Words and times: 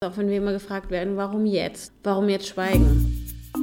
Auch 0.00 0.16
wenn 0.16 0.28
wir 0.28 0.36
immer 0.36 0.52
gefragt 0.52 0.92
werden, 0.92 1.16
warum 1.16 1.44
jetzt? 1.44 1.92
Warum 2.04 2.28
jetzt 2.28 2.46
schweigen? 2.46 3.17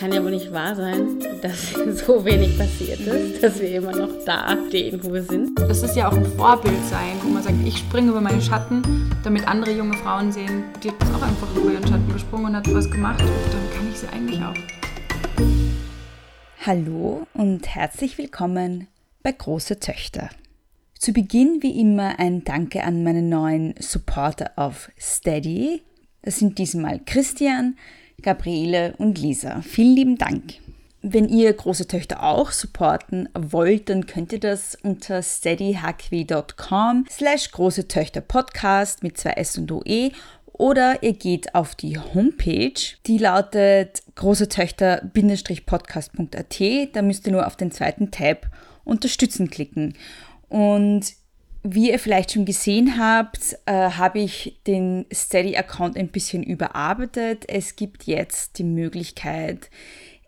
Das 0.00 0.08
kann 0.08 0.16
ja 0.16 0.24
wohl 0.24 0.30
nicht 0.30 0.50
wahr 0.50 0.74
sein, 0.74 1.18
dass 1.42 1.72
so 2.06 2.24
wenig 2.24 2.56
passiert 2.56 3.00
ist, 3.00 3.42
dass 3.42 3.60
wir 3.60 3.68
immer 3.68 3.94
noch 3.94 4.08
da 4.24 4.56
stehen, 4.66 4.98
wo 5.04 5.12
wir 5.12 5.22
sind. 5.22 5.58
Das 5.58 5.82
ist 5.82 5.94
ja 5.94 6.08
auch 6.08 6.16
ein 6.16 6.24
Vorbild 6.24 6.82
sein, 6.88 7.18
wo 7.22 7.28
man 7.28 7.42
sagt, 7.42 7.56
ich 7.66 7.76
springe 7.76 8.12
über 8.12 8.22
meinen 8.22 8.40
Schatten, 8.40 8.82
damit 9.22 9.46
andere 9.46 9.72
junge 9.72 9.98
Frauen 9.98 10.32
sehen, 10.32 10.64
die 10.82 10.88
hat 10.88 11.02
auch 11.14 11.20
einfach 11.20 11.54
über 11.54 11.72
ihren 11.72 11.86
Schatten 11.86 12.10
gesprungen 12.14 12.46
und 12.46 12.56
hat 12.56 12.74
was 12.74 12.90
gemacht. 12.90 13.20
Und 13.20 13.28
dann 13.28 13.70
kann 13.76 13.90
ich 13.90 13.98
sie 13.98 14.08
eigentlich 14.08 14.40
auch. 14.42 14.54
Hallo 16.64 17.26
und 17.34 17.66
herzlich 17.74 18.16
willkommen 18.16 18.86
bei 19.22 19.32
Große 19.32 19.80
Töchter. 19.80 20.30
Zu 20.94 21.12
Beginn 21.12 21.58
wie 21.60 21.78
immer 21.78 22.18
ein 22.18 22.42
Danke 22.44 22.84
an 22.84 23.04
meinen 23.04 23.28
neuen 23.28 23.74
Supporter 23.78 24.52
auf 24.56 24.90
Steady. 24.98 25.82
Das 26.22 26.38
sind 26.38 26.56
diesmal 26.56 27.00
Christian, 27.04 27.76
Gabriele 28.22 28.94
und 28.98 29.18
Lisa. 29.18 29.62
Vielen 29.62 29.96
lieben 29.96 30.18
Dank. 30.18 30.54
Wenn 31.02 31.28
ihr 31.28 31.52
große 31.52 31.88
Töchter 31.88 32.22
auch 32.22 32.52
supporten 32.52 33.28
wollt, 33.34 33.88
dann 33.88 34.06
könnt 34.06 34.34
ihr 34.34 34.40
das 34.40 34.76
unter 34.82 35.22
steadyhq.com 35.22 37.06
slash 37.10 37.50
große 37.52 37.88
Töchter 37.88 38.20
Podcast 38.20 39.02
mit 39.02 39.16
zwei 39.16 39.30
S 39.30 39.56
und 39.56 39.72
OE 39.72 40.10
oder 40.60 41.02
ihr 41.02 41.14
geht 41.14 41.54
auf 41.54 41.74
die 41.74 41.98
Homepage, 41.98 42.74
die 43.06 43.16
lautet 43.16 44.02
große 44.14 44.50
Töchter-podcast.at. 44.50 46.60
Da 46.92 47.00
müsst 47.00 47.26
ihr 47.26 47.32
nur 47.32 47.46
auf 47.46 47.56
den 47.56 47.72
zweiten 47.72 48.10
Tab 48.10 48.46
Unterstützen 48.84 49.48
klicken. 49.48 49.94
Und 50.50 51.14
wie 51.62 51.90
ihr 51.90 51.98
vielleicht 51.98 52.32
schon 52.32 52.44
gesehen 52.44 52.98
habt, 52.98 53.56
äh, 53.66 53.72
habe 53.72 54.20
ich 54.20 54.60
den 54.66 55.06
Steady-Account 55.12 55.96
ein 55.96 56.08
bisschen 56.08 56.42
überarbeitet. 56.42 57.44
Es 57.48 57.76
gibt 57.76 58.04
jetzt 58.04 58.58
die 58.58 58.64
Möglichkeit, 58.64 59.70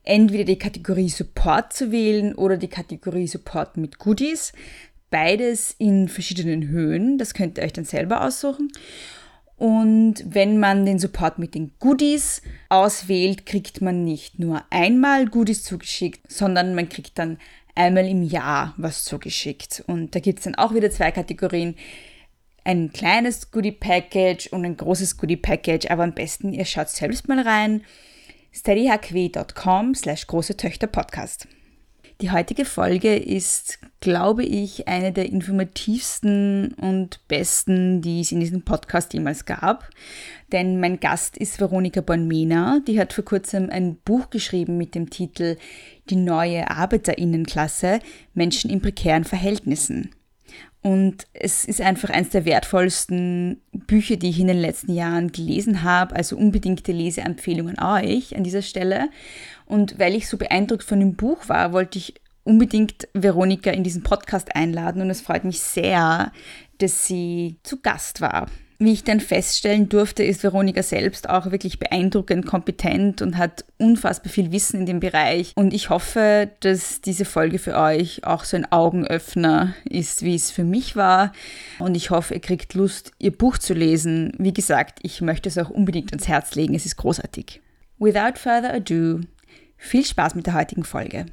entweder 0.05 0.45
die 0.45 0.59
Kategorie 0.59 1.09
Support 1.09 1.73
zu 1.73 1.91
wählen 1.91 2.35
oder 2.35 2.57
die 2.57 2.69
Kategorie 2.69 3.27
Support 3.27 3.77
mit 3.77 3.99
Goodies. 3.99 4.53
Beides 5.11 5.75
in 5.79 6.09
verschiedenen 6.09 6.69
Höhen. 6.69 7.19
Das 7.19 7.35
könnt 7.35 7.59
ihr 7.59 7.65
euch 7.65 7.73
dann 7.73 7.85
selber 7.85 8.25
aussuchen. 8.25 8.71
Und 9.57 10.25
wenn 10.27 10.59
man 10.59 10.85
den 10.85 10.99
Support 10.99 11.39
mit 11.39 11.55
den 11.55 11.73
Goodies 11.79 12.43
auswählt, 12.69 13.47
kriegt 13.47 13.81
man 13.81 14.05
nicht 14.05 14.39
nur 14.39 14.65
einmal 14.71 15.27
Goodies 15.27 15.63
zugeschickt, 15.63 16.31
sondern 16.33 16.75
man 16.75 16.89
kriegt 16.89 17.17
dann 17.19 17.39
einmal 17.75 18.07
im 18.07 18.23
Jahr 18.23 18.75
was 18.77 19.05
zugeschickt. 19.05 19.83
Und 19.87 20.15
da 20.15 20.21
gibt 20.21 20.41
es 20.41 20.45
dann 20.45 20.55
auch 20.55 20.75
wieder 20.75 20.91
zwei 20.91 21.11
Kategorien. 21.11 21.77
Ein 22.65 22.93
kleines 22.93 23.51
Goodie-Package 23.51 24.49
und 24.49 24.65
ein 24.65 24.77
großes 24.77 25.17
Goodie-Package, 25.17 25.91
aber 25.91 26.05
am 26.05 26.15
besten 26.15 26.53
ihr 26.53 26.65
schaut 26.65 26.89
selbst 26.89 27.29
mal 27.29 27.41
rein. 27.41 27.85
steadyhq.com 28.53 29.95
slash 29.95 30.27
große 30.27 30.57
Töchter 30.57 30.87
Podcast. 30.87 31.49
Die 32.23 32.31
heutige 32.31 32.65
Folge 32.65 33.17
ist, 33.17 33.81
glaube 33.99 34.45
ich, 34.45 34.87
eine 34.87 35.13
der 35.13 35.27
informativsten 35.27 36.73
und 36.75 37.19
besten, 37.27 38.01
die 38.01 38.21
es 38.21 38.31
in 38.31 38.39
diesem 38.39 38.63
Podcast 38.63 39.13
jemals 39.13 39.45
gab. 39.45 39.91
Denn 40.53 40.79
mein 40.79 41.01
Gast 41.01 41.37
ist 41.37 41.59
Veronika 41.59 42.01
Bonmena. 42.01 42.79
Die 42.87 43.01
hat 43.01 43.13
vor 43.13 43.25
kurzem 43.25 43.71
ein 43.71 43.97
Buch 43.97 44.31
geschrieben 44.31 44.79
mit 44.79 44.95
dem 44.95 45.11
Titel 45.11 45.57
Die 46.11 46.17
neue 46.17 46.71
Arbeiterinnenklasse 46.71 47.99
Menschen 48.35 48.71
in 48.71 48.81
prekären 48.81 49.25
Verhältnissen. 49.25 50.15
Und 50.83 51.29
es 51.33 51.65
ist 51.65 51.81
einfach 51.81 52.11
eines 52.11 52.31
der 52.31 52.45
wertvollsten 52.45 53.63
Bücher, 53.73 54.17
die 54.17 54.31
ich 54.31 54.41
in 54.41 54.49
den 54.49 54.59
letzten 54.59 54.93
Jahren 54.93 55.31
gelesen 55.31 55.85
habe. 55.85 56.17
Also 56.17 56.37
unbedingte 56.37 56.91
Leseempfehlungen 56.91 57.79
euch 57.81 58.37
an 58.37 58.43
dieser 58.43 58.63
Stelle. 58.63 59.09
Und 59.65 59.99
weil 60.01 60.17
ich 60.17 60.29
so 60.29 60.37
beeindruckt 60.37 60.83
von 60.83 60.99
dem 60.99 61.15
Buch 61.15 61.49
war, 61.49 61.73
wollte 61.73 61.99
ich 61.99 62.15
unbedingt 62.43 63.07
Veronika 63.15 63.71
in 63.71 63.85
diesen 63.85 64.03
Podcast 64.03 64.57
einladen. 64.57 65.03
Und 65.03 65.11
es 65.11 65.21
freut 65.21 65.45
mich 65.45 65.61
sehr, 65.61 66.33
dass 66.79 67.07
sie 67.07 67.61
zu 67.63 67.81
Gast 67.81 68.21
war. 68.21 68.49
Wie 68.85 68.95
ich 68.95 69.05
dann 69.05 69.21
feststellen 69.21 69.89
durfte, 69.89 70.25
ist 70.25 70.43
Veronika 70.43 70.83
selbst 70.83 71.31
auch 71.31 71.53
wirklich 71.53 71.79
beeindruckend 71.79 72.47
kompetent 72.47 73.23
und 73.23 73.39
hat 73.39 73.65
unfassbar 73.79 74.33
viel 74.33 74.51
Wissen 74.51 74.81
in 74.81 74.87
dem 74.87 74.99
Bereich. 74.99 75.53
Und 75.55 75.73
ich 75.73 75.89
hoffe, 75.89 76.51
dass 76.59 77.01
diese 77.01 77.25
Folge 77.25 77.61
für 77.61 77.79
euch 77.79 78.25
auch 78.25 78.43
so 78.43 78.57
ein 78.57 78.73
Augenöffner 78.73 79.75
ist, 79.85 80.23
wie 80.25 80.35
es 80.35 80.51
für 80.51 80.65
mich 80.65 80.97
war. 80.97 81.33
Und 81.79 81.95
ich 81.95 82.11
hoffe, 82.11 82.35
ihr 82.35 82.41
kriegt 82.41 82.75
Lust, 82.75 83.13
ihr 83.21 83.31
Buch 83.31 83.57
zu 83.57 83.73
lesen. 83.73 84.33
Wie 84.39 84.53
gesagt, 84.53 84.99
ich 85.03 85.21
möchte 85.21 85.49
es 85.49 85.59
auch 85.59 85.71
unbedingt 85.71 86.11
ans 86.11 86.27
Herz 86.27 86.57
legen. 86.57 86.75
Es 86.75 86.85
ist 86.85 86.97
großartig. 86.97 87.61
Without 88.01 88.37
further 88.37 88.75
ado, 88.75 89.21
viel 89.77 90.05
Spaß 90.05 90.35
mit 90.35 90.47
der 90.47 90.55
heutigen 90.55 90.83
Folge. 90.83 91.27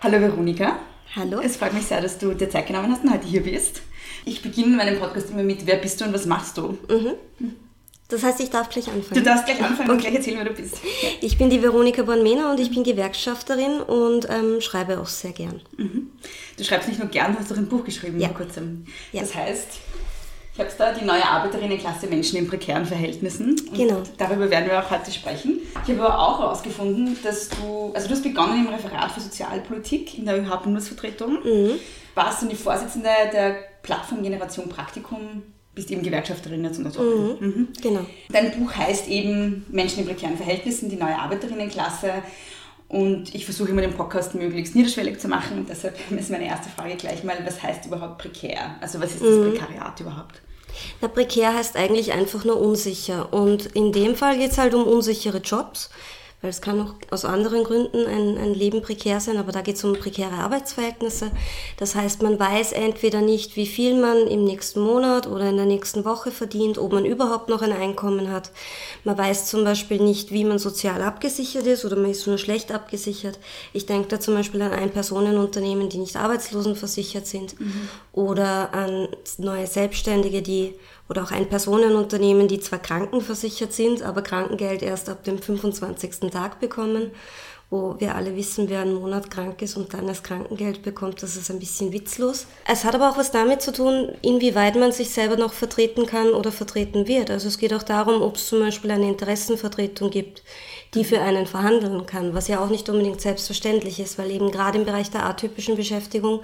Hallo 0.00 0.18
Veronika. 0.18 0.78
Hallo. 1.14 1.40
Es 1.40 1.58
freut 1.58 1.74
mich 1.74 1.84
sehr, 1.84 2.00
dass 2.00 2.16
du 2.16 2.32
dir 2.32 2.48
Zeit 2.48 2.68
genommen 2.68 2.90
hast 2.90 3.04
und 3.04 3.12
heute 3.12 3.26
hier 3.26 3.42
bist. 3.42 3.82
Ich 4.24 4.42
beginne 4.42 4.76
meinen 4.76 4.98
Podcast 4.98 5.30
immer 5.30 5.42
mit, 5.42 5.66
wer 5.66 5.76
bist 5.76 6.00
du 6.00 6.04
und 6.04 6.12
was 6.14 6.26
machst 6.26 6.56
du? 6.58 6.76
Mhm. 6.88 7.14
Das 8.08 8.24
heißt, 8.24 8.40
ich 8.40 8.50
darf 8.50 8.68
gleich 8.68 8.88
anfangen. 8.88 9.14
Du 9.14 9.22
darfst 9.22 9.46
gleich 9.46 9.62
anfangen 9.62 9.82
okay. 9.82 9.92
und 9.92 10.00
gleich 10.00 10.14
erzählen, 10.16 10.38
wer 10.38 10.46
du 10.46 10.52
bist. 10.52 10.78
Ich 11.20 11.38
bin 11.38 11.48
die 11.48 11.62
Veronika 11.62 12.02
Bornmena 12.02 12.50
und 12.50 12.58
ich 12.58 12.70
bin 12.70 12.82
Gewerkschafterin 12.82 13.80
und 13.80 14.28
ähm, 14.28 14.60
schreibe 14.60 14.98
auch 15.00 15.06
sehr 15.06 15.30
gern. 15.30 15.60
Mhm. 15.76 16.10
Du 16.56 16.64
schreibst 16.64 16.88
nicht 16.88 16.98
nur 16.98 17.08
gern, 17.08 17.34
du 17.34 17.38
hast 17.38 17.52
auch 17.52 17.56
ein 17.56 17.68
Buch 17.68 17.84
geschrieben 17.84 18.18
ja. 18.18 18.28
vor 18.28 18.38
kurzem. 18.38 18.84
Ja. 19.12 19.20
Das 19.20 19.32
heißt, 19.34 19.66
ich 20.54 20.58
habe 20.58 20.70
da 20.76 20.92
die 20.92 21.04
neue 21.04 21.24
Arbeiterinnenklasse 21.24 22.08
Menschen 22.08 22.38
in 22.38 22.48
prekären 22.48 22.84
Verhältnissen. 22.84 23.50
Und 23.50 23.74
Genau. 23.74 24.02
Darüber 24.18 24.50
werden 24.50 24.68
wir 24.68 24.84
auch 24.84 24.90
heute 24.90 25.12
sprechen. 25.12 25.60
Ich 25.86 25.90
habe 25.94 26.02
aber 26.02 26.18
auch 26.18 26.40
herausgefunden, 26.40 27.16
dass 27.22 27.48
du, 27.48 27.92
also 27.94 28.08
du 28.08 28.14
hast 28.14 28.22
begonnen 28.24 28.66
im 28.66 28.74
Referat 28.74 29.12
für 29.12 29.20
Sozialpolitik 29.20 30.18
in 30.18 30.26
der 30.26 30.36
ÖH-Bundesvertretung, 30.42 31.38
Mhm. 31.44 31.70
warst 32.16 32.42
dann 32.42 32.48
die 32.48 32.56
Vorsitzende 32.56 33.08
der 33.32 33.69
Plattform 33.82 34.22
Generation 34.22 34.68
Praktikum, 34.68 35.42
bist 35.74 35.90
eben 35.90 36.02
Gewerkschafterin 36.02 36.64
jetzt 36.64 36.78
und 36.78 36.86
Autorin. 36.88 37.36
Mhm. 37.40 37.68
Genau. 37.80 38.06
Dein 38.30 38.50
Buch 38.52 38.74
heißt 38.74 39.08
eben 39.08 39.64
Menschen 39.70 40.00
in 40.00 40.06
prekären 40.06 40.36
Verhältnissen, 40.36 40.90
die 40.90 40.96
neue 40.96 41.16
Arbeiterinnenklasse. 41.16 42.22
Und 42.88 43.34
ich 43.36 43.44
versuche 43.44 43.70
immer 43.70 43.82
den 43.82 43.94
Podcast 43.94 44.34
möglichst 44.34 44.74
niederschwellig 44.74 45.20
zu 45.20 45.28
machen. 45.28 45.58
Und 45.58 45.68
deshalb 45.68 45.96
ist 46.10 46.30
meine 46.30 46.46
erste 46.46 46.68
Frage 46.70 46.96
gleich 46.96 47.22
mal, 47.22 47.36
was 47.44 47.62
heißt 47.62 47.86
überhaupt 47.86 48.18
prekär? 48.18 48.76
Also 48.80 49.00
was 49.00 49.12
ist 49.14 49.22
das 49.22 49.38
Prekariat 49.38 50.00
überhaupt? 50.00 50.42
Na, 51.00 51.08
prekär 51.08 51.54
heißt 51.54 51.76
eigentlich 51.76 52.12
einfach 52.12 52.44
nur 52.44 52.60
unsicher. 52.60 53.32
Und 53.32 53.66
in 53.66 53.92
dem 53.92 54.16
Fall 54.16 54.38
geht 54.38 54.50
es 54.50 54.58
halt 54.58 54.74
um 54.74 54.84
unsichere 54.84 55.38
Jobs, 55.38 55.90
weil 56.42 56.50
es 56.50 56.62
kann 56.62 56.80
auch 56.80 56.94
aus 57.10 57.24
anderen 57.24 57.64
Gründen 57.64 58.06
ein, 58.06 58.38
ein 58.38 58.54
Leben 58.54 58.80
prekär 58.80 59.20
sein, 59.20 59.36
aber 59.36 59.52
da 59.52 59.60
geht 59.60 59.76
es 59.76 59.84
um 59.84 59.92
prekäre 59.92 60.32
Arbeitsverhältnisse. 60.32 61.30
Das 61.76 61.94
heißt, 61.94 62.22
man 62.22 62.38
weiß 62.38 62.72
entweder 62.72 63.20
nicht, 63.20 63.56
wie 63.56 63.66
viel 63.66 64.00
man 64.00 64.26
im 64.26 64.44
nächsten 64.44 64.80
Monat 64.80 65.26
oder 65.26 65.50
in 65.50 65.56
der 65.56 65.66
nächsten 65.66 66.04
Woche 66.06 66.30
verdient, 66.30 66.78
ob 66.78 66.92
man 66.92 67.04
überhaupt 67.04 67.50
noch 67.50 67.60
ein 67.60 67.72
Einkommen 67.72 68.30
hat. 68.30 68.52
Man 69.04 69.18
weiß 69.18 69.46
zum 69.50 69.64
Beispiel 69.64 70.00
nicht, 70.00 70.32
wie 70.32 70.44
man 70.44 70.58
sozial 70.58 71.02
abgesichert 71.02 71.66
ist 71.66 71.84
oder 71.84 71.96
man 71.96 72.10
ist 72.10 72.26
nur 72.26 72.38
schlecht 72.38 72.72
abgesichert. 72.72 73.38
Ich 73.74 73.84
denke 73.84 74.08
da 74.08 74.18
zum 74.18 74.34
Beispiel 74.34 74.62
an 74.62 74.72
Ein-Personen-Unternehmen, 74.72 75.90
die 75.90 75.98
nicht 75.98 76.16
arbeitslosenversichert 76.16 77.26
sind 77.26 77.54
oder 78.12 78.72
an 78.72 79.08
neue 79.36 79.66
Selbstständige, 79.66 80.40
die 80.40 80.74
oder 81.10 81.24
auch 81.24 81.32
Ein-Personen-Unternehmen, 81.32 82.46
die 82.46 82.60
zwar 82.60 82.78
krankenversichert 82.78 83.72
sind, 83.72 84.02
aber 84.02 84.22
Krankengeld 84.22 84.80
erst 84.82 85.08
ab 85.08 85.24
dem 85.24 85.42
25. 85.42 86.30
Tag 86.30 86.60
bekommen. 86.60 87.10
wo 87.72 87.94
wir 88.00 88.16
alle 88.16 88.34
wissen, 88.34 88.68
wer 88.68 88.80
einen 88.80 88.94
Monat 88.94 89.30
krank 89.30 89.62
ist 89.62 89.76
und 89.76 89.94
dann 89.94 90.08
das 90.08 90.24
Krankengeld 90.24 90.82
bekommt, 90.82 91.22
das 91.22 91.36
ist 91.36 91.52
ein 91.52 91.60
bisschen 91.60 91.92
witzlos. 91.92 92.46
Es 92.66 92.84
hat 92.84 92.96
aber 92.96 93.08
auch 93.08 93.16
was 93.16 93.30
damit 93.30 93.62
zu 93.62 93.72
tun, 93.72 94.10
inwieweit 94.22 94.74
man 94.74 94.90
sich 94.90 95.10
selber 95.10 95.36
noch 95.36 95.52
vertreten 95.52 96.04
kann 96.04 96.30
oder 96.30 96.50
vertreten 96.50 97.06
wird. 97.06 97.30
Also 97.30 97.46
es 97.46 97.58
geht 97.58 97.72
auch 97.72 97.84
darum, 97.84 98.22
ob 98.22 98.34
es 98.34 98.48
zum 98.48 98.58
Beispiel 98.58 98.90
eine 98.90 99.06
Interessenvertretung 99.08 100.10
gibt 100.10 100.42
die 100.94 101.04
für 101.04 101.20
einen 101.20 101.46
verhandeln 101.46 102.04
kann, 102.06 102.34
was 102.34 102.48
ja 102.48 102.62
auch 102.62 102.68
nicht 102.68 102.88
unbedingt 102.88 103.20
selbstverständlich 103.20 104.00
ist, 104.00 104.18
weil 104.18 104.30
eben 104.30 104.50
gerade 104.50 104.78
im 104.78 104.84
Bereich 104.84 105.10
der 105.10 105.24
atypischen 105.24 105.76
Beschäftigung 105.76 106.40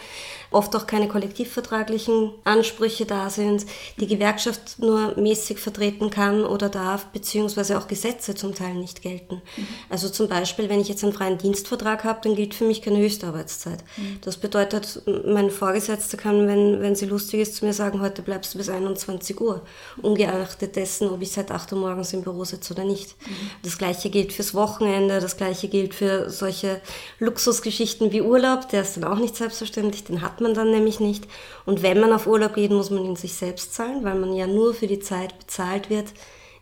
oft 0.52 0.74
auch 0.76 0.86
keine 0.86 1.08
kollektivvertraglichen 1.08 2.30
Ansprüche 2.44 3.06
da 3.06 3.28
sind, 3.28 3.66
die 3.98 4.06
Gewerkschaft 4.06 4.78
nur 4.78 5.18
mäßig 5.18 5.58
vertreten 5.58 6.10
kann 6.10 6.44
oder 6.44 6.68
darf, 6.68 7.06
beziehungsweise 7.06 7.76
auch 7.76 7.88
Gesetze 7.88 8.36
zum 8.36 8.54
Teil 8.54 8.74
nicht 8.74 9.02
gelten. 9.02 9.42
Mhm. 9.56 9.66
Also 9.90 10.08
zum 10.08 10.28
Beispiel, 10.28 10.68
wenn 10.68 10.80
ich 10.80 10.88
jetzt 10.88 11.02
einen 11.02 11.12
freien 11.12 11.38
Dienstvertrag 11.38 12.04
habe, 12.04 12.20
dann 12.22 12.36
gilt 12.36 12.54
für 12.54 12.64
mich 12.64 12.82
keine 12.82 12.98
Höchstarbeitszeit. 12.98 13.82
Mhm. 13.96 14.18
Das 14.20 14.36
bedeutet, 14.36 15.02
mein 15.26 15.50
Vorgesetzter 15.50 16.16
kann, 16.16 16.46
wenn, 16.46 16.80
wenn 16.80 16.94
sie 16.94 17.06
lustig 17.06 17.40
ist, 17.40 17.56
zu 17.56 17.64
mir 17.64 17.72
sagen, 17.72 18.00
heute 18.00 18.22
bleibst 18.22 18.54
du 18.54 18.58
bis 18.58 18.68
21 18.68 19.40
Uhr, 19.40 19.62
ungeachtet 20.02 20.76
dessen, 20.76 21.08
ob 21.08 21.20
ich 21.20 21.32
seit 21.32 21.50
8 21.50 21.72
Uhr 21.72 21.80
morgens 21.80 22.12
im 22.12 22.22
Büro 22.22 22.44
sitze 22.44 22.72
oder 22.72 22.84
nicht. 22.84 23.16
Mhm. 23.26 23.50
Das 23.62 23.76
gleiche 23.76 24.08
gilt 24.08 24.35
fürs 24.36 24.54
Wochenende, 24.54 25.20
das 25.20 25.36
gleiche 25.36 25.68
gilt 25.68 25.94
für 25.94 26.30
solche 26.30 26.80
Luxusgeschichten 27.18 28.12
wie 28.12 28.22
Urlaub, 28.22 28.68
der 28.68 28.82
ist 28.82 28.96
dann 28.96 29.04
auch 29.04 29.18
nicht 29.18 29.36
selbstverständlich, 29.36 30.04
den 30.04 30.22
hat 30.22 30.40
man 30.40 30.54
dann 30.54 30.70
nämlich 30.70 31.00
nicht. 31.00 31.26
Und 31.64 31.82
wenn 31.82 32.00
man 32.00 32.12
auf 32.12 32.26
Urlaub 32.26 32.54
geht, 32.54 32.70
muss 32.70 32.90
man 32.90 33.04
ihn 33.04 33.16
sich 33.16 33.34
selbst 33.34 33.74
zahlen, 33.74 34.04
weil 34.04 34.14
man 34.14 34.34
ja 34.34 34.46
nur 34.46 34.74
für 34.74 34.86
die 34.86 35.00
Zeit 35.00 35.38
bezahlt 35.38 35.90
wird, 35.90 36.06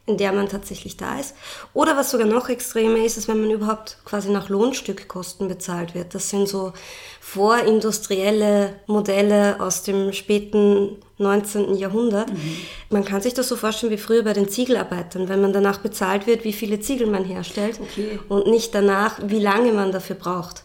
in 0.06 0.16
der 0.18 0.32
man 0.32 0.48
tatsächlich 0.48 0.96
da 0.96 1.18
ist. 1.18 1.34
Oder 1.72 1.96
was 1.96 2.10
sogar 2.10 2.26
noch 2.26 2.48
extremer 2.48 3.04
ist, 3.04 3.16
ist, 3.16 3.28
wenn 3.28 3.40
man 3.40 3.50
überhaupt 3.50 3.98
quasi 4.04 4.30
nach 4.30 4.48
Lohnstückkosten 4.48 5.48
bezahlt 5.48 5.94
wird. 5.94 6.14
Das 6.14 6.28
sind 6.30 6.48
so 6.48 6.72
vorindustrielle 7.20 8.74
Modelle 8.86 9.60
aus 9.60 9.82
dem 9.82 10.12
späten 10.12 10.98
19. 11.18 11.76
Jahrhundert. 11.76 12.32
Mhm. 12.32 12.56
Man 12.90 13.04
kann 13.04 13.20
sich 13.20 13.34
das 13.34 13.48
so 13.48 13.56
vorstellen 13.56 13.92
wie 13.92 13.98
früher 13.98 14.22
bei 14.22 14.32
den 14.32 14.48
Ziegelarbeitern, 14.48 15.28
wenn 15.28 15.40
man 15.40 15.52
danach 15.52 15.78
bezahlt 15.78 16.26
wird, 16.26 16.44
wie 16.44 16.52
viele 16.52 16.80
Ziegel 16.80 17.06
man 17.06 17.24
herstellt 17.24 17.78
okay. 17.80 18.18
und 18.28 18.46
nicht 18.46 18.74
danach, 18.74 19.20
wie 19.24 19.38
lange 19.38 19.72
man 19.72 19.92
dafür 19.92 20.16
braucht. 20.16 20.64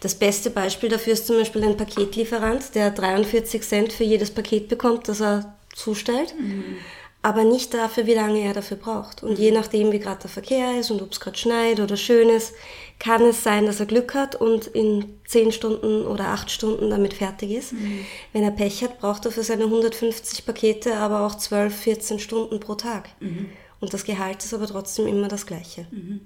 Das 0.00 0.14
beste 0.14 0.50
Beispiel 0.50 0.88
dafür 0.88 1.12
ist 1.12 1.26
zum 1.26 1.36
Beispiel 1.36 1.62
ein 1.64 1.76
Paketlieferant, 1.76 2.74
der 2.74 2.90
43 2.90 3.62
Cent 3.62 3.92
für 3.92 4.04
jedes 4.04 4.30
Paket 4.30 4.68
bekommt, 4.68 5.08
das 5.08 5.20
er 5.20 5.54
zustellt. 5.74 6.34
Mhm 6.38 6.76
aber 7.22 7.44
nicht 7.44 7.74
dafür, 7.74 8.06
wie 8.06 8.14
lange 8.14 8.40
er 8.40 8.54
dafür 8.54 8.76
braucht. 8.78 9.22
Und 9.22 9.38
je 9.38 9.50
nachdem, 9.50 9.92
wie 9.92 9.98
gerade 9.98 10.22
der 10.22 10.30
Verkehr 10.30 10.78
ist 10.78 10.90
und 10.90 11.02
ob 11.02 11.12
es 11.12 11.20
gerade 11.20 11.36
schneit 11.36 11.80
oder 11.80 11.96
schön 11.96 12.30
ist, 12.30 12.54
kann 13.00 13.22
es 13.22 13.42
sein, 13.42 13.66
dass 13.66 13.80
er 13.80 13.86
Glück 13.86 14.14
hat 14.14 14.36
und 14.36 14.68
in 14.68 15.18
10 15.26 15.50
Stunden 15.50 16.06
oder 16.06 16.28
8 16.28 16.50
Stunden 16.50 16.90
damit 16.90 17.14
fertig 17.14 17.50
ist. 17.50 17.72
Mhm. 17.72 18.04
Wenn 18.32 18.44
er 18.44 18.52
Pech 18.52 18.84
hat, 18.84 19.00
braucht 19.00 19.24
er 19.24 19.32
für 19.32 19.42
seine 19.42 19.64
150 19.64 20.46
Pakete 20.46 20.94
aber 20.96 21.26
auch 21.26 21.34
12, 21.34 21.74
14 21.74 22.18
Stunden 22.20 22.60
pro 22.60 22.76
Tag. 22.76 23.08
Mhm. 23.18 23.46
Und 23.80 23.94
das 23.94 24.04
Gehalt 24.04 24.44
ist 24.44 24.52
aber 24.52 24.66
trotzdem 24.66 25.06
immer 25.06 25.28
das 25.28 25.46
gleiche. 25.46 25.86
Mhm. 25.90 26.20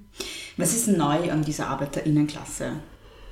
Was 0.56 0.74
ist 0.74 0.88
neu 0.88 1.30
an 1.30 1.44
dieser 1.44 1.68
Arbeiterinnenklasse? 1.68 2.72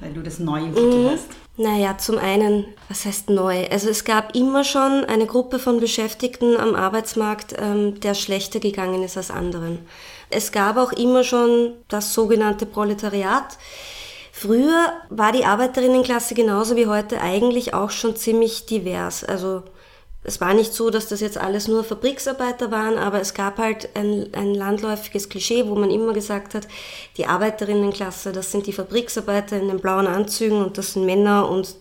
weil 0.03 0.13
du 0.13 0.21
das 0.21 0.39
neu 0.39 0.59
im 0.59 0.75
Titel 0.75 1.05
mhm. 1.05 1.11
hast? 1.11 1.27
Naja, 1.57 1.97
zum 1.99 2.19
einen, 2.19 2.67
was 2.89 3.05
heißt 3.05 3.31
neu? 3.31 3.67
Also 3.71 3.89
es 3.89 4.05
gab 4.05 4.35
immer 4.35 4.65
schon 4.65 5.05
eine 5.05 5.27
Gruppe 5.27 5.59
von 5.59 5.81
Beschäftigten 5.81 6.57
am 6.57 6.75
Arbeitsmarkt, 6.75 7.55
ähm, 7.59 8.01
der 8.01 8.15
schlechter 8.15 8.59
gegangen 8.59 9.03
ist 9.03 9.17
als 9.17 9.31
anderen. 9.31 9.79
Es 10.33 10.53
gab 10.53 10.77
auch 10.77 10.93
immer 10.93 11.25
schon 11.25 11.75
das 11.89 12.15
sogenannte 12.15 12.67
Proletariat. 12.67 13.59
Früher 14.33 14.93
war 15.11 15.31
die 15.33 15.45
Arbeiterinnenklasse 15.45 16.35
genauso 16.35 16.75
wie 16.75 16.87
heute 16.87 17.21
eigentlich 17.21 17.75
auch 17.75 17.91
schon 17.91 18.17
ziemlich 18.17 18.67
divers. 18.67 19.25
Also 19.25 19.63
es 20.25 20.41
war 20.41 20.55
nicht 20.55 20.73
so, 20.73 20.91
dass 20.91 21.09
das 21.09 21.21
jetzt 21.21 21.37
alles 21.37 21.69
nur 21.69 21.85
Fabriksarbeiter 21.85 22.71
waren, 22.71 22.97
aber 22.97 23.21
es 23.21 23.35
gab 23.35 23.59
halt 23.59 23.91
ein, 23.95 24.29
ein 24.33 24.55
landläufiges 24.55 25.29
Klischee, 25.29 25.67
wo 25.67 25.75
man 25.75 25.91
immer 25.91 26.13
gesagt 26.13 26.55
hat, 26.55 26.69
die 27.17 27.27
Arbeiterinnenklasse, 27.27 28.33
das 28.33 28.53
sind 28.53 28.67
die 28.67 28.73
Fabriksarbeiter 28.73 29.57
in 29.57 29.69
den 29.69 29.81
blauen 29.81 30.07
Anzügen 30.07 30.63
und 30.63 30.79
das 30.79 30.93
sind 30.93 31.07
Männer 31.07 31.49
und 31.49 31.75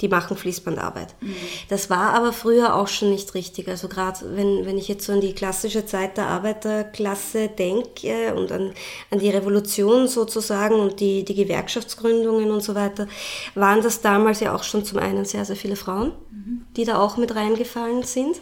die 0.00 0.08
machen 0.08 0.36
Fließbandarbeit. 0.36 1.14
Mhm. 1.20 1.36
Das 1.68 1.88
war 1.88 2.14
aber 2.14 2.32
früher 2.32 2.74
auch 2.74 2.88
schon 2.88 3.10
nicht 3.10 3.34
richtig. 3.34 3.68
Also 3.68 3.88
gerade 3.88 4.18
wenn, 4.36 4.66
wenn 4.66 4.76
ich 4.76 4.88
jetzt 4.88 5.06
so 5.06 5.12
an 5.12 5.20
die 5.20 5.34
klassische 5.34 5.86
Zeit 5.86 6.16
der 6.16 6.26
Arbeiterklasse 6.26 7.48
denke 7.48 8.34
und 8.34 8.50
an, 8.50 8.72
an 9.10 9.18
die 9.20 9.30
Revolution 9.30 10.08
sozusagen 10.08 10.74
und 10.74 10.98
die, 10.98 11.24
die 11.24 11.36
Gewerkschaftsgründungen 11.36 12.50
und 12.50 12.62
so 12.62 12.74
weiter, 12.74 13.06
waren 13.54 13.82
das 13.82 14.00
damals 14.00 14.40
ja 14.40 14.54
auch 14.54 14.64
schon 14.64 14.84
zum 14.84 14.98
einen 14.98 15.24
sehr, 15.24 15.44
sehr 15.44 15.56
viele 15.56 15.76
Frauen, 15.76 16.12
mhm. 16.44 16.64
die 16.76 16.84
da 16.84 16.98
auch 16.98 17.16
mit 17.16 17.34
reingefallen 17.34 18.02
sind. 18.02 18.36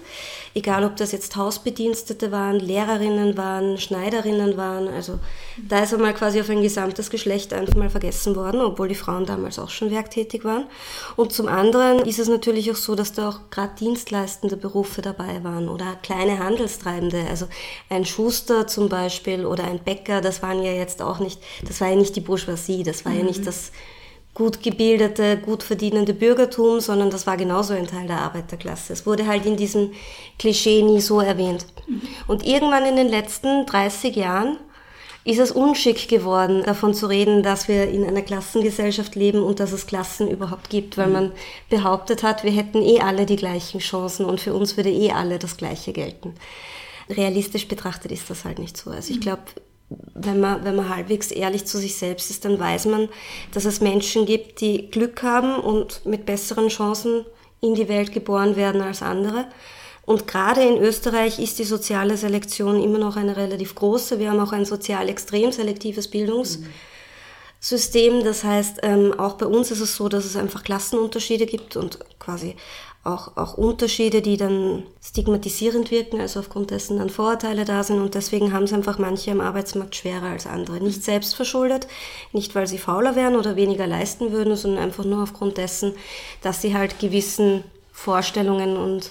Egal, 0.55 0.85
ob 0.85 0.97
das 0.97 1.13
jetzt 1.13 1.37
Hausbedienstete 1.37 2.31
waren, 2.31 2.59
Lehrerinnen 2.59 3.37
waren, 3.37 3.79
Schneiderinnen 3.79 4.57
waren. 4.57 4.89
Also 4.89 5.19
da 5.69 5.83
ist 5.83 5.95
einmal 5.95 6.15
quasi 6.15 6.41
auf 6.41 6.51
ein 6.51 6.63
gesamtes 6.63 7.11
Geschlecht 7.11 7.53
einfach 7.53 7.75
mal 7.75 7.91
vergessen 7.91 8.37
worden, 8.37 8.61
obwohl 8.61 8.89
die 8.89 8.95
Frauen 8.95 9.25
damals 9.25 9.59
auch 9.59 9.71
schon 9.71 9.91
werktätig 9.91 10.45
waren. 10.45 10.67
Und 11.17 11.33
zum 11.33 11.49
anderen 11.49 12.01
ist 12.01 12.19
es 12.19 12.29
natürlich 12.29 12.71
auch 12.71 12.77
so, 12.77 12.95
dass 12.95 13.13
da 13.13 13.29
auch 13.29 13.51
gerade 13.51 13.75
dienstleistende 13.79 14.57
Berufe 14.57 15.01
dabei 15.03 15.43
waren 15.43 15.69
oder 15.69 15.97
kleine 16.03 16.39
Handelstreibende. 16.39 17.25
Also 17.29 17.47
ein 17.89 18.05
Schuster 18.05 18.67
zum 18.67 18.89
Beispiel 18.89 19.47
oder 19.47 19.65
ein 19.65 19.79
Bäcker, 19.79 20.21
das 20.21 20.43
waren 20.43 20.63
ja 20.63 20.73
jetzt 20.73 21.01
auch 21.01 21.19
nicht, 21.19 21.41
das 21.67 21.81
war 21.81 21.89
ja 21.89 21.97
nicht 21.97 22.17
die 22.17 22.21
Bourgeoisie, 22.21 22.83
das 22.83 23.05
war 23.05 23.13
mhm. 23.13 23.19
ja 23.19 23.25
nicht 23.25 23.41
mhm. 23.41 23.45
das 23.45 23.73
gut 24.35 24.63
gebildete, 24.63 25.37
gut 25.37 25.63
verdienende 25.63 26.15
Bürgertum, 26.15 26.81
sondern 26.81 27.11
das 27.11 27.27
war 27.27 27.37
genauso 27.37 27.75
ein 27.75 27.87
Teil 27.87 28.07
der 28.07 28.21
Arbeiterklasse. 28.21 28.93
Es 28.93 29.05
wurde 29.05 29.27
halt 29.27 29.45
in 29.45 29.57
diesem 29.57 29.93
Klischee 30.39 30.83
nie 30.83 31.01
so 31.01 31.21
erwähnt. 31.21 31.67
Und 32.27 32.47
irgendwann 32.47 32.87
in 32.87 32.97
den 32.97 33.09
letzten 33.09 33.67
30 33.67 34.17
Jahren 34.17 34.57
ist 35.25 35.39
es 35.39 35.53
unschick 35.53 36.09
geworden, 36.09 36.65
davon 36.65 36.95
zu 36.95 37.07
reden, 37.07 37.43
dass 37.43 37.69
wir 37.69 37.89
in 37.89 38.05
einer 38.05 38.23
Klassengesellschaft 38.23 39.15
leben 39.15 39.43
und 39.43 39.61
dass 39.61 39.71
es 39.73 39.87
Klassen 39.87 40.29
überhaupt 40.29 40.69
gibt, 40.69 40.99
weil 40.99 41.09
man 41.09 41.33
behauptet 41.71 42.23
hat, 42.23 42.43
wir 42.43 42.51
hätten 42.51 42.83
eh 42.83 43.01
alle 43.01 43.25
die 43.25 43.37
gleichen 43.37 43.79
Chancen 43.79 44.25
und 44.27 44.41
für 44.41 44.55
uns 44.55 44.77
würde 44.77 44.91
eh 44.91 45.13
alle 45.13 45.39
das 45.39 45.57
Gleiche 45.57 45.93
gelten. 45.93 46.35
Realistisch 47.09 47.69
betrachtet 47.69 48.11
ist 48.11 48.31
das 48.31 48.45
halt 48.45 48.59
nicht 48.59 48.77
so. 48.77 48.91
Also 48.91 49.13
ich 49.13 49.21
glaube, 49.21 49.43
wenn 50.15 50.41
man, 50.41 50.65
wenn 50.65 50.77
man 50.77 50.89
halbwegs 50.89 51.31
ehrlich 51.31 51.67
zu 51.67 51.79
sich 51.79 51.97
selbst 51.97 52.31
ist, 52.31 52.45
dann 52.45 52.59
weiß 52.59 52.87
man, 52.87 53.09
dass 53.53 53.65
es 53.65 53.81
Menschen 53.81 54.27
gibt, 54.27 54.61
die 54.61 54.91
Glück 54.91 55.23
haben 55.23 55.57
und 55.57 56.05
mit 56.07 56.27
besseren 56.27 56.69
Chancen 56.69 57.25
in 57.61 57.75
die 57.75 57.89
Welt 57.89 58.13
geboren 58.13 58.57
werden 58.57 58.83
als 58.83 59.03
andere. 59.03 59.47
Und 60.05 60.27
gerade 60.27 60.63
in 60.63 60.83
Österreich 60.83 61.39
ist 61.39 61.59
die 61.59 61.65
soziale 61.65 62.17
Selektion 62.17 62.83
immer 62.83 62.99
noch 62.99 63.17
eine 63.17 63.37
relativ 63.37 63.75
große. 63.75 64.19
Wir 64.19 64.31
haben 64.31 64.41
auch 64.41 64.53
ein 64.53 64.65
sozial 64.65 65.09
extrem 65.09 65.53
selektives 65.53 66.09
Bildungssystem. 66.09 68.25
Das 68.25 68.43
heißt, 68.43 68.79
ähm, 68.83 69.19
auch 69.19 69.35
bei 69.35 69.47
uns 69.47 69.71
ist 69.71 69.81
es 69.81 69.95
so, 69.95 70.09
dass 70.09 70.25
es 70.25 70.37
einfach 70.37 70.65
Klassenunterschiede 70.65 71.47
gibt 71.47 71.77
und 71.77 72.01
quasi 72.19 72.57
auch, 73.05 73.37
auch 73.37 73.59
Unterschiede, 73.59 74.23
die 74.23 74.37
dann 74.37 74.85
stigmatisierend 75.03 75.91
wirken, 75.91 76.21
also 76.21 76.39
aufgrund 76.39 76.71
dessen 76.71 76.99
dann 76.99 77.11
Vorurteile 77.11 77.65
da 77.65 77.83
sind 77.83 78.01
und 78.01 78.15
deswegen 78.15 78.53
haben 78.53 78.65
es 78.65 78.73
einfach 78.73 78.99
manche 78.99 79.33
am 79.33 79.41
Arbeitsmarkt 79.41 79.97
schwerer 79.97 80.27
als 80.27 80.47
andere. 80.47 80.81
Nicht 80.81 81.03
selbst 81.03 81.35
verschuldet, 81.35 81.89
nicht 82.33 82.55
weil 82.55 82.69
sie 82.69 82.79
fauler 82.79 83.17
wären 83.17 83.35
oder 83.35 83.57
weniger 83.57 83.89
leisten 83.89 84.31
würden, 84.31 84.55
sondern 84.55 84.85
einfach 84.85 85.05
nur 85.05 85.23
aufgrund 85.23 85.57
dessen, 85.57 85.95
dass 86.43 86.63
sie 86.63 86.75
halt 86.77 87.01
gewissen 87.01 87.65
Vorstellungen 87.93 88.77
und 88.77 89.11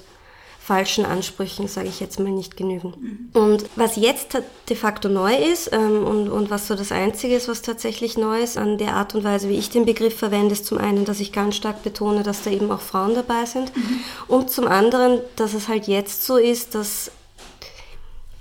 falschen 0.64 1.06
Ansprüchen, 1.06 1.68
sage 1.68 1.88
ich 1.88 2.00
jetzt 2.00 2.20
mal, 2.20 2.30
nicht 2.30 2.56
genügen. 2.56 2.94
Mhm. 3.34 3.42
Und 3.42 3.66
was 3.76 3.96
jetzt 3.96 4.38
de 4.70 4.78
facto 4.78 5.10
neu 5.10 5.36
ist 5.36 5.72
ähm, 5.74 6.06
und, 6.06 6.30
und 6.30 6.52
was 6.52 6.68
so 6.68 6.76
das 6.76 6.92
Einzige 6.92 7.36
ist, 7.36 7.48
was 7.48 7.64
tatsächlich 7.64 8.16
neu 8.16 8.40
ist 8.42 8.60
an 8.60 8.78
der 8.78 8.94
Art 8.94 9.16
und 9.16 9.24
Weise, 9.24 9.50
wie 9.50 9.58
ich 9.58 9.72
den 9.72 9.86
Begriff 9.86 10.16
verwende, 10.16 10.54
ist 10.54 10.68
zum 10.68 10.78
einen, 10.78 11.04
dass 11.04 11.20
ich 11.20 11.32
ganz 11.32 11.56
stark 11.56 11.82
betone, 11.82 12.22
dass 12.22 12.44
da 12.44 12.52
eben 12.52 12.72
auch 12.72 12.82
Frauen 12.82 13.16
dabei 13.16 13.46
sind 13.46 13.76
mhm. 13.76 14.02
und 14.28 14.52
zum 14.52 14.68
anderen, 14.68 15.20
dass 15.36 15.56
es 15.56 15.68
halt 15.68 15.88
jetzt 15.88 16.26
so 16.26 16.38
ist, 16.38 16.76
dass 16.76 17.12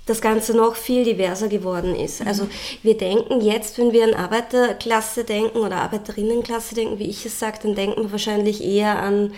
das 0.05 0.21
Ganze 0.21 0.55
noch 0.55 0.75
viel 0.75 1.03
diverser 1.03 1.47
geworden 1.47 1.95
ist. 1.95 2.21
Mhm. 2.21 2.27
Also 2.27 2.47
wir 2.83 2.97
denken 2.97 3.41
jetzt, 3.41 3.79
wenn 3.79 3.93
wir 3.93 4.03
an 4.03 4.13
Arbeiterklasse 4.13 5.23
denken 5.23 5.57
oder 5.57 5.77
Arbeiterinnenklasse 5.77 6.75
denken, 6.75 6.99
wie 6.99 7.09
ich 7.09 7.25
es 7.25 7.39
sage, 7.39 7.57
dann 7.63 7.73
denken 7.73 8.03
wir 8.03 8.11
wahrscheinlich 8.11 8.63
eher 8.63 8.99
an 8.99 9.33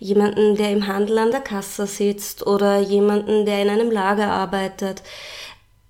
jemanden, 0.00 0.56
der 0.56 0.72
im 0.72 0.88
Handel 0.88 1.18
an 1.18 1.30
der 1.30 1.40
Kasse 1.40 1.86
sitzt 1.86 2.46
oder 2.46 2.80
jemanden, 2.80 3.46
der 3.46 3.62
in 3.62 3.68
einem 3.68 3.90
Lager 3.90 4.28
arbeitet. 4.28 5.02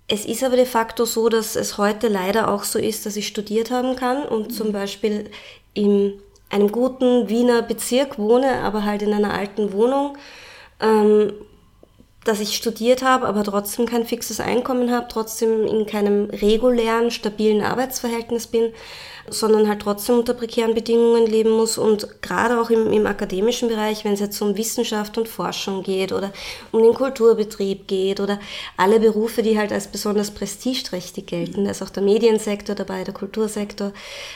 Es 0.07 0.25
ist 0.25 0.43
aber 0.43 0.57
de 0.57 0.65
facto 0.65 1.05
so, 1.05 1.29
dass 1.29 1.55
es 1.55 1.77
heute 1.77 2.09
leider 2.09 2.49
auch 2.53 2.63
so 2.63 2.77
ist, 2.77 3.05
dass 3.05 3.15
ich 3.15 3.27
studiert 3.27 3.71
haben 3.71 3.95
kann 3.95 4.23
und 4.23 4.49
mhm. 4.49 4.53
zum 4.53 4.71
Beispiel 4.73 5.31
in 5.73 6.21
einem 6.49 6.71
guten 6.71 7.29
Wiener 7.29 7.61
Bezirk 7.61 8.19
wohne, 8.19 8.59
aber 8.59 8.83
halt 8.83 9.01
in 9.01 9.13
einer 9.13 9.33
alten 9.33 9.71
Wohnung. 9.71 10.17
Ähm, 10.81 11.33
dass 12.23 12.39
ich 12.39 12.55
studiert 12.55 13.01
habe, 13.01 13.25
aber 13.25 13.43
trotzdem 13.43 13.87
kein 13.87 14.05
fixes 14.05 14.39
Einkommen 14.39 14.91
habe, 14.91 15.07
trotzdem 15.09 15.65
in 15.65 15.87
keinem 15.87 16.29
regulären, 16.29 17.09
stabilen 17.09 17.63
Arbeitsverhältnis 17.63 18.45
bin, 18.47 18.73
sondern 19.29 19.67
halt 19.67 19.81
trotzdem 19.81 20.19
unter 20.19 20.33
prekären 20.33 20.73
Bedingungen 20.73 21.25
leben 21.25 21.51
muss 21.51 21.77
und 21.77 22.21
gerade 22.21 22.59
auch 22.59 22.69
im, 22.69 22.91
im 22.91 23.05
akademischen 23.05 23.69
Bereich, 23.69 24.03
wenn 24.03 24.13
es 24.13 24.19
jetzt 24.19 24.41
um 24.41 24.57
Wissenschaft 24.57 25.17
und 25.17 25.27
Forschung 25.27 25.83
geht 25.83 26.11
oder 26.11 26.31
um 26.71 26.81
den 26.81 26.93
Kulturbetrieb 26.93 27.87
geht 27.87 28.19
oder 28.19 28.39
alle 28.77 28.99
Berufe, 28.99 29.41
die 29.41 29.57
halt 29.57 29.71
als 29.71 29.87
besonders 29.87 30.31
prestigeträchtig 30.31 31.25
gelten, 31.25 31.65
da 31.65 31.71
ist 31.71 31.81
auch 31.81 31.89
der 31.89 32.03
Mediensektor 32.03 32.75
dabei, 32.75 33.03
der 33.03 33.13
Kultursektor. 33.13 33.93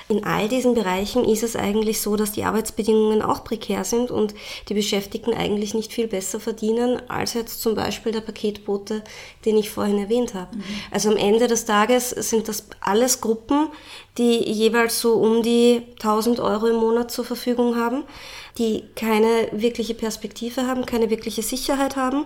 In 0.08 0.24
all 0.24 0.48
diesen 0.48 0.74
Bereichen 0.74 1.25
ist 1.25 1.44
es 1.44 1.56
eigentlich 1.56 2.01
so, 2.01 2.15
dass 2.15 2.32
die 2.32 2.44
Arbeitsbedingungen 2.44 3.22
auch 3.22 3.44
prekär 3.44 3.84
sind 3.84 4.12
und 4.12 4.34
die 4.70 4.74
Beschäftigten 4.74 5.34
eigentlich 5.34 5.74
nicht 5.74 5.92
viel 5.92 6.08
besser 6.08 6.39
verdienen 6.39 7.01
als 7.10 7.34
jetzt 7.34 7.62
zum 7.62 7.75
Beispiel 7.75 8.12
der 8.12 8.22
Paketbote, 8.22 9.04
den 9.46 9.58
ich 9.58 9.70
vorhin 9.70 10.00
erwähnt 10.00 10.34
habe. 10.34 10.56
Mhm. 10.56 10.63
Also 10.92 11.10
am 11.10 11.18
Ende 11.18 11.48
des 11.48 11.65
Tages 11.65 12.10
sind 12.10 12.48
das 12.48 12.68
alles 12.80 13.22
Gruppen, 13.22 13.68
die 14.17 14.50
jeweils 14.50 15.01
so 15.01 15.15
um 15.15 15.43
die 15.43 15.84
1000 15.95 16.39
Euro 16.39 16.67
im 16.67 16.77
Monat 16.77 17.12
zur 17.12 17.25
Verfügung 17.25 17.75
haben, 17.75 18.03
die 18.57 18.84
keine 18.95 19.50
wirkliche 19.51 19.93
Perspektive 19.93 20.67
haben, 20.67 20.86
keine 20.86 21.10
wirkliche 21.10 21.41
Sicherheit 21.41 21.95
haben, 21.95 22.25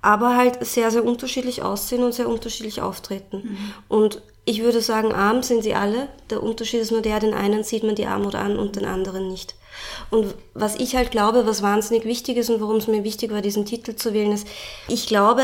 aber 0.00 0.36
halt 0.36 0.64
sehr, 0.64 0.90
sehr 0.90 1.04
unterschiedlich 1.04 1.62
aussehen 1.62 2.02
und 2.02 2.12
sehr 2.12 2.28
unterschiedlich 2.28 2.82
auftreten. 2.82 3.42
Mhm. 3.44 3.74
Und 3.88 4.22
ich 4.44 4.62
würde 4.62 4.80
sagen, 4.80 5.12
arm 5.12 5.42
sind 5.42 5.62
sie 5.62 5.74
alle. 5.74 6.08
Der 6.30 6.42
Unterschied 6.42 6.80
ist 6.80 6.92
nur 6.92 7.00
der, 7.00 7.18
den 7.18 7.34
einen 7.34 7.64
sieht 7.64 7.82
man 7.82 7.94
die 7.94 8.06
Armut 8.06 8.34
an 8.34 8.58
und 8.58 8.76
den 8.76 8.84
anderen 8.84 9.28
nicht. 9.28 9.54
Und 10.10 10.34
was 10.54 10.76
ich 10.76 10.96
halt 10.96 11.10
glaube, 11.10 11.46
was 11.46 11.62
wahnsinnig 11.62 12.04
wichtig 12.04 12.36
ist 12.36 12.50
und 12.50 12.60
warum 12.60 12.76
es 12.76 12.86
mir 12.86 13.04
wichtig 13.04 13.32
war, 13.32 13.42
diesen 13.42 13.64
Titel 13.64 13.94
zu 13.96 14.12
wählen, 14.12 14.32
ist, 14.32 14.46
ich 14.88 15.06
glaube, 15.06 15.42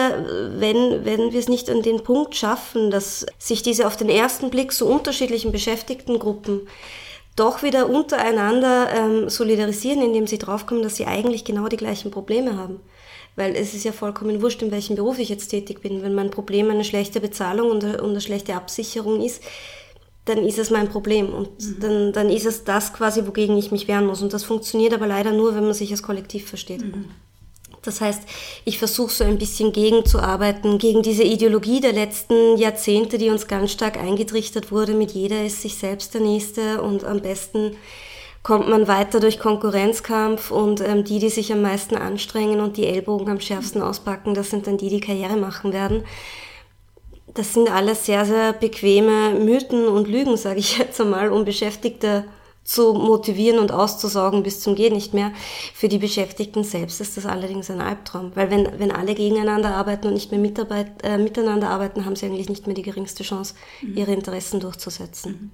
wenn, 0.57 1.05
wenn 1.05 1.33
wir 1.33 1.41
es 1.41 1.49
nicht 1.49 1.71
an 1.71 1.83
den 1.83 2.03
Punkt 2.03 2.37
schaffen, 2.37 2.91
dass 2.91 3.27
sich 3.39 3.63
diese 3.63 3.87
auf 3.87 3.97
den 3.97 4.09
ersten 4.09 4.51
Blick 4.51 4.73
so 4.73 4.87
unterschiedlichen 4.87 5.53
Beschäftigtengruppen 5.53 6.63
doch 7.37 7.63
wieder 7.63 7.89
untereinander 7.89 8.89
ähm, 8.95 9.29
solidarisieren, 9.29 10.03
indem 10.03 10.27
sie 10.27 10.39
draufkommen, 10.39 10.83
dass 10.83 10.97
sie 10.97 11.07
eigentlich 11.07 11.45
genau 11.45 11.69
die 11.69 11.77
gleichen 11.77 12.11
Probleme 12.11 12.57
haben. 12.57 12.81
Weil 13.37 13.55
es 13.57 13.75
ist 13.75 13.85
ja 13.85 13.93
vollkommen 13.93 14.43
wurscht, 14.43 14.61
in 14.63 14.73
welchem 14.73 14.97
Beruf 14.97 15.19
ich 15.19 15.29
jetzt 15.29 15.49
tätig 15.49 15.81
bin. 15.81 16.03
Wenn 16.03 16.15
mein 16.15 16.31
Problem 16.31 16.69
eine 16.71 16.85
schlechte 16.85 17.21
Bezahlung 17.21 17.71
und 17.71 17.85
eine 17.85 18.21
schlechte 18.21 18.55
Absicherung 18.55 19.23
ist, 19.23 19.43
dann 20.25 20.39
ist 20.39 20.59
es 20.59 20.71
mein 20.71 20.89
Problem 20.89 21.33
und 21.33 21.49
mhm. 21.61 21.77
dann, 21.81 22.13
dann 22.13 22.31
ist 22.31 22.47
es 22.47 22.65
das 22.65 22.93
quasi, 22.93 23.27
wogegen 23.27 23.57
ich 23.57 23.73
mich 23.73 23.89
wehren 23.89 24.07
muss. 24.07 24.23
Und 24.23 24.33
das 24.33 24.45
funktioniert 24.45 24.93
aber 24.93 25.07
leider 25.07 25.33
nur, 25.33 25.55
wenn 25.55 25.65
man 25.65 25.75
sich 25.75 25.91
als 25.91 26.03
Kollektiv 26.03 26.49
versteht. 26.49 26.83
Mhm. 26.83 27.07
Das 27.83 28.03
heißt, 28.03 28.23
ich 28.67 28.79
versuche 28.79 29.11
so 29.11 29.25
ein 29.25 29.39
bisschen 29.39 29.73
gegenzuarbeiten, 29.73 30.77
gegen 30.77 31.03
diese 31.03 31.23
Ideologie 31.23 31.81
der 31.81 31.95
letzten 31.95 32.59
Jahrzehnte, 32.59 33.17
die 33.17 33.31
uns 33.31 33.49
ganz 33.49 33.73
stark 33.73 33.97
eingetrichtert 33.97 34.71
wurde, 34.71 34.93
mit 34.93 35.13
jeder 35.13 35.47
ist 35.47 35.63
sich 35.63 35.77
selbst 35.77 36.13
der 36.13 36.21
Nächste 36.21 36.83
und 36.83 37.05
am 37.05 37.23
besten 37.23 37.77
kommt 38.43 38.69
man 38.69 38.87
weiter 38.87 39.19
durch 39.21 39.39
Konkurrenzkampf 39.39 40.51
und 40.51 40.81
ähm, 40.81 41.05
die, 41.05 41.19
die 41.19 41.31
sich 41.31 41.53
am 41.53 41.63
meisten 41.63 41.97
anstrengen 41.97 42.61
und 42.61 42.77
die 42.77 42.87
Ellbogen 42.87 43.31
am 43.31 43.41
schärfsten 43.41 43.81
auspacken, 43.83 44.35
das 44.35 44.51
sind 44.51 44.67
dann 44.67 44.79
die, 44.79 44.89
die 44.91 45.01
Karriere 45.01 45.37
machen 45.37 45.73
werden 45.73 46.05
das 47.35 47.55
sind 47.55 47.71
alles 47.71 48.07
sehr, 48.07 48.25
sehr 48.25 48.53
bequeme 48.53 49.31
Mythen 49.35 49.89
und 49.89 50.09
Lügen, 50.09 50.37
sage 50.37 50.61
ich 50.61 50.79
jetzt 50.79 51.01
einmal, 51.01 51.31
um 51.31 51.45
Beschäftigte 51.45 52.25
zu 52.63 52.93
motivieren 52.93 53.59
und 53.59 53.73
auszusaugen 53.73 54.43
bis 54.43 54.61
zum 54.61 54.75
Gehen 54.75 54.95
nicht 54.95 55.13
mehr. 55.13 55.33
Für 55.75 55.89
die 55.89 55.99
Beschäftigten 55.99 56.63
selbst 56.63 57.01
ist 57.01 57.17
das 57.17 57.27
allerdings 57.27 57.71
ein 57.71 57.81
Albtraum, 57.81 58.33
weil 58.35 58.51
wenn, 58.51 58.69
wenn 58.79 58.93
alle 58.93 59.15
gegeneinander 59.15 59.75
arbeiten 59.75 60.09
und 60.09 60.15
nicht 60.15 60.31
mehr 60.31 60.41
mitarbeit, 60.41 61.03
äh, 61.03 61.19
miteinander 61.19 61.71
arbeiten, 61.71 62.05
haben 62.05 62.15
sie 62.17 62.27
eigentlich 62.27 62.49
nicht 62.49 62.67
mehr 62.67 62.77
die 62.77 62.83
geringste 62.83 63.25
Chance, 63.25 63.55
mhm. 63.81 63.97
ihre 63.97 64.13
Interessen 64.13 64.61
durchzusetzen. 64.61 65.51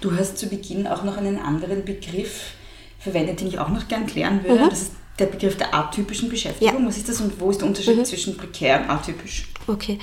Du 0.00 0.14
hast 0.16 0.38
zu 0.38 0.46
Beginn 0.46 0.86
auch 0.86 1.02
noch 1.02 1.16
einen 1.16 1.38
anderen 1.38 1.84
Begriff 1.84 2.52
verwendet, 2.98 3.40
den 3.40 3.48
ich 3.48 3.58
auch 3.58 3.68
noch 3.68 3.88
gern 3.88 4.06
klären 4.06 4.44
würde. 4.44 4.64
Mhm. 4.64 4.70
Das 4.70 4.82
ist 4.82 4.92
der 5.18 5.26
Begriff 5.26 5.56
der 5.56 5.74
atypischen 5.74 6.28
Beschäftigung. 6.28 6.80
Ja. 6.80 6.88
Was 6.88 6.96
ist 6.96 7.08
das 7.08 7.20
und 7.20 7.38
wo 7.40 7.50
ist 7.50 7.60
der 7.60 7.68
Unterschied 7.68 7.98
mhm. 7.98 8.04
zwischen 8.04 8.36
prekär 8.36 8.80
und 8.80 8.90
atypisch? 8.90 9.48
Okay. 9.68 9.98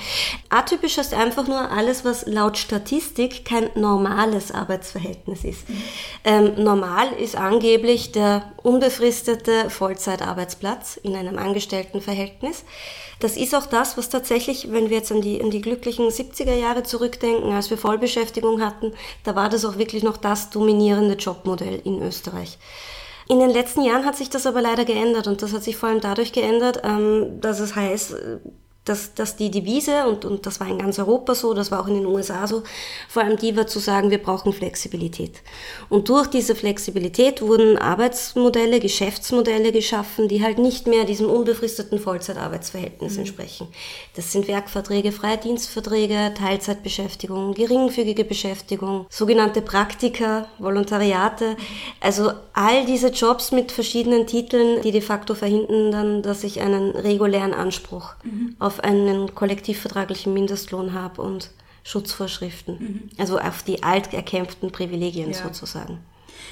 Atypisch 0.48 0.96
heißt 0.96 1.12
einfach 1.12 1.46
nur 1.46 1.70
alles, 1.70 2.04
was 2.04 2.26
laut 2.26 2.56
Statistik 2.56 3.44
kein 3.44 3.68
normales 3.74 4.52
Arbeitsverhältnis 4.52 5.44
ist. 5.44 5.68
Mhm. 5.68 5.82
Ähm, 6.24 6.64
normal 6.64 7.12
ist 7.12 7.36
angeblich 7.36 8.12
der 8.12 8.52
unbefristete 8.62 9.68
Vollzeitarbeitsplatz 9.68 10.96
in 11.02 11.14
einem 11.14 11.38
Angestelltenverhältnis. 11.38 12.64
Das 13.18 13.36
ist 13.36 13.54
auch 13.54 13.66
das, 13.66 13.98
was 13.98 14.08
tatsächlich, 14.08 14.72
wenn 14.72 14.88
wir 14.88 14.96
jetzt 14.96 15.12
an 15.12 15.20
die, 15.20 15.42
an 15.42 15.50
die 15.50 15.60
glücklichen 15.60 16.08
70er 16.08 16.54
Jahre 16.54 16.84
zurückdenken, 16.84 17.52
als 17.52 17.68
wir 17.68 17.76
Vollbeschäftigung 17.76 18.62
hatten, 18.62 18.94
da 19.24 19.36
war 19.36 19.50
das 19.50 19.66
auch 19.66 19.76
wirklich 19.76 20.02
noch 20.02 20.16
das 20.16 20.48
dominierende 20.48 21.16
Jobmodell 21.16 21.82
in 21.84 22.00
Österreich. 22.00 22.56
In 23.30 23.38
den 23.38 23.50
letzten 23.50 23.82
Jahren 23.82 24.04
hat 24.04 24.16
sich 24.16 24.28
das 24.28 24.44
aber 24.44 24.60
leider 24.60 24.84
geändert 24.84 25.28
und 25.28 25.40
das 25.40 25.52
hat 25.52 25.62
sich 25.62 25.76
vor 25.76 25.88
allem 25.88 26.00
dadurch 26.00 26.32
geändert, 26.32 26.80
ähm, 26.82 27.40
dass 27.40 27.60
es 27.60 27.76
heißt, 27.76 28.16
dass, 28.84 29.14
dass 29.14 29.36
die 29.36 29.50
Devise, 29.50 30.06
und, 30.06 30.24
und 30.24 30.46
das 30.46 30.58
war 30.58 30.66
in 30.66 30.78
ganz 30.78 30.98
Europa 30.98 31.34
so, 31.34 31.54
das 31.54 31.70
war 31.70 31.80
auch 31.80 31.86
in 31.86 31.94
den 31.94 32.06
USA 32.06 32.46
so, 32.46 32.62
vor 33.08 33.22
allem 33.22 33.36
die 33.36 33.56
war 33.56 33.66
zu 33.66 33.78
sagen, 33.78 34.10
wir 34.10 34.18
brauchen 34.18 34.52
Flexibilität. 34.52 35.42
Und 35.88 36.08
durch 36.08 36.26
diese 36.26 36.54
Flexibilität 36.54 37.42
wurden 37.42 37.78
Arbeitsmodelle, 37.78 38.80
Geschäftsmodelle 38.80 39.70
geschaffen, 39.70 40.28
die 40.28 40.42
halt 40.42 40.58
nicht 40.58 40.86
mehr 40.86 41.04
diesem 41.04 41.28
unbefristeten 41.28 41.98
Vollzeitarbeitsverhältnis 41.98 43.14
mhm. 43.14 43.20
entsprechen. 43.20 43.68
Das 44.16 44.32
sind 44.32 44.48
Werkverträge, 44.48 45.12
Freidienstverträge, 45.12 46.32
Teilzeitbeschäftigung, 46.36 47.54
geringfügige 47.54 48.24
Beschäftigung, 48.24 49.06
sogenannte 49.10 49.62
Praktika, 49.62 50.48
Volontariate. 50.58 51.56
Also 52.00 52.32
all 52.54 52.86
diese 52.86 53.08
Jobs 53.08 53.52
mit 53.52 53.72
verschiedenen 53.72 54.26
Titeln, 54.26 54.82
die 54.82 54.92
de 54.92 55.00
facto 55.00 55.34
verhindern 55.34 55.90
dann, 56.00 56.22
dass 56.22 56.44
ich 56.44 56.60
einen 56.60 56.90
regulären 56.90 57.54
Anspruch 57.54 58.14
mhm. 58.22 58.56
auf 58.58 58.69
auf 58.70 58.84
einen 58.84 59.34
kollektivvertraglichen 59.34 60.32
Mindestlohn 60.32 60.94
habe 60.94 61.22
und 61.22 61.50
Schutzvorschriften. 61.82 62.76
Mhm. 62.78 63.10
Also 63.18 63.38
auf 63.40 63.64
die 63.64 63.82
alt 63.82 64.14
erkämpften 64.14 64.70
Privilegien 64.70 65.32
ja. 65.32 65.42
sozusagen. 65.42 65.98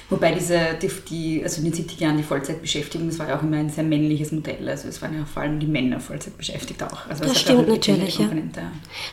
Wobei 0.09 0.33
diese, 0.33 0.75
die, 0.81 0.89
die, 1.09 1.43
also 1.43 1.61
in 1.61 1.71
den 1.71 1.85
70er 1.85 2.01
Jahren 2.01 2.17
die 2.17 2.23
Vollzeitbeschäftigung, 2.23 3.07
das 3.07 3.19
war 3.19 3.29
ja 3.29 3.37
auch 3.37 3.43
immer 3.43 3.57
ein 3.57 3.69
sehr 3.69 3.83
männliches 3.83 4.31
Modell. 4.31 4.67
Also 4.67 4.87
es 4.87 5.01
waren 5.01 5.15
ja 5.15 5.23
vor 5.23 5.43
allem 5.43 5.59
die 5.59 5.67
Männer 5.67 5.99
Vollzeit 5.99 6.35
beschäftigt 6.35 6.81
auch. 6.83 7.07
Also 7.07 7.23
das 7.23 7.39
stimmt 7.39 7.67
natürlich, 7.67 8.17
ja. 8.17 8.29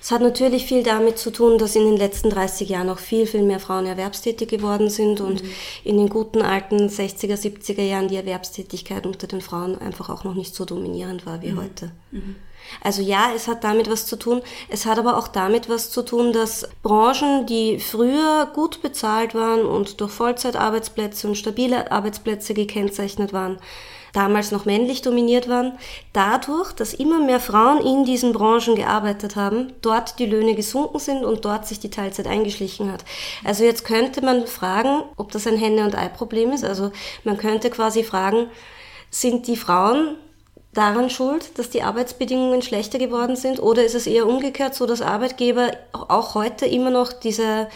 Es 0.01 0.11
hat 0.11 0.23
natürlich 0.23 0.65
viel 0.65 0.83
damit 0.83 1.19
zu 1.19 1.31
tun, 1.31 1.59
dass 1.59 1.77
in 1.77 1.85
den 1.85 1.97
letzten 1.97 2.31
30 2.31 2.69
Jahren 2.69 2.89
auch 2.89 2.99
viel, 2.99 3.27
viel 3.27 3.43
mehr 3.43 3.61
Frauen 3.61 3.87
erwerbstätig 3.87 4.49
geworden 4.49 4.89
sind 4.89 5.21
und 5.21 5.43
mhm. 5.43 5.49
in 5.85 5.99
den 5.99 6.09
guten 6.09 6.41
alten 6.41 6.89
60er, 6.89 7.37
70er 7.37 7.83
Jahren 7.83 8.09
die 8.09 8.17
Erwerbstätigkeit 8.17 9.07
unter 9.07 9.27
den 9.27 9.43
Frauen 9.43 9.79
einfach 9.79 10.09
auch 10.09 10.25
noch 10.25 10.35
nicht 10.35 10.55
so 10.55 10.65
dominierend 10.65 11.27
war 11.27 11.43
wie 11.43 11.53
mhm. 11.53 11.61
heute. 11.61 11.93
Mhm. 12.11 12.37
Also 12.83 13.03
ja, 13.03 13.31
es 13.35 13.49
hat 13.49 13.65
damit 13.65 13.91
was 13.91 14.07
zu 14.07 14.17
tun. 14.17 14.43
Es 14.69 14.87
hat 14.87 14.99
aber 14.99 15.17
auch 15.17 15.29
damit 15.29 15.69
was 15.69 15.91
zu 15.91 16.03
tun, 16.03 16.33
dass 16.33 16.69
Branchen, 16.83 17.47
die 17.47 17.79
früher 17.79 18.47
gut 18.55 18.83
bezahlt 18.83 19.35
waren 19.35 19.65
und 19.65 20.01
durch 20.01 20.13
Vollzeitarbeitsplätze 20.13 21.29
und 21.29 21.37
stabile 21.37 21.91
Arbeitsplätze 21.91 22.55
gekennzeichnet 22.55 23.33
waren, 23.33 23.59
damals 24.13 24.51
noch 24.51 24.65
männlich 24.65 25.03
dominiert 25.03 25.49
waren, 25.49 25.79
dadurch, 26.13 26.73
dass 26.73 26.95
immer 26.95 27.21
mehr 27.21 27.39
Frauen 27.41 27.85
in 27.85 28.05
diesen 28.05 28.33
Branchen 28.33 28.75
gearbeitet 28.75 29.37
haben, 29.37 29.75
dort 29.83 30.19
die 30.19 30.27
Löhne 30.27 30.55
gesunken 30.55 30.99
sind 30.99 31.25
und 31.25 31.45
dort 31.45 31.67
sich 31.67 31.81
die 31.81 31.91
Teilzeit 31.91 32.27
eingeschlichen 32.27 32.91
hat. 32.91 33.05
Also 33.45 33.65
jetzt 33.65 33.85
könnte 33.85 34.25
man 34.25 34.47
fragen, 34.47 35.03
ob 35.17 35.33
das 35.33 35.47
ein 35.47 35.59
Henne- 35.59 35.85
und 35.85 35.97
Ei-Problem 35.97 36.53
ist. 36.53 36.65
Also 36.65 36.93
man 37.25 37.37
könnte 37.37 37.69
quasi 37.69 38.05
fragen, 38.05 38.49
sind 39.11 39.47
die 39.47 39.57
Frauen 39.57 40.17
daran 40.77 41.11
schuld, 41.11 41.59
dass 41.59 41.71
die 41.71 41.83
Arbeitsbedingungen 41.83 42.63
schlechter 42.63 42.99
geworden 42.99 43.37
sind? 43.37 43.61
Oder 43.61 43.85
ist 43.85 43.95
es 43.95 44.07
eher 44.07 44.27
umgekehrt 44.27 44.75
so, 44.75 44.87
dass 44.87 45.01
Arbeitgeber 45.01 45.73
auch 45.93 46.35
heute 46.35 46.67
immer 46.67 46.91
noch 46.91 47.13
diese, 47.13 47.69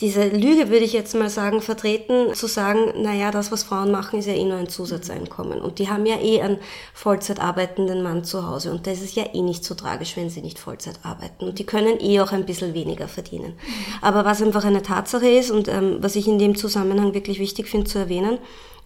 diese 0.00 0.26
Lüge, 0.26 0.70
würde 0.70 0.84
ich 0.84 0.92
jetzt 0.92 1.14
mal 1.14 1.30
sagen, 1.30 1.60
vertreten, 1.60 2.34
zu 2.34 2.48
sagen, 2.48 3.00
naja, 3.00 3.30
das, 3.30 3.52
was 3.52 3.62
Frauen 3.62 3.92
machen, 3.92 4.18
ist 4.18 4.26
ja 4.26 4.32
eh 4.32 4.44
nur 4.44 4.58
ein 4.58 4.68
Zusatzeinkommen. 4.68 5.60
Und 5.60 5.78
die 5.78 5.88
haben 5.88 6.04
ja 6.04 6.18
eh 6.20 6.42
einen 6.42 6.58
Vollzeit 6.94 7.38
arbeitenden 7.38 8.02
Mann 8.02 8.24
zu 8.24 8.48
Hause. 8.48 8.72
Und 8.72 8.88
das 8.88 9.00
ist 9.00 9.14
ja 9.14 9.24
eh 9.32 9.40
nicht 9.40 9.64
so 9.64 9.76
tragisch, 9.76 10.16
wenn 10.16 10.30
sie 10.30 10.42
nicht 10.42 10.58
Vollzeit 10.58 10.98
arbeiten. 11.04 11.46
Und 11.46 11.60
die 11.60 11.66
können 11.66 12.00
eh 12.00 12.20
auch 12.20 12.32
ein 12.32 12.44
bisschen 12.44 12.74
weniger 12.74 13.06
verdienen. 13.06 13.54
Aber 14.02 14.24
was 14.24 14.42
einfach 14.42 14.64
eine 14.64 14.82
Tatsache 14.82 15.28
ist 15.28 15.52
und 15.52 15.68
ähm, 15.68 15.98
was 16.00 16.16
ich 16.16 16.26
in 16.26 16.40
dem 16.40 16.56
Zusammenhang 16.56 17.14
wirklich 17.14 17.38
wichtig 17.38 17.68
finde 17.68 17.88
zu 17.88 17.98
erwähnen, 18.00 18.38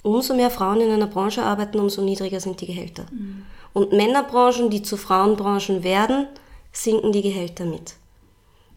umso 0.02 0.34
mehr 0.34 0.50
Frauen 0.50 0.80
in 0.80 0.90
einer 0.90 1.06
Branche 1.06 1.42
arbeiten, 1.42 1.78
umso 1.78 2.02
niedriger 2.02 2.40
sind 2.40 2.60
die 2.60 2.66
Gehälter. 2.66 3.04
Mhm. 3.10 3.44
Und 3.72 3.92
Männerbranchen, 3.92 4.70
die 4.70 4.82
zu 4.82 4.96
Frauenbranchen 4.96 5.82
werden, 5.82 6.26
sinken 6.72 7.12
die 7.12 7.22
Gehälter 7.22 7.64
mit. 7.64 7.94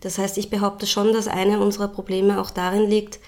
Das 0.01 0.17
heißt, 0.17 0.37
ich 0.37 0.49
behaupte 0.49 0.87
schon, 0.87 1.13
dass 1.13 1.27
eine 1.27 1.59
unserer 1.59 1.87
Probleme 1.87 2.41
auch 2.41 2.49
darin 2.49 2.89
liegt, 2.89 3.19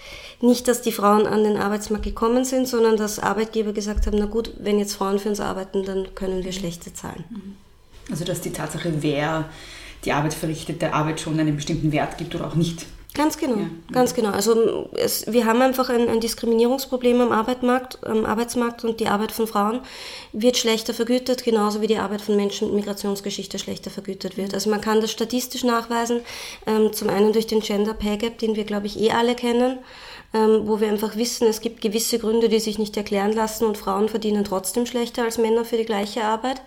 nicht, 0.41 0.67
dass 0.67 0.81
die 0.81 0.91
Frauen 0.91 1.27
an 1.27 1.43
den 1.43 1.55
Arbeitsmarkt 1.55 2.03
gekommen 2.03 2.43
sind, 2.43 2.67
sondern 2.67 2.97
dass 2.97 3.19
Arbeitgeber 3.19 3.73
gesagt 3.73 4.07
haben, 4.07 4.17
na 4.17 4.25
gut, 4.25 4.53
wenn 4.59 4.79
jetzt 4.79 4.95
Frauen 4.95 5.19
für 5.19 5.29
uns 5.29 5.39
arbeiten, 5.39 5.85
dann 5.85 6.15
können 6.15 6.43
wir 6.43 6.51
schlechte 6.51 6.93
zahlen. 6.93 7.23
Also 8.09 8.25
dass 8.25 8.41
die 8.41 8.51
Tatsache, 8.51 8.91
wer 9.01 9.49
die 10.03 10.11
Arbeit 10.11 10.33
verrichtet, 10.33 10.81
der 10.81 10.95
Arbeit 10.95 11.21
schon 11.21 11.39
einen 11.39 11.55
bestimmten 11.55 11.91
Wert 11.91 12.17
gibt 12.17 12.35
oder 12.35 12.47
auch 12.47 12.55
nicht. 12.55 12.85
Ganz 13.15 13.37
genau, 13.37 13.57
ja. 13.57 13.69
ganz 13.91 14.15
genau. 14.15 14.31
Also 14.31 14.89
es, 14.93 15.31
wir 15.31 15.45
haben 15.45 15.61
einfach 15.61 15.89
ein, 15.89 16.09
ein 16.09 16.19
Diskriminierungsproblem 16.19 17.21
am 17.21 17.31
Arbeitsmarkt, 17.31 18.03
am 18.03 18.25
Arbeitsmarkt 18.25 18.83
und 18.83 18.99
die 18.99 19.07
Arbeit 19.07 19.31
von 19.31 19.45
Frauen 19.45 19.81
wird 20.31 20.57
schlechter 20.57 20.95
vergütet, 20.95 21.43
genauso 21.43 21.81
wie 21.81 21.87
die 21.87 21.97
Arbeit 21.97 22.21
von 22.21 22.35
Menschen 22.35 22.69
mit 22.69 22.77
Migrationsgeschichte 22.77 23.59
schlechter 23.59 23.91
vergütet 23.91 24.35
wird. 24.35 24.55
Also 24.55 24.71
man 24.71 24.81
kann 24.81 24.99
das 24.99 25.11
statistisch 25.11 25.63
nachweisen, 25.63 26.21
ähm, 26.65 26.91
zum 26.91 27.09
einen 27.09 27.33
durch 27.33 27.45
den 27.45 27.59
Gender 27.59 27.93
Pay 27.93 28.17
Gap, 28.17 28.39
den 28.39 28.55
wir 28.55 28.63
glaube 28.63 28.87
ich 28.87 28.99
eh 28.99 29.11
alle 29.11 29.35
kennen, 29.35 29.77
ähm, 30.33 30.61
wo 30.65 30.79
wir 30.79 30.87
einfach 30.89 31.15
wissen, 31.15 31.47
es 31.47 31.61
gibt 31.61 31.81
gewisse 31.81 32.17
Gründe, 32.17 32.49
die 32.49 32.59
sich 32.59 32.79
nicht 32.79 32.97
erklären 32.97 33.33
lassen 33.33 33.65
und 33.65 33.77
Frauen 33.77 34.09
verdienen 34.09 34.43
trotzdem 34.43 34.87
schlechter 34.87 35.23
als 35.23 35.37
Männer 35.37 35.65
für 35.65 35.77
die 35.77 35.85
gleiche 35.85 36.23
Arbeit 36.23 36.63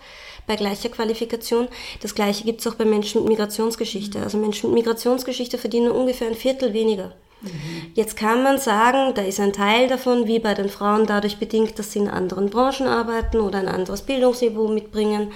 bei 0.46 0.56
gleicher 0.56 0.88
Qualifikation. 0.88 1.68
Das 2.00 2.14
gleiche 2.14 2.44
gibt 2.44 2.60
es 2.60 2.66
auch 2.66 2.74
bei 2.74 2.84
Menschen 2.84 3.22
mit 3.22 3.30
Migrationsgeschichte. 3.30 4.20
Also 4.20 4.38
Menschen 4.38 4.70
mit 4.70 4.84
Migrationsgeschichte 4.84 5.58
verdienen 5.58 5.90
ungefähr 5.90 6.28
ein 6.28 6.34
Viertel 6.34 6.72
weniger. 6.72 7.12
Mhm. 7.42 7.92
Jetzt 7.94 8.16
kann 8.16 8.42
man 8.42 8.58
sagen, 8.58 9.14
da 9.14 9.22
ist 9.22 9.40
ein 9.40 9.52
Teil 9.52 9.88
davon, 9.88 10.26
wie 10.26 10.38
bei 10.38 10.54
den 10.54 10.68
Frauen, 10.68 11.06
dadurch 11.06 11.38
bedingt, 11.38 11.78
dass 11.78 11.92
sie 11.92 12.00
in 12.00 12.08
anderen 12.08 12.50
Branchen 12.50 12.86
arbeiten 12.86 13.40
oder 13.40 13.58
ein 13.58 13.68
anderes 13.68 14.02
Bildungsniveau 14.02 14.68
mitbringen 14.68 15.32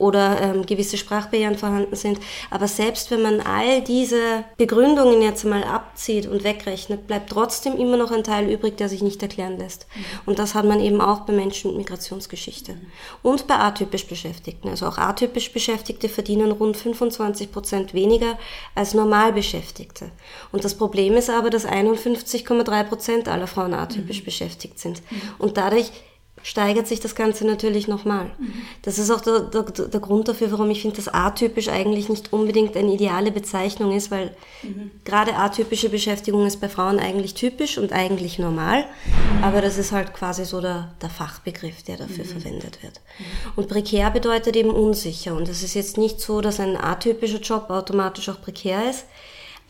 oder 0.00 0.40
ähm, 0.40 0.64
gewisse 0.64 0.96
Sprachbarrieren 0.96 1.56
vorhanden 1.56 1.94
sind. 1.94 2.18
Aber 2.50 2.66
selbst 2.66 3.10
wenn 3.10 3.20
man 3.20 3.40
all 3.40 3.82
diese 3.82 4.44
Begründungen 4.56 5.20
jetzt 5.20 5.44
mal 5.44 5.62
abzieht 5.62 6.26
und 6.26 6.42
wegrechnet, 6.42 7.06
bleibt 7.06 7.30
trotzdem 7.30 7.76
immer 7.76 7.98
noch 7.98 8.10
ein 8.10 8.24
Teil 8.24 8.48
übrig, 8.48 8.78
der 8.78 8.88
sich 8.88 9.02
nicht 9.02 9.22
erklären 9.22 9.58
lässt. 9.58 9.86
Mhm. 9.94 10.04
Und 10.26 10.38
das 10.38 10.54
hat 10.54 10.64
man 10.64 10.80
eben 10.80 11.02
auch 11.02 11.20
bei 11.20 11.34
Menschen 11.34 11.72
mit 11.72 11.78
Migrationsgeschichte. 11.78 12.72
Mhm. 12.72 12.86
Und 13.22 13.46
bei 13.46 13.56
atypisch 13.56 14.06
Beschäftigten. 14.06 14.70
Also 14.70 14.86
auch 14.86 14.96
atypisch 14.96 15.52
Beschäftigte 15.52 16.08
verdienen 16.08 16.50
rund 16.50 16.78
25 16.78 17.52
Prozent 17.52 17.92
weniger 17.92 18.38
als 18.74 18.94
normal 18.94 19.34
Beschäftigte. 19.34 20.10
Und 20.50 20.64
das 20.64 20.74
Problem 20.74 21.14
ist 21.14 21.28
aber, 21.28 21.50
dass 21.50 21.66
51,3 21.66 22.84
Prozent 22.84 23.28
aller 23.28 23.46
Frauen 23.46 23.74
atypisch 23.74 24.20
mhm. 24.20 24.24
beschäftigt 24.24 24.78
sind. 24.78 25.02
Mhm. 25.10 25.20
Und 25.38 25.56
dadurch 25.58 25.92
steigert 26.42 26.86
sich 26.86 27.00
das 27.00 27.14
Ganze 27.14 27.46
natürlich 27.46 27.86
nochmal. 27.88 28.30
Mhm. 28.38 28.52
Das 28.82 28.98
ist 28.98 29.10
auch 29.10 29.20
der, 29.20 29.40
der, 29.40 29.62
der, 29.62 30.00
Grund 30.00 30.28
dafür, 30.28 30.50
warum 30.52 30.70
ich 30.70 30.82
finde, 30.82 30.96
dass 30.96 31.08
atypisch 31.08 31.68
eigentlich 31.68 32.08
nicht 32.08 32.32
unbedingt 32.32 32.76
eine 32.76 32.92
ideale 32.92 33.30
Bezeichnung 33.30 33.94
ist, 33.94 34.10
weil 34.10 34.34
mhm. 34.62 34.90
gerade 35.04 35.34
atypische 35.34 35.90
Beschäftigung 35.90 36.46
ist 36.46 36.60
bei 36.60 36.68
Frauen 36.68 36.98
eigentlich 36.98 37.34
typisch 37.34 37.78
und 37.78 37.92
eigentlich 37.92 38.38
normal, 38.38 38.84
mhm. 38.84 39.44
aber 39.44 39.60
das 39.60 39.76
ist 39.76 39.92
halt 39.92 40.14
quasi 40.14 40.44
so 40.44 40.60
der, 40.60 40.92
der 41.02 41.10
Fachbegriff, 41.10 41.82
der 41.82 41.98
dafür 41.98 42.24
mhm. 42.24 42.28
verwendet 42.28 42.82
wird. 42.82 43.00
Mhm. 43.18 43.24
Und 43.56 43.68
prekär 43.68 44.10
bedeutet 44.10 44.56
eben 44.56 44.70
unsicher 44.70 45.34
und 45.34 45.48
es 45.48 45.62
ist 45.62 45.74
jetzt 45.74 45.98
nicht 45.98 46.20
so, 46.20 46.40
dass 46.40 46.60
ein 46.60 46.76
atypischer 46.76 47.40
Job 47.40 47.68
automatisch 47.68 48.28
auch 48.28 48.40
prekär 48.40 48.88
ist. 48.88 49.04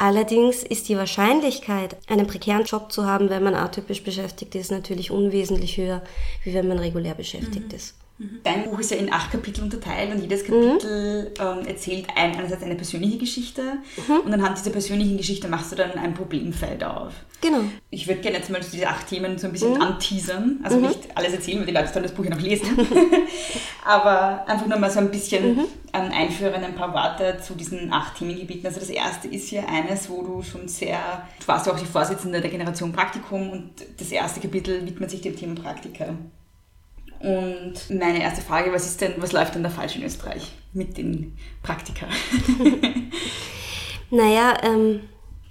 Allerdings 0.00 0.62
ist 0.62 0.88
die 0.88 0.96
Wahrscheinlichkeit, 0.96 1.94
einen 2.08 2.26
prekären 2.26 2.64
Job 2.64 2.90
zu 2.90 3.04
haben, 3.04 3.28
wenn 3.28 3.42
man 3.42 3.54
atypisch 3.54 4.02
beschäftigt 4.02 4.54
ist, 4.54 4.70
natürlich 4.70 5.10
unwesentlich 5.10 5.76
höher, 5.76 6.00
wie 6.42 6.54
wenn 6.54 6.66
man 6.68 6.78
regulär 6.78 7.12
beschäftigt 7.14 7.68
mhm. 7.68 7.76
ist. 7.76 7.94
Mhm. 8.20 8.40
Dein 8.44 8.64
Buch 8.64 8.78
ist 8.78 8.90
ja 8.90 8.98
in 8.98 9.10
acht 9.10 9.32
Kapitel 9.32 9.64
unterteilt 9.64 10.12
und 10.12 10.20
jedes 10.20 10.44
Kapitel 10.44 11.30
mhm. 11.30 11.60
ähm, 11.60 11.66
erzählt 11.66 12.06
ein, 12.14 12.36
einerseits 12.36 12.62
eine 12.62 12.74
persönliche 12.74 13.16
Geschichte 13.16 13.62
mhm. 13.96 14.20
und 14.26 14.34
anhand 14.34 14.58
dieser 14.58 14.70
persönlichen 14.70 15.16
Geschichte 15.16 15.48
machst 15.48 15.72
du 15.72 15.76
dann 15.76 15.92
ein 15.92 16.12
Problemfeld 16.12 16.84
auf. 16.84 17.14
Genau. 17.40 17.60
Ich 17.88 18.06
würde 18.06 18.20
gerne 18.20 18.36
jetzt 18.36 18.50
mal 18.50 18.60
diese 18.60 18.86
acht 18.86 19.08
Themen 19.08 19.38
so 19.38 19.46
ein 19.46 19.54
bisschen 19.54 19.72
mhm. 19.72 19.80
anteasern. 19.80 20.60
Also 20.62 20.76
mhm. 20.76 20.88
nicht 20.88 21.16
alles 21.16 21.32
erzählen, 21.32 21.60
weil 21.60 21.66
die 21.66 21.72
Leute 21.72 21.88
sollen 21.88 22.02
das 22.02 22.12
Buch 22.12 22.24
ja 22.24 22.30
noch 22.30 22.40
lesen. 22.40 22.66
Aber 23.86 24.46
einfach 24.46 24.66
nur 24.66 24.78
mal 24.78 24.90
so 24.90 24.98
ein 24.98 25.10
bisschen 25.10 25.56
mhm. 25.56 25.64
ähm, 25.94 26.12
einführen, 26.12 26.62
ein 26.62 26.74
paar 26.74 26.92
Worte 26.92 27.38
zu 27.42 27.54
diesen 27.54 27.90
acht 27.90 28.18
Themengebieten. 28.18 28.66
Also 28.66 28.80
das 28.80 28.90
erste 28.90 29.28
ist 29.28 29.48
hier 29.48 29.66
eines, 29.66 30.10
wo 30.10 30.22
du 30.22 30.42
schon 30.42 30.68
sehr, 30.68 31.26
du 31.40 31.48
warst 31.48 31.66
ja 31.66 31.72
auch 31.72 31.80
die 31.80 31.86
Vorsitzende 31.86 32.42
der 32.42 32.50
Generation 32.50 32.92
Praktikum 32.92 33.48
und 33.50 33.70
das 33.96 34.12
erste 34.12 34.40
Kapitel 34.40 34.84
widmet 34.84 35.10
sich 35.10 35.22
dem 35.22 35.34
Thema 35.34 35.54
Praktika. 35.54 36.14
Und 37.20 37.74
meine 37.90 38.22
erste 38.22 38.40
Frage, 38.40 38.72
was 38.72 38.86
ist 38.86 39.00
denn, 39.00 39.14
was 39.18 39.32
läuft 39.32 39.54
denn 39.54 39.62
da 39.62 39.68
falsch 39.68 39.96
in 39.96 40.02
Österreich 40.02 40.52
mit 40.72 40.96
den 40.96 41.36
Praktika? 41.62 42.06
naja, 44.10 44.56
ähm, 44.62 45.00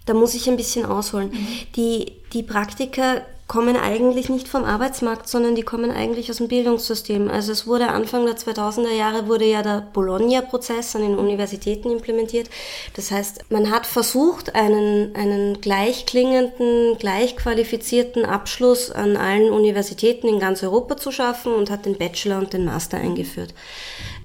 da 0.06 0.16
muss 0.16 0.34
ich 0.34 0.50
ein 0.50 0.58
bisschen 0.58 0.86
ausholen. 0.86 1.30
Mhm. 1.30 1.48
Die, 1.76 2.14
die 2.34 2.42
Praktika 2.42 3.22
kommen 3.50 3.76
eigentlich 3.76 4.30
nicht 4.30 4.48
vom 4.48 4.64
Arbeitsmarkt, 4.64 5.28
sondern 5.28 5.56
die 5.56 5.64
kommen 5.64 5.90
eigentlich 5.90 6.30
aus 6.30 6.38
dem 6.38 6.48
Bildungssystem. 6.48 7.32
Also 7.32 7.52
es 7.52 7.66
wurde 7.66 7.88
Anfang 7.88 8.28
der 8.28 8.38
2000er 8.38 8.94
Jahre 8.94 9.28
wurde 9.28 9.46
ja 9.46 9.64
der 9.64 9.88
Bologna-Prozess 9.92 10.96
an 10.96 11.02
den 11.02 11.18
Universitäten 11.18 11.90
implementiert. 11.90 12.48
Das 12.96 13.10
heißt, 13.10 13.50
man 13.50 13.72
hat 13.72 13.88
versucht, 13.88 14.54
einen, 14.54 15.16
einen 15.16 15.62
gleichklingenden, 15.62 17.00
gleichqualifizierten 17.00 18.24
Abschluss 18.24 18.92
an 18.92 19.18
allen 19.18 19.52
Universitäten 19.52 20.28
in 20.28 20.40
ganz 20.40 20.62
Europa 20.62 20.98
zu 20.98 21.12
schaffen 21.12 21.52
und 21.52 21.72
hat 21.72 21.88
den 21.88 21.98
Bachelor 21.98 22.38
und 22.38 22.54
den 22.54 22.66
Master 22.66 23.00
eingeführt. 23.00 23.56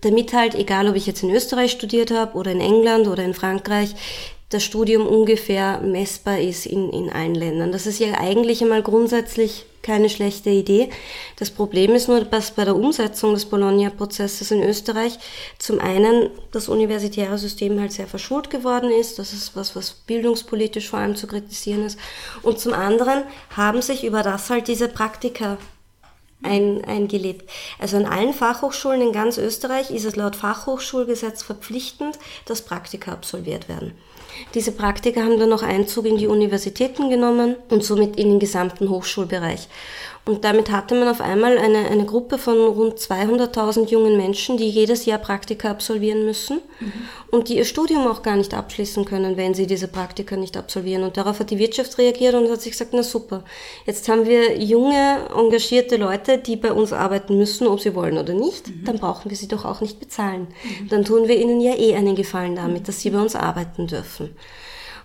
Damit 0.02 0.34
halt, 0.34 0.54
egal 0.54 0.86
ob 0.86 0.96
ich 0.96 1.06
jetzt 1.06 1.22
in 1.22 1.30
Österreich 1.30 1.72
studiert 1.72 2.10
habe 2.10 2.36
oder 2.36 2.52
in 2.52 2.60
England 2.60 3.08
oder 3.08 3.24
in 3.24 3.32
Frankreich, 3.32 3.94
das 4.50 4.62
Studium 4.62 5.06
ungefähr 5.06 5.80
messbar 5.80 6.38
ist 6.38 6.66
in, 6.66 6.90
in 6.90 7.10
allen 7.10 7.34
Ländern. 7.34 7.72
Das 7.72 7.86
ist 7.86 7.98
ja 7.98 8.18
eigentlich 8.20 8.62
einmal 8.62 8.82
grundsätzlich 8.82 9.66
keine 9.84 10.08
schlechte 10.08 10.50
Idee. 10.50 10.90
Das 11.36 11.50
Problem 11.50 11.94
ist 11.94 12.08
nur, 12.08 12.24
dass 12.24 12.52
bei 12.52 12.64
der 12.64 12.74
Umsetzung 12.74 13.34
des 13.34 13.44
Bologna-Prozesses 13.44 14.50
in 14.50 14.62
Österreich 14.62 15.18
zum 15.58 15.78
einen 15.78 16.30
das 16.52 16.68
universitäre 16.68 17.36
System 17.36 17.78
halt 17.78 17.92
sehr 17.92 18.06
verschult 18.06 18.48
geworden 18.48 18.90
ist. 18.90 19.18
Das 19.18 19.32
ist 19.32 19.54
was, 19.54 19.76
was 19.76 19.92
bildungspolitisch 19.92 20.88
vor 20.88 21.00
allem 21.00 21.16
zu 21.16 21.26
kritisieren 21.26 21.84
ist. 21.84 21.98
Und 22.42 22.58
zum 22.58 22.72
anderen 22.72 23.24
haben 23.50 23.82
sich 23.82 24.04
über 24.04 24.22
das 24.22 24.48
halt 24.50 24.68
diese 24.68 24.88
Praktika 24.88 25.58
ein, 26.44 26.84
eingelebt. 26.84 27.48
Also 27.78 27.96
an 27.96 28.06
allen 28.06 28.32
Fachhochschulen 28.32 29.00
in 29.00 29.12
ganz 29.12 29.38
Österreich 29.38 29.90
ist 29.90 30.04
es 30.04 30.16
laut 30.16 30.36
Fachhochschulgesetz 30.36 31.42
verpflichtend, 31.42 32.18
dass 32.46 32.62
Praktika 32.62 33.12
absolviert 33.12 33.68
werden. 33.68 33.92
Diese 34.54 34.72
Praktika 34.72 35.22
haben 35.22 35.38
dann 35.38 35.48
noch 35.48 35.62
Einzug 35.62 36.06
in 36.06 36.16
die 36.16 36.26
Universitäten 36.26 37.08
genommen 37.08 37.56
und 37.70 37.84
somit 37.84 38.16
in 38.16 38.30
den 38.30 38.38
gesamten 38.40 38.88
Hochschulbereich. 38.88 39.68
Und 40.26 40.42
damit 40.44 40.70
hatte 40.70 40.94
man 40.94 41.08
auf 41.08 41.20
einmal 41.20 41.58
eine, 41.58 41.86
eine 41.90 42.06
Gruppe 42.06 42.38
von 42.38 42.56
rund 42.56 42.98
200.000 42.98 43.90
jungen 43.90 44.16
Menschen, 44.16 44.56
die 44.56 44.70
jedes 44.70 45.04
Jahr 45.04 45.18
Praktika 45.18 45.70
absolvieren 45.70 46.24
müssen 46.24 46.60
mhm. 46.80 46.92
und 47.30 47.50
die 47.50 47.58
ihr 47.58 47.66
Studium 47.66 48.06
auch 48.06 48.22
gar 48.22 48.36
nicht 48.36 48.54
abschließen 48.54 49.04
können, 49.04 49.36
wenn 49.36 49.52
sie 49.52 49.66
diese 49.66 49.86
Praktika 49.86 50.36
nicht 50.36 50.56
absolvieren. 50.56 51.02
Und 51.02 51.18
darauf 51.18 51.40
hat 51.40 51.50
die 51.50 51.58
Wirtschaft 51.58 51.98
reagiert 51.98 52.34
und 52.34 52.50
hat 52.50 52.62
sich 52.62 52.72
gesagt, 52.72 52.92
na 52.94 53.02
super, 53.02 53.44
jetzt 53.84 54.08
haben 54.08 54.24
wir 54.24 54.56
junge, 54.56 55.28
engagierte 55.36 55.96
Leute, 55.96 56.38
die 56.38 56.56
bei 56.56 56.72
uns 56.72 56.94
arbeiten 56.94 57.36
müssen, 57.36 57.66
ob 57.66 57.80
sie 57.80 57.94
wollen 57.94 58.16
oder 58.16 58.32
nicht, 58.32 58.68
mhm. 58.68 58.84
dann 58.86 58.98
brauchen 58.98 59.30
wir 59.30 59.36
sie 59.36 59.48
doch 59.48 59.66
auch 59.66 59.82
nicht 59.82 60.00
bezahlen. 60.00 60.48
Mhm. 60.62 60.88
Dann 60.88 61.04
tun 61.04 61.28
wir 61.28 61.36
ihnen 61.36 61.60
ja 61.60 61.74
eh 61.74 61.96
einen 61.96 62.16
Gefallen 62.16 62.56
damit, 62.56 62.88
dass 62.88 63.00
sie 63.00 63.10
bei 63.10 63.20
uns 63.20 63.36
arbeiten 63.36 63.88
dürfen. 63.88 64.34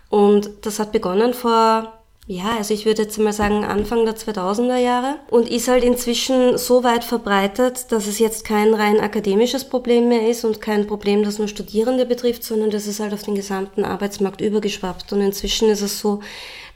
Und 0.09 0.49
das 0.61 0.79
hat 0.79 0.93
begonnen 0.93 1.33
vor 1.33 1.98
ja, 2.31 2.57
also 2.57 2.75
ich 2.75 2.85
würde 2.85 3.01
jetzt 3.01 3.17
mal 3.17 3.33
sagen 3.33 3.65
Anfang 3.65 4.05
der 4.05 4.15
2000er 4.15 4.77
Jahre 4.77 5.15
und 5.31 5.49
ist 5.49 5.67
halt 5.67 5.83
inzwischen 5.83 6.59
so 6.59 6.83
weit 6.83 7.03
verbreitet, 7.03 7.91
dass 7.91 8.05
es 8.05 8.19
jetzt 8.19 8.45
kein 8.45 8.75
rein 8.75 8.99
akademisches 8.99 9.65
Problem 9.65 10.09
mehr 10.09 10.29
ist 10.29 10.45
und 10.45 10.61
kein 10.61 10.85
Problem, 10.85 11.23
das 11.23 11.39
nur 11.39 11.47
Studierende 11.47 12.05
betrifft, 12.05 12.43
sondern 12.43 12.69
das 12.69 12.85
ist 12.85 12.99
halt 12.99 13.15
auf 13.15 13.23
den 13.23 13.33
gesamten 13.33 13.83
Arbeitsmarkt 13.83 14.41
übergeschwappt. 14.41 15.11
Und 15.11 15.21
inzwischen 15.21 15.69
ist 15.69 15.81
es 15.81 15.99
so, 15.99 16.19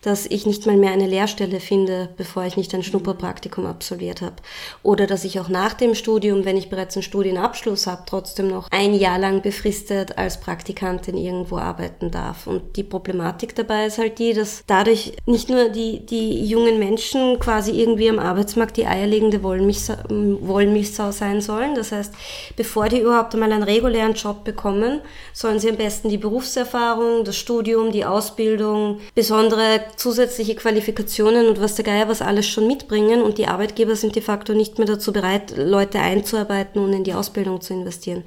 dass 0.04 0.26
ich 0.26 0.46
nicht 0.46 0.66
mal 0.66 0.78
mehr 0.78 0.92
eine 0.92 1.08
Lehrstelle 1.08 1.60
finde, 1.60 2.10
bevor 2.18 2.44
ich 2.44 2.58
nicht 2.58 2.74
ein 2.76 2.84
Schnupperpraktikum 2.84 3.66
absolviert 3.66 4.22
habe. 4.22 4.36
Oder 4.84 5.08
dass 5.08 5.24
ich 5.24 5.40
auch 5.40 5.48
nach 5.48 5.74
dem 5.74 5.96
Studium, 5.96 6.46
wenn 6.46 6.58
ich 6.58 6.70
bereits 6.70 6.96
einen 6.96 7.04
Studienabschluss 7.04 7.88
habe, 7.88 8.04
trotzdem 8.06 8.50
noch 8.50 8.68
ein 8.70 8.94
Jahr 8.94 9.18
lang 9.18 9.42
befristet 9.42 10.18
als 10.18 10.40
Praktikantin 10.40 11.18
irgendwo 11.18 11.58
arbeiten 11.58 12.12
darf. 12.12 12.48
Und 12.48 12.76
die 12.76 12.84
Problematik 12.84 13.56
dabei 13.56 13.86
ist 13.86 13.98
halt 13.98 14.20
die, 14.20 14.34
dass 14.34 14.64
dadurch 14.68 15.14
nicht 15.26 15.50
nur 15.50 15.70
die, 15.70 16.06
die 16.06 16.46
jungen 16.46 16.80
Menschen 16.80 17.40
quasi 17.40 17.72
irgendwie 17.72 18.10
am 18.10 18.20
Arbeitsmarkt 18.20 18.76
die 18.76 18.86
eierlegende 18.86 19.42
Wollmilchsau, 19.42 19.96
Wollmilchsau 20.10 21.12
sein 21.12 21.40
sollen. 21.40 21.76
Das 21.76 21.94
heißt, 21.94 22.14
bevor 22.58 22.90
die 22.90 23.00
überhaupt 23.00 23.34
einmal 23.34 23.54
einen 23.54 23.64
regulären 23.64 24.14
Job 24.14 24.44
bekommen, 24.44 25.00
sollen 25.32 25.60
sie 25.60 25.70
am 25.70 25.78
besten 25.78 26.10
die 26.10 26.18
Berufserfahrung, 26.18 27.24
das 27.24 27.38
Studium, 27.38 27.94
die 27.94 28.04
Ausbildung, 28.04 29.00
besondere 29.16 29.82
zusätzliche 29.96 30.56
Qualifikationen 30.56 31.48
und 31.48 31.60
was 31.62 31.76
der 31.76 31.86
Geier 31.86 32.08
was 32.08 32.22
alles 32.22 32.48
schon 32.48 32.68
mitbringen 32.68 33.22
und 33.22 33.38
die 33.38 33.48
Arbeitgeber 33.48 33.96
sind 33.96 34.16
de 34.16 34.22
facto 34.22 34.54
nicht 34.54 34.78
mehr 34.78 34.88
dazu 34.88 35.14
bereit, 35.14 35.54
Leute 35.56 36.00
einzuarbeiten 36.00 36.84
und 36.84 36.94
in 36.94 37.04
die 37.04 37.14
Ausbildung 37.14 37.62
zu 37.62 37.74
investieren. 37.74 38.24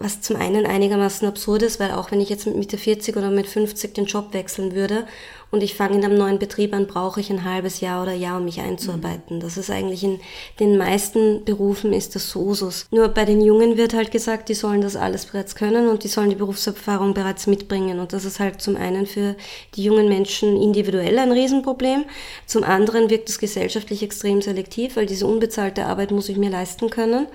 was 0.00 0.20
zum 0.20 0.36
einen 0.36 0.64
einigermaßen 0.64 1.26
absurd 1.26 1.62
ist, 1.62 1.80
weil 1.80 1.90
auch 1.90 2.12
wenn 2.12 2.20
ich 2.20 2.28
jetzt 2.28 2.46
mit 2.46 2.56
Mitte 2.56 2.78
40 2.78 3.16
oder 3.16 3.30
mit 3.30 3.48
50 3.48 3.94
den 3.94 4.04
Job 4.04 4.32
wechseln 4.32 4.74
würde 4.74 5.06
und 5.50 5.62
ich 5.62 5.74
fange 5.74 5.96
in 5.96 6.04
einem 6.04 6.18
neuen 6.18 6.38
Betrieb 6.38 6.74
an, 6.74 6.86
brauche 6.86 7.20
ich 7.20 7.30
ein 7.30 7.44
halbes 7.44 7.80
Jahr 7.80 8.02
oder 8.02 8.12
Jahr, 8.12 8.38
um 8.38 8.44
mich 8.44 8.60
einzuarbeiten. 8.60 9.40
Das 9.40 9.56
ist 9.56 9.70
eigentlich 9.70 10.04
in 10.04 10.20
den 10.60 10.76
meisten 10.76 11.44
Berufen 11.44 11.92
ist 11.92 12.14
das 12.14 12.30
so 12.30 12.40
Usus. 12.40 12.86
Nur 12.90 13.08
bei 13.08 13.24
den 13.24 13.40
Jungen 13.40 13.76
wird 13.76 13.94
halt 13.94 14.10
gesagt, 14.10 14.48
die 14.50 14.54
sollen 14.54 14.82
das 14.82 14.96
alles 14.96 15.26
bereits 15.26 15.54
können 15.54 15.88
und 15.88 16.04
die 16.04 16.08
sollen 16.08 16.28
die 16.28 16.36
Berufserfahrung 16.36 17.14
bereits 17.14 17.46
mitbringen. 17.46 17.98
Und 17.98 18.12
das 18.12 18.26
ist 18.26 18.40
halt 18.40 18.60
zum 18.60 18.76
einen 18.76 19.06
für 19.06 19.36
die 19.74 19.84
jungen 19.84 20.08
Menschen 20.08 20.60
individuell 20.60 21.18
ein 21.18 21.32
Riesenproblem. 21.32 22.04
Zum 22.46 22.62
anderen 22.62 23.08
wirkt 23.08 23.30
es 23.30 23.38
gesellschaftlich 23.38 24.02
extrem 24.02 24.42
selektiv, 24.42 24.96
weil 24.96 25.06
diese 25.06 25.26
unbezahlte 25.26 25.86
Arbeit 25.86 26.10
muss 26.10 26.28
ich 26.28 26.36
mir 26.36 26.50
leisten 26.50 26.90
können. 26.90 27.26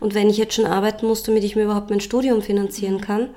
Und 0.00 0.14
wenn 0.14 0.28
ich 0.28 0.38
jetzt 0.38 0.54
schon 0.54 0.66
arbeiten 0.66 1.06
muss, 1.06 1.22
damit 1.22 1.44
ich 1.44 1.54
mir 1.54 1.64
überhaupt 1.64 1.90
mein 1.90 2.00
Studium 2.00 2.42
finanzieren 2.42 3.00
kann 3.00 3.30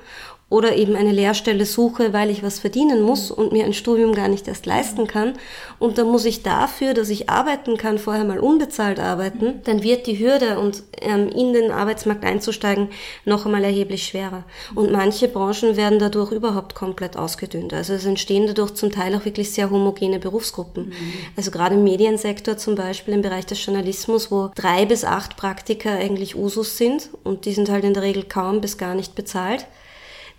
oder 0.53 0.75
eben 0.75 0.95
eine 0.95 1.11
Lehrstelle 1.11 1.65
suche, 1.65 2.13
weil 2.13 2.29
ich 2.29 2.43
was 2.43 2.59
verdienen 2.59 3.01
muss 3.01 3.31
und 3.31 3.51
mir 3.51 3.65
ein 3.65 3.73
Studium 3.73 4.13
gar 4.13 4.27
nicht 4.27 4.47
erst 4.47 4.67
leisten 4.67 5.07
kann. 5.07 5.33
Und 5.79 5.97
dann 5.97 6.07
muss 6.07 6.25
ich 6.25 6.43
dafür, 6.43 6.93
dass 6.93 7.09
ich 7.09 7.27
arbeiten 7.27 7.75
kann, 7.75 7.97
vorher 7.97 8.23
mal 8.23 8.37
unbezahlt 8.37 8.99
arbeiten, 8.99 9.61
dann 9.63 9.81
wird 9.81 10.05
die 10.05 10.19
Hürde 10.19 10.59
und 10.59 10.83
ähm, 11.01 11.29
in 11.29 11.53
den 11.53 11.71
Arbeitsmarkt 11.71 12.23
einzusteigen 12.23 12.89
noch 13.25 13.47
einmal 13.47 13.63
erheblich 13.63 14.05
schwerer. 14.05 14.43
Und 14.75 14.91
manche 14.91 15.27
Branchen 15.27 15.75
werden 15.75 15.97
dadurch 15.97 16.31
überhaupt 16.31 16.75
komplett 16.75 17.17
ausgedünnt. 17.17 17.73
Also 17.73 17.93
es 17.93 18.05
entstehen 18.05 18.45
dadurch 18.45 18.75
zum 18.75 18.91
Teil 18.91 19.15
auch 19.15 19.25
wirklich 19.25 19.51
sehr 19.51 19.71
homogene 19.71 20.19
Berufsgruppen. 20.19 20.89
Mhm. 20.89 21.13
Also 21.35 21.49
gerade 21.49 21.73
im 21.73 21.83
Mediensektor 21.83 22.57
zum 22.57 22.75
Beispiel 22.75 23.15
im 23.15 23.23
Bereich 23.23 23.47
des 23.47 23.65
Journalismus, 23.65 24.29
wo 24.29 24.51
drei 24.53 24.85
bis 24.85 25.03
acht 25.03 25.35
Praktiker 25.35 25.93
eigentlich 25.93 26.35
Usus 26.35 26.77
sind 26.77 27.09
und 27.23 27.45
die 27.45 27.53
sind 27.53 27.69
halt 27.69 27.83
in 27.83 27.95
der 27.95 28.03
Regel 28.03 28.21
kaum 28.21 28.61
bis 28.61 28.77
gar 28.77 28.93
nicht 28.93 29.15
bezahlt 29.15 29.65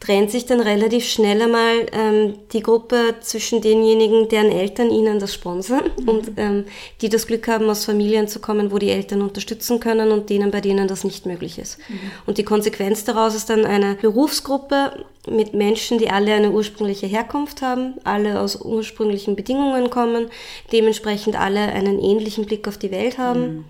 trennt 0.00 0.30
sich 0.30 0.46
dann 0.46 0.60
relativ 0.60 1.06
schnell 1.06 1.40
einmal 1.40 1.86
ähm, 1.92 2.34
die 2.52 2.62
Gruppe 2.62 3.16
zwischen 3.20 3.60
denjenigen, 3.60 4.28
deren 4.28 4.50
Eltern 4.50 4.90
ihnen 4.90 5.18
das 5.18 5.32
sponsern 5.32 5.84
mhm. 5.98 6.08
und 6.08 6.32
ähm, 6.36 6.64
die 7.00 7.08
das 7.08 7.26
Glück 7.26 7.48
haben, 7.48 7.68
aus 7.70 7.84
Familien 7.84 8.28
zu 8.28 8.40
kommen, 8.40 8.70
wo 8.70 8.78
die 8.78 8.90
Eltern 8.90 9.22
unterstützen 9.22 9.80
können 9.80 10.10
und 10.10 10.30
denen, 10.30 10.50
bei 10.50 10.60
denen 10.60 10.88
das 10.88 11.04
nicht 11.04 11.26
möglich 11.26 11.58
ist. 11.58 11.78
Mhm. 11.88 12.10
Und 12.26 12.38
die 12.38 12.44
Konsequenz 12.44 13.04
daraus 13.04 13.34
ist 13.34 13.48
dann 13.48 13.64
eine 13.64 13.94
Berufsgruppe 13.94 15.04
mit 15.28 15.54
Menschen, 15.54 15.98
die 15.98 16.10
alle 16.10 16.34
eine 16.34 16.50
ursprüngliche 16.50 17.06
Herkunft 17.06 17.62
haben, 17.62 17.94
alle 18.04 18.40
aus 18.40 18.60
ursprünglichen 18.60 19.36
Bedingungen 19.36 19.88
kommen, 19.88 20.26
dementsprechend 20.70 21.40
alle 21.40 21.60
einen 21.60 21.98
ähnlichen 21.98 22.44
Blick 22.44 22.68
auf 22.68 22.76
die 22.76 22.90
Welt 22.90 23.16
haben. 23.16 23.40
Mhm 23.40 23.64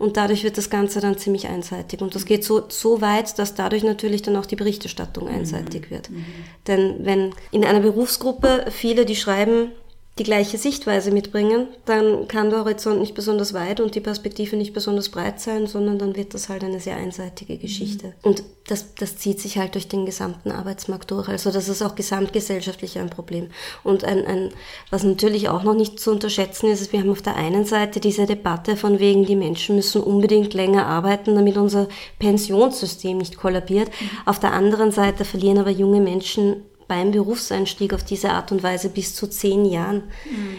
und 0.00 0.16
dadurch 0.16 0.44
wird 0.44 0.56
das 0.56 0.70
Ganze 0.70 1.00
dann 1.00 1.18
ziemlich 1.18 1.46
einseitig. 1.46 2.00
Und 2.00 2.14
das 2.14 2.24
geht 2.24 2.42
so, 2.42 2.62
so 2.70 3.02
weit, 3.02 3.38
dass 3.38 3.54
dadurch 3.54 3.84
natürlich 3.84 4.22
dann 4.22 4.34
auch 4.36 4.46
die 4.46 4.56
Berichterstattung 4.56 5.28
einseitig 5.28 5.90
wird. 5.90 6.10
Mhm. 6.10 6.24
Denn 6.66 6.94
wenn 7.00 7.34
in 7.50 7.66
einer 7.66 7.80
Berufsgruppe 7.80 8.64
viele, 8.70 9.04
die 9.04 9.14
schreiben, 9.14 9.72
die 10.18 10.24
gleiche 10.24 10.58
Sichtweise 10.58 11.12
mitbringen, 11.12 11.68
dann 11.86 12.28
kann 12.28 12.50
der 12.50 12.60
Horizont 12.60 13.00
nicht 13.00 13.14
besonders 13.14 13.54
weit 13.54 13.80
und 13.80 13.94
die 13.94 14.00
Perspektive 14.00 14.56
nicht 14.56 14.74
besonders 14.74 15.08
breit 15.08 15.40
sein, 15.40 15.66
sondern 15.66 15.98
dann 15.98 16.14
wird 16.14 16.34
das 16.34 16.48
halt 16.50 16.62
eine 16.62 16.80
sehr 16.80 16.96
einseitige 16.96 17.56
Geschichte. 17.56 18.08
Mhm. 18.08 18.12
Und 18.22 18.42
das, 18.66 18.94
das 18.96 19.16
zieht 19.16 19.40
sich 19.40 19.56
halt 19.56 19.74
durch 19.74 19.88
den 19.88 20.04
gesamten 20.04 20.50
Arbeitsmarkt 20.50 21.10
durch. 21.10 21.28
Also 21.28 21.50
das 21.50 21.68
ist 21.68 21.80
auch 21.80 21.94
gesamtgesellschaftlich 21.94 22.98
ein 22.98 23.08
Problem. 23.08 23.48
Und 23.82 24.04
ein, 24.04 24.26
ein, 24.26 24.50
was 24.90 25.04
natürlich 25.04 25.48
auch 25.48 25.62
noch 25.62 25.74
nicht 25.74 25.98
zu 25.98 26.10
unterschätzen 26.10 26.70
ist, 26.70 26.82
ist, 26.82 26.92
wir 26.92 27.00
haben 27.00 27.10
auf 27.10 27.22
der 27.22 27.36
einen 27.36 27.64
Seite 27.64 27.98
diese 27.98 28.26
Debatte 28.26 28.76
von 28.76 28.98
wegen, 28.98 29.24
die 29.24 29.36
Menschen 29.36 29.76
müssen 29.76 30.02
unbedingt 30.02 30.52
länger 30.52 30.86
arbeiten, 30.86 31.34
damit 31.34 31.56
unser 31.56 31.88
Pensionssystem 32.18 33.16
nicht 33.16 33.38
kollabiert. 33.38 33.88
Mhm. 33.88 34.10
Auf 34.26 34.38
der 34.38 34.52
anderen 34.52 34.92
Seite 34.92 35.24
verlieren 35.24 35.58
aber 35.58 35.70
junge 35.70 36.00
Menschen 36.00 36.62
beim 36.90 37.12
Berufseinstieg 37.12 37.94
auf 37.94 38.02
diese 38.02 38.30
Art 38.30 38.50
und 38.50 38.64
Weise 38.64 38.88
bis 38.88 39.14
zu 39.14 39.28
zehn 39.28 39.64
Jahren, 39.64 40.02
mhm. 40.24 40.58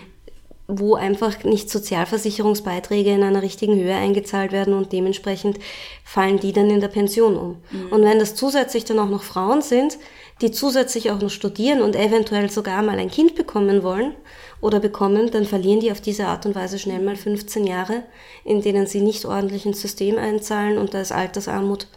wo 0.66 0.96
einfach 0.96 1.44
nicht 1.44 1.70
Sozialversicherungsbeiträge 1.70 3.12
in 3.12 3.22
einer 3.22 3.42
richtigen 3.42 3.76
Höhe 3.76 3.94
eingezahlt 3.94 4.54
werden 4.54 4.74
und 4.74 4.94
dementsprechend 4.94 5.60
fallen 6.06 6.40
die 6.40 6.54
dann 6.54 6.70
in 6.70 6.80
der 6.80 6.88
Pension 6.88 7.36
um. 7.36 7.58
Mhm. 7.70 7.92
Und 7.92 8.04
wenn 8.04 8.18
das 8.18 8.36
zusätzlich 8.36 8.86
dann 8.86 9.00
auch 9.00 9.10
noch 9.10 9.24
Frauen 9.24 9.62
sind, 9.62 9.98
die 10.40 10.52
zusätzlich 10.52 11.12
auch 11.12 11.20
noch 11.20 11.30
studieren 11.30 11.82
und 11.82 11.98
eventuell 11.98 12.50
sogar 12.50 12.82
mal 12.82 12.98
ein 12.98 13.12
Kind 13.12 13.36
bekommen 13.36 13.84
wollen 13.84 14.16
oder 14.62 14.80
bekommen, 14.80 15.32
dann 15.32 15.44
verlieren 15.44 15.82
die 15.82 15.92
auf 15.92 16.00
diese 16.00 16.28
Art 16.28 16.46
und 16.46 16.56
Weise 16.56 16.80
schnell 16.80 17.02
mal 17.02 17.18
15 17.18 17.68
Jahre, 17.68 18.04
in 18.46 18.62
denen 18.62 18.88
sie 18.88 19.02
nicht 19.02 19.26
ordentlich 19.26 19.66
ins 19.66 19.82
System 19.82 20.18
einzahlen 20.18 20.78
und 20.78 20.94
da 20.94 21.02
ist 21.02 21.12
Altersarmut 21.12 21.88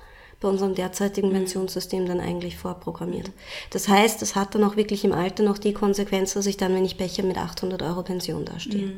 bei 0.41 0.49
unserem 0.49 0.75
derzeitigen 0.75 1.29
mhm. 1.29 1.35
Pensionssystem 1.35 2.07
dann 2.07 2.21
eigentlich 2.21 2.57
vorprogrammiert. 2.57 3.31
Das 3.71 3.89
heißt, 3.89 4.23
es 4.23 4.37
hat 4.37 4.55
dann 4.55 4.65
auch 4.65 4.77
wirklich 4.77 5.05
im 5.05 5.13
Alter 5.13 5.43
noch 5.43 5.59
die 5.59 5.73
Konsequenz, 5.73 6.35
dass 6.35 6.47
ich 6.47 6.57
dann, 6.57 6.75
wenn 6.75 6.85
ich 6.85 6.97
Becher 6.97 7.23
mit 7.23 7.39
800 7.39 7.83
Euro 7.83 8.03
Pension 8.03 8.45
dastehe. 8.45 8.93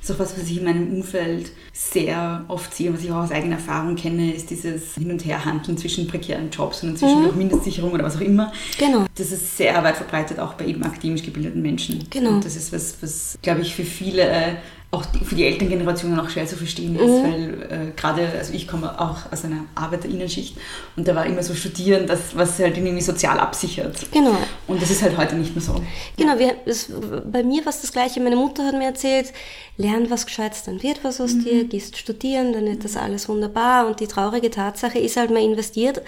Das 0.00 0.10
ist 0.10 0.14
auch 0.14 0.20
was, 0.20 0.38
was 0.38 0.48
ich 0.48 0.58
in 0.58 0.64
meinem 0.64 0.92
Umfeld 0.94 1.50
sehr 1.72 2.44
oft 2.46 2.72
sehe, 2.72 2.94
was 2.94 3.02
ich 3.02 3.10
auch 3.10 3.24
aus 3.24 3.32
eigener 3.32 3.56
Erfahrung 3.56 3.96
kenne, 3.96 4.32
ist 4.32 4.50
dieses 4.50 4.94
Hin- 4.94 5.10
und 5.10 5.24
Herhandeln 5.24 5.76
zwischen 5.76 6.06
prekären 6.06 6.50
Jobs 6.50 6.84
und 6.84 6.96
zwischen 6.96 7.32
mhm. 7.32 7.36
Mindestsicherung 7.36 7.90
oder 7.90 8.04
was 8.04 8.16
auch 8.16 8.20
immer. 8.20 8.52
Genau. 8.78 9.06
Das 9.16 9.32
ist 9.32 9.56
sehr 9.56 9.82
weit 9.82 9.96
verbreitet, 9.96 10.38
auch 10.38 10.54
bei 10.54 10.66
eben 10.66 10.84
akademisch 10.84 11.24
gebildeten 11.24 11.60
Menschen. 11.60 12.06
Genau. 12.08 12.34
Und 12.34 12.44
das 12.44 12.54
ist 12.54 12.72
was, 12.72 13.02
was 13.02 13.36
glaube 13.42 13.62
ich, 13.62 13.74
für 13.74 13.82
viele 13.82 14.22
äh, 14.22 14.54
auch 14.90 15.04
die, 15.04 15.22
für 15.22 15.34
die 15.34 15.44
Elterngenerationen 15.44 16.18
auch 16.18 16.30
schwer 16.30 16.46
zu 16.46 16.56
verstehen 16.56 16.96
ist, 16.96 17.02
mhm. 17.02 17.22
weil 17.22 17.62
äh, 17.70 17.90
gerade, 17.94 18.26
also 18.38 18.54
ich 18.54 18.66
komme 18.66 18.98
auch 18.98 19.30
aus 19.30 19.44
einer 19.44 19.64
Arbeiterinnenschicht 19.74 20.56
und 20.96 21.06
da 21.06 21.14
war 21.14 21.26
immer 21.26 21.42
so 21.42 21.54
Studieren, 21.54 22.06
das, 22.06 22.34
was 22.34 22.58
halt 22.58 22.78
irgendwie 22.78 23.02
sozial 23.02 23.38
absichert. 23.38 24.10
Genau. 24.12 24.36
Und 24.66 24.80
das 24.80 24.90
ist 24.90 25.02
halt 25.02 25.18
heute 25.18 25.34
nicht 25.34 25.54
mehr 25.54 25.62
so. 25.62 25.74
Genau, 26.16 26.38
wir, 26.38 26.54
es, 26.64 26.90
bei 27.30 27.42
mir 27.42 27.66
war 27.66 27.70
es 27.70 27.82
das 27.82 27.92
Gleiche. 27.92 28.20
Meine 28.20 28.36
Mutter 28.36 28.64
hat 28.64 28.78
mir 28.78 28.86
erzählt, 28.86 29.34
lern 29.76 30.08
was 30.08 30.24
Gescheites, 30.24 30.62
dann 30.62 30.82
wird 30.82 31.04
was 31.04 31.20
aus 31.20 31.34
mhm. 31.34 31.44
dir, 31.44 31.64
gehst 31.64 31.98
studieren, 31.98 32.54
dann 32.54 32.64
wird 32.64 32.82
das 32.82 32.96
alles 32.96 33.28
wunderbar. 33.28 33.86
Und 33.86 34.00
die 34.00 34.06
traurige 34.06 34.50
Tatsache 34.50 34.98
ist 34.98 35.18
halt, 35.18 35.30
man 35.30 35.42
investiert 35.42 36.00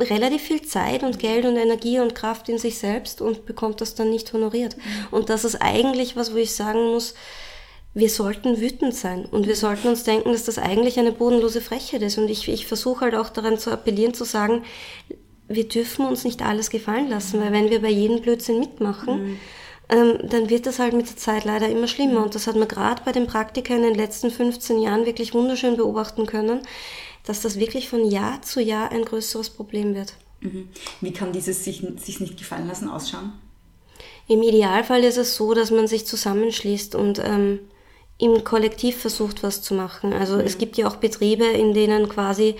relativ 0.00 0.42
viel 0.42 0.62
Zeit 0.62 1.02
und 1.02 1.18
Geld 1.18 1.44
und 1.44 1.56
Energie 1.56 2.00
und 2.00 2.14
Kraft 2.14 2.48
in 2.48 2.58
sich 2.58 2.78
selbst 2.78 3.20
und 3.20 3.44
bekommt 3.44 3.82
das 3.82 3.94
dann 3.94 4.08
nicht 4.08 4.32
honoriert. 4.32 4.76
Mhm. 4.78 4.82
Und 5.10 5.28
das 5.28 5.44
ist 5.44 5.56
eigentlich 5.56 6.16
was, 6.16 6.32
wo 6.32 6.38
ich 6.38 6.54
sagen 6.54 6.92
muss, 6.92 7.14
wir 7.96 8.10
sollten 8.10 8.60
wütend 8.60 8.94
sein 8.94 9.24
und 9.24 9.46
wir 9.46 9.56
sollten 9.56 9.88
uns 9.88 10.04
denken, 10.04 10.30
dass 10.32 10.44
das 10.44 10.58
eigentlich 10.58 10.98
eine 10.98 11.12
bodenlose 11.12 11.62
Frechheit 11.62 12.02
ist. 12.02 12.18
Und 12.18 12.28
ich, 12.28 12.46
ich 12.46 12.66
versuche 12.66 13.06
halt 13.06 13.14
auch 13.14 13.30
daran 13.30 13.58
zu 13.58 13.70
appellieren, 13.70 14.12
zu 14.12 14.24
sagen, 14.24 14.64
wir 15.48 15.66
dürfen 15.66 16.04
uns 16.04 16.22
nicht 16.22 16.42
alles 16.42 16.68
gefallen 16.68 17.08
lassen, 17.08 17.40
weil 17.40 17.52
wenn 17.52 17.70
wir 17.70 17.80
bei 17.80 17.88
jedem 17.88 18.20
Blödsinn 18.20 18.58
mitmachen, 18.58 19.22
mhm. 19.22 19.38
ähm, 19.88 20.18
dann 20.28 20.50
wird 20.50 20.66
das 20.66 20.78
halt 20.78 20.92
mit 20.92 21.08
der 21.08 21.16
Zeit 21.16 21.46
leider 21.46 21.70
immer 21.70 21.88
schlimmer. 21.88 22.22
Und 22.22 22.34
das 22.34 22.46
hat 22.46 22.56
man 22.56 22.68
gerade 22.68 23.00
bei 23.02 23.12
den 23.12 23.26
Praktika 23.26 23.74
in 23.74 23.80
den 23.80 23.94
letzten 23.94 24.30
15 24.30 24.78
Jahren 24.78 25.06
wirklich 25.06 25.32
wunderschön 25.32 25.78
beobachten 25.78 26.26
können, 26.26 26.60
dass 27.24 27.40
das 27.40 27.58
wirklich 27.58 27.88
von 27.88 28.04
Jahr 28.04 28.42
zu 28.42 28.60
Jahr 28.60 28.92
ein 28.92 29.06
größeres 29.06 29.48
Problem 29.48 29.94
wird. 29.94 30.12
Mhm. 30.42 30.68
Wie 31.00 31.14
kann 31.14 31.32
dieses 31.32 31.64
sich, 31.64 31.82
sich 31.96 32.20
nicht 32.20 32.36
gefallen 32.36 32.68
lassen 32.68 32.90
ausschauen? 32.90 33.32
Im 34.28 34.42
Idealfall 34.42 35.02
ist 35.02 35.16
es 35.16 35.34
so, 35.34 35.54
dass 35.54 35.70
man 35.70 35.86
sich 35.86 36.06
zusammenschließt 36.06 36.94
und 36.94 37.20
ähm, 37.24 37.60
im 38.18 38.44
Kollektiv 38.44 39.00
versucht, 39.00 39.42
was 39.42 39.62
zu 39.62 39.74
machen. 39.74 40.12
Also 40.12 40.36
mhm. 40.36 40.40
es 40.42 40.58
gibt 40.58 40.76
ja 40.76 40.88
auch 40.88 40.96
Betriebe, 40.96 41.44
in 41.44 41.74
denen 41.74 42.08
quasi 42.08 42.56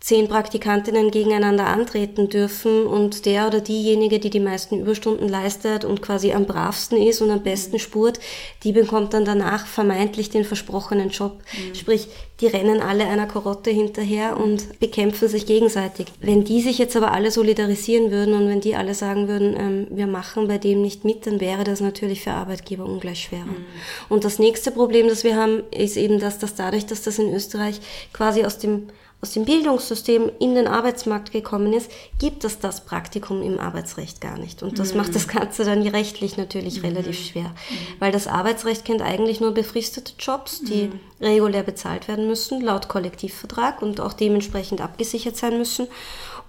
zehn 0.00 0.28
Praktikantinnen 0.28 1.10
gegeneinander 1.10 1.66
antreten 1.66 2.30
dürfen 2.30 2.86
und 2.86 3.26
der 3.26 3.46
oder 3.46 3.60
diejenige, 3.60 4.18
die 4.18 4.30
die 4.30 4.40
meisten 4.40 4.80
Überstunden 4.80 5.28
leistet 5.28 5.84
und 5.84 6.00
quasi 6.00 6.32
am 6.32 6.46
bravsten 6.46 6.96
ist 6.96 7.20
und 7.20 7.30
am 7.30 7.42
besten 7.42 7.74
mhm. 7.74 7.80
spurt, 7.80 8.20
die 8.64 8.72
bekommt 8.72 9.12
dann 9.12 9.26
danach 9.26 9.66
vermeintlich 9.66 10.30
den 10.30 10.44
versprochenen 10.44 11.10
Job. 11.10 11.42
Mhm. 11.52 11.74
Sprich, 11.74 12.08
die 12.40 12.46
rennen 12.46 12.80
alle 12.80 13.06
einer 13.06 13.26
Karotte 13.26 13.68
hinterher 13.68 14.38
und 14.38 14.80
bekämpfen 14.80 15.28
sich 15.28 15.44
gegenseitig. 15.44 16.06
Wenn 16.18 16.44
die 16.44 16.62
sich 16.62 16.78
jetzt 16.78 16.96
aber 16.96 17.12
alle 17.12 17.30
solidarisieren 17.30 18.10
würden 18.10 18.34
und 18.34 18.48
wenn 18.48 18.62
die 18.62 18.76
alle 18.76 18.94
sagen 18.94 19.28
würden, 19.28 19.54
ähm, 19.58 19.86
wir 19.90 20.06
machen 20.06 20.48
bei 20.48 20.56
dem 20.56 20.80
nicht 20.80 21.04
mit, 21.04 21.26
dann 21.26 21.42
wäre 21.42 21.64
das 21.64 21.82
natürlich 21.82 22.22
für 22.22 22.32
Arbeitgeber 22.32 22.86
ungleich 22.86 23.20
schwerer. 23.20 23.44
Mhm. 23.44 23.66
Und 24.08 24.24
das 24.24 24.38
nächste 24.38 24.70
Problem, 24.70 25.08
das 25.08 25.24
wir 25.24 25.36
haben, 25.36 25.62
ist 25.70 25.98
eben, 25.98 26.18
dass 26.18 26.38
das 26.38 26.54
dadurch, 26.54 26.86
dass 26.86 27.02
das 27.02 27.18
in 27.18 27.34
Österreich 27.34 27.80
quasi 28.14 28.46
aus 28.46 28.56
dem 28.56 28.88
aus 29.22 29.32
dem 29.32 29.44
Bildungssystem 29.44 30.30
in 30.38 30.54
den 30.54 30.66
Arbeitsmarkt 30.66 31.30
gekommen 31.30 31.74
ist, 31.74 31.90
gibt 32.18 32.44
es 32.44 32.58
das 32.58 32.84
Praktikum 32.86 33.42
im 33.42 33.58
Arbeitsrecht 33.58 34.20
gar 34.20 34.38
nicht. 34.38 34.62
Und 34.62 34.78
das 34.78 34.92
mhm. 34.92 34.98
macht 34.98 35.14
das 35.14 35.28
Ganze 35.28 35.64
dann 35.64 35.86
rechtlich 35.86 36.38
natürlich 36.38 36.78
mhm. 36.78 36.88
relativ 36.88 37.18
schwer, 37.18 37.42
mhm. 37.42 37.76
weil 37.98 38.12
das 38.12 38.26
Arbeitsrecht 38.26 38.84
kennt 38.84 39.02
eigentlich 39.02 39.40
nur 39.40 39.52
befristete 39.52 40.14
Jobs, 40.18 40.62
die 40.62 40.88
mhm. 40.88 41.00
regulär 41.20 41.62
bezahlt 41.62 42.08
werden 42.08 42.26
müssen, 42.26 42.62
laut 42.62 42.88
Kollektivvertrag 42.88 43.82
und 43.82 44.00
auch 44.00 44.14
dementsprechend 44.14 44.80
abgesichert 44.80 45.36
sein 45.36 45.58
müssen. 45.58 45.86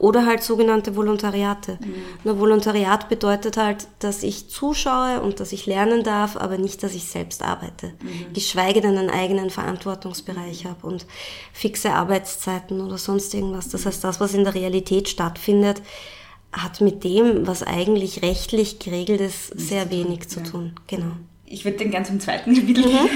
Oder 0.02 0.26
halt 0.26 0.42
sogenannte 0.42 0.96
Volontariate. 0.96 1.78
Mhm. 1.80 1.94
Nur 2.24 2.40
Volontariat 2.40 3.08
bedeutet 3.08 3.58
halt, 3.58 3.88
dass 4.00 4.24
ich 4.24 4.50
zuschaue 4.50 5.22
und 5.22 5.40
dass 5.40 5.52
ich 5.52 5.68
lernen 5.68 6.04
darf, 6.04 6.38
aber 6.38 6.58
nicht, 6.58 6.82
dass 6.82 6.96
ich 6.96 7.06
selbst 7.06 7.44
arbeite. 7.44 7.94
Mhm. 8.02 8.34
Geschweige 8.34 8.82
denn 8.82 8.98
einen 8.98 9.12
eigenen 9.12 9.52
Verantwortungsbereich 9.52 10.66
habe 10.66 10.88
und 10.88 11.06
fixe 11.54 11.92
Arbeitszeiten 11.92 12.82
oder 12.82 12.98
sonst 12.98 13.32
irgendwas. 13.36 13.70
Das 13.70 13.86
heißt, 13.86 14.04
das, 14.04 14.20
was 14.20 14.34
in 14.34 14.44
der 14.44 14.56
Realität 14.56 15.08
stattfindet, 15.08 15.84
hat 16.52 16.82
mit 16.82 17.04
dem, 17.04 17.46
was 17.46 17.62
eigentlich 17.62 18.24
rechtlich 18.24 18.80
geregelt 18.80 19.22
ist, 19.22 19.50
sehr 19.50 19.92
wenig 19.92 20.28
zu 20.30 20.42
tun. 20.42 20.74
Genau. 20.88 21.12
Ich 21.46 21.64
würde 21.64 21.78
dann 21.78 21.92
gerne 21.92 22.08
zum 22.08 22.20
zweiten 22.20 22.56
Kapitel. 22.56 22.88
Mhm. 22.88 23.10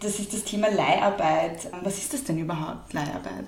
Das 0.00 0.18
ist 0.18 0.32
das 0.32 0.42
Thema 0.42 0.68
Leiharbeit. 0.68 1.68
Was 1.84 1.98
ist 1.98 2.12
das 2.12 2.24
denn 2.24 2.38
überhaupt, 2.38 2.92
Leiharbeit? 2.92 3.46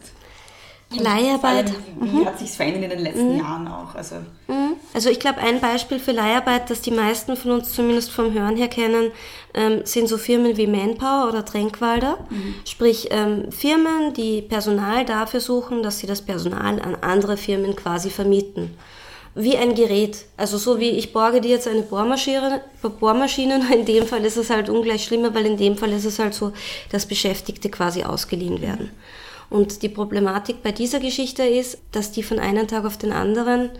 Leiharbeit. 0.90 1.66
Allem, 1.66 1.74
wie 2.00 2.18
mhm. 2.18 2.26
hat 2.26 2.38
sich 2.38 2.50
verändert 2.50 2.84
in 2.84 2.90
den 2.90 3.00
letzten 3.00 3.32
mhm. 3.32 3.38
Jahren 3.38 3.68
auch? 3.68 3.94
Also, 3.94 4.16
mhm. 4.46 4.74
also 4.94 5.10
ich 5.10 5.18
glaube, 5.18 5.38
ein 5.40 5.60
Beispiel 5.60 5.98
für 5.98 6.12
Leiharbeit, 6.12 6.70
das 6.70 6.80
die 6.80 6.92
meisten 6.92 7.36
von 7.36 7.50
uns 7.50 7.72
zumindest 7.72 8.10
vom 8.10 8.32
Hören 8.32 8.56
her 8.56 8.68
kennen, 8.68 9.10
ähm, 9.54 9.80
sind 9.84 10.08
so 10.08 10.16
Firmen 10.16 10.56
wie 10.56 10.66
Manpower 10.66 11.28
oder 11.28 11.44
Tränkwalder. 11.44 12.18
Mhm. 12.30 12.54
Sprich 12.64 13.08
ähm, 13.10 13.50
Firmen, 13.50 14.14
die 14.14 14.42
Personal 14.42 15.04
dafür 15.04 15.40
suchen, 15.40 15.82
dass 15.82 15.98
sie 15.98 16.06
das 16.06 16.22
Personal 16.22 16.80
an 16.80 16.94
andere 17.00 17.36
Firmen 17.36 17.74
quasi 17.74 18.10
vermieten 18.10 18.76
wie 19.36 19.56
ein 19.56 19.74
Gerät. 19.74 20.24
Also 20.38 20.56
so 20.56 20.80
wie 20.80 20.88
ich 20.88 21.12
borge 21.12 21.42
dir 21.42 21.50
jetzt 21.50 21.68
eine 21.68 21.82
Bohrmaschine, 21.82 22.62
Bohrmaschine, 22.98 23.60
in 23.72 23.84
dem 23.84 24.06
Fall 24.06 24.24
ist 24.24 24.38
es 24.38 24.50
halt 24.50 24.68
ungleich 24.68 25.04
schlimmer, 25.04 25.34
weil 25.34 25.46
in 25.46 25.58
dem 25.58 25.76
Fall 25.76 25.92
ist 25.92 26.06
es 26.06 26.18
halt 26.18 26.34
so, 26.34 26.52
dass 26.90 27.06
Beschäftigte 27.06 27.68
quasi 27.68 28.02
ausgeliehen 28.02 28.62
werden. 28.62 28.90
Und 29.50 29.82
die 29.82 29.88
Problematik 29.88 30.62
bei 30.62 30.72
dieser 30.72 31.00
Geschichte 31.00 31.44
ist, 31.44 31.78
dass 31.92 32.12
die 32.12 32.22
von 32.22 32.38
einem 32.38 32.66
Tag 32.66 32.84
auf 32.84 32.96
den 32.96 33.12
anderen 33.12 33.70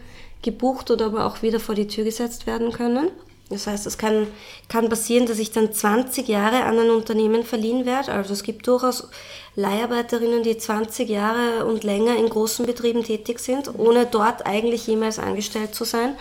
gebucht 0.43 0.91
oder 0.91 1.07
aber 1.07 1.27
auch 1.27 1.43
wieder 1.43 1.61
vor 1.61 1.75
die 1.75 1.89
Tür 1.89 2.05
gesetzt 2.05 2.47
werden 2.47 2.73
können. 2.73 3.11
Das 3.49 3.69
heißt, 3.69 3.87
es 3.87 3.97
kann, 3.97 4.27
kann 4.69 4.89
passieren, 4.89 5.27
dass 5.27 5.39
ich 5.39 5.53
dann 5.53 5.73
20 5.73 6.27
Jahre 6.27 6.65
an 6.65 6.79
ein 6.79 6.91
Unternehmen 6.91 7.45
verliehen 7.45 7.87
werde. 7.87 8.13
Also 8.13 8.33
es 8.33 8.43
gibt 8.43 8.67
durchaus 8.67 9.09
Leiharbeiterinnen, 9.55 10.43
die 10.43 10.59
20 10.59 11.09
Jahre 11.09 11.65
und 11.65 11.85
länger 11.85 12.17
in 12.17 12.29
großen 12.29 12.67
Betrieben 12.67 13.05
tätig 13.05 13.39
sind, 13.39 13.79
ohne 13.79 14.07
dort 14.07 14.47
eigentlich 14.47 14.89
jemals 14.89 15.21
angestellt 15.21 15.77
zu 15.77 15.85
sein. 15.85 16.17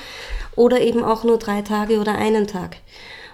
Oder 0.56 0.82
eben 0.82 1.04
auch 1.04 1.24
nur 1.24 1.40
drei 1.40 1.64
Tage 1.64 2.00
oder 2.00 2.14
einen 2.14 2.46
Tag. 2.46 2.78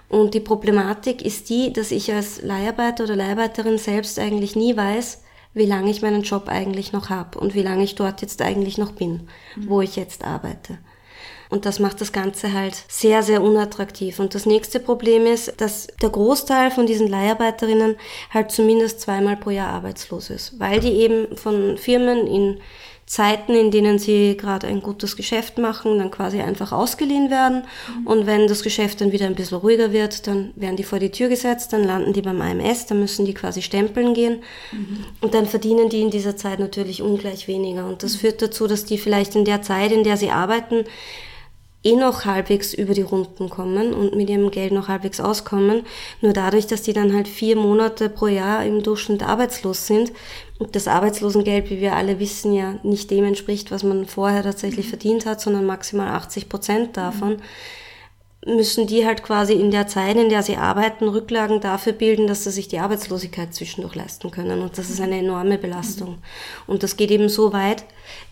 Und 0.08 0.34
die 0.34 0.40
Problematik 0.40 1.22
ist 1.22 1.50
die, 1.50 1.74
dass 1.74 1.92
ich 1.92 2.14
als 2.14 2.42
Leiharbeiter 2.42 3.04
oder 3.04 3.18
Leiharbeiterin 3.18 3.78
selbst 3.78 4.20
eigentlich 4.20 4.56
nie 4.56 4.76
weiß, 4.76 5.22
wie 5.54 5.66
lange 5.66 5.92
ich 5.92 6.02
meinen 6.02 6.22
Job 6.22 6.48
eigentlich 6.48 6.94
noch 6.94 7.10
habe 7.10 7.40
und 7.40 7.54
wie 7.54 7.64
lange 7.64 7.84
ich 7.84 7.96
dort 7.96 8.22
jetzt 8.22 8.42
eigentlich 8.42 8.78
noch 8.78 8.92
bin, 8.94 9.28
mhm. 9.56 9.70
wo 9.70 9.82
ich 9.82 9.96
jetzt 9.96 10.24
arbeite. 10.24 10.78
Und 11.50 11.66
das 11.66 11.80
macht 11.80 12.00
das 12.00 12.14
Ganze 12.14 12.54
halt 12.54 12.82
sehr, 12.88 13.24
sehr 13.24 13.42
unattraktiv. 13.42 14.20
Und 14.20 14.36
das 14.36 14.46
nächste 14.46 14.80
Problem 14.80 15.26
ist, 15.26 15.60
dass 15.60 15.88
der 16.02 16.10
Großteil 16.10 16.72
von 16.72 16.86
diesen 16.86 17.10
Leiharbeiterinnen 17.10 17.98
halt 18.34 18.52
zumindest 18.52 19.02
zweimal 19.02 19.36
pro 19.36 19.50
Jahr 19.50 19.74
arbeitslos 19.74 20.30
ist, 20.30 20.58
weil 20.62 20.80
die 20.80 20.94
eben 20.94 21.36
von 21.36 21.78
Firmen 21.78 22.26
in 22.26 22.62
Zeiten, 23.12 23.56
in 23.56 23.72
denen 23.72 24.00
sie 24.00 24.38
gerade 24.38 24.68
ein 24.68 24.82
gutes 24.82 25.18
Geschäft 25.18 25.58
machen, 25.58 25.98
dann 25.98 26.12
quasi 26.12 26.40
einfach 26.40 26.72
ausgeliehen 26.72 27.30
werden. 27.30 27.64
Mhm. 28.00 28.08
Und 28.08 28.26
wenn 28.26 28.48
das 28.48 28.64
Geschäft 28.64 29.02
dann 29.02 29.12
wieder 29.12 29.26
ein 29.26 29.36
bisschen 29.36 29.58
ruhiger 29.58 29.92
wird, 29.92 30.28
dann 30.28 30.54
werden 30.56 30.78
die 30.78 30.86
vor 30.86 30.98
die 30.98 31.10
Tür 31.12 31.28
gesetzt, 31.28 31.74
dann 31.74 31.84
landen 31.84 32.14
die 32.14 32.22
beim 32.22 32.40
AMS, 32.40 32.86
dann 32.86 33.02
müssen 33.02 33.26
die 33.26 33.34
quasi 33.34 33.62
stempeln 33.62 34.14
gehen. 34.14 34.40
Mhm. 34.72 35.04
Und 35.20 35.34
dann 35.34 35.46
verdienen 35.46 35.90
die 35.90 36.00
in 36.00 36.10
dieser 36.10 36.38
Zeit 36.38 36.60
natürlich 36.60 37.02
ungleich 37.02 37.50
weniger. 37.50 37.86
Und 37.86 38.02
das 38.02 38.14
mhm. 38.14 38.20
führt 38.20 38.42
dazu, 38.42 38.66
dass 38.66 38.86
die 38.86 38.98
vielleicht 38.98 39.36
in 39.36 39.44
der 39.44 39.62
Zeit, 39.62 39.92
in 39.92 40.06
der 40.06 40.16
sie 40.16 40.30
arbeiten, 40.30 40.86
eh 41.84 41.96
noch 41.96 42.26
halbwegs 42.26 42.74
über 42.74 42.94
die 42.94 43.02
Runden 43.02 43.50
kommen 43.50 43.94
und 43.94 44.16
mit 44.16 44.30
ihrem 44.30 44.52
Geld 44.52 44.72
noch 44.72 44.88
halbwegs 44.88 45.20
auskommen. 45.20 45.84
Nur 46.22 46.34
dadurch, 46.34 46.68
dass 46.68 46.84
die 46.84 46.94
dann 46.94 47.14
halt 47.14 47.28
vier 47.28 47.56
Monate 47.56 48.10
pro 48.10 48.28
Jahr 48.28 48.64
im 48.66 48.84
Durchschnitt 48.84 49.24
arbeitslos 49.24 49.88
sind 49.88 50.12
und 50.60 50.76
das 50.76 50.88
Arbeitslosengeld, 50.88 51.70
wie 51.70 51.82
wir 51.82 51.96
alle 51.96 52.20
wissen, 52.20 52.54
ja 52.54 52.76
nicht 52.84 53.10
dem 53.10 53.26
entspricht, 53.26 53.72
was 53.72 53.84
man 53.84 54.06
vorher 54.06 54.44
tatsächlich 54.44 54.90
verdient 54.90 55.26
hat, 55.26 55.42
sondern 55.42 55.66
maximal 55.66 56.10
80 56.10 56.50
Prozent 56.50 56.98
davon. 56.98 57.34
Mhm 57.34 57.42
müssen 58.46 58.88
die 58.88 59.06
halt 59.06 59.22
quasi 59.22 59.54
in 59.54 59.70
der 59.70 59.86
Zeit, 59.86 60.16
in 60.18 60.30
der 60.30 60.42
sie 60.42 60.56
arbeiten, 60.56 61.08
Rücklagen 61.08 61.62
dafür 61.62 61.94
bilden, 61.94 62.26
dass 62.26 62.44
sie 62.44 62.52
sich 62.52 62.68
die 62.68 62.80
Arbeitslosigkeit 62.80 63.54
zwischendurch 63.54 63.94
leisten 63.94 64.32
können. 64.32 64.62
Und 64.62 64.80
das 64.80 64.90
ist 64.90 65.00
eine 65.00 65.20
enorme 65.20 65.60
Belastung. 65.60 66.18
Und 66.66 66.82
das 66.82 66.98
geht 66.98 67.12
eben 67.12 67.30
so 67.30 67.54
weit, 67.54 67.84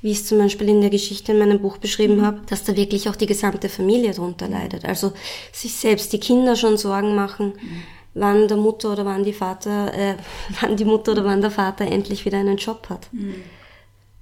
wie 0.01 0.11
ich 0.11 0.19
es 0.19 0.25
zum 0.25 0.39
Beispiel 0.39 0.69
in 0.69 0.81
der 0.81 0.89
Geschichte 0.89 1.33
in 1.33 1.39
meinem 1.39 1.61
Buch 1.61 1.77
beschrieben 1.77 2.17
mhm. 2.17 2.25
habe, 2.25 2.41
dass 2.47 2.63
da 2.63 2.75
wirklich 2.75 3.07
auch 3.07 3.15
die 3.15 3.27
gesamte 3.27 3.69
Familie 3.69 4.11
darunter 4.11 4.47
leidet. 4.47 4.83
Also 4.83 5.13
sich 5.51 5.75
selbst 5.75 6.11
die 6.11 6.19
Kinder 6.19 6.55
schon 6.55 6.77
Sorgen 6.77 7.13
machen, 7.13 7.53
mhm. 7.61 7.83
wann 8.15 8.47
der 8.47 8.57
Mutter 8.57 8.93
oder 8.93 9.05
wann 9.05 9.23
die 9.23 9.33
Vater, 9.33 9.93
äh, 9.93 10.15
wann 10.59 10.75
die 10.75 10.85
Mutter 10.85 11.11
oder 11.11 11.25
wann 11.25 11.41
der 11.41 11.51
Vater 11.51 11.85
endlich 11.85 12.25
wieder 12.25 12.39
einen 12.39 12.57
Job 12.57 12.89
hat. 12.89 13.13
Mhm. 13.13 13.35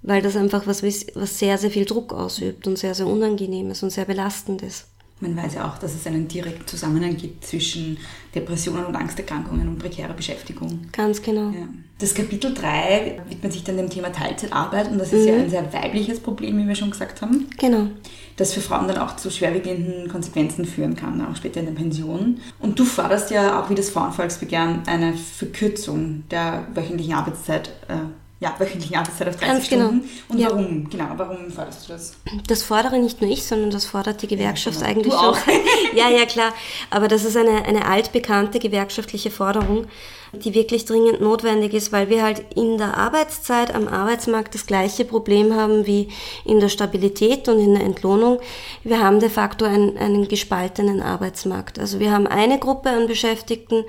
Weil 0.02 0.21
das 0.21 0.36
einfach 0.36 0.67
was, 0.67 0.84
was 0.84 1.39
sehr, 1.39 1.58
sehr 1.58 1.71
viel 1.71 1.86
Druck 1.86 2.12
ausübt 2.12 2.67
und 2.67 2.78
sehr, 2.78 2.93
sehr 2.93 3.08
unangenehm 3.08 3.71
ist 3.71 3.84
und 3.84 3.89
sehr 3.89 4.06
belastend 4.06 4.62
ist. 4.62 4.88
Man 5.19 5.36
weiß 5.36 5.56
ja 5.56 5.67
auch, 5.67 5.80
dass 5.80 5.95
es 5.95 6.06
einen 6.06 6.27
direkten 6.27 6.67
Zusammenhang 6.67 7.17
gibt 7.17 7.43
zwischen 7.45 7.97
Depressionen 8.36 8.86
und 8.86 8.95
Angsterkrankungen 8.95 9.67
und 9.67 9.80
prekärer 9.80 10.13
Beschäftigung. 10.13 10.82
Ganz 10.91 11.21
genau. 11.21 11.49
Ja. 11.49 11.67
Das 11.99 12.13
Kapitel 12.13 12.53
3 12.53 13.21
widmet 13.27 13.53
sich 13.53 13.63
dann 13.63 13.77
dem 13.77 13.89
Thema 13.89 14.12
Teilzeitarbeit 14.12 14.91
und 14.91 14.99
das 14.99 15.12
ist 15.12 15.23
mhm. 15.23 15.27
ja 15.27 15.36
ein 15.36 15.49
sehr 15.49 15.73
weibliches 15.73 16.19
Problem, 16.19 16.60
wie 16.60 16.67
wir 16.67 16.75
schon 16.75 16.91
gesagt 16.91 17.23
haben. 17.23 17.47
Genau. 17.58 17.88
Das 18.36 18.53
für 18.53 18.62
Frauen 18.62 18.88
dann 18.88 18.99
auch 18.99 19.15
zu 19.15 19.32
schwerwiegenden 19.32 20.08
Konsequenzen 20.08 20.65
führen 20.65 20.95
kann, 20.95 21.25
auch 21.25 21.36
später 21.36 21.62
in 21.62 21.65
der 21.65 21.73
Pension. 21.73 22.39
Und 22.60 22.77
du 22.77 22.86
forderst 22.86 23.32
ja 23.32 23.60
auch 23.60 23.71
wie 23.71 23.75
das 23.75 23.89
Frauenvolksbegehren 23.89 24.84
eine 24.86 25.13
Verkürzung 25.13 26.25
der 26.30 26.67
wöchentlichen 26.75 27.13
Arbeitszeit 27.13 27.69
äh, 27.88 27.95
ja, 28.39 28.54
wöchentlichen 28.60 28.95
Arbeitszeit 28.95 29.30
auf 29.30 29.36
30 29.38 29.47
Ganz 29.47 29.69
genau. 29.69 29.88
Stunden. 29.88 30.10
Und 30.30 30.39
ja. 30.39 30.50
warum? 30.52 30.89
Genau, 30.89 31.06
warum 31.17 31.50
forderst 31.50 31.89
du 31.89 31.93
das? 31.93 32.17
Das 32.47 32.62
fordere 32.62 33.00
nicht 33.00 33.19
nur 33.19 33.32
ich, 33.32 33.43
sondern 33.43 33.71
das 33.71 33.86
fordert 33.86 34.21
die 34.21 34.28
Gewerkschaft 34.28 34.80
ja, 34.82 34.88
genau. 34.93 35.00
eigentlich 35.00 35.13
du 35.13 35.19
auch. 35.19 35.38
ja, 35.95 36.10
ja, 36.10 36.26
klar. 36.26 36.54
Aber 36.91 37.08
das 37.08 37.23
ist 37.23 37.36
eine, 37.36 37.65
eine 37.65 37.88
altbekannte 37.88 38.60
gewerkschaftliche 38.60 39.32
Forderung, 39.32 39.88
die 40.34 40.54
wirklich 40.54 40.86
dringend 40.86 41.19
notwendig 41.19 41.73
ist, 41.73 41.91
weil 41.91 42.10
wir 42.10 42.21
halt 42.21 42.43
in 42.56 42.78
der 42.78 42.95
Arbeitszeit 42.95 43.73
am 43.73 43.88
Arbeitsmarkt 43.88 44.54
das 44.54 44.67
gleiche 44.67 45.04
Problem 45.04 45.56
haben 45.56 45.88
wie 45.88 46.10
in 46.45 46.60
der 46.60 46.69
Stabilität 46.69 47.50
und 47.50 47.58
in 47.58 47.73
der 47.73 47.84
Entlohnung. 47.84 48.39
Wir 48.84 49.02
haben 49.02 49.19
de 49.19 49.30
facto 49.30 49.65
einen, 49.65 49.97
einen 49.97 50.28
gespaltenen 50.28 51.02
Arbeitsmarkt. 51.02 51.80
Also 51.80 52.00
wir 52.00 52.12
haben 52.12 52.28
eine 52.28 52.60
Gruppe 52.60 52.89
an 52.89 53.08
Beschäftigten, 53.08 53.86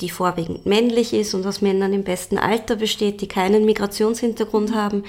die 0.00 0.10
vorwiegend 0.10 0.64
männlich 0.64 1.12
ist 1.12 1.34
und 1.34 1.44
aus 1.44 1.60
Männern 1.60 1.92
im 1.92 2.04
besten 2.04 2.38
Alter 2.38 2.76
besteht, 2.76 3.20
die 3.20 3.26
keinen 3.26 3.64
Migrationshintergrund 3.64 4.74
haben, 4.74 5.04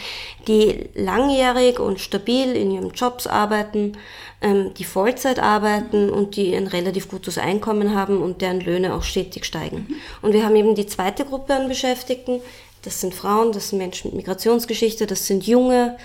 die 0.47 0.89
langjährig 0.95 1.80
und 1.80 1.99
stabil 1.99 2.56
in 2.56 2.71
ihren 2.71 2.91
Jobs 2.91 3.28
arbeiten, 3.28 3.93
ähm, 4.41 4.73
die 4.73 4.84
Vollzeit 4.84 5.39
arbeiten 5.39 6.10
und 6.10 6.36
die 6.36 6.56
ein 6.56 6.67
relativ 6.67 7.08
gutes 7.08 7.38
Einkommen 7.38 7.93
haben 7.93 8.21
und 8.21 8.41
deren 8.41 8.62
Löhne 8.62 8.95
auch 8.95 9.04
stetig 9.04 9.45
steigen. 9.45 9.88
Und 10.21 10.34
wir 10.34 10.43
haben 10.43 10.56
eben 10.56 10.73
die 10.73 10.88
zweite 10.88 11.23
Gruppe 11.23 11.54
an 11.54 11.67
Beschäftigten, 11.67 12.41
das 12.84 13.02
sind 13.02 13.13
Frauen, 13.13 13.52
das 13.52 13.69
sind 13.69 13.78
Menschen 13.78 14.12
mit 14.12 14.17
Migrationsgeschichte, 14.17 15.06
das 15.06 15.28
sind 15.28 15.45
Junge, 15.45 15.97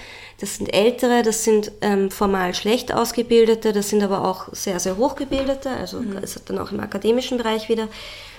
das 0.44 0.56
sind 0.56 0.74
Ältere, 0.74 1.22
das 1.22 1.42
sind 1.42 1.72
ähm, 1.80 2.10
formal 2.10 2.52
schlecht 2.52 2.92
ausgebildete, 2.92 3.72
das 3.72 3.88
sind 3.88 4.02
aber 4.02 4.28
auch 4.28 4.48
sehr, 4.52 4.78
sehr 4.78 4.98
hochgebildete, 4.98 5.70
also 5.70 6.00
mhm. 6.00 6.18
hat 6.18 6.42
dann 6.50 6.58
auch 6.58 6.70
im 6.70 6.80
akademischen 6.80 7.38
Bereich 7.38 7.70
wieder. 7.70 7.88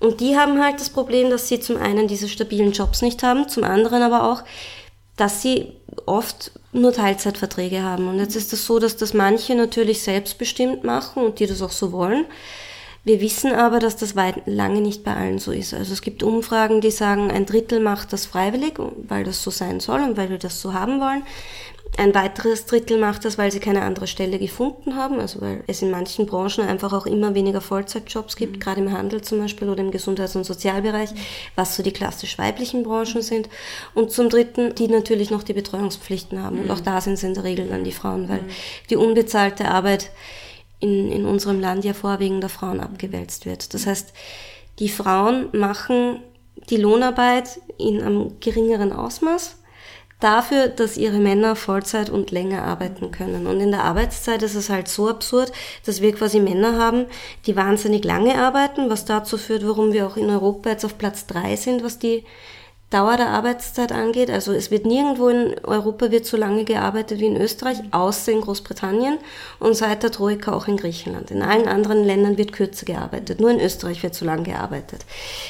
Und 0.02 0.20
die 0.20 0.38
haben 0.38 0.64
halt 0.64 0.80
das 0.80 0.92
Problem, 0.92 1.32
dass 1.32 1.48
sie 1.48 1.60
zum 1.60 1.78
einen 1.78 2.08
diese 2.08 2.30
stabilen 2.30 2.74
Jobs 2.74 3.02
nicht 3.02 3.24
haben, 3.24 3.50
zum 3.50 3.64
anderen 3.64 4.04
aber 4.04 4.32
auch, 4.32 4.44
dass 5.18 5.42
sie 5.42 5.74
oft 6.06 6.52
nur 6.74 6.94
Teilzeitverträge 6.94 7.82
haben. 7.82 8.08
Und 8.08 8.20
jetzt 8.20 8.36
ist 8.36 8.44
es 8.44 8.50
das 8.52 8.66
so, 8.68 8.78
dass 8.78 8.98
das 8.98 9.16
manche 9.16 9.56
natürlich 9.56 10.04
selbstbestimmt 10.04 10.84
machen 10.84 11.24
und 11.24 11.40
die 11.40 11.48
das 11.48 11.64
auch 11.64 11.72
so 11.72 11.92
wollen. 11.92 12.26
Wir 13.06 13.22
wissen 13.22 13.54
aber, 13.54 13.80
dass 13.80 13.96
das 13.96 14.16
weit, 14.16 14.42
lange 14.48 14.82
nicht 14.82 15.04
bei 15.04 15.16
allen 15.16 15.38
so 15.38 15.52
ist. 15.52 15.76
Also 15.76 15.94
es 15.94 16.02
gibt 16.02 16.24
Umfragen, 16.24 16.82
die 16.82 16.90
sagen, 16.90 17.30
ein 17.30 17.46
Drittel 17.46 17.80
macht 17.80 18.12
das 18.12 18.26
freiwillig, 18.26 18.74
weil 19.08 19.24
das 19.24 19.44
so 19.44 19.52
sein 19.52 19.80
soll 19.80 20.02
und 20.02 20.18
weil 20.18 20.32
wir 20.32 20.40
das 20.40 20.60
so 20.60 20.74
haben 20.74 21.00
wollen. 21.00 21.22
Ein 21.98 22.14
weiteres 22.14 22.66
Drittel 22.66 22.98
macht 22.98 23.24
das, 23.24 23.38
weil 23.38 23.52
sie 23.52 23.60
keine 23.60 23.84
andere 23.84 24.08
Stelle 24.08 24.38
gefunden 24.38 24.96
haben, 24.96 25.20
also 25.20 25.40
weil 25.40 25.64
es 25.68 25.82
in 25.82 25.92
manchen 25.92 26.26
Branchen 26.26 26.68
einfach 26.68 26.92
auch 26.92 27.06
immer 27.06 27.36
weniger 27.36 27.62
Vollzeitjobs 27.62 28.36
gibt, 28.36 28.58
mhm. 28.58 28.60
gerade 28.60 28.82
im 28.82 28.92
Handel 28.92 29.22
zum 29.22 29.40
Beispiel 29.40 29.70
oder 29.70 29.82
im 29.82 29.92
Gesundheits- 29.92 30.36
und 30.36 30.44
Sozialbereich, 30.44 31.14
mhm. 31.14 31.20
was 31.56 31.76
so 31.76 31.84
die 31.84 31.94
klassisch 31.94 32.38
weiblichen 32.38 32.84
Branchen 32.84 33.22
sind. 33.22 33.50
Und 33.94 34.12
zum 34.12 34.30
Dritten, 34.30 34.76
die 34.76 34.88
natürlich 34.88 35.30
noch 35.30 35.44
die 35.44 35.54
Betreuungspflichten 35.54 36.44
haben. 36.44 36.58
Mhm. 36.58 36.64
Und 36.64 36.72
auch 36.72 36.82
da 36.82 37.00
sind 37.00 37.14
es 37.14 37.24
in 37.24 37.36
der 37.36 37.44
Regel 37.44 37.68
dann 37.68 37.86
die 37.86 37.94
Frauen, 37.94 38.28
weil 38.28 38.42
mhm. 38.42 38.50
die 38.90 38.98
unbezahlte 38.98 39.70
Arbeit 39.70 40.10
in, 40.86 41.12
in 41.12 41.26
unserem 41.26 41.60
Land 41.60 41.84
ja 41.84 41.94
vorwiegend 41.94 42.44
der 42.44 42.50
Frauen 42.50 42.80
abgewälzt 42.80 43.46
wird. 43.46 43.74
Das 43.74 43.88
heißt, 43.88 44.14
die 44.80 44.90
Frauen 44.90 45.50
machen 45.54 46.20
die 46.70 46.78
Lohnarbeit 46.78 47.60
in 47.78 48.02
einem 48.02 48.40
geringeren 48.40 48.94
Ausmaß 48.94 49.58
dafür, 50.20 50.70
dass 50.70 50.98
ihre 50.98 51.20
Männer 51.20 51.56
Vollzeit 51.56 52.10
und 52.10 52.32
länger 52.32 52.64
arbeiten 52.64 53.12
können. 53.12 53.48
Und 53.48 53.60
in 53.60 53.72
der 53.72 53.84
Arbeitszeit 53.84 54.42
ist 54.44 54.56
es 54.56 54.70
halt 54.70 54.88
so 54.88 55.10
absurd, 55.10 55.52
dass 55.86 56.02
wir 56.02 56.14
quasi 56.14 56.40
Männer 56.40 56.80
haben, 56.80 57.06
die 57.46 57.56
wahnsinnig 57.56 58.04
lange 58.06 58.38
arbeiten, 58.38 58.90
was 58.90 59.06
dazu 59.06 59.38
führt, 59.38 59.68
warum 59.68 59.92
wir 59.92 60.08
auch 60.08 60.18
in 60.18 60.30
Europa 60.30 60.70
jetzt 60.70 60.86
auf 60.86 60.98
Platz 60.98 61.26
drei 61.26 61.56
sind, 61.56 61.84
was 61.84 62.00
die 62.00 62.24
Dauer 62.92 63.18
der 63.18 63.30
Arbeitszeit 63.30 63.92
angeht. 63.92 64.30
Also 64.30 64.54
es 64.54 64.70
wird 64.70 64.86
nirgendwo 64.86 65.30
in 65.30 65.56
Europa 65.64 66.12
wird 66.12 66.26
so 66.26 66.38
lange 66.38 66.66
gearbeitet 66.66 67.20
wie 67.20 67.26
in 67.26 67.40
Österreich, 67.40 67.78
außer 67.92 68.32
in 68.32 68.42
Großbritannien 68.42 69.18
und 69.60 69.76
seit 69.76 70.04
der 70.04 70.12
Troika 70.12 70.54
auch 70.54 70.68
in 70.68 70.78
Griechenland. 70.78 71.32
In 71.32 71.42
allen 71.42 71.68
anderen 71.68 72.04
Ländern 72.04 72.38
wird 72.38 72.54
kürzer 72.54 72.86
gearbeitet. 72.86 73.40
Nur 73.40 73.50
in 73.50 73.60
Österreich 73.60 74.04
wird 74.04 74.14
so 74.14 74.26
lange 74.26 74.44
gearbeitet. 74.44 75.04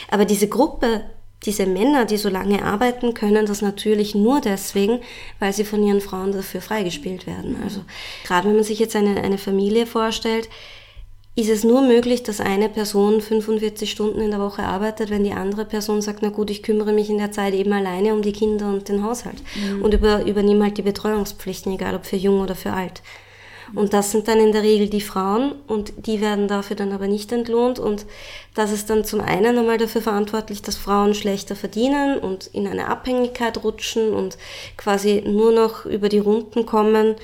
Aber 0.10 0.26
diese 0.26 0.48
Gruppe, 0.48 1.02
diese 1.46 1.66
Männer, 1.66 2.06
die 2.06 2.18
so 2.18 2.30
lange 2.30 2.64
arbeiten, 2.64 3.14
können 3.14 3.46
das 3.46 3.62
natürlich 3.62 4.16
nur 4.16 4.40
deswegen, 4.42 5.02
weil 5.40 5.54
sie 5.54 5.66
von 5.66 5.84
ihren 5.84 6.02
Frauen 6.02 6.32
dafür 6.32 6.62
freigespielt 6.62 7.28
werden. 7.28 7.58
Also 7.64 7.82
gerade 8.26 8.48
wenn 8.48 8.56
man 8.56 8.64
sich 8.64 8.80
jetzt 8.80 8.96
eine, 8.96 9.22
eine 9.22 9.38
Familie 9.38 9.86
vorstellt, 9.86 10.50
ist 11.36 11.50
es 11.50 11.66
nur 11.66 11.82
möglich, 11.82 12.24
dass 12.24 12.40
eine 12.40 12.70
Person 12.70 13.20
45 13.20 13.92
Stunden 13.92 14.22
in 14.22 14.32
der 14.32 14.40
Woche 14.40 14.64
arbeitet, 14.64 15.10
wenn 15.10 15.26
die 15.26 15.34
andere 15.34 15.66
Person 15.66 16.02
sagt, 16.02 16.20
na 16.22 16.30
gut, 16.30 16.50
ich 16.50 16.64
kümmere 16.64 16.94
mich 16.94 17.10
in 17.10 17.18
der 17.18 17.34
Zeit 17.34 17.54
eben 17.54 17.74
alleine 17.74 18.14
um 18.14 18.22
die 18.22 18.32
Kinder 18.32 18.70
und 18.70 18.88
den 18.88 19.04
Haushalt 19.04 19.42
mhm. 19.56 19.84
und 19.84 19.94
über, 19.94 20.26
übernehme 20.26 20.64
halt 20.64 20.78
die 20.78 20.82
Betreuungspflichten, 20.82 21.74
egal 21.74 21.96
ob 21.96 22.06
für 22.06 22.16
jung 22.16 22.40
oder 22.40 22.56
für 22.56 22.72
alt. 22.72 23.02
Und 23.74 23.94
das 23.94 24.12
sind 24.12 24.28
dann 24.28 24.40
in 24.40 24.52
der 24.52 24.62
Regel 24.62 24.90
die 24.90 25.02
Frauen 25.02 25.56
und 25.68 25.92
die 26.06 26.22
werden 26.22 26.48
dafür 26.48 26.76
dann 26.76 26.92
aber 26.92 27.08
nicht 27.08 27.32
entlohnt 27.32 27.80
und 27.80 28.06
das 28.54 28.72
ist 28.72 28.90
dann 28.90 29.04
zum 29.04 29.22
einen 29.22 29.58
einmal 29.58 29.80
dafür 29.80 30.02
verantwortlich, 30.02 30.62
dass 30.62 30.78
Frauen 30.78 31.16
schlechter 31.16 31.56
verdienen 31.56 32.20
und 32.20 32.48
in 32.48 32.68
eine 32.68 32.88
Abhängigkeit 32.88 33.64
rutschen 33.64 34.14
und 34.14 34.38
quasi 34.78 35.24
nur 35.26 35.52
noch 35.52 35.86
über 35.86 36.10
die 36.10 36.20
Runden 36.20 36.68
kommen, 36.68 37.16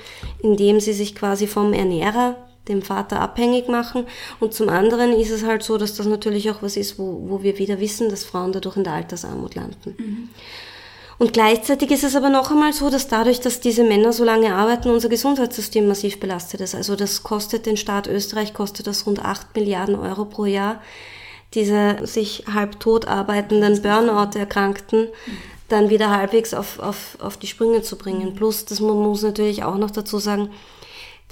indem 0.42 0.80
sie 0.80 0.92
sich 0.92 1.14
quasi 1.14 1.46
vom 1.46 1.72
Ernährer 1.72 2.36
dem 2.68 2.82
Vater 2.82 3.20
abhängig 3.20 3.68
machen. 3.68 4.06
Und 4.40 4.54
zum 4.54 4.68
anderen 4.68 5.12
ist 5.12 5.30
es 5.30 5.44
halt 5.44 5.62
so, 5.62 5.78
dass 5.78 5.94
das 5.94 6.06
natürlich 6.06 6.50
auch 6.50 6.62
was 6.62 6.76
ist, 6.76 6.98
wo, 6.98 7.24
wo 7.28 7.42
wir 7.42 7.58
wieder 7.58 7.80
wissen, 7.80 8.08
dass 8.08 8.24
Frauen 8.24 8.52
dadurch 8.52 8.76
in 8.76 8.84
der 8.84 8.94
Altersarmut 8.94 9.54
landen. 9.54 9.94
Mhm. 9.98 10.28
Und 11.18 11.32
gleichzeitig 11.32 11.90
ist 11.90 12.04
es 12.04 12.16
aber 12.16 12.30
noch 12.30 12.50
einmal 12.50 12.72
so, 12.72 12.90
dass 12.90 13.06
dadurch, 13.06 13.40
dass 13.40 13.60
diese 13.60 13.84
Männer 13.84 14.12
so 14.12 14.24
lange 14.24 14.54
arbeiten, 14.54 14.90
unser 14.90 15.08
Gesundheitssystem 15.08 15.86
massiv 15.86 16.18
belastet 16.18 16.60
ist. 16.60 16.74
Also 16.74 16.96
das 16.96 17.22
kostet 17.22 17.66
den 17.66 17.76
Staat 17.76 18.08
Österreich, 18.08 18.54
kostet 18.54 18.86
das 18.86 19.06
rund 19.06 19.24
8 19.24 19.54
Milliarden 19.54 19.94
Euro 19.94 20.24
pro 20.24 20.46
Jahr, 20.46 20.82
diese 21.54 21.98
sich 22.06 22.44
halb 22.52 22.80
tot 22.80 23.06
arbeitenden 23.06 23.82
Burnout-Erkrankten 23.82 25.08
dann 25.68 25.90
wieder 25.90 26.10
halbwegs 26.10 26.54
auf, 26.54 26.78
auf, 26.78 27.16
auf 27.20 27.36
die 27.36 27.46
Sprünge 27.46 27.82
zu 27.82 27.96
bringen. 27.96 28.34
Plus, 28.34 28.64
das 28.64 28.80
man 28.80 28.96
muss 28.96 29.22
natürlich 29.22 29.64
auch 29.64 29.78
noch 29.78 29.90
dazu 29.90 30.18
sagen, 30.18 30.50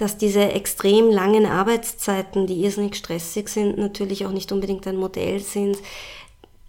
dass 0.01 0.17
diese 0.17 0.41
extrem 0.53 1.11
langen 1.11 1.45
Arbeitszeiten, 1.45 2.47
die 2.47 2.65
irrsinnig 2.65 2.97
stressig 2.97 3.51
sind, 3.51 3.77
natürlich 3.77 4.25
auch 4.25 4.33
nicht 4.33 4.51
unbedingt 4.51 4.87
ein 4.87 4.97
Modell 4.97 5.41
sind, 5.41 5.77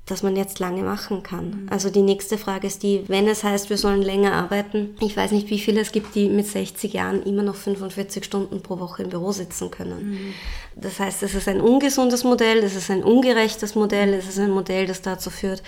das 0.05 0.23
man 0.23 0.35
jetzt 0.35 0.59
lange 0.59 0.83
machen 0.83 1.23
kann. 1.23 1.45
Mhm. 1.45 1.67
Also 1.69 1.89
die 1.89 2.01
nächste 2.01 2.37
Frage 2.37 2.67
ist 2.67 2.83
die, 2.83 3.03
wenn 3.07 3.29
es 3.29 3.45
heißt, 3.45 3.69
wir 3.69 3.77
sollen 3.77 4.01
länger 4.01 4.33
arbeiten, 4.33 4.95
ich 4.99 5.15
weiß 5.15 5.31
nicht, 5.31 5.49
wie 5.49 5.59
viele 5.59 5.79
es 5.79 5.93
gibt, 5.93 6.15
die 6.15 6.27
mit 6.27 6.45
60 6.45 6.91
Jahren 6.91 7.23
immer 7.23 7.43
noch 7.43 7.55
45 7.55 8.25
Stunden 8.25 8.61
pro 8.61 8.79
Woche 8.79 9.03
im 9.03 9.09
Büro 9.09 9.31
sitzen 9.31 9.71
können. 9.71 10.11
Mhm. 10.11 10.33
Das 10.75 10.99
heißt, 10.99 11.23
es 11.23 11.33
ist 11.33 11.47
ein 11.47 11.61
ungesundes 11.61 12.25
Modell, 12.25 12.57
es 12.57 12.75
ist 12.75 12.91
ein 12.91 13.03
ungerechtes 13.03 13.75
Modell, 13.75 14.13
es 14.13 14.27
ist 14.27 14.39
ein 14.39 14.51
Modell, 14.51 14.87
das 14.87 15.01
dazu 15.01 15.29
führt, 15.29 15.63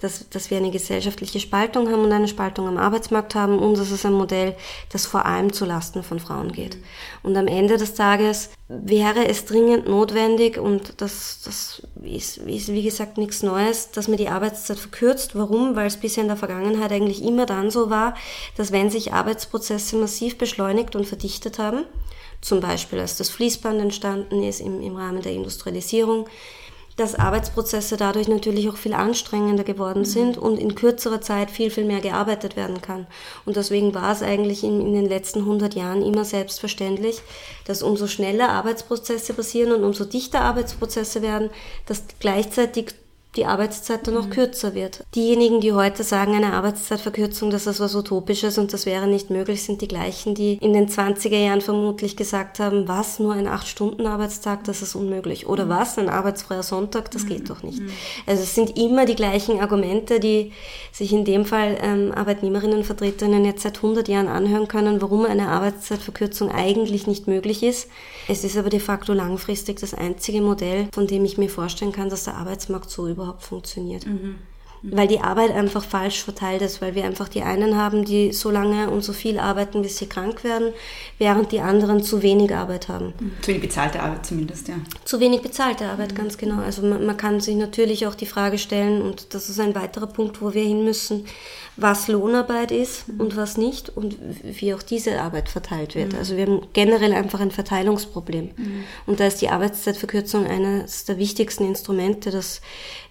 dass, 0.00 0.28
dass 0.28 0.50
wir 0.50 0.58
eine 0.58 0.70
gesellschaftliche 0.70 1.40
Spaltung 1.40 1.90
haben 1.90 2.04
und 2.04 2.12
eine 2.12 2.28
Spaltung 2.28 2.68
am 2.68 2.76
Arbeitsmarkt 2.76 3.34
haben 3.34 3.58
und 3.58 3.78
es 3.78 3.90
ist 3.90 4.04
ein 4.04 4.12
Modell, 4.12 4.54
das 4.90 5.06
vor 5.06 5.24
allem 5.24 5.52
zu 5.52 5.64
Lasten 5.64 6.02
von 6.02 6.20
Frauen 6.20 6.52
geht. 6.52 6.76
Und 7.22 7.36
am 7.36 7.46
Ende 7.46 7.78
des 7.78 7.94
Tages 7.94 8.50
wäre 8.68 9.26
es 9.26 9.46
dringend 9.46 9.88
notwendig 9.88 10.58
und 10.58 11.00
das, 11.00 11.40
das 11.44 11.82
ist, 12.02 12.38
ist 12.38 12.72
wie 12.72 12.82
gesagt 12.82 13.16
nichts 13.16 13.42
Neues, 13.42 13.90
dass 13.90 14.08
man 14.08 14.18
die 14.18 14.28
Arbeitszeit 14.28 14.78
verkürzt. 14.78 15.34
Warum? 15.34 15.76
Weil 15.76 15.86
es 15.86 15.96
bisher 15.96 16.22
in 16.22 16.28
der 16.28 16.36
Vergangenheit 16.36 16.92
eigentlich 16.92 17.22
immer 17.22 17.46
dann 17.46 17.70
so 17.70 17.88
war, 17.88 18.14
dass 18.56 18.72
wenn 18.72 18.90
sich 18.90 19.14
Arbeitsprozesse 19.14 19.96
massiv 19.96 20.36
beschleunigt 20.36 20.94
und 20.94 21.06
verdichtet 21.06 21.58
haben, 21.58 21.84
zum 22.42 22.60
Beispiel 22.60 23.00
als 23.00 23.16
das 23.16 23.30
Fließband 23.30 23.80
entstanden 23.80 24.42
ist 24.42 24.60
im, 24.60 24.82
im 24.82 24.96
Rahmen 24.96 25.22
der 25.22 25.32
Industrialisierung, 25.32 26.26
dass 26.96 27.14
Arbeitsprozesse 27.14 27.96
dadurch 27.96 28.26
natürlich 28.26 28.68
auch 28.68 28.76
viel 28.76 28.94
anstrengender 28.94 29.64
geworden 29.64 30.00
mhm. 30.00 30.06
sind 30.06 30.38
und 30.38 30.58
in 30.58 30.74
kürzerer 30.74 31.20
Zeit 31.20 31.50
viel, 31.50 31.70
viel 31.70 31.84
mehr 31.84 32.00
gearbeitet 32.00 32.56
werden 32.56 32.80
kann. 32.80 33.06
Und 33.44 33.56
deswegen 33.56 33.94
war 33.94 34.12
es 34.12 34.22
eigentlich 34.22 34.64
in, 34.64 34.80
in 34.80 34.94
den 34.94 35.06
letzten 35.06 35.40
100 35.40 35.74
Jahren 35.74 36.02
immer 36.02 36.24
selbstverständlich, 36.24 37.20
dass 37.66 37.82
umso 37.82 38.06
schneller 38.06 38.48
Arbeitsprozesse 38.48 39.34
passieren 39.34 39.72
und 39.72 39.84
umso 39.84 40.04
dichter 40.04 40.40
Arbeitsprozesse 40.40 41.22
werden, 41.22 41.50
dass 41.86 42.02
gleichzeitig 42.18 42.94
die 43.36 43.46
Arbeitszeit 43.46 44.06
dann 44.06 44.14
noch 44.14 44.26
mhm. 44.26 44.30
kürzer 44.30 44.74
wird. 44.74 45.04
Diejenigen, 45.14 45.60
die 45.60 45.72
heute 45.72 46.02
sagen, 46.02 46.34
eine 46.34 46.52
Arbeitszeitverkürzung, 46.52 47.50
dass 47.50 47.64
das 47.64 47.80
was 47.80 47.94
Utopisches 47.94 48.58
und 48.58 48.72
das 48.72 48.86
wäre 48.86 49.06
nicht 49.06 49.30
möglich, 49.30 49.62
sind 49.62 49.82
die 49.82 49.88
gleichen, 49.88 50.34
die 50.34 50.54
in 50.54 50.72
den 50.72 50.88
20er 50.88 51.36
Jahren 51.36 51.60
vermutlich 51.60 52.16
gesagt 52.16 52.58
haben, 52.58 52.88
was, 52.88 53.18
nur 53.18 53.34
ein 53.34 53.48
8-Stunden-Arbeitstag, 53.48 54.64
das 54.64 54.82
ist 54.82 54.94
unmöglich. 54.94 55.46
Oder 55.46 55.66
mhm. 55.66 55.70
was, 55.70 55.98
ein 55.98 56.08
arbeitsfreier 56.08 56.62
Sonntag, 56.62 57.10
das 57.10 57.26
geht 57.26 57.40
mhm. 57.40 57.46
doch 57.46 57.62
nicht. 57.62 57.82
Also 58.26 58.42
es 58.42 58.54
sind 58.54 58.78
immer 58.78 59.06
die 59.06 59.16
gleichen 59.16 59.60
Argumente, 59.60 60.20
die 60.20 60.52
sich 60.92 61.12
in 61.12 61.24
dem 61.24 61.44
Fall 61.44 61.78
ähm, 61.82 62.12
Arbeitnehmerinnenvertreterinnen 62.12 63.44
jetzt 63.44 63.62
seit 63.62 63.76
100 63.76 64.08
Jahren 64.08 64.28
anhören 64.28 64.68
können, 64.68 65.02
warum 65.02 65.24
eine 65.24 65.48
Arbeitszeitverkürzung 65.48 66.50
eigentlich 66.50 67.06
nicht 67.06 67.26
möglich 67.26 67.62
ist. 67.62 67.88
Es 68.28 68.42
ist 68.42 68.56
aber 68.56 68.70
de 68.70 68.80
facto 68.80 69.12
langfristig 69.12 69.78
das 69.78 69.94
einzige 69.94 70.40
Modell, 70.40 70.88
von 70.92 71.06
dem 71.06 71.24
ich 71.24 71.38
mir 71.38 71.48
vorstellen 71.48 71.92
kann, 71.92 72.08
dass 72.08 72.24
der 72.24 72.36
Arbeitsmarkt 72.36 72.90
so 72.90 73.08
überhaupt 73.08 73.42
funktioniert. 73.42 74.06
Mhm. 74.06 74.36
Weil 74.92 75.08
die 75.08 75.20
Arbeit 75.20 75.52
einfach 75.52 75.84
falsch 75.84 76.22
verteilt 76.22 76.62
ist, 76.62 76.80
weil 76.80 76.94
wir 76.94 77.04
einfach 77.04 77.28
die 77.28 77.42
einen 77.42 77.76
haben, 77.76 78.04
die 78.04 78.32
so 78.32 78.50
lange 78.50 78.90
und 78.90 79.02
so 79.02 79.12
viel 79.12 79.38
arbeiten, 79.38 79.82
bis 79.82 79.98
sie 79.98 80.06
krank 80.06 80.44
werden, 80.44 80.72
während 81.18 81.52
die 81.52 81.60
anderen 81.60 82.02
zu 82.02 82.22
wenig 82.22 82.54
Arbeit 82.54 82.88
haben. 82.88 83.14
Mhm. 83.18 83.32
Zu 83.42 83.48
wenig 83.48 83.62
bezahlte 83.62 84.00
Arbeit 84.00 84.26
zumindest, 84.26 84.68
ja. 84.68 84.74
Zu 85.04 85.20
wenig 85.20 85.42
bezahlte 85.42 85.86
Arbeit, 85.86 86.12
mhm. 86.12 86.16
ganz 86.16 86.38
genau. 86.38 86.62
Also 86.62 86.82
man, 86.82 87.04
man 87.04 87.16
kann 87.16 87.40
sich 87.40 87.56
natürlich 87.56 88.06
auch 88.06 88.14
die 88.14 88.26
Frage 88.26 88.58
stellen, 88.58 89.02
und 89.02 89.34
das 89.34 89.48
ist 89.48 89.60
ein 89.60 89.74
weiterer 89.74 90.06
Punkt, 90.06 90.40
wo 90.40 90.54
wir 90.54 90.62
hin 90.62 90.84
müssen, 90.84 91.24
was 91.76 92.08
Lohnarbeit 92.08 92.70
ist 92.70 93.08
mhm. 93.08 93.20
und 93.20 93.36
was 93.36 93.56
nicht 93.56 93.90
und 93.90 94.16
wie 94.42 94.72
auch 94.72 94.82
diese 94.82 95.20
Arbeit 95.20 95.48
verteilt 95.48 95.94
wird. 95.94 96.12
Mhm. 96.12 96.18
Also 96.18 96.36
wir 96.36 96.46
haben 96.46 96.62
generell 96.72 97.12
einfach 97.12 97.40
ein 97.40 97.50
Verteilungsproblem. 97.50 98.50
Mhm. 98.56 98.84
Und 99.06 99.20
da 99.20 99.26
ist 99.26 99.42
die 99.42 99.50
Arbeitszeitverkürzung 99.50 100.46
eines 100.46 101.04
der 101.04 101.18
wichtigsten 101.18 101.66
Instrumente, 101.66 102.30
das 102.30 102.60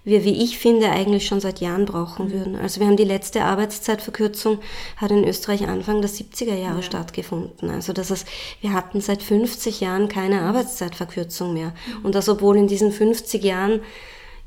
wir, 0.05 0.23
wie 0.23 0.43
ich 0.43 0.59
finde, 0.59 0.91
eigentlich 0.91 1.25
schon 1.25 1.41
seit 1.41 1.59
Jahren 1.59 1.85
brauchen 1.85 2.27
mhm. 2.27 2.31
würden. 2.31 2.55
Also 2.55 2.79
wir 2.79 2.87
haben 2.87 2.95
die 2.95 3.03
letzte 3.03 3.43
Arbeitszeitverkürzung, 3.43 4.59
hat 4.97 5.11
in 5.11 5.27
Österreich 5.27 5.67
Anfang 5.67 6.01
der 6.01 6.09
70er 6.09 6.55
Jahre 6.55 6.77
ja. 6.77 6.83
stattgefunden. 6.83 7.69
Also 7.71 7.91
das 7.91 8.11
ist, 8.11 8.27
wir 8.61 8.73
hatten 8.73 9.01
seit 9.01 9.23
50 9.23 9.81
Jahren 9.81 10.07
keine 10.07 10.41
Arbeitszeitverkürzung 10.41 11.53
mehr. 11.53 11.73
Mhm. 11.99 12.05
Und 12.05 12.15
das, 12.15 12.29
obwohl 12.29 12.55
in 12.55 12.67
diesen 12.67 12.91
50 12.91 13.43
Jahren 13.43 13.81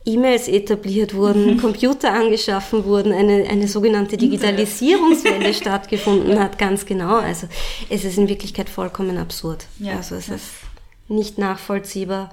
E-Mails 0.05 0.49
etabliert 0.49 1.15
wurden, 1.15 1.55
mhm. 1.55 1.61
Computer 1.61 2.13
angeschaffen 2.13 2.85
wurden, 2.85 3.13
eine, 3.13 3.49
eine 3.49 3.69
sogenannte 3.69 4.17
Digitalisierungswelle 4.17 5.53
stattgefunden 5.55 6.39
hat, 6.39 6.59
ganz 6.59 6.87
genau. 6.87 7.17
Also 7.17 7.49
es 7.91 8.05
ist 8.05 8.17
in 8.17 8.29
Wirklichkeit 8.29 8.71
vollkommen 8.71 9.19
absurd. 9.19 9.67
Ja, 9.81 9.97
also 9.97 10.15
es 10.15 10.29
ja. 10.29 10.37
ist 10.37 10.47
nicht 11.09 11.37
nachvollziehbar, 11.37 12.31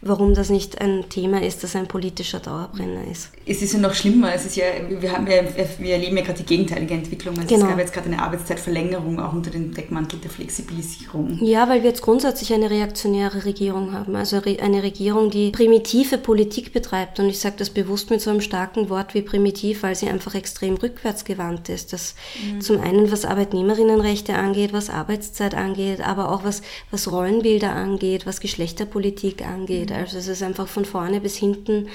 warum 0.00 0.34
das 0.34 0.48
nicht 0.48 0.80
ein 0.80 1.08
Thema 1.08 1.42
ist, 1.42 1.64
das 1.64 1.74
ein 1.74 1.88
politischer 1.88 2.38
Dauerbrenner 2.38 3.02
ist. 3.10 3.30
Es 3.46 3.62
ist 3.62 3.72
ja 3.72 3.80
noch 3.80 3.94
schlimmer. 3.94 4.32
Es 4.32 4.46
ist 4.46 4.56
ja, 4.56 4.64
wir, 4.88 5.12
haben 5.12 5.26
ja, 5.26 5.42
wir 5.78 5.92
erleben 5.92 6.16
ja 6.16 6.22
gerade 6.22 6.38
die 6.38 6.46
gegenteilige 6.46 6.94
Entwicklung. 6.94 7.36
Also 7.36 7.48
genau. 7.48 7.64
Es 7.64 7.70
gab 7.70 7.78
jetzt 7.78 7.92
gerade 7.92 8.06
eine 8.06 8.22
Arbeitszeitverlängerung, 8.22 9.20
auch 9.20 9.32
unter 9.32 9.50
dem 9.50 9.74
Deckmantel 9.74 10.20
der 10.20 10.30
Flexibilisierung. 10.30 11.38
Ja, 11.42 11.68
weil 11.68 11.82
wir 11.82 11.90
jetzt 11.90 12.02
grundsätzlich 12.02 12.52
eine 12.52 12.70
reaktionäre 12.70 13.44
Regierung 13.44 13.92
haben. 13.92 14.14
Also 14.14 14.40
eine 14.40 14.82
Regierung, 14.82 15.30
die 15.30 15.50
primitive 15.50 16.18
Politik 16.18 16.72
betreibt. 16.72 17.18
Und 17.18 17.28
ich 17.28 17.40
sage 17.40 17.56
das 17.58 17.70
bewusst 17.70 18.10
mit 18.10 18.20
so 18.20 18.30
einem 18.30 18.40
starken 18.40 18.90
Wort 18.90 19.14
wie 19.14 19.22
primitiv, 19.22 19.82
weil 19.82 19.96
sie 19.96 20.08
einfach 20.08 20.34
extrem 20.36 20.76
rückwärtsgewandt 20.76 21.70
ist. 21.70 21.92
Das 21.92 22.14
mhm. 22.40 22.60
zum 22.60 22.80
einen, 22.80 23.10
was 23.10 23.24
Arbeitnehmerinnenrechte 23.24 24.34
angeht, 24.34 24.72
was 24.72 24.90
Arbeitszeit 24.90 25.56
angeht, 25.56 26.00
aber 26.00 26.30
auch 26.30 26.44
was, 26.44 26.62
was 26.92 27.10
Rollenbilder 27.10 27.72
angeht, 27.72 28.26
was 28.26 28.38
Geschlechterpolitik 28.38 29.44
angeht 29.44 29.87
geht. 29.88 29.96
Also 29.96 30.18
es 30.18 30.28
ist 30.28 30.42
einfach 30.42 30.68
von 30.68 30.84
vorne 30.84 31.20
bis 31.20 31.36
hinten 31.36 31.88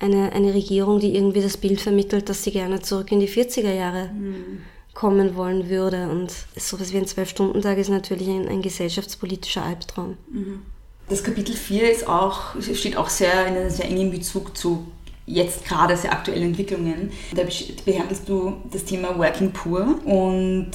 eine, 0.00 0.32
eine 0.32 0.54
Regierung, 0.54 1.00
die 1.00 1.14
irgendwie 1.14 1.42
das 1.42 1.56
Bild 1.56 1.80
vermittelt, 1.80 2.28
dass 2.28 2.44
sie 2.44 2.52
gerne 2.52 2.80
zurück 2.80 3.10
in 3.12 3.20
die 3.20 3.28
40er 3.28 3.72
Jahre 3.72 4.10
mhm. 4.12 4.62
kommen 4.94 5.36
wollen 5.36 5.68
würde. 5.68 6.08
Und 6.08 6.32
sowas 6.56 6.92
wie 6.92 6.98
ein 6.98 7.06
Zwölf-Stunden-Tag 7.06 7.78
ist 7.78 7.90
natürlich 7.90 8.28
ein, 8.28 8.48
ein 8.48 8.62
gesellschaftspolitischer 8.62 9.62
Albtraum. 9.62 10.16
Mhm. 10.30 10.62
Das 11.08 11.24
Kapitel 11.24 11.54
4 11.54 11.90
ist 11.90 12.06
auch, 12.06 12.60
steht 12.60 12.96
auch 12.96 13.08
sehr 13.08 13.46
in 13.46 13.56
einem 13.56 13.70
sehr 13.70 13.86
engen 13.86 14.10
Bezug 14.10 14.56
zu 14.56 14.86
jetzt 15.28 15.64
gerade 15.64 15.96
sehr 15.96 16.12
aktuelle 16.12 16.44
Entwicklungen. 16.44 17.10
Da 17.34 17.42
behandelst 17.84 18.28
du 18.28 18.56
das 18.72 18.84
Thema 18.84 19.16
Working 19.18 19.52
Poor 19.52 19.98
und 20.04 20.70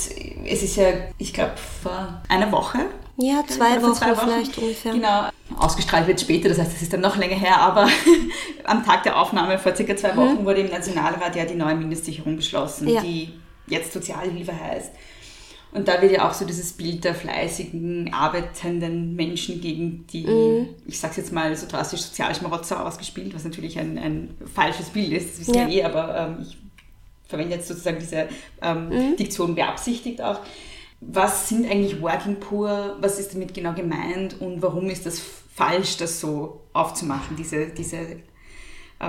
es 0.46 0.64
ist 0.64 0.76
ja, 0.76 0.86
ich 1.18 1.34
glaube, 1.34 1.54
vor 1.82 2.22
einer 2.30 2.52
Woche 2.52 2.80
ja, 3.18 3.44
zwei 3.48 3.82
Wochen, 3.82 3.94
zwei 3.94 4.18
Wochen 4.18 4.28
vielleicht 4.28 4.58
ungefähr. 4.58 4.94
Genau. 4.94 5.30
Ausgestrahlt 5.60 6.08
wird 6.08 6.20
später, 6.20 6.50
das 6.50 6.58
heißt, 6.58 6.74
es 6.76 6.82
ist 6.82 6.94
dann 6.94 7.02
noch 7.02 7.16
länger 7.16 7.36
her, 7.36 7.60
aber 7.60 7.88
am 8.64 8.84
Tag 8.84 9.04
der 9.04 9.20
Aufnahme 9.20 9.60
vor 9.60 9.76
circa 9.76 9.96
zwei 9.96 10.16
Wochen 10.16 10.42
mhm. 10.42 10.46
wurde 10.46 10.62
im 10.62 10.72
Nationalrat 10.72 11.36
ja 11.36 11.46
die 11.46 11.54
neue 11.54 11.76
Mindestsicherung 11.76 12.36
beschlossen, 12.36 12.88
ja. 12.88 13.02
die 13.02 13.30
jetzt 13.68 13.94
Sozialhilfe 13.94 14.54
heißt. 14.60 14.92
Und 15.74 15.88
da 15.88 16.02
wird 16.02 16.12
ja 16.12 16.30
auch 16.30 16.34
so 16.34 16.46
dieses 16.46 16.74
Bild 16.74 17.04
der 17.04 17.16
fleißigen, 17.16 18.14
arbeitenden 18.14 19.16
Menschen 19.16 19.60
gegen 19.60 20.06
die, 20.08 20.28
mhm. 20.28 20.70
ich 20.86 21.00
sag's 21.00 21.18
jetzt 21.18 21.32
mal 21.32 21.56
so 21.56 21.68
drastisch, 21.68 22.02
Sozialschmarotzer 22.02 22.86
ausgespielt, 22.86 23.34
was 23.34 23.44
natürlich 23.44 23.80
ein, 23.80 23.98
ein 23.98 24.38
falsches 24.54 24.90
Bild 24.90 25.12
ist, 25.14 25.32
das 25.32 25.40
wissen 25.40 25.56
ja. 25.56 25.68
wir 25.68 25.74
eh, 25.74 25.84
aber 25.84 26.16
ähm, 26.16 26.38
ich 26.42 26.58
verwende 27.28 27.56
jetzt 27.56 27.68
sozusagen 27.68 27.98
diese 28.00 28.28
ähm, 28.62 28.90
mhm. 28.90 29.16
Diktion 29.18 29.56
beabsichtigt 29.56 30.22
auch. 30.22 30.42
Was 31.02 31.50
sind 31.50 31.70
eigentlich 31.70 32.02
Working 32.02 32.40
Poor? 32.40 32.96
Was 33.02 33.20
ist 33.20 33.34
damit 33.34 33.54
genau 33.54 33.74
gemeint 33.74 34.40
und 34.40 34.62
warum 34.62 34.90
ist 34.90 35.06
das 35.08 35.20
falsch, 35.20 35.98
das 35.98 36.20
so 36.20 36.62
aufzumachen, 36.74 37.36
diese, 37.36 37.68
diese 37.68 38.18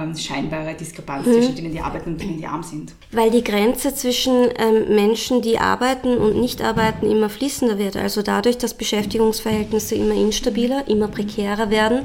ähm, 0.03 0.17
scheinbare 0.17 0.75
Diskrepanz 0.75 1.27
mhm. 1.27 1.33
zwischen 1.33 1.57
denen, 1.57 1.73
die 1.73 1.81
arbeiten 1.81 2.13
und 2.13 2.21
denen, 2.21 2.39
die 2.39 2.47
arm 2.47 2.63
sind. 2.63 2.93
Weil 3.13 3.31
die 3.31 3.45
Grenze 3.45 3.95
zwischen 3.95 4.49
ähm, 4.57 4.95
Menschen, 4.95 5.43
die 5.43 5.59
arbeiten 5.59 6.17
und 6.19 6.41
nicht 6.41 6.63
arbeiten, 6.63 7.11
immer 7.11 7.29
fließender 7.29 7.79
wird. 7.79 7.97
Also 7.97 8.23
dadurch, 8.23 8.59
dass 8.59 8.75
Beschäftigungsverhältnisse 8.75 9.95
immer 9.95 10.15
instabiler, 10.15 10.87
immer 10.89 11.09
prekärer 11.09 11.71
werden, 11.71 12.03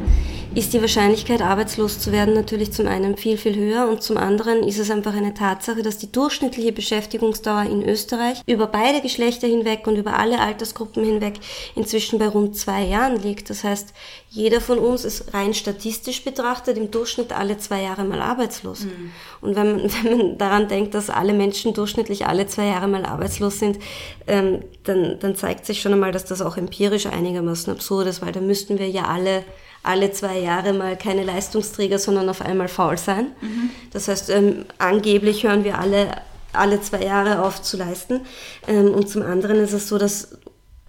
ist 0.55 0.73
die 0.73 0.81
Wahrscheinlichkeit, 0.81 1.41
arbeitslos 1.41 1.99
zu 1.99 2.11
werden, 2.11 2.33
natürlich 2.33 2.71
zum 2.71 2.87
einen 2.87 3.17
viel, 3.17 3.37
viel 3.37 3.55
höher 3.55 3.87
und 3.87 4.01
zum 4.01 4.17
anderen 4.17 4.63
ist 4.63 4.79
es 4.79 4.89
einfach 4.89 5.13
eine 5.13 5.33
Tatsache, 5.33 5.83
dass 5.83 5.99
die 5.99 6.11
durchschnittliche 6.11 6.71
Beschäftigungsdauer 6.71 7.63
in 7.63 7.87
Österreich 7.87 8.41
über 8.47 8.65
beide 8.65 9.01
Geschlechter 9.01 9.47
hinweg 9.47 9.85
und 9.85 9.95
über 9.95 10.17
alle 10.17 10.39
Altersgruppen 10.39 11.03
hinweg 11.03 11.35
inzwischen 11.75 12.17
bei 12.17 12.27
rund 12.27 12.57
zwei 12.57 12.83
Jahren 12.83 13.21
liegt. 13.21 13.49
Das 13.49 13.63
heißt, 13.63 13.93
jeder 14.31 14.61
von 14.61 14.77
uns 14.77 15.05
ist 15.05 15.33
rein 15.33 15.55
statistisch 15.55 16.23
betrachtet 16.23 16.77
im 16.77 16.91
Durchschnitt 16.91 17.33
alle 17.33 17.57
zwei 17.57 17.81
Jahre 17.81 18.03
mal 18.03 18.21
arbeitslos. 18.21 18.81
Mhm. 18.81 19.11
Und 19.41 19.55
wenn 19.55 19.71
man, 19.71 19.91
wenn 20.03 20.17
man 20.17 20.37
daran 20.37 20.67
denkt, 20.67 20.93
dass 20.93 21.09
alle 21.09 21.33
Menschen 21.33 21.73
durchschnittlich 21.73 22.27
alle 22.27 22.45
zwei 22.45 22.67
Jahre 22.67 22.87
mal 22.87 23.05
arbeitslos 23.05 23.59
sind, 23.59 23.79
ähm, 24.27 24.63
dann, 24.83 25.17
dann 25.19 25.35
zeigt 25.35 25.65
sich 25.65 25.81
schon 25.81 25.93
einmal, 25.93 26.11
dass 26.11 26.25
das 26.25 26.41
auch 26.41 26.57
empirisch 26.57 27.07
einigermaßen 27.07 27.73
absurd 27.73 28.07
ist, 28.07 28.21
weil 28.21 28.31
da 28.31 28.39
müssten 28.39 28.79
wir 28.79 28.89
ja 28.89 29.05
alle 29.05 29.43
alle 29.81 30.11
zwei 30.11 30.39
Jahre 30.39 30.73
mal 30.73 30.97
keine 30.97 31.23
Leistungsträger, 31.23 31.99
sondern 31.99 32.27
auf 32.27 32.41
einmal 32.41 32.67
faul 32.67 32.97
sein. 32.97 33.27
Mhm. 33.39 33.69
Das 33.93 34.09
heißt, 34.09 34.29
ähm, 34.29 34.65
angeblich 34.77 35.45
hören 35.45 35.63
wir 35.63 35.79
alle 35.79 36.11
alle 36.53 36.81
zwei 36.81 37.03
Jahre 37.03 37.43
auf 37.43 37.61
zu 37.61 37.77
leisten. 37.77 38.21
Ähm, 38.67 38.93
und 38.93 39.09
zum 39.09 39.21
anderen 39.21 39.57
ist 39.57 39.73
es 39.73 39.87
so, 39.87 39.97
dass 39.97 40.37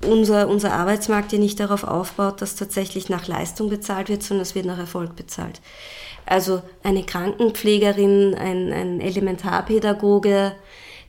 unser, 0.05 0.48
unser 0.48 0.72
Arbeitsmarkt 0.72 1.32
ja 1.32 1.38
nicht 1.38 1.61
darauf 1.61 1.84
aufbaut, 1.84 2.40
dass 2.40 2.57
tatsächlich 2.57 3.09
nach 3.09 3.26
Leistung 3.26 3.68
bezahlt 3.68 4.09
wird, 4.09 4.22
sondern 4.22 4.42
es 4.42 4.55
wird 4.55 4.66
nach 4.66 4.78
Erfolg 4.78 5.16
bezahlt. 5.16 5.61
Also 6.26 6.62
eine 6.82 7.05
Krankenpflegerin, 7.05 8.34
ein, 8.34 8.72
ein 8.72 9.01
Elementarpädagoge, 9.01 10.53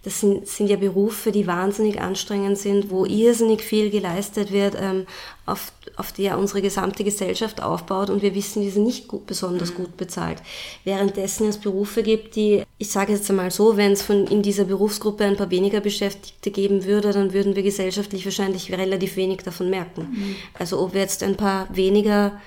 das 0.03 0.19
sind, 0.19 0.47
sind 0.47 0.67
ja 0.67 0.77
Berufe, 0.77 1.31
die 1.31 1.45
wahnsinnig 1.45 2.01
anstrengend 2.01 2.57
sind, 2.57 2.89
wo 2.89 3.05
irrsinnig 3.05 3.61
viel 3.61 3.91
geleistet 3.91 4.51
wird, 4.51 4.75
ähm, 4.79 5.05
auf, 5.45 5.71
auf 5.95 6.11
die 6.11 6.23
ja 6.23 6.35
unsere 6.35 6.61
gesamte 6.61 7.03
Gesellschaft 7.03 7.61
aufbaut 7.61 8.09
und 8.09 8.23
wir 8.23 8.33
wissen, 8.33 8.63
die 8.63 8.71
sind 8.71 8.85
nicht 8.85 9.07
gut, 9.07 9.27
besonders 9.27 9.71
mhm. 9.71 9.75
gut 9.75 9.97
bezahlt. 9.97 10.41
Währenddessen 10.85 11.47
es 11.47 11.59
Berufe 11.59 12.01
gibt, 12.01 12.35
die, 12.35 12.63
ich 12.79 12.89
sage 12.89 13.13
jetzt 13.13 13.29
einmal 13.29 13.51
so, 13.51 13.77
wenn 13.77 13.91
es 13.91 14.01
von 14.01 14.25
in 14.25 14.41
dieser 14.41 14.63
Berufsgruppe 14.63 15.23
ein 15.23 15.37
paar 15.37 15.51
weniger 15.51 15.81
Beschäftigte 15.81 16.49
geben 16.49 16.85
würde, 16.85 17.11
dann 17.11 17.33
würden 17.33 17.55
wir 17.55 17.63
gesellschaftlich 17.63 18.25
wahrscheinlich 18.25 18.71
relativ 18.71 19.17
wenig 19.17 19.41
davon 19.43 19.69
merken. 19.69 20.07
Mhm. 20.11 20.35
Also 20.57 20.79
ob 20.79 20.93
wir 20.93 21.01
jetzt 21.01 21.21
ein 21.21 21.37
paar 21.37 21.67
weniger 21.75 22.39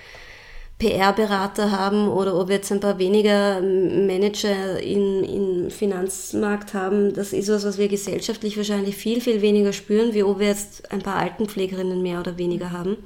PR-Berater 0.84 1.70
haben 1.70 2.08
oder 2.08 2.38
ob 2.38 2.48
wir 2.48 2.56
jetzt 2.56 2.70
ein 2.70 2.80
paar 2.80 2.98
weniger 2.98 3.60
Manager 3.62 4.80
im, 4.82 5.24
im 5.24 5.70
Finanzmarkt 5.70 6.74
haben, 6.74 7.14
das 7.14 7.32
ist 7.32 7.48
was, 7.48 7.64
was 7.64 7.78
wir 7.78 7.88
gesellschaftlich 7.88 8.56
wahrscheinlich 8.58 8.96
viel, 8.96 9.22
viel 9.22 9.40
weniger 9.40 9.72
spüren, 9.72 10.12
wie 10.12 10.22
ob 10.22 10.40
wir 10.40 10.48
jetzt 10.48 10.92
ein 10.92 11.00
paar 11.00 11.16
Altenpflegerinnen 11.16 12.02
mehr 12.02 12.20
oder 12.20 12.36
weniger 12.36 12.70
haben. 12.70 12.98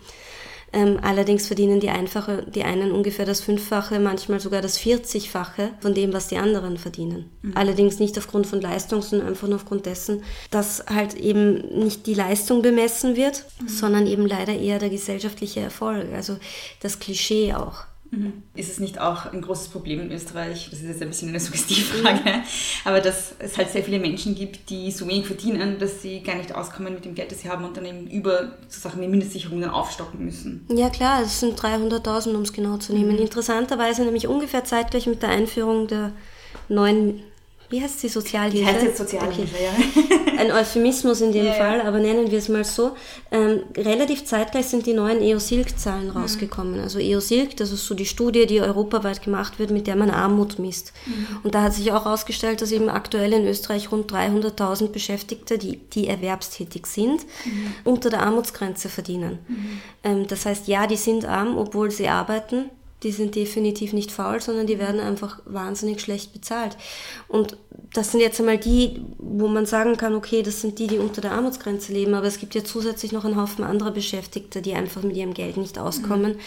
Ähm, 0.73 0.99
allerdings 1.03 1.47
verdienen 1.47 1.81
die, 1.81 1.89
einfache, 1.89 2.45
die 2.47 2.65
einen 2.65 2.93
ungefähr 2.93 3.25
das 3.25 3.41
Fünffache, 3.41 3.99
manchmal 4.01 4.39
sogar 4.39 4.61
das 4.61 4.77
Vierzigfache 4.77 5.71
von 5.81 5.95
dem, 5.95 6.13
was 6.13 6.29
die 6.29 6.37
anderen 6.37 6.77
verdienen. 6.77 7.31
Mhm. 7.43 7.53
Allerdings 7.55 7.99
nicht 7.99 8.19
aufgrund 8.19 8.47
von 8.47 8.61
Leistung, 8.61 9.01
sondern 9.01 9.29
einfach 9.29 9.49
nur 9.49 9.57
aufgrund 9.57 9.87
dessen, 9.87 10.23
dass 10.51 10.85
halt 10.87 11.15
eben 11.15 11.79
nicht 11.79 12.07
die 12.07 12.15
Leistung 12.15 12.61
bemessen 12.61 13.17
wird, 13.17 13.47
mhm. 13.61 13.69
sondern 13.69 14.07
eben 14.07 14.27
leider 14.27 14.55
eher 14.55 14.79
der 14.79 14.91
gesellschaftliche 14.91 15.61
Erfolg, 15.61 16.13
also 16.13 16.37
das 16.81 16.99
Klischee 16.99 17.55
auch. 17.55 17.85
Mhm. 18.11 18.43
Ist 18.55 18.71
es 18.71 18.81
nicht 18.81 19.01
auch 19.01 19.33
ein 19.33 19.43
großes 19.43 19.69
Problem 19.69 20.01
in 20.01 20.11
Österreich, 20.11 20.69
das 20.71 20.81
ist 20.81 20.89
jetzt 20.89 21.03
ein 21.03 21.09
bisschen 21.09 21.29
eine 21.29 21.41
Suggestivfrage, 21.41 22.31
mhm. 22.31 22.43
aber 22.85 23.01
dass 23.01 23.35
es 23.39 23.59
halt 23.59 23.71
sehr 23.71 23.85
viele 23.85 23.99
Menschen 23.99 24.35
gibt, 24.35 24.71
die 24.71 24.91
so 24.91 25.07
wenig 25.07 25.27
verdienen, 25.27 25.79
dass 25.79 26.03
sie 26.03 26.23
gar 26.23 26.37
nicht 26.37 26.55
auskommen 26.55 26.95
mit 26.95 27.05
dem 27.05 27.15
Geld, 27.15 27.31
das 27.31 27.43
sie 27.43 27.51
haben 27.51 27.65
und 27.65 27.77
dann 27.77 27.85
eben 27.85 28.07
über 28.07 28.53
so 28.69 28.81
Sachen 28.81 29.03
wie 29.03 29.09
Mindestsicherung 29.09 29.61
dann 29.61 29.71
aufstocken 29.71 30.25
müssen. 30.25 30.67
Ja 30.75 30.89
klar, 30.89 31.23
es 31.23 31.41
sind 31.41 31.61
300.000, 31.61 32.35
um 32.35 32.43
es 32.43 32.53
genau 32.53 32.79
zu 32.79 32.95
nehmen. 32.95 33.13
Mhm. 33.13 33.23
Interessanterweise 33.23 34.05
nämlich 34.05 34.27
ungefähr 34.27 34.65
zeitgleich 34.65 35.07
mit 35.07 35.23
der 35.23 35.31
Einführung 35.31 35.87
der 35.87 36.13
neuen 36.69 37.23
wie 37.71 37.83
heißt 37.83 38.01
sie, 38.01 38.09
Sozialhilfe? 38.09 38.57
Die 38.57 38.67
heißt 38.67 38.83
jetzt 38.83 38.99
Sozialhilfe, 38.99 39.55
okay. 39.55 40.15
ja. 40.17 40.19
Ein 40.39 40.53
Euphemismus 40.53 41.21
in 41.21 41.33
dem 41.33 41.47
ja, 41.47 41.53
Fall, 41.53 41.81
aber 41.83 41.99
nennen 41.99 42.31
wir 42.31 42.39
es 42.39 42.49
mal 42.49 42.65
so. 42.65 42.93
Ähm, 43.31 43.63
relativ 43.77 44.25
zeitgleich 44.25 44.67
sind 44.67 44.87
die 44.87 44.95
neuen 44.95 45.21
EOSILK-Zahlen 45.21 46.07
mhm. 46.07 46.17
rausgekommen. 46.17 46.81
Also 46.81 46.99
EOSILK, 46.99 47.57
das 47.57 47.73
ist 47.73 47.85
so 47.85 47.95
die 47.95 48.07
Studie, 48.07 48.47
die 48.47 48.61
europaweit 48.61 49.23
gemacht 49.23 49.59
wird, 49.59 49.71
mit 49.71 49.87
der 49.87 49.97
man 49.97 50.11
Armut 50.11 50.59
misst. 50.59 50.93
Mhm. 51.07 51.27
Und 51.43 51.55
da 51.55 51.63
hat 51.63 51.75
sich 51.75 51.93
auch 51.93 52.05
herausgestellt, 52.05 52.63
dass 52.63 52.73
eben 52.73 52.89
aktuell 52.89 53.33
in 53.33 53.47
Österreich 53.47 53.93
rund 53.93 54.11
300.000 54.11 54.89
Beschäftigte, 54.89 55.59
die, 55.59 55.77
die 55.77 56.09
erwerbstätig 56.09 56.87
sind, 56.87 57.27
mhm. 57.45 57.75
unter 57.85 58.09
der 58.09 58.23
Armutsgrenze 58.23 58.89
verdienen. 58.89 59.41
Mhm. 59.47 59.81
Ähm, 60.05 60.27
das 60.27 60.47
heißt, 60.47 60.69
ja, 60.69 60.87
die 60.87 60.97
sind 60.97 61.27
arm, 61.27 61.59
obwohl 61.59 61.91
sie 61.91 62.09
arbeiten, 62.09 62.71
die 63.03 63.13
sind 63.13 63.37
definitiv 63.37 63.93
nicht 63.93 64.11
faul, 64.11 64.41
sondern 64.41 64.67
die 64.67 64.79
werden 64.79 65.01
einfach 65.01 65.41
wahnsinnig 65.45 66.01
schlecht 66.01 66.33
bezahlt. 66.33 66.77
Und 67.29 67.57
das 67.93 68.11
sind 68.11 68.21
jetzt 68.21 68.41
einmal 68.41 68.59
die, 68.59 69.03
wo 69.19 69.47
man 69.47 69.67
sagen 69.67 69.97
kann, 69.97 70.15
okay, 70.15 70.43
das 70.43 70.61
sind 70.61 70.79
die, 70.79 70.89
die 70.89 70.99
unter 70.99 71.21
der 71.21 71.33
Armutsgrenze 71.33 71.93
leben, 71.93 72.15
aber 72.15 72.27
es 72.27 72.39
gibt 72.39 72.55
ja 72.57 72.65
zusätzlich 72.65 73.13
noch 73.13 73.25
einen 73.25 73.41
Haufen 73.41 73.65
anderer 73.65 73.93
Beschäftigte, 73.93 74.63
die 74.63 74.75
einfach 74.75 75.03
mit 75.03 75.17
ihrem 75.17 75.33
Geld 75.33 75.57
nicht 75.57 75.79
auskommen, 75.79 76.33
mhm. 76.33 76.41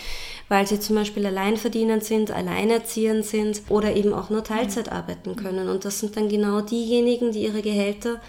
weil 0.49 0.67
sie 0.67 0.79
zum 0.79 0.97
Beispiel 0.97 1.25
alleinverdienend 1.25 2.03
sind, 2.03 2.31
alleinerziehend 2.31 3.25
sind 3.25 3.61
oder 3.69 3.95
eben 3.95 4.13
auch 4.13 4.29
nur 4.29 4.43
Teilzeit 4.43 4.91
arbeiten 4.91 5.37
können. 5.37 5.69
Und 5.69 5.85
das 5.85 5.99
sind 5.99 6.17
dann 6.17 6.27
genau 6.27 6.59
diejenigen, 6.59 7.31
die 7.31 7.43
ihre 7.43 7.61
Gehälter 7.61 8.19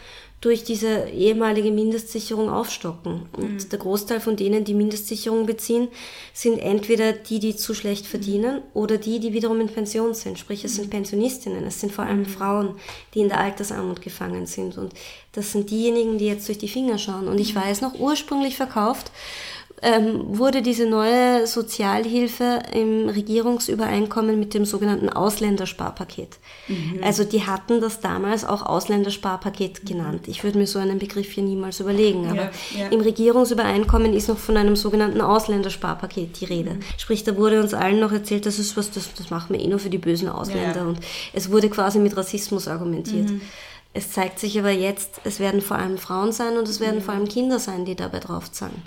durch 0.43 0.65
diese 0.65 1.09
ehemalige 1.09 1.71
Mindestsicherung 1.71 2.51
aufstocken. 2.51 3.23
Und 3.37 3.53
mhm. 3.53 3.69
der 3.69 3.79
Großteil 3.79 4.21
von 4.21 4.35
denen, 4.37 4.65
die 4.65 4.75
Mindestsicherung 4.75 5.47
beziehen, 5.47 5.87
sind 6.35 6.59
entweder 6.59 7.13
die, 7.13 7.39
die 7.39 7.55
zu 7.55 7.75
schlecht 7.75 8.07
verdienen 8.07 8.61
oder 8.75 8.99
die, 8.99 9.21
die 9.21 9.33
wiederum 9.33 9.61
in 9.61 9.69
Pension 9.69 10.15
sind. 10.15 10.41
Sprich, 10.41 10.65
es 10.65 10.75
sind 10.75 10.87
mhm. 10.87 10.91
Pensionistinnen, 10.91 11.65
es 11.65 11.81
sind 11.81 11.93
vor 11.93 12.05
allem 12.05 12.21
mhm. 12.21 12.27
Frauen, 12.27 12.75
die 13.15 13.21
in 13.21 13.29
der 13.29 13.39
Altersarmut 13.39 14.03
gefangen 14.03 14.47
sind. 14.47 14.77
Und 14.77 14.93
das 15.31 15.53
sind 15.53 15.71
diejenigen, 15.71 16.19
die 16.19 16.27
jetzt 16.27 16.49
durch 16.49 16.59
die 16.59 16.69
Finger 16.69 16.99
schauen. 16.99 17.29
Und 17.29 17.39
ich 17.39 17.55
mhm. 17.55 17.61
weiß 17.61 17.81
noch, 17.81 17.95
ursprünglich 17.95 18.57
verkauft 18.57 19.13
ähm, 19.83 20.39
wurde 20.39 20.63
diese 20.63 20.87
neue 20.87 21.47
Sozialhilfe 21.47 22.61
im 22.73 23.09
Regierungsübereinkommen 23.09 24.39
mit 24.39 24.55
dem 24.55 24.65
sogenannten 24.65 25.09
Ausländersparpaket. 25.09 26.39
Mhm. 26.69 27.01
Also 27.03 27.25
die 27.25 27.45
hatten 27.45 27.81
das 27.81 27.99
damals 27.99 28.45
auch 28.45 28.65
Ausländersparpaket 28.65 29.85
genannt. 29.85 30.29
Ich 30.29 30.45
würde 30.45 30.59
mir 30.59 30.69
so 30.69 30.79
einen 30.79 31.01
Begriff 31.01 31.33
hier 31.33 31.43
niemals 31.43 31.81
überlegen, 31.81 32.29
aber 32.29 32.45
ja, 32.45 32.51
ja. 32.79 32.89
im 32.91 33.01
Regierungsübereinkommen 33.01 34.15
ist 34.15 34.29
noch 34.29 34.39
von 34.39 34.57
einem 34.57 34.77
sogenannten 34.77 35.21
Ausländersparpaket 35.21 36.41
die 36.41 36.45
Rede. 36.45 36.75
Mhm. 36.75 36.81
Sprich, 36.97 37.25
da 37.25 37.37
wurde 37.37 37.61
uns 37.61 37.75
allen 37.75 37.99
noch 37.99 38.13
erzählt, 38.13 38.47
das 38.47 38.61
ist 38.61 38.77
was, 38.77 38.93
das, 38.93 39.13
das 39.15 39.31
machen 39.31 39.53
wir 39.53 39.61
eh 39.61 39.67
nur 39.67 39.81
für 39.81 39.91
die 39.91 39.99
bösen 39.99 40.29
Ausländer 40.29 40.77
ja, 40.77 40.87
und 40.87 41.01
es 41.33 41.51
wurde 41.51 41.69
quasi 41.69 41.99
mit 41.99 42.17
Rassismus 42.17 42.69
argumentiert. 42.69 43.31
Mhm. 43.31 43.41
Es 43.95 44.13
zeigt 44.13 44.39
sich 44.39 44.59
aber 44.59 44.71
jetzt, 44.71 45.21
es 45.25 45.39
werden 45.39 45.61
vor 45.61 45.77
allem 45.77 45.99
Frauen 45.99 46.33
sein 46.33 46.57
und 46.57 46.69
es 46.69 46.81
werden 46.81 47.01
mhm. 47.01 47.03
vor 47.03 47.15
allem 47.15 47.29
Kinder 47.29 47.59
sein, 47.59 47.85
die 47.85 47.97
dabei 47.97 48.21
draufzahlen. 48.21 48.83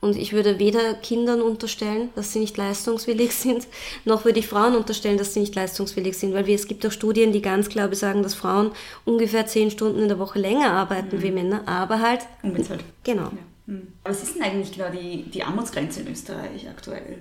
Und 0.00 0.16
ich 0.16 0.32
würde 0.32 0.58
weder 0.58 0.94
Kindern 0.94 1.42
unterstellen, 1.42 2.08
dass 2.14 2.32
sie 2.32 2.40
nicht 2.40 2.56
leistungswillig 2.56 3.34
sind, 3.34 3.66
noch 4.04 4.24
würde 4.24 4.38
ich 4.38 4.48
Frauen 4.48 4.74
unterstellen, 4.74 5.18
dass 5.18 5.34
sie 5.34 5.40
nicht 5.40 5.54
leistungswillig 5.54 6.16
sind, 6.16 6.32
weil 6.32 6.46
wir, 6.46 6.54
es 6.54 6.66
gibt 6.66 6.86
auch 6.86 6.92
Studien, 6.92 7.32
die 7.32 7.42
ganz 7.42 7.68
klar 7.68 7.88
besagen, 7.88 8.22
dass 8.22 8.34
Frauen 8.34 8.72
ungefähr 9.04 9.46
zehn 9.46 9.70
Stunden 9.70 10.00
in 10.00 10.08
der 10.08 10.18
Woche 10.18 10.38
länger 10.38 10.72
arbeiten 10.72 11.16
mhm. 11.16 11.22
wie 11.22 11.30
Männer, 11.30 11.68
aber 11.68 12.00
halt 12.00 12.20
unbezahlt. 12.42 12.82
Genau. 13.04 13.24
Ja. 13.24 13.38
Mhm. 13.66 13.88
Was 14.04 14.22
ist 14.22 14.36
denn 14.36 14.42
eigentlich 14.42 14.72
genau 14.72 14.90
die, 14.90 15.24
die 15.30 15.42
Armutsgrenze 15.42 16.00
in 16.00 16.08
Österreich 16.08 16.68
aktuell? 16.68 17.18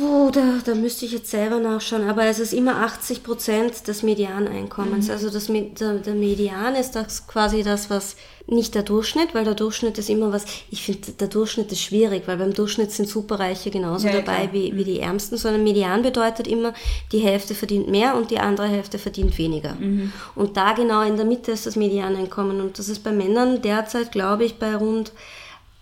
Oh, 0.00 0.30
da, 0.32 0.58
da 0.64 0.74
müsste 0.74 1.04
ich 1.04 1.12
jetzt 1.12 1.30
selber 1.30 1.58
nachschauen, 1.58 2.08
aber 2.08 2.24
es 2.24 2.38
ist 2.38 2.54
immer 2.54 2.76
80 2.76 3.22
Prozent 3.22 3.86
des 3.86 4.02
Medianeinkommens. 4.02 5.10
Also 5.10 5.28
das, 5.28 5.48
der, 5.48 5.94
der 5.98 6.14
Median 6.14 6.74
ist 6.76 6.92
das 6.92 7.26
quasi 7.26 7.62
das, 7.62 7.90
was 7.90 8.16
nicht 8.46 8.74
der 8.74 8.84
Durchschnitt, 8.84 9.34
weil 9.34 9.44
der 9.44 9.54
Durchschnitt 9.54 9.98
ist 9.98 10.08
immer 10.08 10.32
was, 10.32 10.46
ich 10.70 10.82
finde, 10.82 11.12
der 11.12 11.28
Durchschnitt 11.28 11.70
ist 11.72 11.82
schwierig, 11.82 12.22
weil 12.24 12.38
beim 12.38 12.54
Durchschnitt 12.54 12.90
sind 12.90 13.06
Superreiche 13.06 13.70
genauso 13.70 14.06
Ja, 14.06 14.14
dabei 14.14 14.46
klar. 14.46 14.52
wie, 14.54 14.74
wie 14.74 14.84
die 14.84 14.98
Ärmsten, 15.00 15.36
sondern 15.36 15.62
Median 15.62 16.00
bedeutet 16.00 16.48
immer, 16.48 16.72
die 17.12 17.18
Hälfte 17.20 17.54
verdient 17.54 17.90
mehr 17.90 18.16
und 18.16 18.30
die 18.30 18.38
andere 18.38 18.68
Hälfte 18.68 18.98
verdient 18.98 19.36
weniger. 19.36 19.76
Und 20.34 20.56
da 20.56 20.72
genau 20.72 21.02
in 21.02 21.16
der 21.16 21.26
Mitte 21.26 21.52
ist 21.52 21.66
das 21.66 21.76
Medianeinkommen 21.76 22.62
und 22.62 22.78
das 22.78 22.88
ist 22.88 23.04
bei 23.04 23.12
Männern 23.12 23.60
derzeit, 23.60 24.10
glaube 24.10 24.44
ich, 24.44 24.54
bei 24.58 24.74
rund 24.74 25.12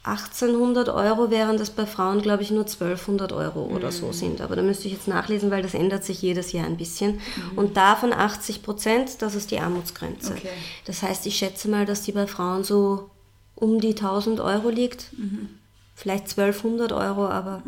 1800 0.03 0.89
Euro, 0.89 1.31
während 1.31 1.61
es 1.61 1.71
bei 1.71 1.85
Frauen, 1.85 2.23
glaube 2.23 2.43
ich, 2.43 2.51
nur 2.51 2.67
1200 2.67 3.33
Euro 3.33 3.63
oder 3.65 3.89
Mhm. 3.89 3.93
so 3.93 4.13
sind. 4.13 4.41
Aber 4.41 4.57
da 4.57 4.63
müsste 4.63 4.87
ich 4.89 4.95
jetzt 4.95 5.09
nachlesen, 5.09 5.51
weil 5.51 5.63
das 5.63 5.75
ändert 5.75 6.05
sich 6.05 6.23
jedes 6.23 6.53
Jahr 6.53 6.67
ein 6.67 6.77
bisschen. 6.79 7.15
Mhm. 7.53 7.59
Und 7.59 7.77
davon 7.77 8.13
80 8.13 8.63
Prozent, 8.63 9.21
das 9.21 9.35
ist 9.35 9.51
die 9.51 9.59
Armutsgrenze. 9.61 10.33
Okay. 10.33 10.49
Das 10.87 11.03
heißt, 11.03 11.27
ich 11.27 11.37
schätze 11.37 11.69
mal, 11.69 11.85
dass 11.85 12.03
die 12.03 12.13
bei 12.13 12.27
Frauen 12.27 12.65
so 12.65 13.11
um 13.55 13.79
die 13.81 13.95
1000 13.95 14.41
Euro 14.41 14.71
liegt. 14.71 15.13
Mhm. 15.19 15.51
Vielleicht 15.95 16.31
1200 16.31 16.93
Euro, 16.93 17.27
aber 17.29 17.63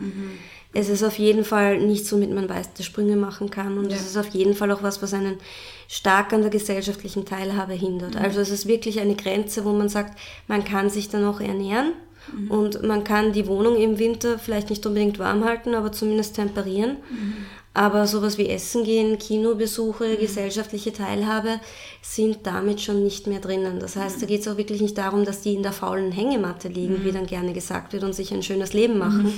es 0.72 0.88
ist 0.88 1.02
auf 1.02 1.18
jeden 1.18 1.44
Fall 1.44 1.78
nichts, 1.80 2.10
womit 2.14 2.30
man 2.32 2.48
weite 2.48 2.82
Sprünge 2.82 3.14
machen 3.16 3.50
kann. 3.50 3.76
Und 3.76 3.90
Ja. 3.90 3.96
es 3.96 4.06
ist 4.06 4.16
auf 4.16 4.28
jeden 4.28 4.54
Fall 4.54 4.70
auch 4.72 4.82
was, 4.82 5.02
was 5.02 5.12
einen 5.12 5.36
stark 5.86 6.32
an 6.32 6.40
der 6.40 6.48
gesellschaftlichen 6.48 7.26
Teilhabe 7.26 7.74
hindert. 7.74 8.14
Mhm. 8.14 8.22
Also 8.22 8.40
es 8.40 8.48
ist 8.48 8.66
wirklich 8.66 9.00
eine 9.00 9.16
Grenze, 9.16 9.66
wo 9.66 9.72
man 9.74 9.90
sagt, 9.90 10.18
man 10.48 10.64
kann 10.64 10.88
sich 10.88 11.10
dann 11.10 11.26
auch 11.26 11.40
ernähren. 11.42 11.92
Mhm. 12.32 12.50
Und 12.50 12.82
man 12.82 13.04
kann 13.04 13.32
die 13.32 13.46
Wohnung 13.46 13.76
im 13.76 13.98
Winter 13.98 14.38
vielleicht 14.38 14.70
nicht 14.70 14.84
unbedingt 14.86 15.18
warm 15.18 15.44
halten, 15.44 15.74
aber 15.74 15.92
zumindest 15.92 16.36
temperieren. 16.36 16.98
Mhm. 17.10 17.36
Aber 17.74 18.06
sowas 18.06 18.36
wie 18.36 18.50
Essen 18.50 18.84
gehen, 18.84 19.18
Kinobesuche, 19.18 20.18
gesellschaftliche 20.18 20.92
Teilhabe 20.92 21.58
sind 22.02 22.40
damit 22.42 22.82
schon 22.82 23.02
nicht 23.02 23.26
mehr 23.26 23.40
drinnen. 23.40 23.78
Das 23.80 23.96
heißt, 23.96 24.20
da 24.20 24.26
geht 24.26 24.42
es 24.42 24.48
auch 24.48 24.58
wirklich 24.58 24.82
nicht 24.82 24.98
darum, 24.98 25.24
dass 25.24 25.40
die 25.40 25.54
in 25.54 25.62
der 25.62 25.72
faulen 25.72 26.12
Hängematte 26.12 26.68
liegen, 26.68 27.02
wie 27.02 27.12
dann 27.12 27.26
gerne 27.26 27.54
gesagt 27.54 27.94
wird, 27.94 28.04
und 28.04 28.14
sich 28.14 28.30
ein 28.32 28.42
schönes 28.42 28.74
Leben 28.74 28.98
machen, 28.98 29.32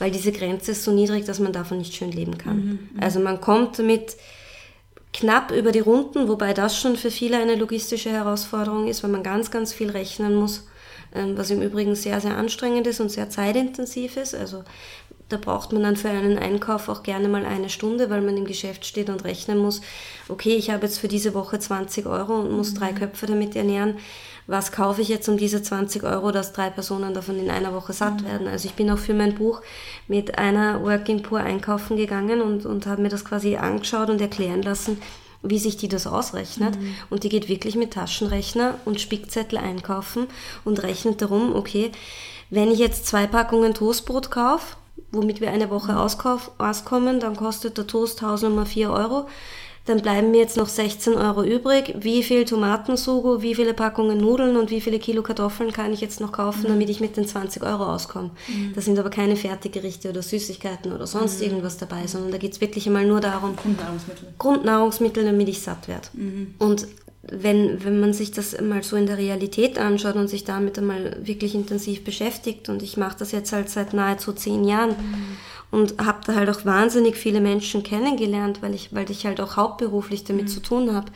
weil 0.00 0.10
diese 0.10 0.32
Grenze 0.32 0.72
ist 0.72 0.82
so 0.82 0.90
niedrig, 0.90 1.24
dass 1.24 1.38
man 1.38 1.52
davon 1.52 1.78
nicht 1.78 1.94
schön 1.94 2.10
leben 2.10 2.36
kann. 2.36 2.80
Also 3.00 3.20
man 3.20 3.40
kommt 3.40 3.78
damit 3.78 4.16
knapp 5.12 5.52
über 5.52 5.70
die 5.70 5.78
Runden, 5.78 6.28
wobei 6.28 6.54
das 6.54 6.76
schon 6.76 6.96
für 6.96 7.12
viele 7.12 7.38
eine 7.38 7.54
logistische 7.54 8.10
Herausforderung 8.10 8.88
ist, 8.88 9.04
weil 9.04 9.10
man 9.10 9.22
ganz, 9.22 9.52
ganz 9.52 9.72
viel 9.72 9.90
rechnen 9.90 10.34
muss, 10.34 10.66
was 11.12 11.50
im 11.50 11.62
Übrigen 11.62 11.94
sehr, 11.94 12.20
sehr 12.20 12.36
anstrengend 12.36 12.86
ist 12.86 13.00
und 13.00 13.10
sehr 13.10 13.30
zeitintensiv 13.30 14.16
ist. 14.16 14.34
Also 14.34 14.64
da 15.28 15.36
braucht 15.36 15.72
man 15.72 15.82
dann 15.82 15.96
für 15.96 16.08
einen 16.08 16.38
Einkauf 16.38 16.88
auch 16.88 17.02
gerne 17.02 17.28
mal 17.28 17.44
eine 17.44 17.68
Stunde, 17.68 18.08
weil 18.08 18.22
man 18.22 18.36
im 18.36 18.46
Geschäft 18.46 18.86
steht 18.86 19.10
und 19.10 19.24
rechnen 19.24 19.58
muss, 19.58 19.82
okay, 20.28 20.54
ich 20.54 20.70
habe 20.70 20.86
jetzt 20.86 20.98
für 20.98 21.08
diese 21.08 21.34
Woche 21.34 21.58
20 21.58 22.06
Euro 22.06 22.40
und 22.40 22.52
muss 22.52 22.74
drei 22.74 22.92
Köpfe 22.92 23.26
damit 23.26 23.54
ernähren. 23.54 23.98
Was 24.46 24.72
kaufe 24.72 25.02
ich 25.02 25.08
jetzt 25.08 25.28
um 25.28 25.36
diese 25.36 25.62
20 25.62 26.04
Euro, 26.04 26.32
dass 26.32 26.54
drei 26.54 26.70
Personen 26.70 27.12
davon 27.12 27.38
in 27.38 27.50
einer 27.50 27.74
Woche 27.74 27.92
satt 27.92 28.24
werden? 28.24 28.48
Also 28.48 28.66
ich 28.66 28.74
bin 28.74 28.90
auch 28.90 28.98
für 28.98 29.12
mein 29.12 29.34
Buch 29.34 29.60
mit 30.06 30.38
einer 30.38 30.82
Working 30.82 31.22
Poor 31.22 31.40
einkaufen 31.40 31.98
gegangen 31.98 32.40
und, 32.40 32.64
und 32.64 32.86
habe 32.86 33.02
mir 33.02 33.10
das 33.10 33.26
quasi 33.26 33.56
angeschaut 33.56 34.08
und 34.08 34.22
erklären 34.22 34.62
lassen, 34.62 35.02
wie 35.42 35.58
sich 35.58 35.76
die 35.76 35.88
das 35.88 36.06
ausrechnet. 36.06 36.76
Und 37.10 37.24
die 37.24 37.28
geht 37.28 37.48
wirklich 37.48 37.76
mit 37.76 37.92
Taschenrechner 37.92 38.74
und 38.84 39.00
Spickzettel 39.00 39.58
einkaufen 39.58 40.26
und 40.64 40.82
rechnet 40.82 41.22
darum, 41.22 41.54
okay, 41.54 41.92
wenn 42.50 42.70
ich 42.70 42.78
jetzt 42.78 43.06
zwei 43.06 43.26
Packungen 43.26 43.74
Toastbrot 43.74 44.30
kaufe, 44.30 44.76
womit 45.12 45.40
wir 45.40 45.50
eine 45.50 45.70
Woche 45.70 45.98
auskauf, 45.98 46.50
auskommen, 46.58 47.20
dann 47.20 47.36
kostet 47.36 47.78
der 47.78 47.86
Toast 47.86 48.22
Hausnummer 48.22 48.66
4 48.66 48.90
Euro. 48.90 49.28
Dann 49.88 50.02
bleiben 50.02 50.30
mir 50.32 50.38
jetzt 50.38 50.58
noch 50.58 50.68
16 50.68 51.14
Euro 51.14 51.42
übrig. 51.42 51.94
Wie 51.98 52.22
viel 52.22 52.44
Tomatensugo, 52.44 53.40
wie 53.40 53.54
viele 53.54 53.72
Packungen 53.72 54.18
Nudeln 54.18 54.58
und 54.58 54.70
wie 54.70 54.82
viele 54.82 54.98
Kilo 54.98 55.22
Kartoffeln 55.22 55.72
kann 55.72 55.94
ich 55.94 56.02
jetzt 56.02 56.20
noch 56.20 56.30
kaufen, 56.30 56.66
damit 56.68 56.90
ich 56.90 57.00
mit 57.00 57.16
den 57.16 57.26
20 57.26 57.62
Euro 57.62 57.86
auskomme? 57.86 58.30
Da 58.74 58.82
sind 58.82 58.98
aber 58.98 59.08
keine 59.08 59.34
Fertiggerichte 59.34 60.10
oder 60.10 60.20
Süßigkeiten 60.20 60.92
oder 60.92 61.06
sonst 61.06 61.40
irgendwas 61.40 61.78
dabei, 61.78 62.06
sondern 62.06 62.32
da 62.32 62.36
geht 62.36 62.52
es 62.52 62.60
wirklich 62.60 62.86
einmal 62.86 63.06
nur 63.06 63.20
darum, 63.20 63.56
Grundnahrungsmittel. 63.56 64.28
Grundnahrungsmittel, 64.36 65.24
damit 65.24 65.48
ich 65.48 65.62
satt 65.62 65.88
werde. 65.88 66.08
Und 66.58 66.86
wenn, 67.22 67.82
wenn 67.84 68.00
man 68.00 68.12
sich 68.12 68.30
das 68.30 68.60
mal 68.60 68.82
so 68.82 68.96
in 68.96 69.06
der 69.06 69.16
Realität 69.16 69.78
anschaut 69.78 70.16
und 70.16 70.28
sich 70.28 70.44
damit 70.44 70.78
einmal 70.78 71.16
wirklich 71.22 71.54
intensiv 71.54 72.04
beschäftigt, 72.04 72.68
und 72.68 72.82
ich 72.82 72.98
mache 72.98 73.16
das 73.18 73.32
jetzt 73.32 73.52
halt 73.52 73.70
seit 73.70 73.94
nahezu 73.94 74.32
zehn 74.32 74.64
Jahren 74.64 74.94
und 75.70 75.98
habe 75.98 76.20
da 76.26 76.34
halt 76.34 76.48
auch 76.48 76.64
wahnsinnig 76.64 77.16
viele 77.16 77.40
Menschen 77.40 77.82
kennengelernt, 77.82 78.62
weil 78.62 78.74
ich, 78.74 78.94
weil 78.94 79.10
ich 79.10 79.26
halt 79.26 79.40
auch 79.40 79.56
hauptberuflich 79.56 80.24
damit 80.24 80.50
zu 80.50 80.60
tun 80.60 80.94
habe, 80.94 81.12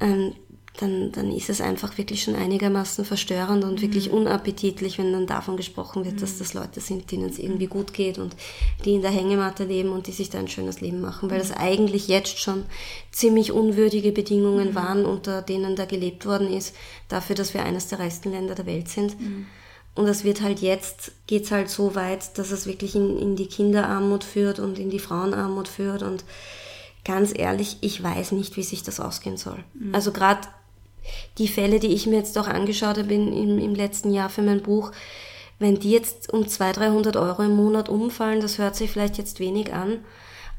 ähm, 0.00 0.34
dann, 0.80 1.10
dann 1.12 1.32
ist 1.32 1.50
es 1.50 1.60
einfach 1.60 1.98
wirklich 1.98 2.22
schon 2.22 2.36
einigermaßen 2.36 3.04
verstörend 3.04 3.64
und 3.64 3.82
wirklich 3.82 4.10
unappetitlich, 4.10 4.98
wenn 4.98 5.12
dann 5.12 5.26
davon 5.26 5.56
gesprochen 5.56 6.04
wird, 6.04 6.22
dass 6.22 6.38
das 6.38 6.54
Leute 6.54 6.80
sind, 6.80 7.10
denen 7.10 7.28
es 7.28 7.38
irgendwie 7.38 7.66
gut 7.66 7.92
geht 7.92 8.18
und 8.18 8.36
die 8.84 8.94
in 8.94 9.02
der 9.02 9.10
Hängematte 9.10 9.64
leben 9.64 9.90
und 9.90 10.06
die 10.06 10.12
sich 10.12 10.30
da 10.30 10.38
ein 10.38 10.48
schönes 10.48 10.80
Leben 10.80 11.00
machen, 11.00 11.30
weil 11.30 11.38
das 11.38 11.50
eigentlich 11.50 12.06
jetzt 12.06 12.38
schon 12.38 12.64
ziemlich 13.10 13.50
unwürdige 13.50 14.12
Bedingungen 14.12 14.74
waren, 14.76 15.04
unter 15.04 15.42
denen 15.42 15.74
da 15.74 15.84
gelebt 15.84 16.26
worden 16.26 16.52
ist, 16.52 16.76
dafür, 17.08 17.34
dass 17.34 17.54
wir 17.54 17.64
eines 17.64 17.88
der 17.88 17.98
reichsten 17.98 18.30
Länder 18.30 18.54
der 18.54 18.66
Welt 18.66 18.88
sind. 18.88 19.16
Und 19.98 20.06
das 20.06 20.22
wird 20.22 20.42
halt 20.42 20.60
jetzt, 20.60 21.10
geht's 21.26 21.50
halt 21.50 21.68
so 21.68 21.96
weit, 21.96 22.38
dass 22.38 22.52
es 22.52 22.66
wirklich 22.66 22.94
in, 22.94 23.18
in 23.18 23.34
die 23.34 23.48
Kinderarmut 23.48 24.22
führt 24.22 24.60
und 24.60 24.78
in 24.78 24.90
die 24.90 25.00
Frauenarmut 25.00 25.66
führt. 25.66 26.04
Und 26.04 26.24
ganz 27.04 27.36
ehrlich, 27.36 27.78
ich 27.80 28.00
weiß 28.00 28.30
nicht, 28.30 28.56
wie 28.56 28.62
sich 28.62 28.84
das 28.84 29.00
ausgehen 29.00 29.36
soll. 29.36 29.58
Also 29.92 30.12
gerade 30.12 30.42
die 31.38 31.48
Fälle, 31.48 31.80
die 31.80 31.88
ich 31.88 32.06
mir 32.06 32.18
jetzt 32.18 32.38
auch 32.38 32.46
angeschaut 32.46 32.96
habe 32.96 33.12
in, 33.12 33.32
im, 33.32 33.58
im 33.58 33.74
letzten 33.74 34.12
Jahr 34.12 34.30
für 34.30 34.42
mein 34.42 34.62
Buch, 34.62 34.92
wenn 35.58 35.80
die 35.80 35.90
jetzt 35.90 36.32
um 36.32 36.46
200, 36.46 36.76
300 36.76 37.16
Euro 37.16 37.42
im 37.42 37.56
Monat 37.56 37.88
umfallen, 37.88 38.40
das 38.40 38.58
hört 38.58 38.76
sich 38.76 38.92
vielleicht 38.92 39.18
jetzt 39.18 39.40
wenig 39.40 39.72
an, 39.72 39.98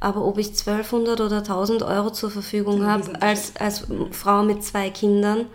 aber 0.01 0.25
ob 0.25 0.37
ich 0.37 0.49
1200 0.49 1.21
oder 1.21 1.37
1000 1.37 1.83
Euro 1.83 2.09
zur 2.11 2.29
Verfügung 2.29 2.85
habe 2.85 3.21
als, 3.21 3.55
als 3.55 3.87
Frau 4.11 4.43
mit 4.43 4.65
zwei 4.65 4.89
Kindern, 4.89 5.45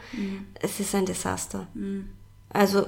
es 0.62 0.80
ist 0.80 0.95
ein 0.95 1.05
Desaster. 1.05 1.66
Also 2.49 2.87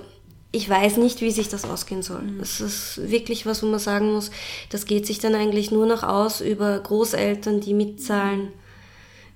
ich 0.53 0.69
weiß 0.69 0.97
nicht, 0.99 1.21
wie 1.21 1.31
sich 1.31 1.49
das 1.49 1.65
ausgehen 1.65 2.03
soll. 2.03 2.23
Das 2.39 2.61
ist 2.61 3.11
wirklich 3.11 3.47
was, 3.47 3.63
wo 3.63 3.67
man 3.67 3.81
sagen 3.81 4.13
muss, 4.13 4.31
das 4.71 4.87
geht 4.87 5.07
sich 5.07 5.19
dann 5.19 5.35
eigentlich 5.35 5.71
nur 5.71 5.87
noch 5.87 6.03
aus 6.03 6.41
über 6.41 6.79
Großeltern, 6.79 7.61
die 7.61 7.75
mitzahlen, 7.75 8.49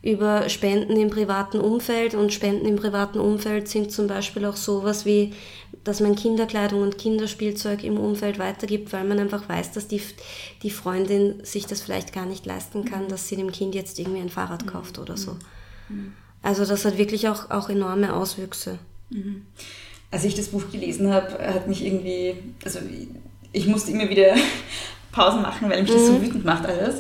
über 0.03 0.49
Spenden 0.49 0.97
im 0.97 1.11
privaten 1.11 1.61
Umfeld. 1.61 2.15
Und 2.15 2.33
Spenden 2.33 2.67
im 2.67 2.77
privaten 2.77 3.21
Umfeld 3.21 3.69
sind 3.69 3.93
zum 3.93 4.07
Beispiel 4.07 4.47
auch 4.47 4.57
sowas 4.57 5.05
wie, 5.05 5.35
dass 5.85 6.01
man 6.01 6.17
Kinderkleidung 6.17 6.81
und 6.81 6.97
Kinderspielzeug 6.97 7.85
im 7.85 7.99
Umfeld 7.99 8.39
weitergibt, 8.39 8.93
weil 8.93 9.05
man 9.05 9.19
einfach 9.19 9.49
weiß, 9.49 9.73
dass 9.73 9.89
die, 9.89 10.01
die 10.63 10.71
Freundin 10.71 11.45
sich 11.45 11.67
das 11.67 11.83
vielleicht 11.83 12.15
gar 12.15 12.25
nicht 12.25 12.47
leisten 12.47 12.85
kann, 12.85 13.09
dass 13.09 13.29
sie 13.29 13.37
dem 13.37 13.53
Kind 13.53 13.75
jetzt 13.75 13.99
irgendwie 13.99 14.21
ein 14.21 14.31
Fahrrad 14.31 14.67
kauft 14.67 14.99
oder 14.99 15.17
so. 15.17 15.37
Also 16.43 16.65
das 16.65 16.85
hat 16.85 16.97
wirklich 16.97 17.29
auch, 17.29 17.51
auch 17.51 17.69
enorme 17.69 18.15
Auswüchse. 18.15 18.79
Als 20.11 20.25
ich 20.25 20.35
das 20.35 20.49
Buch 20.49 20.71
gelesen 20.73 21.13
habe, 21.13 21.39
hat 21.55 21.69
mich 21.69 21.85
irgendwie, 21.85 22.35
also 22.65 22.81
ich 23.53 23.67
musste 23.67 23.93
immer 23.93 24.09
wieder 24.09 24.35
Pausen 25.13 25.43
machen, 25.43 25.71
weil 25.71 25.83
mich 25.83 25.91
das 25.93 26.07
so 26.07 26.21
wütend 26.21 26.45
macht 26.45 26.67
alles. 26.67 26.97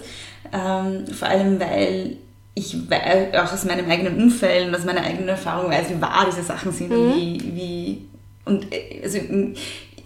Ähm, 0.53 1.07
vor 1.13 1.29
allem, 1.29 1.61
weil 1.61 2.17
ich 2.55 2.77
auch 2.77 3.53
aus 3.53 3.65
meinem 3.65 3.89
eigenen 3.91 4.21
Umfeld 4.23 4.69
und 4.69 4.75
aus 4.75 4.85
meiner 4.85 5.03
eigenen 5.03 5.29
Erfahrung 5.29 5.71
weiß, 5.71 5.91
wie 5.91 6.01
wahr 6.01 6.27
diese 6.31 6.43
Sachen 6.43 6.73
sind 6.73 6.91
und 6.93 7.15
wie, 7.17 7.41
wie 7.55 7.99
und 8.45 8.67
äh, 8.73 9.01
also 9.03 9.19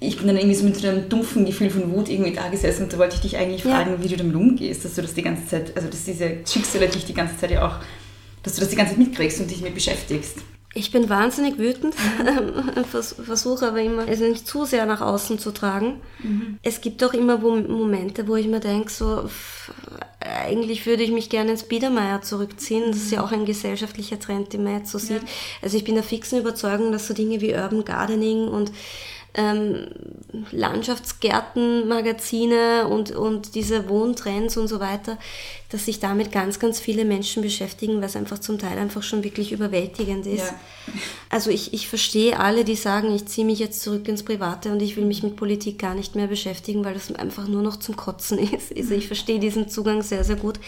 ich 0.01 0.19
bin 0.19 0.27
dann 0.27 0.37
irgendwie 0.37 0.55
so 0.55 0.65
mit 0.65 0.77
so 0.77 0.87
einem 0.87 1.09
dumpfen 1.09 1.47
Gefühl 1.47 1.71
von 1.71 1.91
Wut 1.93 2.09
irgendwie 2.11 2.33
da 2.33 2.49
gesessen 2.49 2.85
und 2.85 2.93
da 2.93 2.99
wollte 2.99 3.15
ich 3.15 3.23
dich 3.23 3.37
eigentlich 3.39 3.65
Ja. 3.65 3.77
fragen, 3.77 4.03
wie 4.03 4.09
du 4.09 4.17
damit 4.17 4.35
umgehst, 4.35 4.85
dass 4.85 4.95
du 4.95 5.03
das 5.03 5.15
die 5.15 5.23
ganze 5.23 5.47
Zeit, 5.47 5.75
also 5.77 5.89
dass 5.89 6.05
diese 6.05 6.39
Schicksale 6.47 6.89
dich 6.89 7.07
die 7.07 7.15
ganze 7.15 7.39
Zeit 7.39 7.51
ja 7.53 7.67
auch, 7.67 7.77
dass 8.43 8.55
du 8.55 8.61
das 8.61 8.69
die 8.71 8.77
ganze 8.77 8.93
Zeit 8.93 8.99
mitkriegst 8.99 9.41
und 9.41 9.51
dich 9.51 9.63
mit 9.63 9.75
beschäftigst. 9.75 10.39
Ich 10.77 10.91
bin 10.91 11.09
wahnsinnig 11.09 11.57
wütend, 11.57 11.95
vers 12.91 13.15
versuche 13.25 13.69
aber 13.69 13.81
immer, 13.81 14.09
es 14.09 14.19
nicht 14.19 14.47
zu 14.47 14.65
sehr 14.65 14.87
nach 14.87 15.01
außen 15.01 15.39
zu 15.39 15.53
tragen. 15.53 16.01
Es 16.63 16.81
gibt 16.81 17.03
auch 17.05 17.15
immer 17.15 17.39
Momente, 17.39 18.27
wo 18.27 18.35
ich 18.35 18.49
mir 18.49 18.59
denke, 18.59 18.91
so, 18.91 19.31
eigentlich 20.21 20.85
würde 20.87 21.05
ich 21.05 21.13
mich 21.13 21.31
gerne 21.31 21.53
ins 21.53 21.65
Biedermeier 21.65 22.23
zurückziehen. 22.23 22.87
Das 22.89 22.97
ist 22.97 23.13
ja 23.13 23.23
auch 23.23 23.31
ein 23.31 23.45
gesellschaftlicher 23.45 24.19
Trend, 24.19 24.53
den 24.53 24.65
man 24.65 24.79
jetzt 24.79 24.91
so 24.91 24.99
sieht. 24.99 25.23
Also 25.63 25.77
ich 25.77 25.85
bin 25.85 25.95
der 25.95 26.03
fixen 26.03 26.41
Überzeugung, 26.41 26.91
dass 26.91 27.07
so 27.07 27.15
Dinge 27.15 27.41
wie 27.41 27.55
Urban 27.55 27.85
Gardening 27.85 28.49
und 28.49 28.73
ähm, 29.35 29.89
Landschaftsgärten, 30.53 31.89
Magazine 31.89 32.87
und, 32.89 33.11
und 33.11 33.55
diese 33.55 33.89
Wohntrends 33.89 34.57
und 34.57 34.69
so 34.69 34.81
weiter, 34.81 35.19
dass 35.71 35.87
sich 35.87 35.99
damit 35.99 36.31
ganz, 36.31 36.59
ganz 36.61 36.79
viele 36.79 37.05
Menschen 37.05 37.43
beschäftigen, 37.43 38.01
was 38.01 38.15
einfach 38.15 38.39
zum 38.39 38.59
Teil 38.59 38.79
einfach 38.79 39.03
schon 39.03 39.25
wirklich 39.25 39.51
überwältigend 39.53 40.27
ist. 40.27 40.47
Ja. 40.47 40.95
Also 41.31 41.51
ich, 41.51 41.75
ich 41.75 41.89
verstehe 41.89 42.39
alle, 42.39 42.65
die 42.65 42.77
sagen, 42.77 43.15
ich 43.15 43.27
ziehe 43.27 43.47
mich 43.47 43.59
jetzt 43.59 43.83
zurück 43.83 44.07
ins 44.07 44.23
Private 44.23 44.71
und 44.71 44.81
ich 44.81 44.97
will 44.97 45.05
mich 45.05 45.23
mit 45.23 45.37
Politik 45.37 45.79
gar 45.79 45.95
nicht 45.95 46.15
mehr 46.15 46.29
beschäftigen, 46.29 46.85
weil 46.85 46.95
das 46.95 47.13
einfach 47.13 47.49
nur 47.49 47.63
noch 47.63 47.77
zum 47.77 47.97
Kotzen 47.97 48.39
ist. 48.53 48.77
Also 48.77 48.95
ich 48.95 49.09
verstehe 49.09 49.41
diesen 49.41 49.69
Zugang 49.69 50.03
sehr, 50.03 50.23
sehr 50.23 50.37
gut. 50.37 50.61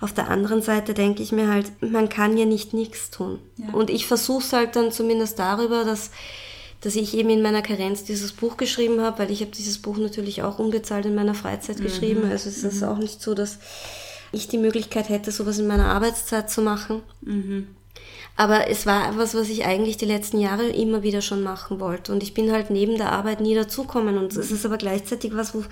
Auf 0.00 0.12
der 0.12 0.28
anderen 0.28 0.60
Seite 0.60 0.94
denke 0.94 1.22
ich 1.22 1.32
mir 1.32 1.48
halt, 1.48 1.72
man 1.80 2.08
kann 2.08 2.36
ja 2.36 2.44
nicht 2.44 2.74
nichts 2.74 3.10
tun. 3.10 3.38
Ja. 3.56 3.72
Und 3.72 3.88
ich 3.88 4.06
versuche 4.06 4.44
es 4.44 4.52
halt 4.52 4.76
dann 4.76 4.92
zumindest 4.92 5.38
darüber, 5.38 5.84
dass 5.84 6.10
dass 6.80 6.96
ich 6.96 7.16
eben 7.16 7.30
in 7.30 7.42
meiner 7.42 7.62
Karenz 7.62 8.04
dieses 8.04 8.32
Buch 8.32 8.56
geschrieben 8.56 9.00
habe, 9.00 9.20
weil 9.20 9.30
ich 9.30 9.40
habe 9.40 9.50
dieses 9.50 9.78
Buch 9.78 9.96
natürlich 9.96 10.42
auch 10.42 10.58
unbezahlt 10.58 11.06
in 11.06 11.14
meiner 11.14 11.34
Freizeit 11.34 11.78
mhm. 11.78 11.84
geschrieben. 11.84 12.30
Also 12.30 12.48
es 12.48 12.62
ist 12.64 12.82
mhm. 12.82 12.88
auch 12.88 12.98
nicht 12.98 13.22
so, 13.22 13.34
dass 13.34 13.58
ich 14.32 14.48
die 14.48 14.58
Möglichkeit 14.58 15.08
hätte, 15.08 15.30
sowas 15.30 15.58
in 15.58 15.66
meiner 15.66 15.86
Arbeitszeit 15.86 16.50
zu 16.50 16.62
machen. 16.62 17.02
Mhm. 17.22 17.68
Aber 18.36 18.68
es 18.68 18.84
war 18.84 19.08
etwas, 19.08 19.34
was 19.34 19.48
ich 19.48 19.64
eigentlich 19.64 19.96
die 19.96 20.04
letzten 20.04 20.38
Jahre 20.38 20.68
immer 20.68 21.02
wieder 21.02 21.22
schon 21.22 21.42
machen 21.42 21.80
wollte. 21.80 22.12
Und 22.12 22.22
ich 22.22 22.34
bin 22.34 22.52
halt 22.52 22.68
neben 22.68 22.98
der 22.98 23.12
Arbeit 23.12 23.40
nie 23.40 23.54
dazukommen. 23.54 24.18
Und 24.18 24.36
es 24.36 24.50
ist 24.50 24.66
aber 24.66 24.76
gleichzeitig 24.76 25.34
was, 25.34 25.54
wo 25.54 25.64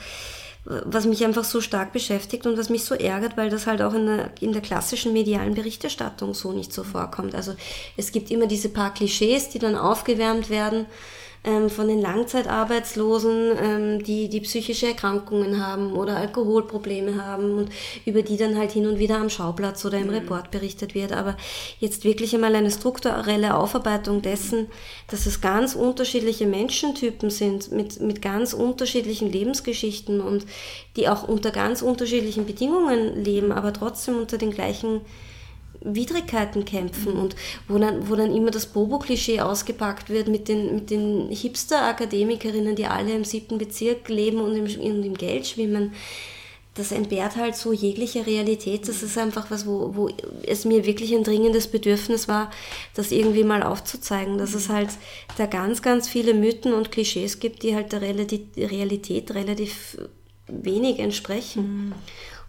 was 0.64 1.04
mich 1.04 1.24
einfach 1.24 1.44
so 1.44 1.60
stark 1.60 1.92
beschäftigt 1.92 2.46
und 2.46 2.56
was 2.56 2.70
mich 2.70 2.84
so 2.84 2.94
ärgert, 2.94 3.36
weil 3.36 3.50
das 3.50 3.66
halt 3.66 3.82
auch 3.82 3.92
in 3.92 4.06
der, 4.06 4.30
in 4.40 4.52
der 4.52 4.62
klassischen 4.62 5.12
medialen 5.12 5.54
Berichterstattung 5.54 6.32
so 6.32 6.52
nicht 6.52 6.72
so 6.72 6.84
vorkommt. 6.84 7.34
Also 7.34 7.54
es 7.96 8.12
gibt 8.12 8.30
immer 8.30 8.46
diese 8.46 8.70
paar 8.70 8.94
Klischees, 8.94 9.50
die 9.50 9.58
dann 9.58 9.76
aufgewärmt 9.76 10.48
werden 10.48 10.86
ähm, 11.44 11.68
von 11.68 11.88
den 11.88 12.00
Langzeitarbeitslosen, 12.00 13.52
ähm, 13.62 14.02
die, 14.02 14.28
die 14.28 14.40
psychische 14.40 14.86
Erkrankungen 14.86 15.64
haben 15.64 15.92
oder 15.92 16.16
Alkoholprobleme 16.16 17.22
haben 17.24 17.58
und 17.58 17.70
über 18.06 18.22
die 18.22 18.36
dann 18.36 18.56
halt 18.56 18.72
hin 18.72 18.86
und 18.86 18.98
wieder 18.98 19.18
am 19.18 19.28
Schauplatz 19.28 19.84
oder 19.84 19.98
im 19.98 20.06
mhm. 20.06 20.14
Report 20.14 20.50
berichtet 20.50 20.94
wird. 20.94 21.12
Aber 21.12 21.36
jetzt 21.80 22.04
wirklich 22.04 22.34
einmal 22.34 22.54
eine 22.54 22.70
strukturelle 22.70 23.56
Aufarbeitung 23.56 24.22
dessen, 24.22 24.68
dass 25.08 25.26
es 25.26 25.40
ganz 25.40 25.74
unterschiedliche 25.74 26.46
Menschentypen 26.46 27.30
sind 27.30 27.70
mit, 27.72 28.00
mit 28.00 28.22
ganz 28.22 28.54
unterschiedlichen 28.54 29.30
Lebensgeschichten 29.30 30.20
und 30.20 30.46
die 30.96 31.08
auch 31.08 31.28
unter 31.28 31.50
ganz 31.50 31.82
unterschiedlichen 31.82 32.46
Bedingungen 32.46 33.22
leben, 33.22 33.52
aber 33.52 33.72
trotzdem 33.72 34.16
unter 34.16 34.38
den 34.38 34.50
gleichen 34.50 35.02
Widrigkeiten 35.84 36.64
kämpfen 36.64 37.12
und 37.12 37.36
wo 37.68 37.78
dann, 37.78 38.08
wo 38.08 38.16
dann 38.16 38.34
immer 38.34 38.50
das 38.50 38.66
Bobo-Klischee 38.66 39.40
ausgepackt 39.40 40.08
wird 40.08 40.28
mit 40.28 40.48
den, 40.48 40.74
mit 40.74 40.90
den 40.90 41.28
Hipster-Akademikerinnen, 41.28 42.74
die 42.74 42.86
alle 42.86 43.14
im 43.14 43.24
siebten 43.24 43.58
Bezirk 43.58 44.08
leben 44.08 44.40
und 44.40 44.56
im, 44.56 44.64
und 44.64 45.04
im 45.04 45.14
Geld 45.14 45.46
schwimmen. 45.46 45.92
Das 46.74 46.90
entbehrt 46.90 47.36
halt 47.36 47.54
so 47.54 47.72
jegliche 47.72 48.26
Realität. 48.26 48.88
Das 48.88 49.04
ist 49.04 49.16
einfach 49.16 49.50
was, 49.50 49.64
wo, 49.64 49.94
wo 49.94 50.10
es 50.44 50.64
mir 50.64 50.84
wirklich 50.84 51.14
ein 51.14 51.22
dringendes 51.22 51.68
Bedürfnis 51.68 52.26
war, 52.26 52.50
das 52.94 53.12
irgendwie 53.12 53.44
mal 53.44 53.62
aufzuzeigen, 53.62 54.38
dass 54.38 54.54
es 54.54 54.68
halt 54.68 54.88
da 55.38 55.46
ganz, 55.46 55.82
ganz 55.82 56.08
viele 56.08 56.34
Mythen 56.34 56.72
und 56.72 56.90
Klischees 56.90 57.38
gibt, 57.38 57.62
die 57.62 57.76
halt 57.76 57.92
der 57.92 58.00
Realität 58.00 59.34
relativ 59.34 59.98
wenig 60.48 60.98
entsprechen. 60.98 61.86
Mhm. 61.86 61.92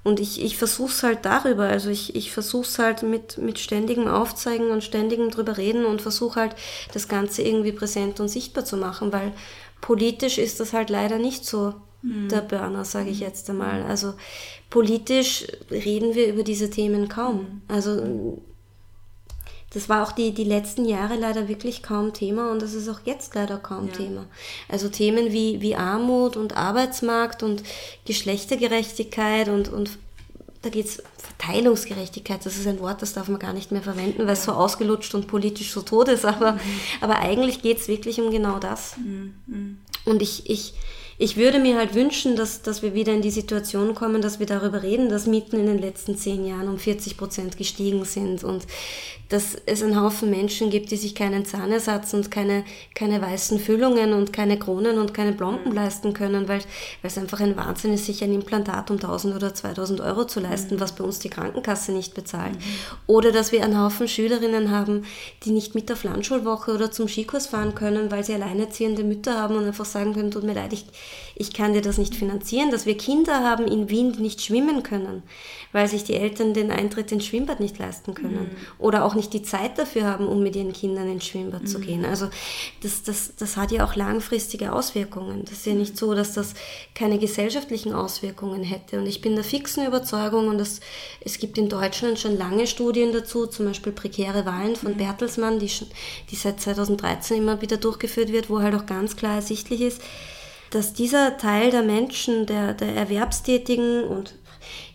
Und 0.06 0.20
ich, 0.20 0.40
ich 0.44 0.56
versuche 0.56 0.92
es 0.92 1.02
halt 1.02 1.26
darüber. 1.26 1.64
Also 1.64 1.90
ich, 1.90 2.16
ich 2.16 2.32
versuche 2.32 2.68
es 2.68 2.78
halt 2.78 3.02
mit, 3.02 3.40
mit 3.40 3.58
ständigem 3.58 4.08
Aufzeigen 4.08 4.70
und 4.70 4.84
ständigem 4.84 5.32
drüber 5.32 5.58
reden 5.58 5.84
und 5.84 6.00
versuche 6.00 6.40
halt 6.40 6.56
das 6.94 7.08
Ganze 7.08 7.42
irgendwie 7.42 7.72
präsent 7.72 8.20
und 8.20 8.28
sichtbar 8.28 8.66
zu 8.66 8.78
machen, 8.78 9.12
weil 9.12 9.34
politisch 9.82 10.38
ist 10.38 10.60
das 10.60 10.74
halt 10.74 10.92
leider 10.92 11.18
nicht 11.18 11.44
so 11.44 11.74
mhm. 12.04 12.30
der 12.30 12.42
Burner, 12.42 12.86
sage 12.86 13.10
ich 13.10 13.20
jetzt 13.20 13.50
einmal. 13.50 13.82
Also 13.82 14.14
politisch 14.70 15.48
reden 15.72 16.14
wir 16.14 16.28
über 16.28 16.44
diese 16.44 16.70
Themen 16.70 17.10
kaum. 17.10 17.64
Also 17.68 18.44
das 19.76 19.90
war 19.90 20.04
auch 20.04 20.14
die, 20.14 20.34
die 20.34 20.46
letzten 20.46 20.86
Jahre 20.86 21.16
leider 21.16 21.50
wirklich 21.50 21.84
kaum 21.84 22.14
Thema 22.14 22.50
und 22.50 22.62
das 22.62 22.74
ist 22.74 22.88
auch 22.88 23.02
jetzt 23.04 23.36
leider 23.36 23.58
kaum 23.58 23.88
ja. 23.88 23.94
Thema. 23.94 24.26
Also 24.70 24.88
Themen 24.88 25.34
wie, 25.34 25.62
wie 25.62 25.76
Armut 25.76 26.38
und 26.38 26.56
Arbeitsmarkt 26.56 27.44
und 27.44 27.62
Geschlechtergerechtigkeit 28.06 29.50
und, 29.50 29.68
und 29.68 29.98
da 30.62 30.70
geht 30.70 30.86
es 30.86 31.04
Verteilungsgerechtigkeit, 31.18 32.46
das 32.46 32.56
ist 32.58 32.68
ein 32.68 32.80
Wort, 32.80 33.02
das 33.02 33.14
darf 33.14 33.28
man 33.28 33.38
gar 33.38 33.52
nicht 33.52 33.74
mehr 33.74 33.82
verwenden, 33.82 34.26
weil 34.26 34.34
es 34.34 34.46
so 34.46 34.54
ausgelutscht 34.54 35.14
und 35.14 35.28
politisch 35.28 35.72
so 35.72 35.82
tot 35.82 36.08
ist, 36.08 36.24
aber, 36.26 36.54
mhm. 36.54 36.60
aber 37.02 37.20
eigentlich 37.20 37.62
geht 37.62 37.78
es 37.80 37.90
wirklich 37.90 38.22
um 38.22 38.32
genau 38.32 38.58
das. 38.60 38.96
Mhm. 38.98 39.80
Und 40.06 40.22
ich, 40.22 40.50
ich, 40.50 40.74
ich 41.18 41.38
würde 41.38 41.60
mir 41.60 41.78
halt 41.78 41.96
wünschen, 41.96 42.36
dass, 42.36 42.62
dass 42.62 42.82
wir 42.82 42.94
wieder 42.94 43.14
in 43.14 43.22
die 43.22 43.32
Situation 43.32 43.96
kommen, 43.96 44.22
dass 44.22 44.40
wir 44.40 44.46
darüber 44.46 44.84
reden, 44.84 45.08
dass 45.08 45.28
Mieten 45.28 45.60
in 45.60 45.66
den 45.68 45.80
letzten 45.80 46.18
zehn 46.18 46.46
Jahren 46.46 46.68
um 46.68 46.78
40 46.78 47.16
Prozent 47.16 47.58
gestiegen 47.58 48.04
sind 48.04 48.44
und 48.44 48.66
dass 49.30 49.56
es 49.66 49.82
einen 49.82 50.00
Haufen 50.00 50.30
Menschen 50.30 50.70
gibt, 50.70 50.92
die 50.92 50.98
sich 50.98 51.16
keinen 51.16 51.46
Zahnersatz 51.46 52.14
und 52.14 52.30
keine, 52.30 52.64
keine 52.94 53.22
weißen 53.22 53.60
Füllungen 53.60 54.14
und 54.14 54.34
keine 54.34 54.60
Kronen 54.60 55.00
und 55.00 55.14
keine 55.14 55.32
Blomben 55.32 55.70
mhm. 55.70 55.76
leisten 55.76 56.14
können, 56.14 56.48
weil, 56.48 56.60
weil 56.60 57.12
es 57.12 57.18
einfach 57.18 57.40
ein 57.40 57.58
Wahnsinn 57.58 57.94
ist, 57.94 58.06
sich 58.06 58.24
ein 58.24 58.34
Implantat 58.34 58.92
um 58.92 58.98
1000 58.98 59.36
oder 59.36 59.54
2000 59.54 60.02
Euro 60.02 60.26
zu 60.26 60.40
leisten, 60.40 60.76
mhm. 60.76 60.80
was 60.80 60.94
bei 60.94 61.04
uns 61.04 61.20
die 61.20 61.30
Krankenkasse 61.30 61.92
nicht 61.92 62.14
bezahlt. 62.14 62.54
Mhm. 62.54 62.62
Oder 63.08 63.32
dass 63.32 63.52
wir 63.52 63.64
einen 63.64 63.82
Haufen 63.82 64.08
Schülerinnen 64.08 64.70
haben, 64.70 65.06
die 65.44 65.52
nicht 65.52 65.76
mit 65.76 65.92
auf 65.92 66.04
Landschulwoche 66.04 66.74
oder 66.74 66.92
zum 66.92 67.08
Skikurs 67.08 67.48
fahren 67.48 67.76
können, 67.76 68.12
weil 68.12 68.24
sie 68.24 68.34
alleinerziehende 68.34 69.04
Mütter 69.04 69.42
haben 69.42 69.56
und 69.56 69.66
einfach 69.66 69.86
sagen 69.86 70.14
können, 70.14 70.32
tut 70.32 70.44
mir 70.44 70.54
leid, 70.54 70.74
ich, 70.74 70.86
ich 71.36 71.54
kann 71.54 71.74
dir 71.74 71.82
das 71.82 71.98
nicht 71.98 72.16
finanzieren. 72.16 72.72
Dass 72.72 72.86
wir 72.86 72.98
Kinder 72.98 73.44
haben 73.44 73.68
in 73.68 73.90
Wien, 73.90 74.14
die 74.14 74.22
nicht 74.22 74.42
schwimmen 74.42 74.84
können, 74.84 75.22
weil 75.74 75.88
sich 75.88 76.06
die 76.06 76.16
Eltern 76.16 76.54
den 76.54 76.72
Eintritt 76.72 77.12
ins 77.12 77.26
Schwimmbad 77.26 77.60
nicht 77.60 77.78
leisten 77.78 78.14
können. 78.14 78.52
Mhm. 78.52 78.58
Oder 78.80 79.04
auch 79.04 79.16
nicht 79.16 79.34
die 79.34 79.44
Zeit 79.44 79.78
dafür 79.78 80.06
haben, 80.06 80.28
um 80.28 80.42
mit 80.42 80.56
ihren 80.56 80.72
Kindern 80.72 81.10
ins 81.10 81.26
Schwimmbad 81.26 81.64
mhm. 81.64 81.68
zu 81.68 81.80
gehen. 81.80 82.06
Also 82.06 82.30
das, 82.82 83.04
das, 83.04 83.36
das 83.36 83.58
hat 83.58 83.72
ja 83.72 83.86
auch 83.86 83.96
langfristige 83.96 84.72
Auswirkungen. 84.72 85.44
Das 85.44 85.54
ist 85.54 85.66
ja 85.66 85.74
nicht 85.74 85.98
so, 85.98 86.14
dass 86.14 86.34
das 86.34 86.54
keine 86.94 87.20
gesellschaftlichen 87.20 87.94
Auswirkungen 87.94 88.64
hätte. 88.64 89.00
Und 89.00 89.06
ich 89.06 89.20
bin 89.20 89.36
der 89.36 89.44
fixen 89.44 89.86
Überzeugung, 89.86 90.48
und 90.48 90.58
das, 90.58 90.80
es 91.20 91.38
gibt 91.38 91.58
in 91.58 91.68
Deutschland 91.68 92.18
schon 92.18 92.38
lange 92.38 92.66
Studien 92.66 93.12
dazu, 93.12 93.46
zum 93.46 93.66
Beispiel 93.66 93.92
Prekäre 93.92 94.46
Wahlen 94.46 94.78
von 94.78 94.94
mhm. 94.94 94.98
Bertelsmann, 94.98 95.60
die, 95.60 95.70
schon, 95.70 95.88
die 96.32 96.36
seit 96.38 96.62
2013 96.62 97.38
immer 97.38 97.62
wieder 97.62 97.76
durchgeführt 97.76 98.32
wird, 98.32 98.50
wo 98.50 98.62
halt 98.62 98.76
auch 98.76 98.86
ganz 98.86 99.18
klar 99.18 99.36
ersichtlich 99.36 99.82
ist, 99.82 100.02
dass 100.76 100.92
dieser 100.92 101.38
Teil 101.38 101.72
der 101.72 101.84
Menschen, 101.84 102.46
der, 102.46 102.74
der 102.74 102.94
Erwerbstätigen 102.94 104.04
und 104.04 104.36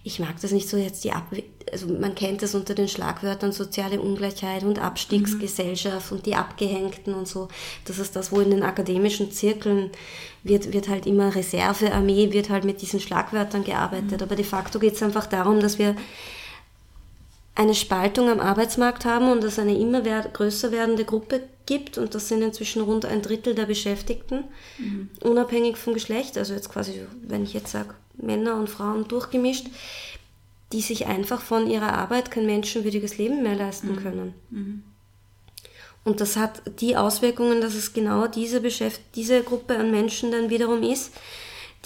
ich 0.03 0.18
mag 0.18 0.39
das 0.41 0.53
nicht 0.53 0.68
so 0.68 0.76
jetzt 0.76 1.05
die 1.05 1.12
Ab 1.12 1.28
also 1.72 1.87
man 1.87 2.14
kennt 2.14 2.43
das 2.43 2.55
unter 2.55 2.74
den 2.74 2.89
Schlagwörtern 2.89 3.53
soziale 3.53 4.01
Ungleichheit 4.01 4.64
und 4.64 4.78
Abstiegsgesellschaft 4.78 6.11
mhm. 6.11 6.16
und 6.16 6.26
die 6.26 6.35
Abgehängten 6.35 7.14
und 7.14 7.28
so. 7.28 7.49
Das 7.85 7.99
ist 7.99 8.16
das, 8.16 8.33
wo 8.33 8.41
in 8.41 8.51
den 8.51 8.62
akademischen 8.62 9.31
Zirkeln 9.31 9.91
wird, 10.43 10.72
wird 10.72 10.89
halt 10.89 11.07
immer 11.07 11.35
Reservearmee, 11.35 12.33
wird 12.33 12.51
halt 12.51 12.64
mit 12.64 12.83
diesen 12.83 12.99
Schlagwörtern 12.99 13.62
gearbeitet. 13.62 14.18
Mhm. 14.18 14.22
Aber 14.22 14.37
de 14.37 14.45
facto 14.45 14.81
geht 14.81 14.95
es 14.95 15.03
einfach 15.03 15.26
darum, 15.26 15.61
dass 15.61 15.78
wir 15.78 15.95
eine 17.61 17.74
Spaltung 17.74 18.30
am 18.30 18.40
Arbeitsmarkt 18.40 19.04
haben 19.04 19.30
und 19.30 19.44
es 19.44 19.58
eine 19.58 19.78
immer 19.78 20.00
größer 20.00 20.72
werdende 20.72 21.04
Gruppe 21.04 21.42
gibt 21.66 21.98
und 21.98 22.14
das 22.14 22.28
sind 22.28 22.40
inzwischen 22.40 22.80
rund 22.80 23.04
ein 23.04 23.20
Drittel 23.20 23.54
der 23.54 23.66
Beschäftigten, 23.66 24.44
mhm. 24.78 25.11
unabhängig 25.22 25.76
vom 25.76 25.92
Geschlecht, 25.92 26.38
also 26.38 26.54
jetzt 26.54 26.70
quasi, 26.70 27.02
wenn 27.22 27.44
ich 27.44 27.52
jetzt 27.52 27.70
sage, 27.70 27.94
Männer 28.16 28.56
und 28.56 28.70
Frauen 28.70 29.06
durchgemischt, 29.08 29.66
die 30.72 30.80
sich 30.80 31.06
einfach 31.06 31.42
von 31.42 31.68
ihrer 31.70 31.92
Arbeit 31.92 32.30
kein 32.30 32.46
menschenwürdiges 32.46 33.18
Leben 33.18 33.42
mehr 33.42 33.56
leisten 33.56 33.92
mhm. 33.92 34.02
können. 34.02 34.34
Mhm. 34.48 34.82
Und 36.04 36.22
das 36.22 36.38
hat 36.38 36.62
die 36.80 36.96
Auswirkungen, 36.96 37.61
dass 37.61 37.74
es 37.74 37.92
genau 37.92 38.26
diese, 38.26 38.62
Beschäft 38.62 39.02
diese 39.16 39.42
Gruppe 39.42 39.76
an 39.76 39.90
Menschen 39.90 40.32
dann 40.32 40.48
wiederum 40.48 40.82
ist, 40.82 41.12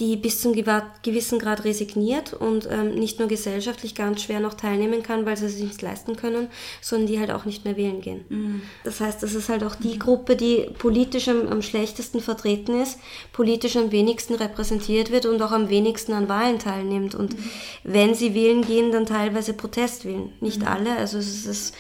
die 0.01 0.16
bis 0.16 0.40
zum 0.40 0.55
gewissen 0.55 1.38
Grad 1.38 1.64
resigniert 1.64 2.32
und 2.32 2.68
ähm, 2.68 2.97
nicht 2.97 3.20
nur 3.20 3.28
gesellschaftlich 3.28 3.95
ganz 3.95 4.22
schwer 4.22 4.40
noch 4.40 4.55
teilnehmen 4.55 5.05
kann, 5.05 5.24
weil 5.24 5.36
sie 5.36 5.47
es 5.47 5.55
sich 5.55 5.62
nicht 5.62 5.82
leisten 5.82 6.16
können, 6.16 6.49
sondern 6.80 7.07
die 7.07 7.20
halt 7.20 7.30
auch 7.30 7.45
nicht 7.45 7.64
mehr 7.64 7.76
wählen 7.76 8.01
gehen. 8.01 8.24
Mhm. 8.28 8.62
Das 8.82 9.01
heißt, 9.01 9.22
das 9.22 9.34
ist 9.34 9.49
halt 9.49 9.62
auch 9.62 9.76
die 9.76 10.01
Gruppe, 10.01 10.34
die 10.34 10.68
politisch 10.80 11.28
am, 11.28 11.47
am, 11.47 11.62
schlechtesten 11.62 12.20
vertreten 12.20 12.80
ist, 12.80 12.99
politisch 13.32 13.76
am 13.76 13.92
wenigsten 13.92 14.34
repräsentiert 14.34 15.12
wird 15.12 15.26
und 15.26 15.40
auch 15.40 15.53
am 15.53 15.68
wenigsten 15.68 16.12
an 16.12 16.28
Wahlen 16.28 16.59
teilnimmt. 16.59 17.14
Und 17.14 17.38
mhm. 17.38 17.45
wenn 17.84 18.14
sie 18.16 18.34
wählen 18.34 18.62
gehen, 18.62 18.90
dann 18.90 19.07
teilweise 19.07 19.55
Protest 19.55 20.05
wählen. 20.05 20.32
Nicht 20.40 20.62
mhm. 20.62 20.66
alle, 20.66 20.97
also 20.97 21.18
es 21.18 21.47
ist, 21.47 21.74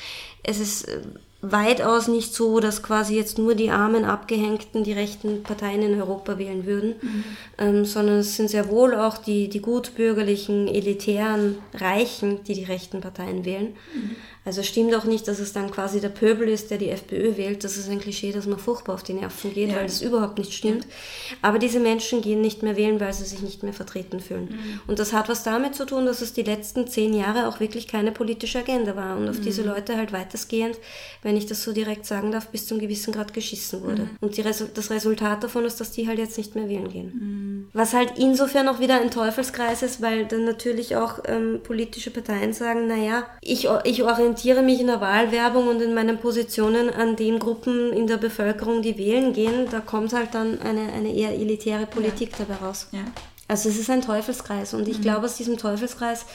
es 0.44 0.60
ist 0.60 0.88
weitaus 1.52 2.08
nicht 2.08 2.34
so, 2.34 2.60
dass 2.60 2.82
quasi 2.82 3.16
jetzt 3.16 3.38
nur 3.38 3.54
die 3.54 3.70
armen 3.70 4.04
Abgehängten 4.04 4.84
die 4.84 4.92
rechten 4.92 5.42
Parteien 5.42 5.82
in 5.82 6.00
Europa 6.00 6.38
wählen 6.38 6.66
würden, 6.66 6.94
mhm. 7.00 7.24
ähm, 7.58 7.84
sondern 7.84 8.18
es 8.18 8.36
sind 8.36 8.50
sehr 8.50 8.68
wohl 8.68 8.94
auch 8.94 9.18
die, 9.18 9.48
die 9.48 9.60
gutbürgerlichen, 9.60 10.68
elitären 10.68 11.58
Reichen, 11.74 12.42
die 12.44 12.54
die 12.54 12.64
rechten 12.64 13.00
Parteien 13.00 13.44
wählen. 13.44 13.74
Mhm. 13.94 14.16
Also 14.46 14.62
stimmt 14.62 14.94
auch 14.94 15.04
nicht, 15.04 15.26
dass 15.26 15.38
es 15.38 15.54
dann 15.54 15.70
quasi 15.70 16.00
der 16.00 16.10
Pöbel 16.10 16.48
ist, 16.48 16.70
der 16.70 16.76
die 16.76 16.90
FPÖ 16.90 17.38
wählt. 17.38 17.64
Das 17.64 17.78
ist 17.78 17.88
ein 17.88 17.98
Klischee, 17.98 18.30
das 18.30 18.44
mir 18.46 18.58
furchtbar 18.58 18.94
auf 18.94 19.02
die 19.02 19.14
Nerven 19.14 19.54
geht, 19.54 19.70
ja. 19.70 19.76
weil 19.76 19.86
das 19.86 20.02
überhaupt 20.02 20.36
nicht 20.36 20.52
stimmt. 20.52 20.86
Aber 21.40 21.58
diese 21.58 21.80
Menschen 21.80 22.20
gehen 22.20 22.42
nicht 22.42 22.62
mehr 22.62 22.76
wählen, 22.76 23.00
weil 23.00 23.14
sie 23.14 23.24
sich 23.24 23.40
nicht 23.40 23.62
mehr 23.62 23.72
vertreten 23.72 24.20
fühlen. 24.20 24.50
Mhm. 24.50 24.80
Und 24.86 24.98
das 24.98 25.14
hat 25.14 25.30
was 25.30 25.44
damit 25.44 25.74
zu 25.74 25.86
tun, 25.86 26.04
dass 26.04 26.20
es 26.20 26.34
die 26.34 26.42
letzten 26.42 26.86
zehn 26.86 27.14
Jahre 27.14 27.48
auch 27.48 27.58
wirklich 27.58 27.88
keine 27.88 28.12
politische 28.12 28.58
Agenda 28.58 28.96
war 28.96 29.16
und 29.16 29.30
auf 29.30 29.38
mhm. 29.38 29.44
diese 29.44 29.62
Leute 29.62 29.96
halt 29.96 30.12
weitestgehend, 30.12 30.76
wenn 31.22 31.38
ich 31.38 31.46
das 31.46 31.62
so 31.62 31.72
direkt 31.72 32.04
sagen 32.04 32.30
darf, 32.30 32.48
bis 32.48 32.66
zum 32.66 32.78
gewissen 32.78 33.14
Grad 33.14 33.32
geschissen 33.32 33.82
wurde. 33.82 34.02
Mhm. 34.02 34.10
Und 34.20 34.38
Resu 34.44 34.66
das 34.74 34.90
Resultat 34.90 35.42
davon 35.42 35.64
ist, 35.64 35.80
dass 35.80 35.90
die 35.90 36.06
halt 36.06 36.18
jetzt 36.18 36.36
nicht 36.36 36.54
mehr 36.54 36.68
wählen 36.68 36.90
gehen. 36.90 37.12
Mhm. 37.64 37.68
Was 37.72 37.92
halt 37.92 38.18
insofern 38.18 38.68
auch 38.68 38.80
wieder 38.80 39.00
ein 39.00 39.10
Teufelskreis 39.10 39.82
ist, 39.82 40.02
weil 40.02 40.26
dann 40.26 40.44
natürlich 40.44 40.96
auch 40.96 41.18
ähm, 41.26 41.60
politische 41.62 42.10
Parteien 42.10 42.52
sagen, 42.52 42.86
naja, 42.86 43.24
ich, 43.40 43.68
ich 43.84 44.02
orientiere 44.02 44.62
mich 44.62 44.80
in 44.80 44.86
der 44.86 45.00
Wahlwerbung 45.00 45.68
und 45.68 45.80
in 45.80 45.94
meinen 45.94 46.18
Positionen 46.18 46.90
an 46.90 47.16
den 47.16 47.38
Gruppen 47.38 47.92
in 47.92 48.06
der 48.06 48.16
Bevölkerung, 48.16 48.82
die 48.82 48.98
wählen 48.98 49.32
gehen, 49.32 49.68
da 49.70 49.80
kommt 49.80 50.12
halt 50.12 50.34
dann 50.34 50.60
eine, 50.60 50.92
eine 50.92 51.14
eher 51.14 51.32
elitäre 51.32 51.86
Politik 51.86 52.30
ja. 52.32 52.44
dabei 52.44 52.66
raus. 52.66 52.88
Ja. 52.92 53.04
Also 53.48 53.68
es 53.68 53.78
ist 53.78 53.90
ein 53.90 54.02
Teufelskreis 54.02 54.74
und 54.74 54.88
ich 54.88 54.98
mhm. 54.98 55.02
glaube, 55.02 55.26
aus 55.26 55.36
diesem 55.36 55.58
Teufelskreis 55.58 56.26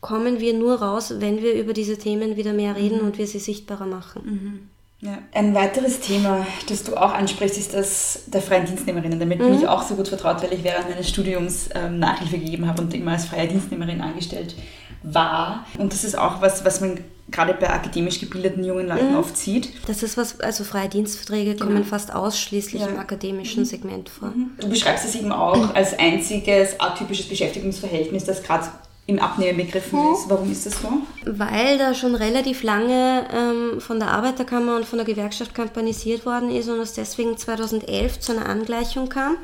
kommen 0.00 0.40
wir 0.40 0.54
nur 0.54 0.80
raus, 0.82 1.14
wenn 1.18 1.42
wir 1.42 1.54
über 1.54 1.72
diese 1.72 1.96
Themen 1.96 2.36
wieder 2.36 2.52
mehr 2.52 2.76
reden 2.76 2.98
mhm. 2.98 3.06
und 3.06 3.18
wir 3.18 3.26
sie 3.26 3.38
sichtbarer 3.38 3.86
machen. 3.86 4.70
Ja. 5.06 5.18
Ein 5.32 5.54
weiteres 5.54 6.00
Thema, 6.00 6.44
das 6.68 6.82
du 6.82 6.96
auch 6.96 7.12
ansprichst, 7.12 7.56
ist 7.56 7.74
das 7.74 8.22
der 8.26 8.42
freien 8.42 8.66
Dienstnehmerinnen. 8.66 9.20
Damit 9.20 9.38
bin 9.38 9.50
mhm. 9.50 9.58
ich 9.58 9.68
auch 9.68 9.82
so 9.82 9.94
gut 9.94 10.08
vertraut, 10.08 10.42
weil 10.42 10.52
ich 10.52 10.64
während 10.64 10.88
meines 10.88 11.08
Studiums 11.08 11.68
ähm, 11.74 12.00
Nachhilfe 12.00 12.38
gegeben 12.38 12.66
habe 12.66 12.82
und 12.82 12.92
immer 12.92 13.12
als 13.12 13.26
freie 13.26 13.46
Dienstnehmerin 13.46 14.00
angestellt 14.00 14.56
war. 15.04 15.64
Und 15.78 15.92
das 15.92 16.02
ist 16.02 16.18
auch 16.18 16.42
was, 16.42 16.64
was 16.64 16.80
man 16.80 16.98
gerade 17.30 17.54
bei 17.54 17.70
akademisch 17.70 18.20
gebildeten 18.20 18.64
jungen 18.64 18.88
Leuten 18.88 19.12
mhm. 19.12 19.18
oft 19.18 19.36
sieht. 19.36 19.70
Das 19.86 20.02
ist 20.02 20.16
was, 20.16 20.40
also 20.40 20.64
freie 20.64 20.88
Dienstverträge 20.88 21.54
genau. 21.54 21.66
kommen 21.66 21.84
fast 21.84 22.12
ausschließlich 22.12 22.82
ja. 22.82 22.88
im 22.88 22.98
akademischen 22.98 23.60
mhm. 23.60 23.66
Segment 23.66 24.08
vor. 24.08 24.28
Mhm. 24.28 24.50
Du 24.60 24.68
beschreibst 24.68 25.04
es 25.04 25.14
eben 25.14 25.30
auch 25.30 25.74
als 25.74 25.96
einziges 25.98 26.80
atypisches 26.80 27.28
Beschäftigungsverhältnis, 27.28 28.24
das 28.24 28.42
gerade 28.42 28.66
im 29.06 29.18
Abnehmen 29.18 29.58
begriffen 29.58 30.00
mhm. 30.00 30.14
ist. 30.14 30.28
Warum 30.28 30.50
ist 30.50 30.66
das 30.66 30.80
so? 30.80 30.88
Weil 31.24 31.78
da 31.78 31.94
schon 31.94 32.14
relativ 32.14 32.62
lange 32.62 33.26
ähm, 33.32 33.80
von 33.80 33.98
der 33.98 34.10
Arbeiterkammer 34.10 34.76
und 34.76 34.86
von 34.86 34.98
der 34.98 35.06
Gewerkschaft 35.06 35.54
kampanisiert 35.54 36.26
worden 36.26 36.50
ist 36.50 36.68
und 36.68 36.80
es 36.80 36.94
deswegen 36.94 37.36
2011 37.36 38.20
zu 38.20 38.32
einer 38.32 38.48
Angleichung 38.48 39.08
kam. 39.08 39.36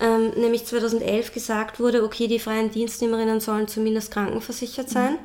Ähm, 0.00 0.30
nämlich 0.36 0.64
2011 0.64 1.32
gesagt 1.32 1.80
wurde, 1.80 2.04
okay, 2.04 2.28
die 2.28 2.38
freien 2.38 2.70
Dienstnehmerinnen 2.70 3.40
sollen 3.40 3.66
zumindest 3.68 4.12
krankenversichert 4.12 4.88
sein. 4.88 5.12
Mhm 5.12 5.18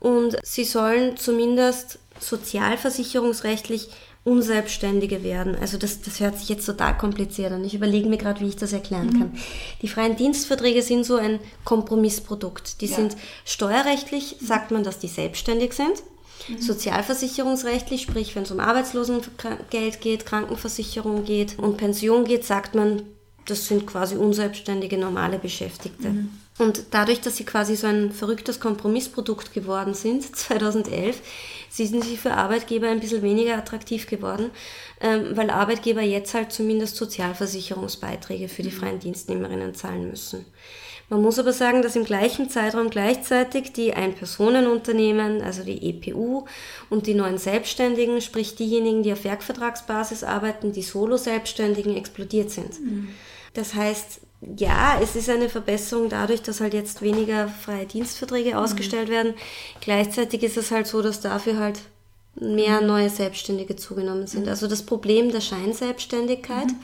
und 0.00 0.36
sie 0.42 0.64
sollen 0.64 1.16
zumindest 1.16 1.98
sozialversicherungsrechtlich 2.18 3.90
Unselbstständige 4.22 5.24
werden. 5.24 5.56
Also 5.56 5.78
das, 5.78 6.02
das 6.02 6.20
hört 6.20 6.38
sich 6.38 6.50
jetzt 6.50 6.66
total 6.66 6.96
kompliziert 6.98 7.52
an. 7.52 7.64
Ich 7.64 7.74
überlege 7.74 8.08
mir 8.08 8.18
gerade, 8.18 8.40
wie 8.40 8.48
ich 8.48 8.56
das 8.56 8.72
erklären 8.72 9.08
mhm. 9.08 9.18
kann. 9.18 9.38
Die 9.80 9.88
freien 9.88 10.16
Dienstverträge 10.16 10.82
sind 10.82 11.04
so 11.04 11.16
ein 11.16 11.40
Kompromissprodukt. 11.64 12.82
Die 12.82 12.86
ja. 12.86 12.96
sind 12.96 13.16
steuerrechtlich, 13.46 14.36
sagt 14.40 14.72
man, 14.72 14.84
dass 14.84 14.98
die 14.98 15.08
selbstständig 15.08 15.72
sind. 15.72 16.02
Mhm. 16.48 16.60
Sozialversicherungsrechtlich, 16.60 18.02
sprich 18.02 18.36
wenn 18.36 18.42
es 18.42 18.50
um 18.50 18.60
Arbeitslosengeld 18.60 20.00
geht, 20.00 20.26
Krankenversicherung 20.26 21.24
geht 21.24 21.58
und 21.58 21.78
Pension 21.78 22.24
geht, 22.24 22.44
sagt 22.44 22.74
man, 22.74 23.02
das 23.46 23.66
sind 23.66 23.86
quasi 23.86 24.16
unselbstständige 24.16 24.98
normale 24.98 25.38
Beschäftigte. 25.38 26.10
Mhm. 26.10 26.30
Und 26.58 26.84
dadurch, 26.90 27.22
dass 27.22 27.38
sie 27.38 27.44
quasi 27.44 27.74
so 27.74 27.86
ein 27.86 28.12
verrücktes 28.12 28.60
Kompromissprodukt 28.60 29.54
geworden 29.54 29.94
sind, 29.94 30.24
2011, 30.36 31.20
sind 31.70 32.04
sie 32.04 32.16
für 32.16 32.32
Arbeitgeber 32.32 32.88
ein 32.88 33.00
bisschen 33.00 33.22
weniger 33.22 33.56
attraktiv 33.56 34.06
geworden, 34.06 34.50
ähm, 35.00 35.36
weil 35.36 35.50
Arbeitgeber 35.50 36.02
jetzt 36.02 36.34
halt 36.34 36.52
zumindest 36.52 36.96
Sozialversicherungsbeiträge 36.96 38.48
für 38.48 38.62
die 38.62 38.70
freien 38.70 38.98
Dienstnehmerinnen 38.98 39.74
zahlen 39.74 40.10
müssen. 40.10 40.44
Man 41.10 41.22
muss 41.22 41.40
aber 41.40 41.52
sagen, 41.52 41.82
dass 41.82 41.96
im 41.96 42.04
gleichen 42.04 42.50
Zeitraum 42.50 42.88
gleichzeitig 42.88 43.72
die 43.72 43.94
Ein-Personen-Unternehmen, 43.94 45.42
also 45.42 45.64
die 45.64 45.90
EPU 45.90 46.44
und 46.88 47.08
die 47.08 47.14
neuen 47.14 47.36
Selbstständigen, 47.36 48.20
sprich 48.20 48.54
diejenigen, 48.54 49.02
die 49.02 49.12
auf 49.12 49.24
Werkvertragsbasis 49.24 50.22
arbeiten, 50.22 50.70
die 50.72 50.82
Solo-Selbstständigen 50.82 51.96
explodiert 51.96 52.52
sind. 52.52 52.80
Mhm. 52.80 53.08
Das 53.54 53.74
heißt, 53.74 54.20
ja, 54.56 54.98
es 55.02 55.16
ist 55.16 55.28
eine 55.28 55.48
Verbesserung 55.48 56.08
dadurch, 56.08 56.42
dass 56.42 56.60
halt 56.60 56.72
jetzt 56.72 57.02
weniger 57.02 57.48
freie 57.48 57.86
Dienstverträge 57.86 58.50
mhm. 58.50 58.56
ausgestellt 58.56 59.08
werden. 59.08 59.34
Gleichzeitig 59.80 60.42
ist 60.42 60.56
es 60.56 60.70
halt 60.70 60.86
so, 60.86 61.02
dass 61.02 61.20
dafür 61.20 61.58
halt 61.58 61.80
mehr 62.36 62.80
mhm. 62.80 62.86
neue 62.86 63.10
Selbstständige 63.10 63.76
zugenommen 63.76 64.26
sind. 64.26 64.44
Mhm. 64.44 64.48
Also 64.48 64.66
das 64.66 64.84
Problem 64.84 65.30
der 65.30 65.42
Scheinselbstständigkeit 65.42 66.68
mhm. 66.68 66.76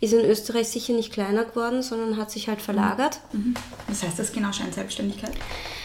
ist 0.00 0.12
in 0.12 0.24
Österreich 0.24 0.68
sicher 0.68 0.92
nicht 0.92 1.12
kleiner 1.12 1.44
geworden, 1.44 1.82
sondern 1.82 2.16
hat 2.16 2.32
sich 2.32 2.48
halt 2.48 2.60
verlagert. 2.60 3.20
Mhm. 3.32 3.54
Was 3.86 4.02
heißt 4.02 4.18
das 4.18 4.32
genau, 4.32 4.52
Scheinselbstständigkeit? 4.52 5.32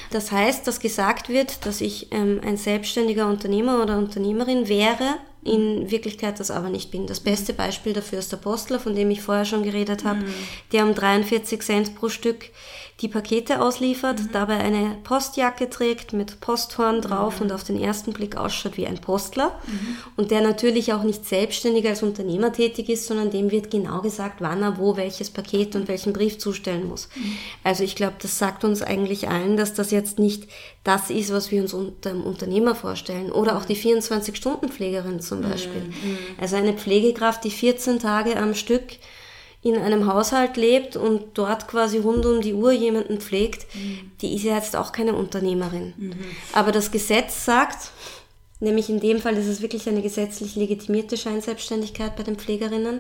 Das 0.09 0.32
heißt, 0.32 0.66
dass 0.68 0.80
gesagt 0.80 1.30
wird, 1.30 1.66
dass 1.66 1.82
ich 1.82 2.11
ähm, 2.11 2.41
ein 2.43 2.57
selbstständiger 2.57 3.28
Unternehmer 3.28 3.82
oder 3.82 3.97
Unternehmerin 3.97 4.68
wäre, 4.68 5.18
in 5.45 5.91
Wirklichkeit 5.91 6.39
das 6.39 6.51
aber 6.51 6.69
nicht 6.69 6.91
bin. 6.91 7.07
Das 7.07 7.19
beste 7.19 7.53
Beispiel 7.53 7.93
dafür 7.93 8.19
ist 8.19 8.31
der 8.31 8.37
Postler, 8.37 8.79
von 8.79 8.95
dem 8.95 9.11
ich 9.11 9.21
vorher 9.21 9.45
schon 9.45 9.63
geredet 9.63 10.03
habe, 10.03 10.19
mhm. 10.19 10.33
der 10.71 10.85
um 10.85 10.95
43 10.95 11.61
Cent 11.61 11.95
pro 11.95 12.09
Stück 12.09 12.45
die 13.04 13.10
Pakete 13.10 13.62
ausliefert, 13.62 14.20
mhm. 14.20 14.30
dabei 14.32 14.58
eine 14.58 14.97
Postjacke 15.04 15.70
trägt 15.70 16.14
mit 16.14 16.39
Posthorn 16.39 17.01
drauf 17.01 17.36
mhm. 17.36 17.43
und 17.43 17.51
auf 17.51 17.64
den 17.64 17.80
ersten 17.80 18.14
Blick 18.14 18.38
ausschaut 18.38 18.78
wie 18.78 18.88
ein 18.88 18.99
Postler 18.99 19.60
mhm. 19.68 19.97
und 20.16 20.32
der 20.32 20.41
natürlich 20.41 20.93
auch 20.93 21.04
nicht 21.04 21.26
selbstständig 21.26 21.86
als 21.86 22.01
Unternehmer 22.01 22.54
tätig 22.54 22.88
ist, 22.88 23.06
sondern 23.06 23.30
dem 23.30 23.51
wird 23.51 23.70
genau 23.70 24.01
gesagt, 24.01 24.38
wann 24.39 24.64
er 24.64 24.78
wo 24.78 24.95
welches 24.95 25.30
Paket 25.30 25.76
und 25.76 25.89
welchen 25.89 26.14
Brief 26.14 26.39
zustellen 26.39 26.88
muss. 26.88 27.10
Mhm. 27.16 27.38
Also 27.64 27.84
ich 27.84 27.95
glaube, 27.95 28.16
das 28.22 28.39
sagt 28.39 28.64
uns 28.64 28.82
eigentlich 28.82 29.28
allen, 29.28 29.58
dass 29.58 29.74
das 29.74 29.91
jetzt 29.91 30.18
nicht 30.18 30.47
das 30.86 31.10
ist, 31.10 31.32
was 31.32 31.51
wir 31.51 31.62
uns 31.62 31.74
unter 31.74 32.10
einem 32.10 32.24
Unternehmer 32.24 32.74
vorstellen. 32.74 33.32
Oder 33.32 33.58
auch 33.58 33.66
die 33.66 33.76
24-Stunden-Pflegerin 33.76 35.20
zum 35.20 35.39
mhm. 35.39 35.49
Beispiel. 35.49 35.82
Mhm. 35.82 36.18
Also 36.39 36.56
eine 36.56 36.74
Pflegekraft, 36.74 37.43
die 37.43 37.51
14 37.51 37.99
Tage 37.99 38.38
am 38.38 38.54
Stück 38.54 38.84
in 39.70 39.78
einem 39.78 40.11
Haushalt 40.11 40.57
lebt 40.57 40.95
und 40.97 41.24
dort 41.36 41.68
quasi 41.68 41.97
rund 41.97 42.26
um 42.26 42.41
die 42.41 42.53
Uhr 42.53 42.74
jemanden 42.74 43.20
pflegt, 43.20 43.66
mhm. 43.74 44.11
die 44.22 44.36
ist 44.36 44.43
ja 44.43 44.55
jetzt 44.55 44.76
auch 44.76 44.91
keine 44.91 45.14
Unternehmerin. 45.14 45.93
Mhm. 45.95 46.14
Aber 46.51 46.72
das 46.72 46.91
Gesetz 46.91 47.45
sagt, 47.45 47.91
nämlich 48.59 48.89
in 48.89 48.99
dem 48.99 49.20
Fall 49.20 49.38
ist 49.38 49.47
es 49.47 49.61
wirklich 49.61 49.88
eine 49.88 50.01
gesetzlich 50.01 50.55
legitimierte 50.55 51.16
Scheinselbstständigkeit 51.16 52.16
bei 52.18 52.24
den 52.24 52.36
Pflegerinnen, 52.36 52.99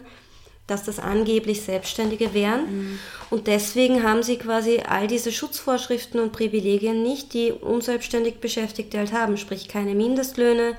dass 0.65 0.83
das 0.83 0.99
angeblich 0.99 1.61
Selbstständige 1.61 2.33
wären. 2.33 2.61
Mhm. 2.61 2.99
Und 3.29 3.47
deswegen 3.47 4.03
haben 4.03 4.23
sie 4.23 4.37
quasi 4.37 4.81
all 4.87 5.07
diese 5.07 5.33
Schutzvorschriften 5.33 6.21
und 6.21 6.31
Privilegien 6.31 7.03
nicht, 7.03 7.33
die 7.33 7.51
unselbstständig 7.51 8.35
Beschäftigte 8.35 8.97
halt 8.97 9.11
haben. 9.11 9.35
Sprich 9.35 9.67
keine 9.67 9.95
Mindestlöhne, 9.95 10.77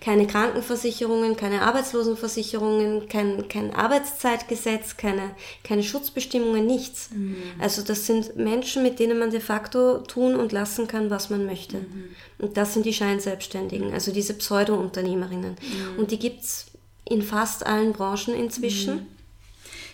keine 0.00 0.26
Krankenversicherungen, 0.26 1.36
keine 1.36 1.62
Arbeitslosenversicherungen, 1.62 3.08
kein, 3.08 3.48
kein 3.48 3.74
Arbeitszeitgesetz, 3.74 4.96
keine, 4.96 5.30
keine 5.62 5.82
Schutzbestimmungen, 5.82 6.66
nichts. 6.66 7.10
Mhm. 7.10 7.36
Also 7.58 7.82
das 7.82 8.06
sind 8.06 8.36
Menschen, 8.36 8.82
mit 8.82 8.98
denen 8.98 9.18
man 9.18 9.30
de 9.30 9.40
facto 9.40 9.98
tun 9.98 10.36
und 10.36 10.52
lassen 10.52 10.88
kann, 10.88 11.10
was 11.10 11.28
man 11.28 11.44
möchte. 11.44 11.78
Mhm. 11.78 12.04
Und 12.38 12.56
das 12.56 12.72
sind 12.72 12.86
die 12.86 12.94
Scheinselbstständigen, 12.94 13.92
also 13.92 14.10
diese 14.10 14.32
Pseudo-Unternehmerinnen. 14.32 15.56
Mhm. 15.60 15.98
Und 15.98 16.10
die 16.10 16.18
gibt's 16.18 16.66
in 17.04 17.22
fast 17.22 17.66
allen 17.66 17.92
Branchen 17.92 18.34
inzwischen. 18.34 19.06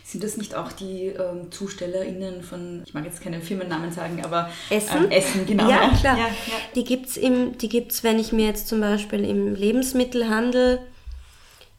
Sind 0.07 0.22
das 0.22 0.36
nicht 0.36 0.54
auch 0.54 0.70
die 0.70 1.07
ähm, 1.07 1.50
ZustellerInnen 1.50 2.44
von, 2.44 2.84
ich 2.86 2.94
mag 2.94 3.04
jetzt 3.04 3.20
keine 3.20 3.40
Firmennamen 3.40 3.90
sagen, 3.90 4.24
aber 4.24 4.48
Essen? 4.70 5.07
Ähm, 5.07 5.11
Essen, 5.11 5.46
genau. 5.46 5.68
Ja, 5.68 5.90
klar. 5.98 6.16
Ja, 6.16 6.26
ja. 6.26 6.54
Die 6.76 6.84
gibt 6.84 7.09
es, 7.09 7.14
die 7.14 7.68
gibt's, 7.68 8.04
wenn 8.04 8.20
ich 8.20 8.30
mir 8.30 8.46
jetzt 8.46 8.68
zum 8.68 8.80
Beispiel 8.80 9.24
im 9.24 9.57
Lebensmittelhandel 9.57 10.78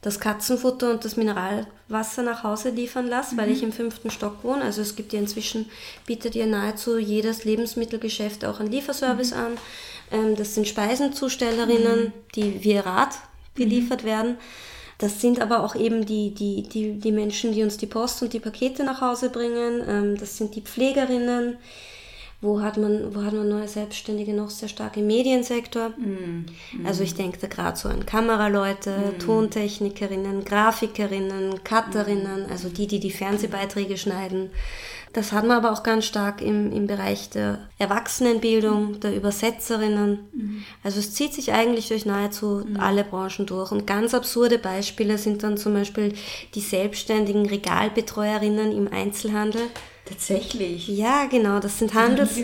das 0.02 0.20
Katzenfutter 0.20 0.90
und 0.90 1.06
das 1.06 1.16
Mineralwasser 1.16 2.22
nach 2.22 2.44
Hause 2.44 2.68
liefern 2.68 3.06
lasse, 3.06 3.34
mhm. 3.34 3.38
weil 3.38 3.50
ich 3.50 3.62
im 3.62 3.72
fünften 3.72 4.10
Stock 4.10 4.44
wohne. 4.44 4.62
Also 4.62 4.82
es 4.82 4.94
gibt 4.94 5.14
ja 5.14 5.20
inzwischen, 5.20 5.70
bietet 6.04 6.34
ja 6.34 6.44
nahezu 6.44 6.98
jedes 6.98 7.44
Lebensmittelgeschäft 7.44 8.44
auch 8.44 8.60
einen 8.60 8.70
Lieferservice 8.70 9.30
mhm. 9.30 9.38
an. 9.38 9.52
Ähm, 10.12 10.36
das 10.36 10.54
sind 10.54 10.68
Speisenzustellerinnen, 10.68 12.04
mhm. 12.04 12.12
die 12.34 12.62
via 12.62 12.82
Rad 12.82 13.14
beliefert 13.54 14.02
mhm. 14.02 14.06
werden. 14.06 14.36
Das 14.98 15.20
sind 15.20 15.40
aber 15.40 15.62
auch 15.62 15.76
eben 15.76 16.04
die, 16.06 16.34
die, 16.34 16.64
die, 16.64 16.98
die 16.98 17.12
Menschen, 17.12 17.52
die 17.52 17.62
uns 17.62 17.76
die 17.76 17.86
Post 17.86 18.22
und 18.22 18.32
die 18.32 18.40
Pakete 18.40 18.82
nach 18.82 19.00
Hause 19.00 19.30
bringen. 19.30 19.82
Ähm, 19.88 20.16
das 20.18 20.36
sind 20.36 20.56
die 20.56 20.60
Pflegerinnen. 20.60 21.56
Wo 22.40 22.62
hat 22.62 22.76
man, 22.76 23.16
wo 23.16 23.24
hat 23.24 23.32
man 23.32 23.48
neue 23.48 23.66
Selbstständige 23.66 24.32
noch 24.32 24.50
sehr 24.50 24.68
stark 24.68 24.96
im 24.96 25.08
Mediensektor? 25.08 25.90
Mhm. 25.98 26.46
Also 26.84 27.02
ich 27.02 27.14
denke 27.14 27.38
da 27.40 27.48
gerade 27.48 27.76
so 27.76 27.88
an 27.88 28.06
Kameraleute, 28.06 28.96
mhm. 28.96 29.18
Tontechnikerinnen, 29.18 30.44
Grafikerinnen, 30.44 31.64
Cutterinnen, 31.64 32.46
also 32.48 32.68
die, 32.68 32.86
die 32.86 33.00
die 33.00 33.10
Fernsehbeiträge 33.10 33.96
schneiden. 33.96 34.50
Das 35.12 35.32
hat 35.32 35.46
man 35.46 35.56
aber 35.56 35.72
auch 35.72 35.82
ganz 35.82 36.04
stark 36.04 36.40
im, 36.40 36.70
im 36.70 36.86
Bereich 36.86 37.30
der 37.30 37.68
Erwachsenenbildung, 37.78 39.00
der 39.00 39.16
Übersetzerinnen. 39.16 40.28
Mhm. 40.32 40.64
Also 40.84 41.00
es 41.00 41.14
zieht 41.14 41.32
sich 41.32 41.52
eigentlich 41.52 41.88
durch 41.88 42.06
nahezu 42.06 42.62
mhm. 42.64 42.78
alle 42.78 43.02
Branchen 43.04 43.46
durch. 43.46 43.72
Und 43.72 43.86
ganz 43.86 44.14
absurde 44.14 44.58
Beispiele 44.58 45.18
sind 45.18 45.42
dann 45.42 45.56
zum 45.56 45.74
Beispiel 45.74 46.14
die 46.54 46.60
selbstständigen 46.60 47.46
Regalbetreuerinnen 47.46 48.70
im 48.70 48.92
Einzelhandel. 48.92 49.62
Tatsächlich. 50.08 50.88
Ja, 50.88 51.26
genau. 51.26 51.60
Das 51.60 51.78
sind 51.78 51.94
Handels. 51.94 52.40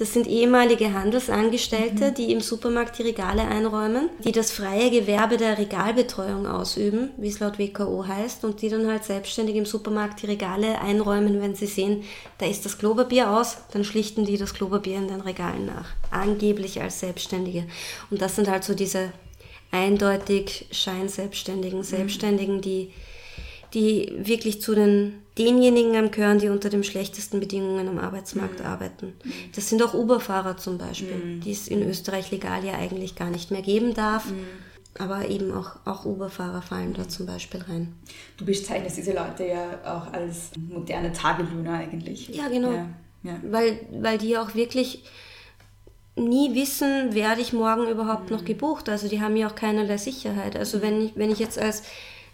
Das 0.00 0.14
sind 0.14 0.26
ehemalige 0.26 0.94
Handelsangestellte, 0.94 2.08
mhm. 2.08 2.14
die 2.14 2.32
im 2.32 2.40
Supermarkt 2.40 2.98
die 2.98 3.02
Regale 3.02 3.42
einräumen, 3.42 4.08
die 4.24 4.32
das 4.32 4.50
freie 4.50 4.90
Gewerbe 4.90 5.36
der 5.36 5.58
Regalbetreuung 5.58 6.46
ausüben, 6.46 7.10
wie 7.18 7.28
es 7.28 7.38
laut 7.38 7.58
WKO 7.58 8.06
heißt, 8.06 8.42
und 8.46 8.62
die 8.62 8.70
dann 8.70 8.86
halt 8.86 9.04
selbstständig 9.04 9.56
im 9.56 9.66
Supermarkt 9.66 10.22
die 10.22 10.26
Regale 10.26 10.80
einräumen, 10.80 11.42
wenn 11.42 11.54
sie 11.54 11.66
sehen, 11.66 12.04
da 12.38 12.46
ist 12.46 12.64
das 12.64 12.78
Klopapier 12.78 13.30
aus, 13.30 13.58
dann 13.72 13.84
schlichten 13.84 14.24
die 14.24 14.38
das 14.38 14.54
Klopapier 14.54 14.96
in 14.96 15.08
den 15.08 15.20
Regalen 15.20 15.66
nach. 15.66 15.90
Angeblich 16.10 16.80
als 16.80 17.00
Selbstständige. 17.00 17.66
Und 18.10 18.22
das 18.22 18.36
sind 18.36 18.48
halt 18.48 18.64
so 18.64 18.72
diese 18.72 19.12
eindeutig 19.70 20.66
Scheinselbstständigen, 20.70 21.82
Selbstständigen, 21.82 22.62
die 22.62 22.90
die 23.74 24.12
wirklich 24.16 24.60
zu 24.60 24.74
den 24.74 25.22
denjenigen 25.44 26.10
gehören, 26.10 26.38
die 26.38 26.48
unter 26.48 26.68
den 26.70 26.84
schlechtesten 26.84 27.40
Bedingungen 27.40 27.88
am 27.88 27.98
Arbeitsmarkt 27.98 28.60
mhm. 28.60 28.66
arbeiten. 28.66 29.12
Das 29.54 29.68
sind 29.68 29.82
auch 29.82 29.94
Uberfahrer 29.94 30.56
zum 30.56 30.78
Beispiel, 30.78 31.16
mhm. 31.16 31.40
die 31.40 31.52
es 31.52 31.68
in 31.68 31.88
Österreich 31.88 32.30
legal 32.30 32.64
ja 32.64 32.74
eigentlich 32.74 33.16
gar 33.16 33.30
nicht 33.30 33.50
mehr 33.50 33.62
geben 33.62 33.94
darf. 33.94 34.30
Mhm. 34.30 34.46
Aber 34.98 35.28
eben 35.28 35.52
auch, 35.52 35.76
auch 35.84 36.04
Uberfahrer 36.04 36.62
fallen 36.62 36.94
da 36.94 37.08
zum 37.08 37.24
Beispiel 37.26 37.62
rein. 37.62 37.94
Du 38.36 38.44
bezeichnest 38.44 38.96
diese 38.96 39.12
Leute 39.12 39.46
ja 39.46 39.78
auch 39.84 40.12
als 40.12 40.50
moderne 40.68 41.12
Tagelöhner 41.12 41.74
eigentlich. 41.74 42.28
Ja, 42.28 42.48
genau. 42.48 42.72
Ja, 42.72 42.88
ja. 43.22 43.36
Weil, 43.42 43.80
weil 43.92 44.18
die 44.18 44.36
auch 44.36 44.54
wirklich 44.54 45.04
nie 46.16 46.54
wissen, 46.54 47.14
werde 47.14 47.40
ich 47.40 47.52
morgen 47.52 47.88
überhaupt 47.88 48.30
noch 48.30 48.42
mhm. 48.42 48.46
gebucht. 48.46 48.88
Also 48.88 49.08
die 49.08 49.20
haben 49.20 49.36
ja 49.36 49.48
auch 49.48 49.54
keinerlei 49.54 49.96
Sicherheit. 49.96 50.56
Also 50.56 50.82
wenn 50.82 51.06
ich, 51.06 51.16
wenn 51.16 51.30
ich 51.30 51.38
jetzt 51.38 51.58
als 51.58 51.84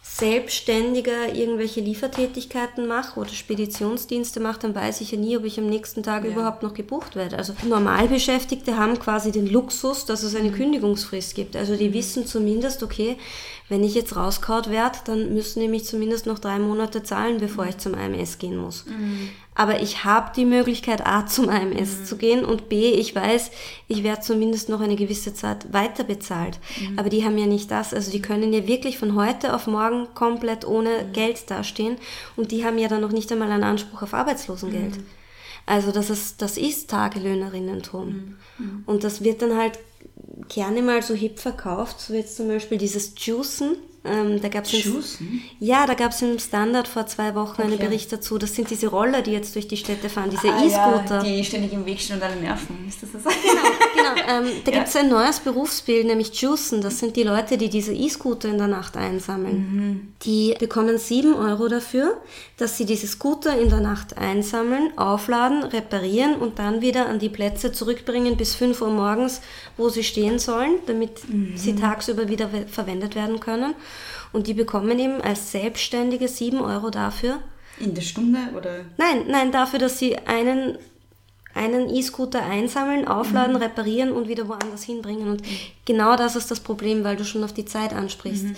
Selbstständiger 0.08 1.34
irgendwelche 1.34 1.80
Liefertätigkeiten 1.80 2.86
mache 2.86 3.20
oder 3.20 3.28
Speditionsdienste 3.28 4.40
mache, 4.40 4.60
dann 4.60 4.74
weiß 4.74 5.02
ich 5.02 5.10
ja 5.10 5.18
nie, 5.18 5.36
ob 5.36 5.44
ich 5.44 5.58
am 5.58 5.66
nächsten 5.66 6.02
Tag 6.02 6.24
ja. 6.24 6.30
überhaupt 6.30 6.62
noch 6.62 6.72
gebucht 6.72 7.16
werde. 7.16 7.36
Also 7.36 7.54
Normalbeschäftigte 7.68 8.78
haben 8.78 8.98
quasi 8.98 9.30
den 9.30 9.46
Luxus, 9.46 10.06
dass 10.06 10.22
es 10.22 10.34
eine 10.34 10.50
mhm. 10.50 10.54
Kündigungsfrist 10.54 11.34
gibt. 11.34 11.54
Also 11.54 11.76
die 11.76 11.90
mhm. 11.90 11.94
wissen 11.94 12.26
zumindest, 12.26 12.82
okay, 12.82 13.18
wenn 13.68 13.84
ich 13.84 13.94
jetzt 13.94 14.16
rauskaut 14.16 14.70
werde, 14.70 14.98
dann 15.04 15.34
müssen 15.34 15.60
die 15.60 15.68
mich 15.68 15.84
zumindest 15.84 16.24
noch 16.24 16.38
drei 16.38 16.58
Monate 16.58 17.02
zahlen, 17.02 17.38
bevor 17.38 17.64
mhm. 17.64 17.70
ich 17.70 17.78
zum 17.78 17.94
AMS 17.94 18.38
gehen 18.38 18.56
muss. 18.56 18.86
Mhm. 18.86 19.28
Aber 19.56 19.80
ich 19.80 20.04
habe 20.04 20.30
die 20.36 20.44
Möglichkeit, 20.44 21.04
A, 21.04 21.26
zum 21.26 21.48
AMS 21.48 21.98
mhm. 21.98 22.04
zu 22.04 22.16
gehen 22.16 22.44
und 22.44 22.68
B, 22.68 22.92
ich 22.92 23.14
weiß, 23.14 23.50
ich 23.88 24.04
werde 24.04 24.20
zumindest 24.20 24.68
noch 24.68 24.80
eine 24.80 24.96
gewisse 24.96 25.34
Zeit 25.34 25.72
weiter 25.72 26.04
bezahlt. 26.04 26.60
Mhm. 26.78 26.98
Aber 26.98 27.08
die 27.08 27.24
haben 27.24 27.38
ja 27.38 27.46
nicht 27.46 27.70
das. 27.70 27.92
Also 27.92 28.12
die 28.12 28.22
können 28.22 28.52
ja 28.52 28.68
wirklich 28.68 28.98
von 28.98 29.16
heute 29.16 29.54
auf 29.54 29.66
morgen 29.66 30.08
komplett 30.14 30.66
ohne 30.66 31.04
mhm. 31.04 31.12
Geld 31.12 31.50
dastehen 31.50 31.96
und 32.36 32.52
die 32.52 32.64
haben 32.64 32.78
ja 32.78 32.88
dann 32.88 33.00
noch 33.00 33.12
nicht 33.12 33.32
einmal 33.32 33.50
einen 33.50 33.64
Anspruch 33.64 34.02
auf 34.02 34.14
Arbeitslosengeld. 34.14 34.98
Mhm. 34.98 35.06
Also 35.64 35.90
das 35.90 36.10
ist, 36.10 36.40
das 36.42 36.56
ist 36.56 36.90
Tagelöhnerinnentum. 36.90 38.06
Mhm. 38.06 38.36
Mhm. 38.58 38.82
Und 38.86 39.02
das 39.02 39.24
wird 39.24 39.42
dann 39.42 39.56
halt 39.56 39.78
gerne 40.48 40.82
mal 40.82 41.02
so 41.02 41.14
hip 41.14 41.40
verkauft, 41.40 42.00
so 42.00 42.14
jetzt 42.14 42.36
zum 42.36 42.48
Beispiel 42.48 42.78
dieses 42.78 43.12
Juicen. 43.16 43.76
Ähm, 44.08 44.40
da 44.40 44.48
gab's 44.48 44.72
Juicen? 44.72 45.42
Ja, 45.60 45.86
da 45.86 45.94
gab 45.94 46.12
es 46.12 46.22
im 46.22 46.38
Standard 46.38 46.88
vor 46.88 47.06
zwei 47.06 47.34
Wochen 47.34 47.62
okay. 47.62 47.62
einen 47.62 47.78
Bericht 47.78 48.12
dazu. 48.12 48.38
Das 48.38 48.54
sind 48.54 48.70
diese 48.70 48.88
Roller, 48.88 49.22
die 49.22 49.32
jetzt 49.32 49.54
durch 49.54 49.68
die 49.68 49.76
Städte 49.76 50.08
fahren, 50.08 50.30
diese 50.30 50.52
ah, 50.52 50.62
E-Scooter. 50.62 51.16
Ja, 51.16 51.22
die 51.22 51.44
ständig 51.44 51.72
im 51.72 51.84
Weg 51.86 52.00
stehen 52.00 52.16
und 52.16 52.22
alle 52.22 52.36
nerven. 52.36 52.86
Ist 52.88 53.02
das 53.02 53.12
das? 53.12 53.24
Genau, 53.24 53.62
genau. 53.96 54.06
Ähm, 54.28 54.46
da 54.64 54.72
ja. 54.72 54.78
gibt 54.78 54.88
es 54.88 54.96
ein 54.96 55.08
neues 55.08 55.38
Berufsbild, 55.40 56.06
nämlich 56.06 56.34
Juicen. 56.40 56.80
Das 56.80 56.98
sind 56.98 57.14
die 57.16 57.22
Leute, 57.22 57.56
die 57.56 57.68
diese 57.68 57.92
E-Scooter 57.92 58.48
in 58.48 58.58
der 58.58 58.66
Nacht 58.66 58.96
einsammeln. 58.96 59.56
Mhm. 59.56 60.12
Die 60.22 60.56
bekommen 60.58 60.98
7 60.98 61.34
Euro 61.34 61.68
dafür, 61.68 62.20
dass 62.56 62.76
sie 62.76 62.86
diese 62.86 63.06
Scooter 63.06 63.56
in 63.58 63.68
der 63.68 63.80
Nacht 63.80 64.18
einsammeln, 64.18 64.96
aufladen, 64.98 65.62
reparieren 65.62 66.36
und 66.36 66.58
dann 66.58 66.80
wieder 66.80 67.06
an 67.06 67.20
die 67.20 67.28
Plätze 67.28 67.70
zurückbringen 67.70 68.36
bis 68.36 68.56
5 68.56 68.80
Uhr 68.82 68.90
morgens, 68.90 69.40
wo 69.76 69.88
sie 69.90 70.02
stehen 70.02 70.38
sollen, 70.40 70.74
damit 70.86 71.28
mhm. 71.28 71.56
sie 71.56 71.76
tagsüber 71.76 72.28
wieder 72.28 72.50
verwendet 72.66 73.14
werden 73.14 73.38
können. 73.38 73.74
Und 74.32 74.48
die 74.48 74.54
bekommen 74.54 74.98
eben 74.98 75.20
als 75.20 75.52
Selbstständige 75.52 76.26
7 76.26 76.60
Euro 76.60 76.90
dafür. 76.90 77.38
In 77.78 77.94
der 77.94 78.02
Stunde 78.02 78.38
oder? 78.56 78.84
Nein, 78.96 79.24
nein, 79.28 79.52
dafür, 79.52 79.78
dass 79.78 79.98
sie 79.98 80.16
einen 80.18 80.78
einen 81.56 81.88
E-Scooter 81.88 82.42
einsammeln, 82.42 83.08
aufladen, 83.08 83.56
mhm. 83.56 83.62
reparieren 83.62 84.12
und 84.12 84.28
wieder 84.28 84.48
woanders 84.48 84.82
hinbringen. 84.84 85.28
Und 85.28 85.42
mhm. 85.42 85.56
genau 85.84 86.16
das 86.16 86.36
ist 86.36 86.50
das 86.50 86.60
Problem, 86.60 87.02
weil 87.02 87.16
du 87.16 87.24
schon 87.24 87.42
auf 87.42 87.52
die 87.52 87.64
Zeit 87.64 87.92
ansprichst. 87.92 88.44
Mhm. 88.44 88.56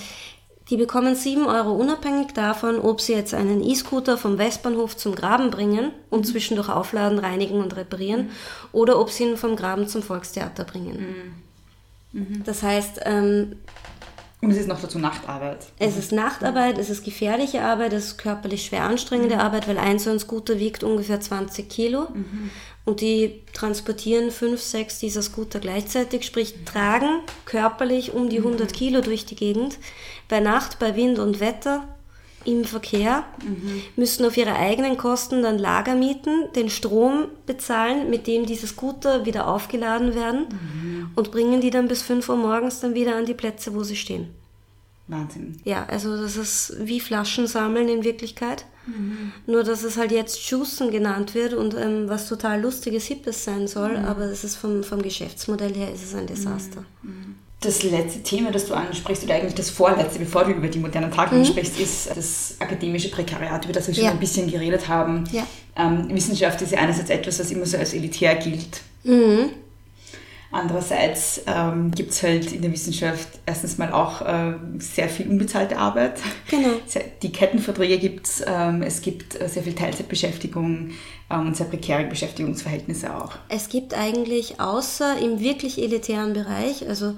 Die 0.71 0.77
bekommen 0.77 1.15
7 1.15 1.47
Euro 1.47 1.73
unabhängig 1.73 2.35
davon, 2.35 2.79
ob 2.79 3.01
sie 3.01 3.15
jetzt 3.15 3.33
einen 3.33 3.65
E-Scooter 3.65 4.19
vom 4.19 4.37
Westbahnhof 4.37 4.97
zum 4.97 5.15
Graben 5.15 5.51
bringen 5.51 5.93
und 6.11 6.21
mhm. 6.21 6.25
zwischendurch 6.25 6.69
aufladen, 6.69 7.19
reinigen 7.19 7.61
und 7.61 7.75
reparieren 7.77 8.27
mhm. 8.27 8.31
oder 8.73 9.01
ob 9.01 9.11
sie 9.11 9.25
ihn 9.25 9.37
vom 9.39 9.57
Graben 9.57 9.89
zum 9.89 10.03
Volkstheater 10.03 10.65
bringen. 10.65 11.33
Mhm. 12.13 12.45
Das 12.45 12.63
heißt, 12.63 13.01
ähm, 13.05 13.57
und 14.41 14.53
es 14.53 14.59
ist 14.59 14.69
noch 14.69 14.81
dazu 14.81 15.01
Nachtarbeit. 15.01 15.67
Es 15.81 15.97
ist 15.97 16.13
Nachtarbeit, 16.13 16.79
es 16.79 16.91
ist 16.91 17.05
gefährliche 17.05 17.63
Arbeit, 17.63 17.93
es 17.93 18.07
ist 18.07 18.19
körperlich 18.19 18.67
schwer 18.67 18.85
anstrengende 18.85 19.35
mhm. 19.35 19.41
Arbeit, 19.41 19.67
weil 19.67 19.79
ein 19.79 19.99
so 19.99 20.11
ein 20.11 20.21
Scooter 20.21 20.61
wiegt 20.61 20.85
ungefähr 20.85 21.21
20 21.21 21.69
Kilo. 21.69 22.09
Mhm. 22.15 22.51
Und 22.89 23.03
die 23.03 23.43
transportieren 23.53 24.30
fünf, 24.30 24.62
sechs 24.62 24.99
dieser 24.99 25.20
Scooter 25.20 25.61
gleichzeitig, 25.61 26.24
sprich 26.24 26.55
tragen 26.64 27.20
körperlich 27.45 28.14
um 28.14 28.30
die 28.30 28.39
100 28.39 28.70
mhm. 28.70 28.74
Kilo 28.74 29.01
durch 29.03 29.26
die 29.26 29.36
Gegend. 29.36 29.76
Bei 30.26 30.41
Nacht, 30.41 30.78
bei 30.78 30.97
Wind 30.97 31.18
und 31.18 31.39
Wetter, 31.39 31.86
im 32.47 32.64
Verkehr, 32.64 33.24
mhm. 33.45 33.82
müssen 33.97 34.24
auf 34.24 34.39
ihre 34.39 34.55
eigenen 34.57 34.97
Kosten 34.97 35.43
dann 35.43 35.59
Lager 35.59 35.97
mieten, 35.97 36.51
den 36.57 36.70
Strom 36.70 37.26
bezahlen, 37.45 38.09
mit 38.09 38.26
dem 38.26 38.47
diese 38.47 38.66
Scooter 38.66 39.26
wieder 39.26 39.49
aufgeladen 39.49 40.14
werden 40.14 40.47
mhm. 40.49 41.11
und 41.14 41.30
bringen 41.30 41.61
die 41.61 41.68
dann 41.68 41.89
bis 41.89 42.01
5 42.01 42.26
Uhr 42.26 42.36
morgens 42.36 42.80
dann 42.80 42.95
wieder 42.95 43.16
an 43.16 43.26
die 43.26 43.34
Plätze, 43.34 43.74
wo 43.74 43.82
sie 43.82 43.97
stehen. 43.97 44.30
Wahnsinn. 45.09 45.59
Ja, 45.65 45.87
also 45.87 46.17
das 46.21 46.37
ist 46.37 46.77
wie 46.81 47.01
Flaschen 47.01 47.47
sammeln 47.47 47.89
in 47.89 48.05
Wirklichkeit. 48.05 48.67
Mhm. 48.87 49.33
Nur, 49.47 49.65
dass 49.65 49.83
es 49.83 49.97
halt 49.97 50.13
jetzt 50.13 50.39
Juicen 50.51 50.91
genannt 50.91 51.35
wird 51.35 51.55
und 51.55 51.75
ähm, 51.75 52.09
was 52.09 52.29
total 52.29 52.61
lustiges, 52.61 53.07
hippes 53.07 53.45
sein 53.45 53.67
soll, 53.67 53.99
mhm. 53.99 54.05
aber 54.05 54.25
es 54.25 54.45
ist 54.45 54.57
vom, 54.57 54.85
vom 54.85 55.03
Geschäftsmodell 55.03 55.75
her 55.75 55.93
ist 55.93 56.05
es 56.05 56.15
ein 56.15 56.27
Desaster. 56.27 56.85
Mhm. 57.03 57.37
Das 57.61 57.83
letzte 57.83 58.23
Thema, 58.23 58.53
das 58.53 58.67
du 58.67 58.75
ansprichst, 58.75 59.25
oder 59.25 59.35
eigentlich 59.35 59.55
das 59.55 59.69
vorletzte, 59.69 60.21
bevor 60.21 60.45
du 60.45 60.53
über 60.53 60.69
die 60.69 60.79
modernen 60.79 61.11
Tage 61.11 61.35
mhm. 61.35 61.45
sprichst, 61.45 61.81
ist 61.81 62.09
das 62.15 62.55
akademische 62.61 63.11
Prekariat, 63.11 63.65
über 63.65 63.75
das 63.75 63.89
wir 63.89 63.95
schon 63.95 64.05
ja. 64.05 64.11
ein 64.13 64.21
bisschen 64.21 64.49
geredet 64.49 64.87
haben. 64.87 65.25
Ja. 65.33 65.45
Ähm, 65.77 66.09
Wissenschaft 66.11 66.63
ist 66.63 66.73
ja 66.73 66.79
einerseits 66.79 67.11
etwas, 67.11 67.41
was 67.41 67.51
immer 67.51 67.67
so 67.67 67.77
als 67.77 67.95
elitär 67.95 68.37
gilt. 68.37 68.83
Andererseits 70.51 71.43
ähm, 71.47 71.91
gibt 71.91 72.13
es 72.13 72.23
halt 72.23 72.53
in 72.53 72.63
der 72.63 72.73
Wissenschaft 72.73 73.29
erstens 73.45 73.77
mal 73.77 73.93
auch 73.93 74.23
äh, 74.23 74.55
sehr 74.79 75.11
viel 75.11 75.29
unbezahlte 75.29 75.77
Arbeit. 75.77 76.21
Genau. 76.49 76.71
Die 77.23 77.33
Kettenverträge 77.33 77.99
gibt 77.99 78.27
es, 78.27 78.43
ähm, 78.47 78.83
es 78.83 79.03
gibt 79.03 79.39
äh, 79.39 79.49
sehr 79.49 79.63
viel 79.63 79.75
Teilzeitbeschäftigung 79.75 80.93
ähm, 81.31 81.47
und 81.47 81.57
sehr 81.57 81.67
prekäre 81.67 82.05
Beschäftigungsverhältnisse 82.05 83.15
auch. 83.15 83.33
Es 83.51 83.69
gibt 83.69 83.93
eigentlich 83.93 84.59
außer 84.59 85.19
im 85.19 85.41
wirklich 85.41 85.83
elitären 85.83 86.33
Bereich, 86.33 86.89
also 86.89 87.15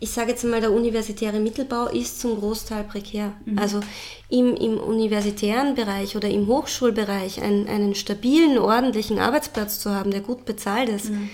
ich 0.00 0.10
sage 0.10 0.30
jetzt 0.30 0.44
mal, 0.44 0.60
der 0.60 0.70
universitäre 0.70 1.40
Mittelbau 1.40 1.86
ist 1.86 2.20
zum 2.20 2.38
Großteil 2.38 2.84
prekär. 2.84 3.32
Mhm. 3.46 3.58
Also 3.58 3.80
im, 4.28 4.54
im 4.54 4.78
universitären 4.78 5.74
Bereich 5.74 6.16
oder 6.16 6.28
im 6.28 6.46
Hochschulbereich 6.46 7.42
einen, 7.42 7.66
einen 7.66 7.96
stabilen, 7.96 8.58
ordentlichen 8.58 9.18
Arbeitsplatz 9.18 9.80
zu 9.80 9.92
haben, 9.92 10.12
der 10.12 10.20
gut 10.20 10.44
bezahlt 10.44 10.90
ist. 10.90 11.10
Mhm 11.10 11.30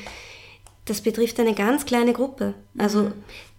das 0.87 1.01
betrifft 1.01 1.41
eine 1.41 1.55
ganz 1.55 1.87
kleine 1.87 2.13
Gruppe. 2.13 2.55
Also 2.79 3.05
mhm. 3.05 3.13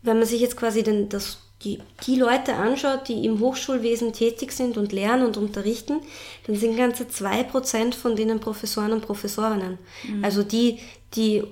wenn 0.03 0.17
man 0.17 0.27
sich 0.27 0.41
jetzt 0.41 0.57
quasi 0.57 0.83
den, 0.83 1.09
das, 1.09 1.39
die, 1.63 1.79
die 2.05 2.15
Leute 2.15 2.53
anschaut, 2.55 3.07
die 3.07 3.25
im 3.25 3.39
Hochschulwesen 3.39 4.13
tätig 4.13 4.51
sind 4.51 4.77
und 4.77 4.91
lernen 4.91 5.25
und 5.25 5.37
unterrichten, 5.37 6.01
dann 6.45 6.55
sind 6.55 6.77
ganze 6.77 7.07
zwei 7.07 7.43
Prozent 7.43 7.95
von 7.95 8.15
denen 8.15 8.39
Professoren 8.39 8.93
und 8.93 9.01
Professorinnen. 9.01 9.79
Mhm. 10.07 10.23
Also 10.23 10.43
die, 10.43 10.79
die 11.15 11.43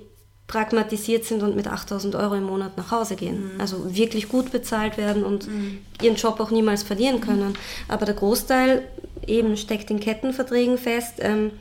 pragmatisiert 0.46 1.24
sind 1.24 1.42
und 1.42 1.56
mit 1.56 1.66
8000 1.66 2.14
Euro 2.16 2.34
im 2.34 2.44
Monat 2.44 2.76
nach 2.76 2.90
Hause 2.90 3.16
gehen. 3.16 3.54
Mhm. 3.54 3.60
Also 3.60 3.96
wirklich 3.96 4.28
gut 4.28 4.52
bezahlt 4.52 4.98
werden 4.98 5.24
und 5.24 5.48
mhm. 5.48 5.78
ihren 6.02 6.16
Job 6.16 6.38
auch 6.38 6.50
niemals 6.50 6.82
verlieren 6.82 7.20
können. 7.20 7.54
Aber 7.88 8.04
der 8.04 8.14
Großteil 8.14 8.86
eben 9.26 9.56
steckt 9.56 9.90
in 9.90 10.00
Kettenverträgen 10.00 10.76
fest. 10.76 11.14
Ähm, 11.18 11.52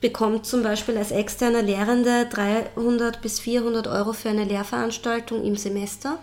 bekommt 0.00 0.46
zum 0.46 0.62
Beispiel 0.62 0.96
als 0.96 1.10
externer 1.10 1.62
Lehrende 1.62 2.26
300 2.30 3.20
bis 3.20 3.40
400 3.40 3.86
Euro 3.86 4.12
für 4.12 4.30
eine 4.30 4.44
Lehrveranstaltung 4.44 5.44
im 5.44 5.56
Semester. 5.56 6.18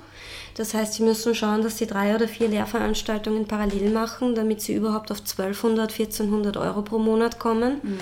Das 0.55 0.73
heißt, 0.73 0.95
sie 0.95 1.03
müssen 1.03 1.35
schauen, 1.35 1.61
dass 1.61 1.77
sie 1.77 1.85
drei 1.85 2.15
oder 2.15 2.27
vier 2.27 2.47
Lehrveranstaltungen 2.47 3.47
parallel 3.47 3.91
machen, 3.91 4.33
damit 4.33 4.61
sie 4.61 4.73
überhaupt 4.73 5.11
auf 5.11 5.19
1200, 5.19 5.91
1400 5.91 6.57
Euro 6.57 6.81
pro 6.81 6.97
Monat 6.97 7.37
kommen. 7.37 7.79
Mhm. 7.83 7.99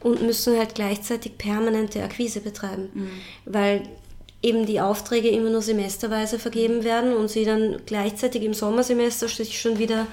Und 0.00 0.22
müssen 0.22 0.56
halt 0.56 0.76
gleichzeitig 0.76 1.38
permanente 1.38 2.00
Akquise 2.04 2.40
betreiben. 2.40 2.88
Mhm. 2.94 3.10
Weil 3.46 3.82
eben 4.42 4.64
die 4.64 4.80
Aufträge 4.80 5.28
immer 5.28 5.50
nur 5.50 5.60
semesterweise 5.60 6.38
vergeben 6.38 6.84
werden 6.84 7.16
und 7.16 7.28
sie 7.28 7.44
dann 7.44 7.78
gleichzeitig 7.84 8.44
im 8.44 8.54
Sommersemester 8.54 9.26
sich 9.26 9.60
schon 9.60 9.80
wieder 9.80 10.06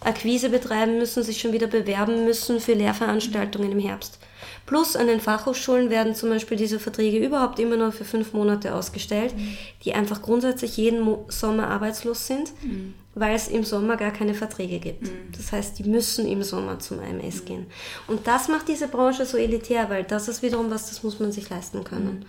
Akquise 0.00 0.50
betreiben 0.50 0.98
müssen, 0.98 1.22
sich 1.22 1.40
schon 1.40 1.54
wieder 1.54 1.68
bewerben 1.68 2.26
müssen 2.26 2.60
für 2.60 2.74
Lehrveranstaltungen 2.74 3.72
im 3.72 3.78
Herbst. 3.78 4.18
Plus 4.66 4.94
an 4.94 5.08
den 5.08 5.20
Fachhochschulen 5.20 5.90
werden 5.90 6.14
zum 6.14 6.30
Beispiel 6.30 6.56
diese 6.56 6.78
Verträge 6.78 7.18
überhaupt 7.18 7.58
immer 7.58 7.76
nur 7.76 7.92
für 7.92 8.04
fünf 8.04 8.32
Monate 8.32 8.74
ausgestellt, 8.74 9.36
mhm. 9.36 9.56
die 9.84 9.94
einfach 9.94 10.22
grundsätzlich 10.22 10.76
jeden 10.76 11.00
Mo 11.00 11.24
Sommer 11.28 11.68
arbeitslos 11.68 12.26
sind, 12.26 12.52
mhm. 12.62 12.94
weil 13.14 13.34
es 13.34 13.48
im 13.48 13.64
Sommer 13.64 13.96
gar 13.96 14.12
keine 14.12 14.34
Verträge 14.34 14.78
gibt. 14.78 15.02
Mhm. 15.02 15.32
Das 15.36 15.50
heißt, 15.50 15.78
die 15.78 15.84
müssen 15.84 16.26
im 16.26 16.42
Sommer 16.42 16.78
zum 16.78 17.00
AMS 17.00 17.42
mhm. 17.42 17.44
gehen. 17.46 17.66
Und 18.06 18.26
das 18.26 18.48
macht 18.48 18.68
diese 18.68 18.88
Branche 18.88 19.26
so 19.26 19.36
elitär, 19.36 19.90
weil 19.90 20.04
das 20.04 20.28
ist 20.28 20.42
wiederum 20.42 20.70
was, 20.70 20.88
das 20.88 21.02
muss 21.02 21.18
man 21.18 21.32
sich 21.32 21.50
leisten 21.50 21.82
können. 21.82 22.20
Mhm. 22.20 22.26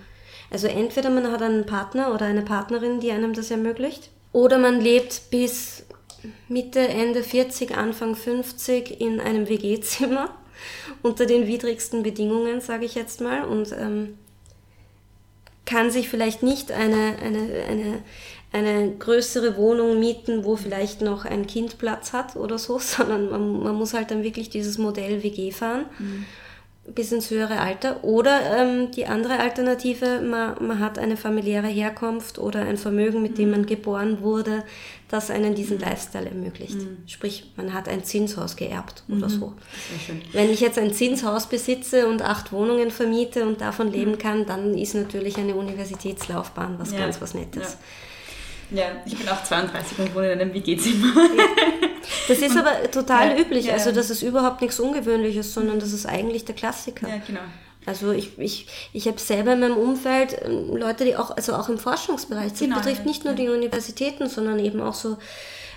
Also 0.50 0.68
entweder 0.68 1.10
man 1.10 1.32
hat 1.32 1.42
einen 1.42 1.66
Partner 1.66 2.14
oder 2.14 2.26
eine 2.26 2.42
Partnerin, 2.42 3.00
die 3.00 3.12
einem 3.12 3.34
das 3.34 3.52
ermöglicht, 3.52 4.10
oder 4.34 4.58
man 4.58 4.82
lebt 4.82 5.30
bis 5.30 5.86
Mitte, 6.48 6.80
Ende 6.80 7.24
40, 7.24 7.76
Anfang 7.76 8.16
50 8.16 9.00
in 9.02 9.20
einem 9.20 9.48
WG-Zimmer 9.48 10.30
unter 11.02 11.26
den 11.26 11.48
widrigsten 11.48 12.04
Bedingungen, 12.04 12.62
sage 12.62 12.86
ich 12.86 12.96
jetzt 12.96 13.22
mal, 13.22 13.44
und 13.44 13.72
ähm, 13.74 14.18
kann 15.66 15.92
sich 15.92 16.10
vielleicht 16.10 16.44
nicht 16.44 16.72
eine, 16.72 17.16
eine, 17.22 17.64
eine, 17.68 18.04
eine 18.52 18.96
größere 18.98 19.56
Wohnung 19.58 20.00
mieten, 20.00 20.44
wo 20.44 20.56
vielleicht 20.56 21.02
noch 21.02 21.26
ein 21.26 21.48
Kind 21.48 21.78
Platz 21.78 22.14
hat 22.14 22.36
oder 22.36 22.58
so, 22.58 22.80
sondern 22.80 23.30
man, 23.30 23.64
man 23.64 23.76
muss 23.76 23.94
halt 23.94 24.12
dann 24.12 24.24
wirklich 24.24 24.50
dieses 24.50 24.78
Modell 24.78 25.24
WG 25.24 25.52
fahren. 25.52 25.86
Mhm 26.00 26.26
bis 26.94 27.12
ins 27.12 27.30
höhere 27.30 27.60
Alter. 27.60 28.04
Oder 28.04 28.58
ähm, 28.58 28.92
die 28.92 29.06
andere 29.06 29.40
Alternative, 29.40 30.22
man, 30.22 30.56
man 30.66 30.80
hat 30.80 31.00
eine 31.00 31.18
familiäre 31.18 31.68
Herkunft 31.68 32.40
oder 32.40 32.62
ein 32.62 32.78
Vermögen, 32.78 33.22
mit 33.22 33.38
dem 33.38 33.52
man 33.52 33.66
geboren 33.66 34.22
wurde, 34.22 34.64
das 35.10 35.30
einen 35.30 35.56
diesen 35.56 35.80
Lifestyle 35.80 36.30
ermöglicht. 36.30 36.76
Mhm. 36.76 36.98
Sprich, 37.06 37.52
man 37.58 37.74
hat 37.74 37.90
ein 37.90 38.04
Zinshaus 38.04 38.56
geerbt 38.56 39.04
oder 39.10 39.28
mhm. 39.28 39.40
so. 39.40 39.54
Wenn 40.32 40.50
ich 40.50 40.62
jetzt 40.62 40.78
ein 40.78 40.94
Zinshaus 40.94 41.48
besitze 41.48 42.08
und 42.08 42.22
acht 42.22 42.54
Wohnungen 42.54 42.92
vermiete 42.92 43.46
und 43.46 43.60
davon 43.60 43.92
leben 43.92 44.12
mhm. 44.12 44.18
kann, 44.18 44.46
dann 44.46 44.78
ist 44.78 44.96
natürlich 44.96 45.38
eine 45.38 45.56
Universitätslaufbahn 45.56 46.80
was 46.80 46.94
ja. 46.94 47.00
ganz 47.00 47.22
was 47.22 47.34
Nettes. 47.34 47.74
Ja. 47.74 47.78
Ja, 48.72 48.86
ich 49.06 49.18
bin 49.18 49.28
auch 49.28 49.44
32 49.44 50.00
und 50.00 50.16
wohne 50.16 50.32
in 50.32 50.42
einem 50.42 50.54
WG-Zimmer. 50.54 51.14
Das 52.28 52.40
ist 52.40 52.58
aber 52.58 52.90
total 52.90 53.32
ja, 53.32 53.38
üblich. 53.38 53.66
Ja. 53.66 53.74
Also 53.74 53.92
das 53.92 54.10
ist 54.10 54.22
überhaupt 54.22 54.62
nichts 54.62 54.80
Ungewöhnliches, 54.80 55.54
sondern 55.54 55.80
das 55.80 55.92
ist 55.92 56.06
eigentlich 56.06 56.46
der 56.46 56.56
Klassiker. 56.56 57.08
Ja, 57.08 57.22
genau. 57.26 57.42
Also 57.86 58.12
ich, 58.12 58.38
ich, 58.38 58.68
ich 58.94 59.08
habe 59.08 59.20
selber 59.20 59.54
in 59.54 59.60
meinem 59.60 59.78
Umfeld 59.78 60.38
ähm, 60.46 60.76
Leute, 60.76 61.04
die 61.04 61.16
auch, 61.16 61.32
also 61.32 61.56
auch 61.56 61.68
im 61.68 61.80
Forschungsbereich, 61.80 62.52
das 62.52 62.60
genau, 62.60 62.78
betrifft 62.78 63.06
nicht 63.06 63.26
nur 63.26 63.34
die 63.34 63.50
Universitäten, 63.50 64.30
sondern 64.30 64.60
eben 64.60 64.82
auch 64.82 64.94
so 64.94 65.18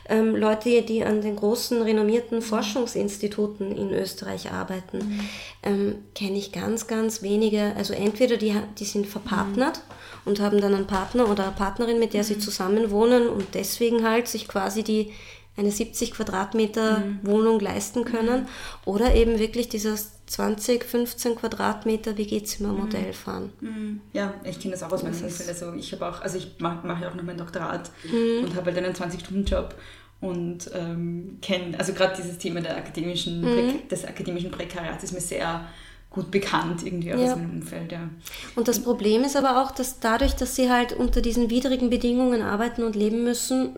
ähm, 0.09 0.37
Leute, 0.37 0.83
die 0.83 1.05
an 1.05 1.23
den 1.23 1.37
großen 1.37 1.83
renommierten 1.83 2.43
Forschungsinstituten 2.43 3.77
in 3.77 3.91
Österreich 3.91 4.53
arbeiten, 4.53 4.99
mhm. 4.99 5.21
ähm, 5.63 5.95
kenne 6.15 6.39
ich 6.39 6.53
ganz, 6.53 6.87
ganz 6.87 7.23
wenige. 7.23 7.75
Also 7.77 7.95
entweder 7.95 8.37
die, 8.37 8.55
die 8.79 8.85
sind 8.85 9.07
verpartnert 9.07 9.79
mhm. 9.79 10.31
und 10.31 10.41
haben 10.41 10.61
dann 10.61 10.75
einen 10.75 10.87
Partner 10.87 11.31
oder 11.31 11.45
eine 11.45 11.53
Partnerin, 11.53 11.99
mit 11.99 12.13
der 12.13 12.23
mhm. 12.23 12.27
sie 12.27 12.39
zusammen 12.39 12.91
wohnen 12.91 13.29
und 13.29 13.55
deswegen 13.55 14.07
halt 14.07 14.29
sich 14.29 14.47
quasi 14.49 14.83
die 14.83 15.13
eine 15.57 15.71
70 15.71 16.13
Quadratmeter 16.13 16.99
mhm. 16.99 17.21
Wohnung 17.23 17.61
leisten 17.61 18.05
können 18.05 18.43
mhm. 18.43 18.49
oder 18.85 19.15
eben 19.15 19.39
wirklich 19.39 19.69
dieses 19.69 20.13
20, 20.27 20.85
15 20.85 21.37
Quadratmeter 21.37 22.17
WG-Zimmermodell 22.17 23.09
mhm. 23.09 23.13
fahren. 23.13 23.53
Mhm. 23.61 24.01
Ja, 24.13 24.35
ich 24.43 24.59
kenne 24.59 24.73
das 24.73 24.83
auch 24.83 24.91
aus 24.91 25.03
meinem 25.03 25.15
Umfeld. 25.15 25.49
Also 25.49 25.73
ich 25.75 25.93
habe 25.93 26.09
auch, 26.09 26.21
also 26.23 26.39
ich 26.39 26.57
mache 26.59 26.87
mach 26.87 27.01
ja 27.01 27.11
auch 27.11 27.15
noch 27.15 27.23
mein 27.23 27.39
Doktorat 27.39 27.91
mhm. 28.05 28.45
und 28.45 28.57
habe 28.57 28.73
halt 28.73 28.79
einen 28.79 28.95
20-Stunden-Job 28.95 29.75
und 30.21 30.71
ähm, 30.75 31.39
kenne, 31.43 31.79
also 31.79 31.93
gerade 31.93 32.17
dieses 32.17 32.39
Thema 32.39 32.61
der 32.61 32.77
akademischen, 32.77 33.87
des 33.89 34.05
akademischen 34.05 34.51
Prekariats 34.51 35.05
ist 35.05 35.13
mir 35.13 35.21
sehr 35.21 35.67
gut 36.15 36.31
bekannt 36.31 36.87
irgendwie 36.87 37.09
ja. 37.09 37.17
aus 37.17 37.37
meinem 37.37 37.51
Umfeld. 37.51 37.93
Ja. 37.93 38.09
Und 38.55 38.69
das 38.69 38.81
Problem 38.81 39.25
ist 39.25 39.37
aber 39.37 39.63
auch, 39.63 39.73
dass 39.73 40.01
dadurch, 40.01 40.35
dass 40.35 40.57
sie 40.57 40.71
halt 40.71 40.93
unter 40.93 41.21
diesen 41.21 41.51
widrigen 41.51 41.91
Bedingungen 41.91 42.41
arbeiten 42.41 42.85
und 42.85 42.97
leben 42.97 43.25
müssen, 43.25 43.77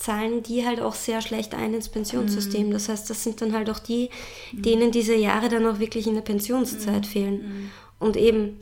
zahlen 0.00 0.42
die 0.42 0.66
halt 0.66 0.80
auch 0.80 0.94
sehr 0.94 1.20
schlecht 1.20 1.54
ein 1.54 1.74
ins 1.74 1.90
Pensionssystem. 1.90 2.68
Mhm. 2.68 2.72
Das 2.72 2.88
heißt, 2.88 3.08
das 3.10 3.22
sind 3.22 3.42
dann 3.42 3.52
halt 3.52 3.68
auch 3.68 3.78
die, 3.78 4.08
mhm. 4.50 4.62
denen 4.62 4.90
diese 4.90 5.14
Jahre 5.14 5.50
dann 5.50 5.66
auch 5.66 5.78
wirklich 5.78 6.06
in 6.06 6.14
der 6.14 6.22
Pensionszeit 6.22 7.02
mhm. 7.02 7.04
fehlen. 7.04 7.34
Mhm. 7.34 7.70
Und 7.98 8.16
eben, 8.16 8.60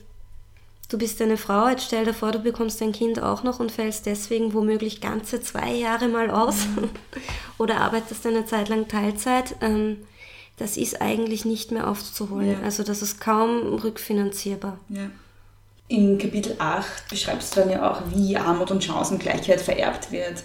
du 0.88 0.98
bist 0.98 1.22
eine 1.22 1.36
Frau, 1.36 1.68
jetzt 1.68 1.86
stell 1.86 2.04
dir 2.04 2.12
vor, 2.12 2.32
du 2.32 2.40
bekommst 2.40 2.80
dein 2.80 2.90
Kind 2.90 3.22
auch 3.22 3.44
noch 3.44 3.60
und 3.60 3.70
fällst 3.70 4.06
deswegen 4.06 4.52
womöglich 4.52 5.00
ganze 5.00 5.40
zwei 5.40 5.72
Jahre 5.72 6.08
mal 6.08 6.28
aus 6.28 6.66
mhm. 6.66 6.90
oder 7.58 7.82
arbeitest 7.82 8.26
eine 8.26 8.44
Zeit 8.44 8.68
lang 8.68 8.88
Teilzeit. 8.88 9.54
Ähm, 9.60 9.98
das 10.56 10.76
ist 10.76 11.00
eigentlich 11.00 11.44
nicht 11.44 11.70
mehr 11.70 11.88
aufzuholen. 11.88 12.58
Ja. 12.60 12.64
Also 12.64 12.82
das 12.82 13.00
ist 13.00 13.20
kaum 13.20 13.74
rückfinanzierbar. 13.74 14.80
Ja. 14.88 15.08
In 15.86 16.18
Kapitel 16.18 16.56
8 16.58 17.08
beschreibst 17.08 17.54
du 17.54 17.60
dann 17.60 17.70
ja 17.70 17.88
auch, 17.88 18.02
wie 18.12 18.36
Armut 18.36 18.72
und 18.72 18.82
Chancengleichheit 18.82 19.60
vererbt 19.60 20.10
wird. 20.10 20.42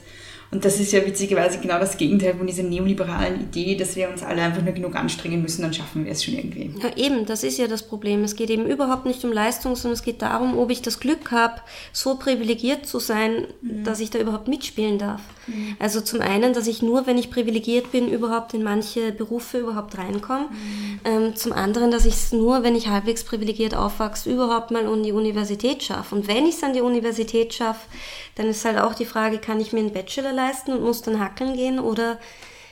Und 0.54 0.64
das 0.64 0.80
ist 0.80 0.92
ja 0.92 1.04
witzigerweise 1.04 1.58
genau 1.58 1.80
das 1.80 1.98
Gegenteil 1.98 2.36
von 2.36 2.46
dieser 2.46 2.62
neoliberalen 2.62 3.42
Idee, 3.42 3.76
dass 3.76 3.96
wir 3.96 4.08
uns 4.08 4.22
alle 4.22 4.44
einfach 4.44 4.62
nur 4.62 4.74
genug 4.74 4.96
anstrengen 4.96 5.42
müssen, 5.42 5.64
dann 5.64 5.74
schaffen 5.74 6.06
wir 6.06 6.12
es 6.12 6.24
schon 6.24 6.36
irgendwie. 6.36 6.70
Ja, 6.80 6.96
eben, 6.96 7.26
das 7.26 7.44
ist 7.44 7.58
ja 7.58 7.66
das 7.66 7.82
Problem. 7.82 8.24
Es 8.24 8.36
geht 8.36 8.52
eben 8.52 8.68
überhaupt 8.68 9.08
nicht 9.08 9.26
um 9.26 9.32
Leistung, 9.32 9.76
sondern 9.76 9.94
es 9.94 10.04
geht 10.04 10.22
darum, 10.22 10.56
ob 10.60 10.70
ich 10.70 10.84
das 10.84 11.00
Glück 11.00 11.32
habe, 11.32 11.56
so 11.92 12.18
privilegiert 12.18 12.86
zu 12.86 13.00
sein, 13.00 13.48
mhm. 13.64 13.84
dass 13.84 14.00
ich 14.00 14.12
da 14.12 14.20
überhaupt 14.20 14.48
mitspielen 14.48 15.00
darf. 15.00 15.22
Mhm. 15.48 15.76
Also 15.80 16.02
zum 16.02 16.22
einen, 16.22 16.54
dass 16.54 16.68
ich 16.68 16.82
nur, 16.82 17.08
wenn 17.08 17.18
ich 17.18 17.32
privilegiert 17.32 17.92
bin, 17.92 18.08
überhaupt 18.08 18.54
in 18.54 18.64
manche 18.64 19.12
Berufe 19.12 19.60
überhaupt 19.60 19.98
reinkomme. 19.98 20.50
Mhm. 20.50 21.00
Ähm, 21.04 21.36
zum 21.36 21.54
anderen, 21.54 21.92
dass 21.92 22.06
ich 22.06 22.16
es 22.16 22.32
nur, 22.32 22.64
wenn 22.64 22.76
ich 22.76 22.88
halbwegs 22.88 23.24
privilegiert 23.24 23.76
aufwachse, 23.76 24.32
überhaupt 24.32 24.72
mal 24.72 24.86
an 24.88 25.04
die 25.04 25.12
Universität 25.12 25.84
schaffe. 25.84 26.16
Und 26.16 26.28
wenn 26.28 26.46
ich 26.46 26.56
es 26.56 26.64
an 26.64 26.74
die 26.74 26.82
Universität 26.82 27.54
schaffe, 27.54 27.88
dann 28.36 28.48
ist 28.48 28.66
halt 28.66 28.78
auch 28.78 28.94
die 28.94 29.06
Frage, 29.06 29.38
kann 29.38 29.60
ich 29.60 29.74
mir 29.74 29.80
einen 29.80 29.94
Bachelor 29.94 30.34
leisten 30.34 30.74
und 30.74 30.84
muss 30.84 31.02
dann 31.02 31.20
hackeln 31.20 31.56
gehen 31.56 31.80
oder 31.80 32.20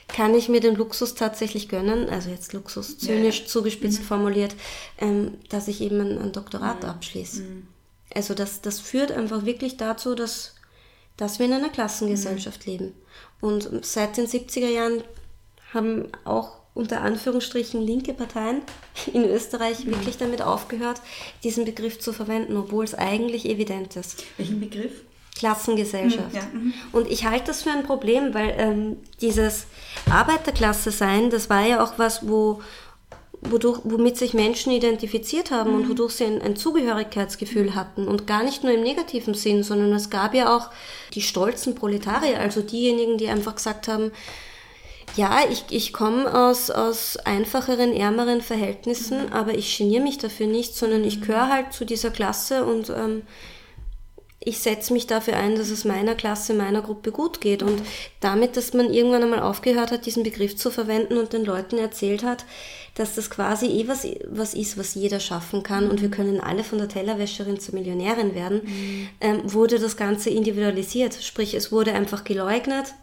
kann 0.08 0.36
ich 0.36 0.50
mir 0.50 0.60
den 0.60 0.76
Luxus 0.76 1.16
tatsächlich 1.16 1.70
gönnen, 1.70 2.10
also 2.10 2.30
jetzt 2.30 2.54
Luxus 2.54 2.98
zynisch 2.98 3.42
ja. 3.42 3.46
zugespitzt 3.46 4.02
mhm. 4.02 4.06
formuliert, 4.06 4.56
ähm, 4.98 5.36
dass 5.50 5.68
ich 5.68 5.82
eben 5.82 6.02
ein, 6.02 6.18
ein 6.18 6.32
Doktorat 6.32 6.84
mhm. 6.84 6.90
abschließe. 6.90 7.44
Mhm. 7.44 7.68
Also 8.14 8.34
das, 8.34 8.62
das 8.62 8.80
führt 8.80 9.12
einfach 9.12 9.46
wirklich 9.46 9.78
dazu, 9.78 10.16
dass, 10.16 10.56
dass 11.18 11.40
wir 11.40 11.46
in 11.46 11.54
einer 11.54 11.70
Klassengesellschaft 11.70 12.66
mhm. 12.66 12.72
leben. 12.72 12.94
Und 13.40 13.86
seit 13.86 14.18
den 14.18 14.28
70er 14.28 14.70
Jahren 14.70 15.04
haben 15.74 16.08
auch 16.26 16.62
unter 16.74 17.02
Anführungsstrichen 17.02 17.82
linke 17.82 18.14
Parteien 18.14 18.62
in 19.14 19.26
Österreich 19.26 19.86
mhm. 19.86 19.92
wirklich 19.92 20.18
damit 20.18 20.42
aufgehört, 20.42 21.02
diesen 21.44 21.66
Begriff 21.66 22.00
zu 22.00 22.14
verwenden, 22.14 22.58
obwohl 22.58 22.84
es 22.84 22.96
eigentlich 22.96 23.46
evident 23.46 23.96
ist. 23.96 24.24
Welchen 24.38 24.60
Begriff? 24.60 25.04
Klassengesellschaft. 25.36 26.36
Ja. 26.36 26.44
Mhm. 26.54 26.74
Und 26.92 27.10
ich 27.10 27.26
halte 27.26 27.48
das 27.48 27.64
für 27.64 27.72
ein 27.72 27.84
Problem, 27.84 28.34
weil 28.34 28.54
ähm, 28.58 28.98
dieses 29.22 29.66
Arbeiterklasse 30.10 30.92
sein, 30.92 31.30
das 31.30 31.50
war 31.50 31.66
ja 31.66 31.84
auch 31.84 31.98
was, 31.98 32.28
wo, 32.28 32.62
wodurch, 33.42 33.80
womit 33.84 34.18
sich 34.18 34.34
Menschen 34.34 34.72
identifiziert 34.72 35.52
haben 35.52 35.72
mhm. 35.72 35.76
und 35.78 35.90
wodurch 35.90 36.14
sie 36.14 36.26
ein, 36.26 36.42
ein, 36.42 36.56
Zugehörigkeitsgefühl 36.56 37.76
hatten. 37.76 38.08
Und 38.08 38.28
gar 38.28 38.44
nicht 38.44 38.64
nur 38.64 38.72
im 38.72 38.84
negativen 38.84 39.34
Sinn, 39.34 39.64
sondern 39.64 39.92
es 39.94 40.10
gab 40.10 40.34
ja 40.34 40.56
auch 40.56 40.70
die 41.14 41.22
stolzen 41.22 41.76
Proletarier, 41.76 42.40
also 42.40 42.62
diejenigen, 42.62 43.18
die 43.18 43.28
einfach 43.28 43.56
gesagt 43.56 43.88
haben, 43.88 44.12
ja, 45.18 45.40
ich, 45.50 45.66
ich 45.70 45.92
komme 45.92 46.34
aus, 46.34 46.70
aus 46.70 47.18
einfacheren, 47.18 47.94
ärmeren 47.94 48.42
Verhältnissen, 48.42 49.26
mhm. 49.26 49.34
aber 49.34 49.56
ich 49.56 49.78
geniere 49.78 50.04
mich 50.04 50.18
dafür 50.18 50.48
nicht, 50.48 50.76
sondern 50.76 51.04
ich 51.04 51.22
gehöre 51.22 51.50
halt 51.50 51.74
zu 51.74 51.84
dieser 51.84 52.12
Klasse 52.12 52.66
und 52.66 52.90
ähm, 52.90 53.24
ich 54.44 54.58
setze 54.60 54.92
mich 54.92 55.06
dafür 55.06 55.36
ein, 55.38 55.56
dass 55.56 55.70
es 55.70 55.86
meiner 55.86 56.16
Klasse, 56.16 56.56
meiner 56.56 56.82
Gruppe 56.82 57.12
gut 57.12 57.42
geht. 57.42 57.62
Und 57.62 57.80
damit, 58.22 58.58
dass 58.58 58.74
man 58.74 58.92
irgendwann 58.92 59.22
einmal 59.22 59.42
aufgehört 59.42 59.92
hat, 59.92 60.08
diesen 60.08 60.24
Begriff 60.24 60.58
zu 60.58 60.72
verwenden 60.72 61.18
und 61.18 61.34
den 61.34 61.46
Leuten 61.46 61.78
erzählt 61.78 62.24
hat, 62.24 62.46
dass 62.96 63.16
das 63.16 63.30
quasi 63.30 63.68
eh 63.68 63.88
was, 63.88 64.06
was 64.28 64.54
ist, 64.54 64.78
was 64.78 64.96
jeder 64.96 65.20
schaffen 65.20 65.64
kann 65.64 65.90
und 65.90 66.02
wir 66.02 66.10
mhm. 66.10 66.14
können 66.14 66.42
alle 66.42 66.64
von 66.64 66.78
der 66.78 66.90
Tellerwäscherin 66.90 67.60
zur 67.60 67.76
Millionärin 67.76 68.36
werden, 68.36 68.62
mhm. 68.64 69.10
ähm, 69.22 69.54
wurde 69.54 69.80
das 69.80 69.98
Ganze 69.98 70.30
individualisiert. 70.30 71.16
Sprich, 71.16 71.54
es 71.54 71.72
wurde 71.72 71.94
einfach 71.94 72.24
geleugnet, 72.24 72.94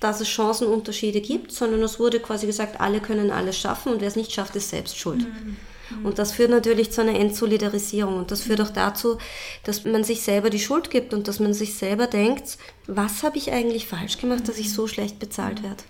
dass 0.00 0.20
es 0.20 0.28
Chancenunterschiede 0.28 1.20
gibt, 1.20 1.52
sondern 1.52 1.82
es 1.82 1.98
wurde 1.98 2.20
quasi 2.20 2.46
gesagt, 2.46 2.80
alle 2.80 3.00
können 3.00 3.30
alles 3.30 3.58
schaffen 3.58 3.92
und 3.92 4.00
wer 4.00 4.08
es 4.08 4.16
nicht 4.16 4.32
schafft, 4.32 4.56
ist 4.56 4.70
selbst 4.70 4.98
schuld. 4.98 5.20
Mhm. 5.20 5.56
Und 6.02 6.18
das 6.18 6.32
führt 6.32 6.50
natürlich 6.50 6.90
zu 6.90 7.00
einer 7.00 7.14
Entsolidarisierung. 7.14 8.18
Und 8.18 8.30
das 8.30 8.42
führt 8.42 8.60
auch 8.60 8.70
dazu, 8.70 9.18
dass 9.64 9.84
man 9.84 10.04
sich 10.04 10.22
selber 10.22 10.50
die 10.50 10.58
Schuld 10.58 10.90
gibt 10.90 11.14
und 11.14 11.28
dass 11.28 11.40
man 11.40 11.54
sich 11.54 11.74
selber 11.74 12.06
denkt, 12.06 12.58
was 12.86 13.22
habe 13.22 13.38
ich 13.38 13.52
eigentlich 13.52 13.86
falsch 13.86 14.18
gemacht, 14.18 14.48
dass 14.48 14.58
ich 14.58 14.72
so 14.72 14.88
schlecht 14.88 15.18
bezahlt 15.18 15.62
werde. 15.62 15.84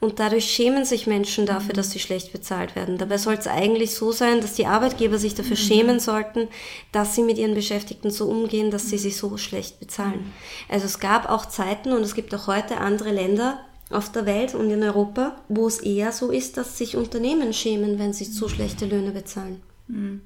Und 0.00 0.20
dadurch 0.20 0.44
schämen 0.44 0.84
sich 0.84 1.08
Menschen 1.08 1.44
dafür, 1.44 1.74
dass 1.74 1.90
sie 1.90 1.98
schlecht 1.98 2.32
bezahlt 2.32 2.76
werden. 2.76 2.98
Dabei 2.98 3.18
soll 3.18 3.34
es 3.34 3.48
eigentlich 3.48 3.94
so 3.94 4.12
sein, 4.12 4.40
dass 4.40 4.54
die 4.54 4.66
Arbeitgeber 4.66 5.18
sich 5.18 5.34
dafür 5.34 5.56
schämen 5.56 5.98
sollten, 5.98 6.46
dass 6.92 7.16
sie 7.16 7.22
mit 7.22 7.36
ihren 7.36 7.54
Beschäftigten 7.54 8.10
so 8.10 8.26
umgehen, 8.26 8.70
dass 8.70 8.90
sie 8.90 8.98
sie 8.98 9.10
so 9.10 9.36
schlecht 9.36 9.80
bezahlen. 9.80 10.32
Also 10.68 10.86
es 10.86 11.00
gab 11.00 11.28
auch 11.28 11.46
Zeiten 11.46 11.92
und 11.92 12.02
es 12.02 12.14
gibt 12.14 12.32
auch 12.32 12.46
heute 12.46 12.78
andere 12.78 13.10
Länder 13.10 13.58
auf 13.90 14.12
der 14.12 14.24
Welt 14.24 14.54
und 14.54 14.70
in 14.70 14.84
Europa, 14.84 15.36
wo 15.48 15.66
es 15.66 15.78
eher 15.80 16.12
so 16.12 16.30
ist, 16.30 16.56
dass 16.58 16.78
sich 16.78 16.96
Unternehmen 16.96 17.52
schämen, 17.52 17.98
wenn 17.98 18.12
sie 18.12 18.30
zu 18.30 18.48
schlechte 18.48 18.86
Löhne 18.86 19.10
bezahlen. 19.10 19.62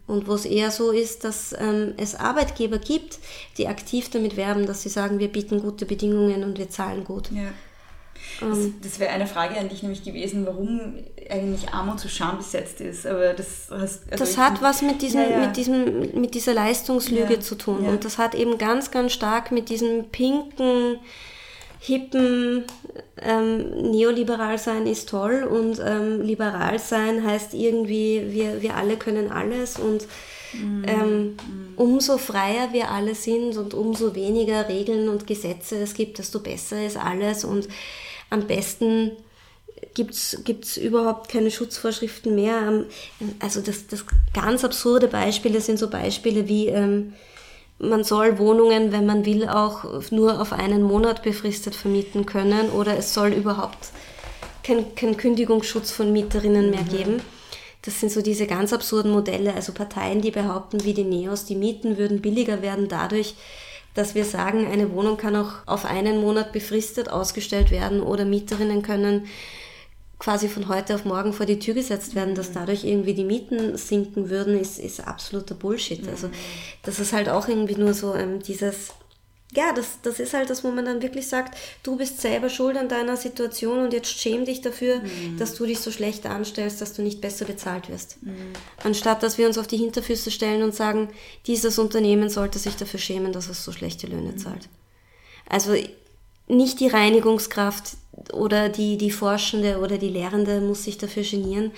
Und 0.08 0.26
wo 0.26 0.34
es 0.34 0.44
eher 0.44 0.72
so 0.72 0.90
ist, 0.90 1.22
dass 1.22 1.54
ähm, 1.56 1.94
es 1.96 2.16
Arbeitgeber 2.16 2.78
gibt, 2.78 3.20
die 3.58 3.68
aktiv 3.68 4.10
damit 4.10 4.36
werben, 4.36 4.66
dass 4.66 4.82
sie 4.82 4.88
sagen, 4.88 5.20
wir 5.20 5.28
bieten 5.28 5.62
gute 5.62 5.86
Bedingungen 5.86 6.42
und 6.42 6.58
wir 6.58 6.68
zahlen 6.68 7.04
gut. 7.04 7.30
Ja. 7.30 7.52
Das, 8.40 8.58
Ähm. 8.58 8.74
das 8.82 8.98
wäre 8.98 9.10
eine 9.10 9.26
Frage 9.26 9.58
an 9.58 9.68
dich 9.68 9.82
nämlich 9.82 10.02
gewesen, 10.02 10.46
warum 10.46 10.94
eigentlich 11.30 11.68
Armut 11.70 12.00
so 12.00 12.08
schambesetzt 12.08 12.80
ist. 12.80 13.06
Aber 13.06 13.32
das 13.32 13.68
hast, 13.70 14.02
also 14.10 14.24
Das 14.24 14.38
hat 14.38 14.62
was 14.62 14.82
mit, 14.82 15.02
diesem, 15.02 15.20
Ja, 15.22 15.30
ja. 15.30 15.46
Mit, 15.46 15.56
diesem, 15.56 16.20
mit 16.20 16.34
dieser 16.34 16.54
Leistungslüge 16.54 17.34
Ja, 17.34 17.40
zu 17.40 17.54
tun. 17.54 17.86
Und 17.86 18.04
das 18.04 18.18
hat 18.18 18.34
eben 18.34 18.58
ganz, 18.58 18.90
ganz 18.90 19.12
stark 19.12 19.52
mit 19.52 19.68
diesem 19.68 20.08
pinken, 20.10 20.98
hippen 21.80 22.64
ähm, 23.20 23.90
Neoliberal 23.90 24.56
sein 24.56 24.86
ist 24.86 25.08
toll 25.08 25.42
und 25.42 25.80
ähm, 25.84 26.20
liberal 26.22 26.78
sein 26.78 27.24
heißt 27.26 27.54
irgendwie, 27.54 28.26
wir, 28.28 28.62
wir 28.62 28.76
alle 28.76 28.96
können 28.96 29.32
alles 29.32 29.78
und 29.78 30.06
ähm, 30.86 31.36
umso 31.76 32.18
freier 32.18 32.72
wir 32.72 32.90
alle 32.90 33.14
sind 33.14 33.56
und 33.56 33.74
umso 33.74 34.14
weniger 34.14 34.68
Regeln 34.68 35.08
und 35.08 35.26
Gesetze 35.26 35.76
es 35.76 35.94
gibt, 35.94 36.18
desto 36.18 36.40
besser 36.40 36.84
ist 36.84 36.96
alles 36.96 37.44
und 37.44 37.68
am 38.32 38.46
besten 38.46 39.12
gibt's 39.94 40.38
gibt's 40.44 40.76
überhaupt 40.76 41.28
keine 41.28 41.50
Schutzvorschriften 41.50 42.34
mehr. 42.34 42.58
Ähm, 42.66 42.86
Also 43.40 43.60
das, 43.60 43.86
das 43.86 44.04
ganz 44.32 44.64
absurde 44.64 45.08
Beispiele 45.08 45.60
sind 45.60 45.78
so 45.78 45.88
Beispiele 45.88 46.48
wie 46.48 46.68
ähm, 46.68 47.12
man 47.78 48.04
soll 48.04 48.38
Wohnungen, 48.38 48.92
wenn 48.92 49.06
man 49.06 49.26
will, 49.26 49.48
auch 49.48 49.84
nur 50.10 50.40
auf 50.40 50.52
einen 50.52 50.82
Monat 50.82 51.22
befristet 51.22 51.74
vermieten 51.74 52.26
können 52.26 52.70
oder 52.70 52.96
es 52.96 53.12
soll 53.12 53.32
überhaupt 53.32 53.90
kein, 54.62 54.94
kein 54.94 55.16
Kündigungsschutz 55.16 55.90
von 55.90 56.12
Mieterinnen 56.12 56.70
mehr 56.70 56.84
geben. 56.84 57.20
Das 57.82 57.98
sind 57.98 58.12
so 58.12 58.22
diese 58.22 58.46
ganz 58.46 58.72
absurden 58.72 59.10
Modelle, 59.10 59.54
also 59.54 59.72
Parteien, 59.72 60.22
die 60.22 60.30
behaupten, 60.30 60.84
wie 60.84 60.94
die 60.94 61.02
Neos, 61.02 61.44
die 61.44 61.56
Mieten 61.56 61.98
würden 61.98 62.22
billiger 62.22 62.62
werden 62.62 62.86
dadurch, 62.86 63.34
dass 63.94 64.14
wir 64.14 64.24
sagen, 64.24 64.66
eine 64.66 64.92
Wohnung 64.92 65.16
kann 65.16 65.36
auch 65.36 65.66
auf 65.66 65.84
einen 65.84 66.20
Monat 66.20 66.52
befristet 66.52 67.10
ausgestellt 67.10 67.70
werden 67.70 68.00
oder 68.00 68.24
Mieterinnen 68.24 68.82
können 68.82 69.26
quasi 70.22 70.48
von 70.48 70.68
heute 70.68 70.94
auf 70.94 71.04
morgen 71.04 71.32
vor 71.32 71.46
die 71.46 71.58
Tür 71.58 71.74
gesetzt 71.74 72.14
werden, 72.14 72.36
dass 72.36 72.52
dadurch 72.52 72.84
irgendwie 72.84 73.12
die 73.12 73.24
Mieten 73.24 73.76
sinken 73.76 74.30
würden, 74.30 74.56
ist, 74.56 74.78
ist 74.78 75.04
absoluter 75.04 75.56
Bullshit. 75.56 76.08
Also 76.08 76.30
das 76.84 77.00
ist 77.00 77.12
halt 77.12 77.28
auch 77.28 77.48
irgendwie 77.48 77.74
nur 77.74 77.92
so 77.92 78.14
ähm, 78.14 78.40
dieses, 78.40 78.92
ja, 79.54 79.72
das, 79.74 79.98
das 80.02 80.18
ist 80.18 80.32
halt 80.32 80.48
das, 80.48 80.64
wo 80.64 80.70
man 80.70 80.86
dann 80.86 81.02
wirklich 81.02 81.28
sagt, 81.28 81.58
du 81.82 81.96
bist 81.96 82.20
selber 82.20 82.48
schuld 82.48 82.76
an 82.76 82.88
deiner 82.88 83.18
Situation 83.18 83.80
und 83.80 83.92
jetzt 83.92 84.08
schäm 84.08 84.46
dich 84.46 84.62
dafür, 84.62 85.02
dass 85.38 85.54
du 85.54 85.66
dich 85.66 85.80
so 85.80 85.90
schlecht 85.90 86.24
anstellst, 86.26 86.80
dass 86.80 86.94
du 86.94 87.02
nicht 87.02 87.20
besser 87.20 87.44
bezahlt 87.44 87.90
wirst. 87.90 88.16
Anstatt 88.82 89.22
dass 89.22 89.36
wir 89.36 89.46
uns 89.46 89.58
auf 89.58 89.66
die 89.66 89.76
Hinterfüße 89.76 90.30
stellen 90.30 90.62
und 90.62 90.74
sagen, 90.74 91.10
dieses 91.46 91.78
Unternehmen 91.78 92.30
sollte 92.30 92.58
sich 92.58 92.76
dafür 92.76 92.98
schämen, 92.98 93.32
dass 93.32 93.48
es 93.48 93.62
so 93.62 93.72
schlechte 93.72 94.06
Löhne 94.06 94.36
zahlt. 94.36 94.70
Also 95.48 95.74
nicht 96.48 96.80
die 96.80 96.88
Reinigungskraft 96.88 97.96
oder 98.32 98.70
die, 98.70 98.96
die 98.96 99.10
Forschende 99.10 99.78
oder 99.80 99.98
die 99.98 100.08
Lehrende 100.08 100.60
muss 100.60 100.84
sich 100.84 100.96
dafür 100.96 101.24
genieren, 101.24 101.72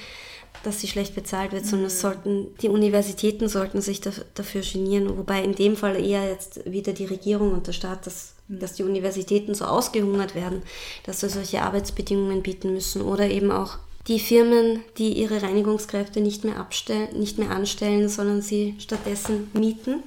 dass 0.67 0.81
sie 0.81 0.89
schlecht 0.89 1.15
bezahlt 1.15 1.53
wird, 1.53 1.67
sondern 1.67 1.87
es 1.87 2.01
sollten, 2.01 2.55
die 2.61 2.69
Universitäten 2.69 3.49
sollten 3.49 3.81
sich 3.81 4.01
da, 4.01 4.11
dafür 4.35 4.63
genieren, 4.63 5.17
wobei 5.17 5.43
in 5.43 5.55
dem 5.55 5.77
Fall 5.77 6.05
eher 6.05 6.29
jetzt 6.29 6.71
wieder 6.71 6.93
die 6.93 7.05
Regierung 7.05 7.53
und 7.53 7.67
der 7.67 7.73
Staat, 7.73 8.07
dass, 8.07 8.35
dass 8.49 8.75
die 8.75 8.83
Universitäten 8.83 9.55
so 9.55 9.65
ausgehungert 9.65 10.35
werden, 10.35 10.63
dass 11.05 11.21
sie 11.21 11.29
solche 11.29 11.63
Arbeitsbedingungen 11.63 12.43
bieten 12.43 12.73
müssen. 12.73 13.03
Oder 13.03 13.29
eben 13.31 13.51
auch 13.51 13.79
die 14.07 14.21
Firmen, 14.21 14.83
die 14.99 15.15
ihre 15.15 15.43
Reinigungskräfte 15.43 16.21
nicht 16.21 16.45
mehr 16.45 16.59
abstellen, 16.59 17.19
nicht 17.19 17.39
mehr 17.39 17.51
anstellen, 17.51 18.09
sondern 18.09 18.43
sie 18.43 18.75
stattdessen 18.79 19.51
mieten, 19.55 20.03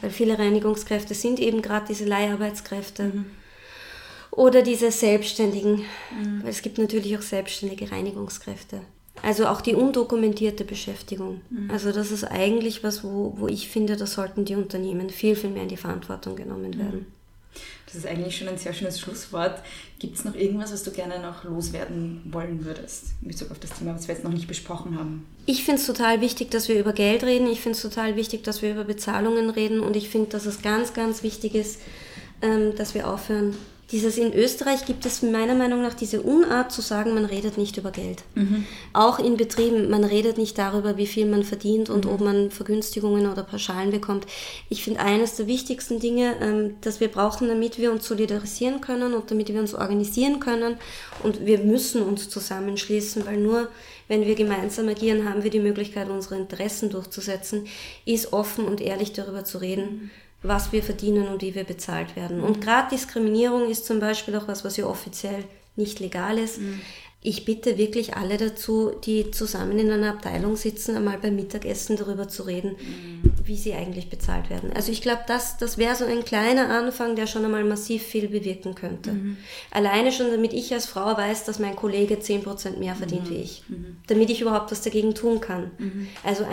weil 0.00 0.10
viele 0.10 0.38
Reinigungskräfte 0.38 1.14
sind 1.14 1.40
eben 1.40 1.62
gerade 1.62 1.86
diese 1.88 2.04
Leiharbeitskräfte. 2.04 3.24
Oder 4.30 4.62
diese 4.62 4.92
Selbstständigen, 4.92 5.84
weil 6.42 6.50
es 6.50 6.62
gibt 6.62 6.78
natürlich 6.78 7.18
auch 7.18 7.22
selbstständige 7.22 7.90
Reinigungskräfte. 7.90 8.82
Also 9.22 9.46
auch 9.46 9.60
die 9.60 9.74
undokumentierte 9.74 10.64
Beschäftigung. 10.64 11.40
Also 11.68 11.92
das 11.92 12.10
ist 12.10 12.24
eigentlich 12.24 12.82
was, 12.82 13.04
wo, 13.04 13.34
wo 13.36 13.48
ich 13.48 13.68
finde, 13.68 13.96
da 13.96 14.06
sollten 14.06 14.44
die 14.44 14.54
Unternehmen 14.54 15.10
viel, 15.10 15.36
viel 15.36 15.50
mehr 15.50 15.64
in 15.64 15.68
die 15.68 15.76
Verantwortung 15.76 16.36
genommen 16.36 16.78
werden. 16.78 17.06
Das 17.86 17.96
ist 17.96 18.06
eigentlich 18.06 18.38
schon 18.38 18.46
ein 18.46 18.56
sehr 18.56 18.72
schönes 18.72 19.00
Schlusswort. 19.00 19.60
Gibt 19.98 20.16
es 20.16 20.24
noch 20.24 20.36
irgendwas, 20.36 20.72
was 20.72 20.84
du 20.84 20.92
gerne 20.92 21.18
noch 21.18 21.42
loswerden 21.42 22.22
wollen 22.30 22.64
würdest 22.64 23.06
in 23.20 23.28
Bezug 23.28 23.50
auf 23.50 23.58
das 23.58 23.70
Thema, 23.70 23.96
was 23.96 24.06
wir 24.06 24.14
jetzt 24.14 24.22
noch 24.22 24.32
nicht 24.32 24.46
besprochen 24.46 24.96
haben? 24.96 25.26
Ich 25.46 25.64
finde 25.64 25.80
es 25.80 25.86
total 25.86 26.20
wichtig, 26.20 26.52
dass 26.52 26.68
wir 26.68 26.78
über 26.78 26.92
Geld 26.92 27.24
reden. 27.24 27.48
Ich 27.48 27.60
finde 27.60 27.76
es 27.76 27.82
total 27.82 28.14
wichtig, 28.14 28.44
dass 28.44 28.62
wir 28.62 28.70
über 28.70 28.84
Bezahlungen 28.84 29.50
reden. 29.50 29.80
Und 29.80 29.96
ich 29.96 30.08
finde, 30.08 30.28
dass 30.28 30.46
es 30.46 30.62
ganz, 30.62 30.94
ganz 30.94 31.24
wichtig 31.24 31.56
ist, 31.56 31.80
ähm, 32.42 32.76
dass 32.76 32.94
wir 32.94 33.08
aufhören. 33.08 33.56
Dieses 33.92 34.18
in 34.18 34.32
Österreich 34.32 34.86
gibt 34.86 35.04
es 35.04 35.22
meiner 35.22 35.54
Meinung 35.54 35.82
nach 35.82 35.94
diese 35.94 36.22
Unart 36.22 36.70
zu 36.70 36.80
sagen, 36.80 37.14
man 37.14 37.24
redet 37.24 37.58
nicht 37.58 37.76
über 37.76 37.90
Geld. 37.90 38.22
Auch 38.92 39.18
in 39.18 39.36
Betrieben, 39.36 39.90
man 39.90 40.04
redet 40.04 40.38
nicht 40.38 40.56
darüber, 40.58 40.96
wie 40.96 41.08
viel 41.08 41.26
man 41.26 41.42
verdient 41.42 41.90
und 41.90 42.06
ob 42.06 42.20
man 42.20 42.52
Vergünstigungen 42.52 43.30
oder 43.30 43.42
Pauschalen 43.42 43.90
bekommt. 43.90 44.26
Ich 44.68 44.84
finde 44.84 45.00
eines 45.00 45.34
der 45.36 45.48
wichtigsten 45.48 45.98
Dinge, 45.98 46.36
ähm, 46.40 46.76
dass 46.82 47.00
wir 47.00 47.08
brauchen, 47.08 47.48
damit 47.48 47.78
wir 47.78 47.90
uns 47.90 48.06
solidarisieren 48.06 48.80
können 48.80 49.14
und 49.14 49.30
damit 49.30 49.48
wir 49.48 49.58
uns 49.58 49.74
organisieren 49.74 50.38
können. 50.38 50.76
Und 51.22 51.44
wir 51.44 51.58
müssen 51.58 52.02
uns 52.02 52.28
zusammenschließen, 52.28 53.26
weil 53.26 53.38
nur 53.38 53.68
wenn 54.06 54.26
wir 54.26 54.34
gemeinsam 54.34 54.88
agieren, 54.88 55.28
haben 55.28 55.44
wir 55.44 55.50
die 55.50 55.60
Möglichkeit, 55.60 56.08
unsere 56.08 56.36
Interessen 56.36 56.90
durchzusetzen, 56.90 57.66
ist 58.04 58.32
offen 58.32 58.64
und 58.64 58.80
ehrlich 58.80 59.12
darüber 59.12 59.44
zu 59.44 59.58
reden, 59.58 60.10
was 60.42 60.72
wir 60.72 60.82
verdienen 60.82 61.28
und 61.28 61.42
wie 61.42 61.54
wir 61.54 61.64
bezahlt 61.64 62.16
werden. 62.16 62.40
Und 62.40 62.60
gerade 62.60 62.90
Diskriminierung 62.90 63.68
ist 63.68 63.86
zum 63.86 64.00
Beispiel 64.00 64.34
auch 64.36 64.48
was, 64.48 64.64
was 64.64 64.76
ja 64.76 64.86
offiziell 64.86 65.44
nicht 65.76 66.00
legal 66.00 66.38
ist. 66.38 66.58
Ich 67.22 67.44
bitte 67.44 67.76
wirklich 67.76 68.16
alle 68.16 68.38
dazu, 68.38 68.92
die 69.04 69.30
zusammen 69.30 69.78
in 69.78 69.90
einer 69.90 70.08
Abteilung 70.08 70.56
sitzen, 70.56 70.96
einmal 70.96 71.18
beim 71.18 71.36
Mittagessen 71.36 71.96
darüber 71.96 72.28
zu 72.28 72.44
reden, 72.44 72.76
wie 73.44 73.58
sie 73.58 73.74
eigentlich 73.74 74.08
bezahlt 74.08 74.48
werden. 74.48 74.72
Also 74.72 74.90
ich 74.90 75.02
glaube, 75.02 75.20
das, 75.26 75.58
das 75.58 75.76
wäre 75.76 75.94
so 75.94 76.06
ein 76.06 76.24
kleiner 76.24 76.70
Anfang, 76.70 77.16
der 77.16 77.26
schon 77.26 77.44
einmal 77.44 77.64
massiv 77.64 78.04
viel 78.04 78.28
bewirken 78.28 78.74
könnte. 78.74 79.14
Alleine 79.70 80.12
schon, 80.12 80.30
damit 80.30 80.54
ich 80.54 80.72
als 80.72 80.86
Frau 80.86 81.14
weiß, 81.14 81.44
dass 81.44 81.58
mein 81.58 81.76
Kollege 81.76 82.14
10% 82.14 82.78
mehr 82.78 82.94
verdient 82.94 83.28
wie 83.28 83.42
ich. 83.42 83.64
Damit 84.06 84.30
ich 84.30 84.40
überhaupt 84.40 84.70
was 84.72 84.80
dagegen 84.80 85.14
tun 85.14 85.42
kann. 85.42 85.72
Also 86.24 86.44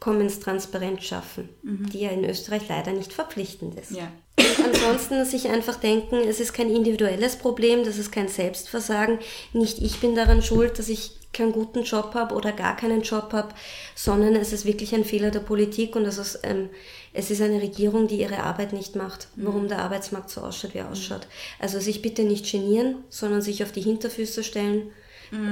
Einkommenstransparenz 0.00 1.02
schaffen, 1.02 1.48
die 1.62 2.00
ja 2.00 2.10
in 2.10 2.24
Österreich 2.24 2.62
leider 2.68 2.92
nicht 2.92 3.12
verpflichtend 3.12 3.78
ist. 3.78 3.92
Ja. 3.92 4.12
Und 4.38 4.74
ansonsten 4.74 5.24
sich 5.24 5.48
einfach 5.48 5.76
denken, 5.76 6.16
es 6.28 6.40
ist 6.40 6.52
kein 6.52 6.70
individuelles 6.70 7.36
Problem, 7.36 7.84
das 7.84 7.98
ist 7.98 8.12
kein 8.12 8.28
Selbstversagen. 8.28 9.18
Nicht 9.52 9.80
ich 9.80 9.98
bin 10.00 10.14
daran 10.14 10.42
schuld, 10.42 10.78
dass 10.78 10.88
ich 10.88 11.12
keinen 11.32 11.52
guten 11.52 11.82
Job 11.82 12.12
habe 12.14 12.34
oder 12.34 12.52
gar 12.52 12.76
keinen 12.76 13.02
Job 13.02 13.32
habe, 13.32 13.54
sondern 13.94 14.36
es 14.36 14.52
ist 14.52 14.64
wirklich 14.64 14.94
ein 14.94 15.04
Fehler 15.04 15.30
der 15.30 15.40
Politik 15.40 15.96
und 15.96 16.04
es 16.04 16.18
ist, 16.18 16.40
ähm, 16.44 16.70
es 17.12 17.30
ist 17.30 17.42
eine 17.42 17.60
Regierung, 17.60 18.06
die 18.06 18.20
ihre 18.20 18.38
Arbeit 18.38 18.72
nicht 18.72 18.96
macht, 18.96 19.28
warum 19.36 19.68
der 19.68 19.80
Arbeitsmarkt 19.80 20.30
so 20.30 20.40
ausschaut, 20.42 20.74
wie 20.74 20.78
er 20.78 20.90
ausschaut. 20.90 21.26
Also 21.58 21.78
sich 21.80 22.00
bitte 22.00 22.22
nicht 22.22 22.50
genieren, 22.50 23.04
sondern 23.10 23.42
sich 23.42 23.62
auf 23.62 23.72
die 23.72 23.82
Hinterfüße 23.82 24.44
stellen, 24.44 24.92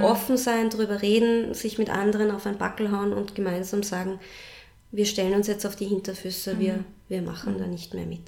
offen 0.02 0.36
sein, 0.36 0.70
drüber 0.70 1.02
reden, 1.02 1.54
sich 1.54 1.78
mit 1.78 1.90
anderen 1.90 2.30
auf 2.30 2.46
ein 2.46 2.58
Backel 2.58 2.92
hauen 2.92 3.12
und 3.12 3.34
gemeinsam 3.34 3.82
sagen, 3.82 4.20
wir 4.92 5.06
stellen 5.06 5.34
uns 5.34 5.48
jetzt 5.48 5.66
auf 5.66 5.76
die 5.76 5.86
Hinterfüße, 5.86 6.58
wir, 6.60 6.84
wir 7.08 7.22
machen 7.22 7.58
da 7.58 7.66
nicht 7.66 7.94
mehr 7.94 8.06
mit. 8.06 8.22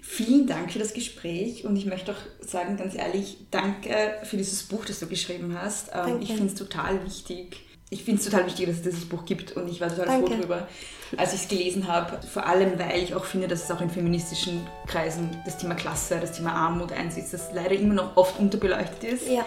Vielen 0.00 0.46
Dank 0.46 0.72
für 0.72 0.78
das 0.78 0.92
Gespräch 0.92 1.64
und 1.64 1.76
ich 1.76 1.86
möchte 1.86 2.12
auch 2.12 2.46
sagen, 2.46 2.76
ganz 2.76 2.94
ehrlich, 2.94 3.38
danke 3.50 4.16
für 4.24 4.36
dieses 4.36 4.64
Buch, 4.64 4.84
das 4.84 5.00
du 5.00 5.06
geschrieben 5.06 5.56
hast. 5.58 5.88
Ähm, 5.88 5.92
Danke. 5.94 6.24
Ich 6.24 6.32
finde 6.34 6.46
es 6.46 6.54
total 6.54 7.04
wichtig. 7.06 7.60
Ich 7.88 8.04
finde 8.04 8.20
es 8.20 8.28
total 8.28 8.46
wichtig, 8.46 8.66
dass 8.66 8.76
es 8.76 8.82
dieses 8.82 9.04
Buch 9.06 9.24
gibt 9.24 9.52
und 9.56 9.68
ich 9.68 9.80
war 9.80 9.88
total 9.88 10.06
froh 10.06 10.26
Danke. 10.26 10.36
darüber, 10.36 10.68
als 11.16 11.34
ich 11.34 11.42
es 11.42 11.48
gelesen 11.48 11.88
habe. 11.88 12.18
Vor 12.26 12.46
allem, 12.46 12.78
weil 12.78 13.02
ich 13.02 13.14
auch 13.14 13.24
finde, 13.24 13.48
dass 13.48 13.64
es 13.64 13.70
auch 13.70 13.80
in 13.80 13.90
feministischen 13.90 14.66
Kreisen 14.86 15.30
das 15.44 15.58
Thema 15.58 15.74
Klasse, 15.74 16.18
das 16.20 16.32
Thema 16.32 16.52
Armut 16.52 16.92
einsetzt, 16.92 17.34
das 17.34 17.50
leider 17.52 17.74
immer 17.74 17.94
noch 17.94 18.16
oft 18.16 18.38
unterbeleuchtet 18.38 19.04
ist. 19.04 19.28
Ja, 19.28 19.44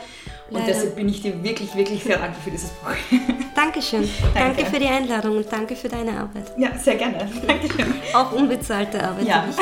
Und 0.50 0.60
leider. 0.60 0.66
deshalb 0.68 0.96
bin 0.96 1.10
ich 1.10 1.22
dir 1.22 1.44
wirklich, 1.44 1.76
wirklich 1.76 2.04
sehr 2.04 2.18
dankbar 2.18 2.42
für 2.44 2.52
dieses 2.52 2.70
Buch. 2.70 2.92
Dankeschön. 3.56 4.10
Danke. 4.34 4.56
danke 4.56 4.66
für 4.72 4.80
die 4.80 4.88
Einladung 4.88 5.38
und 5.38 5.52
danke 5.52 5.76
für 5.76 5.90
deine 5.90 6.20
Arbeit. 6.20 6.52
Ja, 6.58 6.78
sehr 6.78 6.96
gerne. 6.96 7.30
Dankeschön. 7.48 7.94
Auch 8.14 8.32
unbezahlte 8.32 9.04
Arbeit. 9.04 9.28
Ja. 9.28 9.46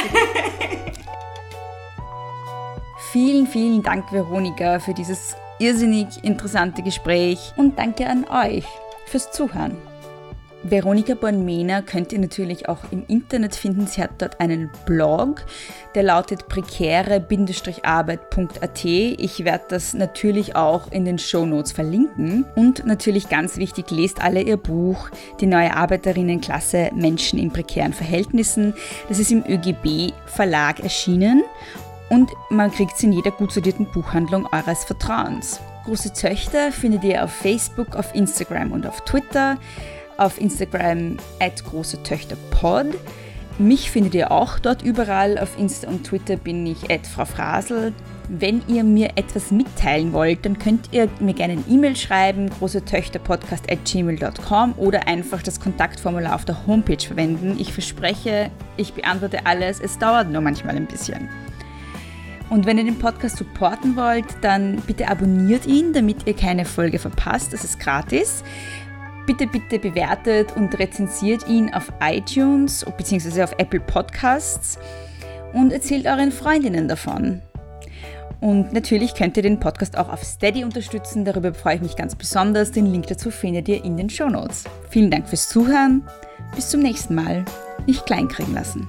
vielen, 3.11 3.47
vielen 3.47 3.83
Dank, 3.83 4.11
Veronika, 4.11 4.79
für 4.79 4.93
dieses 4.93 5.35
irrsinnig 5.59 6.23
interessante 6.23 6.81
Gespräch 6.81 7.53
und 7.55 7.77
danke 7.77 8.07
an 8.07 8.25
euch 8.25 8.65
fürs 9.05 9.31
Zuhören. 9.31 9.77
Veronika 10.63 11.13
Bornmena 11.13 11.81
könnt 11.81 12.13
ihr 12.13 12.19
natürlich 12.19 12.69
auch 12.69 12.79
im 12.91 13.03
Internet 13.07 13.55
finden. 13.55 13.85
Sie 13.85 14.01
hat 14.01 14.11
dort 14.19 14.39
einen 14.39 14.71
Blog, 14.85 15.43
der 15.93 16.03
lautet 16.03 16.47
prekäre-arbeit.at. 16.47 18.85
Ich 18.85 19.43
werde 19.43 19.65
das 19.67 19.93
natürlich 19.93 20.55
auch 20.55 20.89
in 20.91 21.03
den 21.03 21.19
Show 21.19 21.45
Notes 21.45 21.73
verlinken. 21.73 22.45
Und 22.55 22.85
natürlich 22.85 23.27
ganz 23.27 23.57
wichtig, 23.57 23.91
lest 23.91 24.21
alle 24.21 24.41
ihr 24.41 24.57
Buch, 24.57 25.09
die 25.41 25.47
neue 25.47 25.75
Arbeiterinnenklasse 25.75 26.91
Menschen 26.95 27.39
in 27.39 27.51
prekären 27.51 27.91
Verhältnissen. 27.91 28.73
Das 29.09 29.19
ist 29.19 29.31
im 29.31 29.43
ÖGB 29.45 30.13
Verlag 30.25 30.79
erschienen 30.79 31.43
und 32.09 32.31
man 32.49 32.71
kriegt 32.71 32.93
es 32.95 33.03
in 33.03 33.11
jeder 33.11 33.31
gut 33.31 33.51
sortierten 33.51 33.91
Buchhandlung 33.91 34.47
eures 34.51 34.85
Vertrauens. 34.85 35.59
Große 35.85 36.13
Töchter 36.13 36.71
findet 36.71 37.03
ihr 37.03 37.23
auf 37.23 37.31
Facebook, 37.31 37.95
auf 37.95 38.15
Instagram 38.15 38.71
und 38.71 38.87
auf 38.87 39.01
Twitter 39.01 39.57
auf 40.17 40.39
Instagram 40.39 41.17
at 41.39 41.63
große 41.63 42.03
Töchter 42.03 42.35
Pod. 42.51 42.87
Mich 43.59 43.91
findet 43.91 44.15
ihr 44.15 44.31
auch 44.31 44.57
dort 44.57 44.81
überall. 44.81 45.37
Auf 45.37 45.59
Insta 45.59 45.87
und 45.87 46.05
Twitter 46.05 46.37
bin 46.37 46.65
ich 46.65 46.89
at 46.91 47.05
Frau 47.05 47.25
Frasel. 47.25 47.93
Wenn 48.29 48.63
ihr 48.67 48.83
mir 48.83 49.11
etwas 49.15 49.51
mitteilen 49.51 50.11
wollt, 50.11 50.45
dann 50.45 50.57
könnt 50.57 50.89
ihr 50.91 51.07
mir 51.19 51.33
gerne 51.33 51.53
eine 51.53 51.63
E-Mail 51.69 51.95
schreiben, 51.95 52.49
großetöchterpodcast 52.49 53.71
at 53.71 53.85
gmail.com 53.85 54.73
oder 54.77 55.07
einfach 55.07 55.43
das 55.43 55.59
Kontaktformular 55.59 56.33
auf 56.33 56.45
der 56.45 56.65
Homepage 56.65 57.05
verwenden. 57.05 57.57
Ich 57.59 57.73
verspreche, 57.73 58.49
ich 58.77 58.93
beantworte 58.93 59.45
alles. 59.45 59.79
Es 59.79 59.99
dauert 59.99 60.31
nur 60.31 60.41
manchmal 60.41 60.75
ein 60.75 60.87
bisschen. 60.87 61.29
Und 62.49 62.65
wenn 62.65 62.77
ihr 62.77 62.85
den 62.85 62.99
Podcast 62.99 63.37
supporten 63.37 63.95
wollt, 63.95 64.25
dann 64.41 64.77
bitte 64.87 65.07
abonniert 65.09 65.65
ihn, 65.65 65.93
damit 65.93 66.27
ihr 66.27 66.35
keine 66.35 66.65
Folge 66.65 66.99
verpasst. 66.99 67.51
Das 67.51 67.63
ist 67.63 67.79
gratis. 67.79 68.43
Bitte, 69.25 69.47
bitte 69.47 69.79
bewertet 69.79 70.55
und 70.55 70.77
rezensiert 70.77 71.47
ihn 71.47 71.73
auf 71.73 71.91
iTunes 72.01 72.85
bzw. 72.97 73.43
auf 73.43 73.55
Apple 73.57 73.79
Podcasts 73.79 74.77
und 75.53 75.71
erzählt 75.71 76.05
euren 76.05 76.31
Freundinnen 76.31 76.89
davon. 76.89 77.41
Und 78.41 78.73
natürlich 78.73 79.15
könnt 79.15 79.37
ihr 79.37 79.43
den 79.43 79.61
Podcast 79.61 79.97
auch 79.97 80.09
auf 80.09 80.21
Steady 80.23 80.65
unterstützen, 80.65 81.23
darüber 81.23 81.53
freue 81.53 81.75
ich 81.75 81.81
mich 81.81 81.95
ganz 81.95 82.15
besonders. 82.15 82.71
Den 82.71 82.87
Link 82.87 83.07
dazu 83.07 83.31
findet 83.31 83.69
ihr 83.69 83.81
in 83.85 83.95
den 83.95 84.09
Show 84.09 84.27
Notes. 84.27 84.65
Vielen 84.89 85.09
Dank 85.09 85.29
fürs 85.29 85.47
Zuhören, 85.47 86.03
bis 86.53 86.69
zum 86.69 86.81
nächsten 86.81 87.15
Mal. 87.15 87.45
Nicht 87.87 88.05
kleinkriegen 88.05 88.53
lassen. 88.53 88.85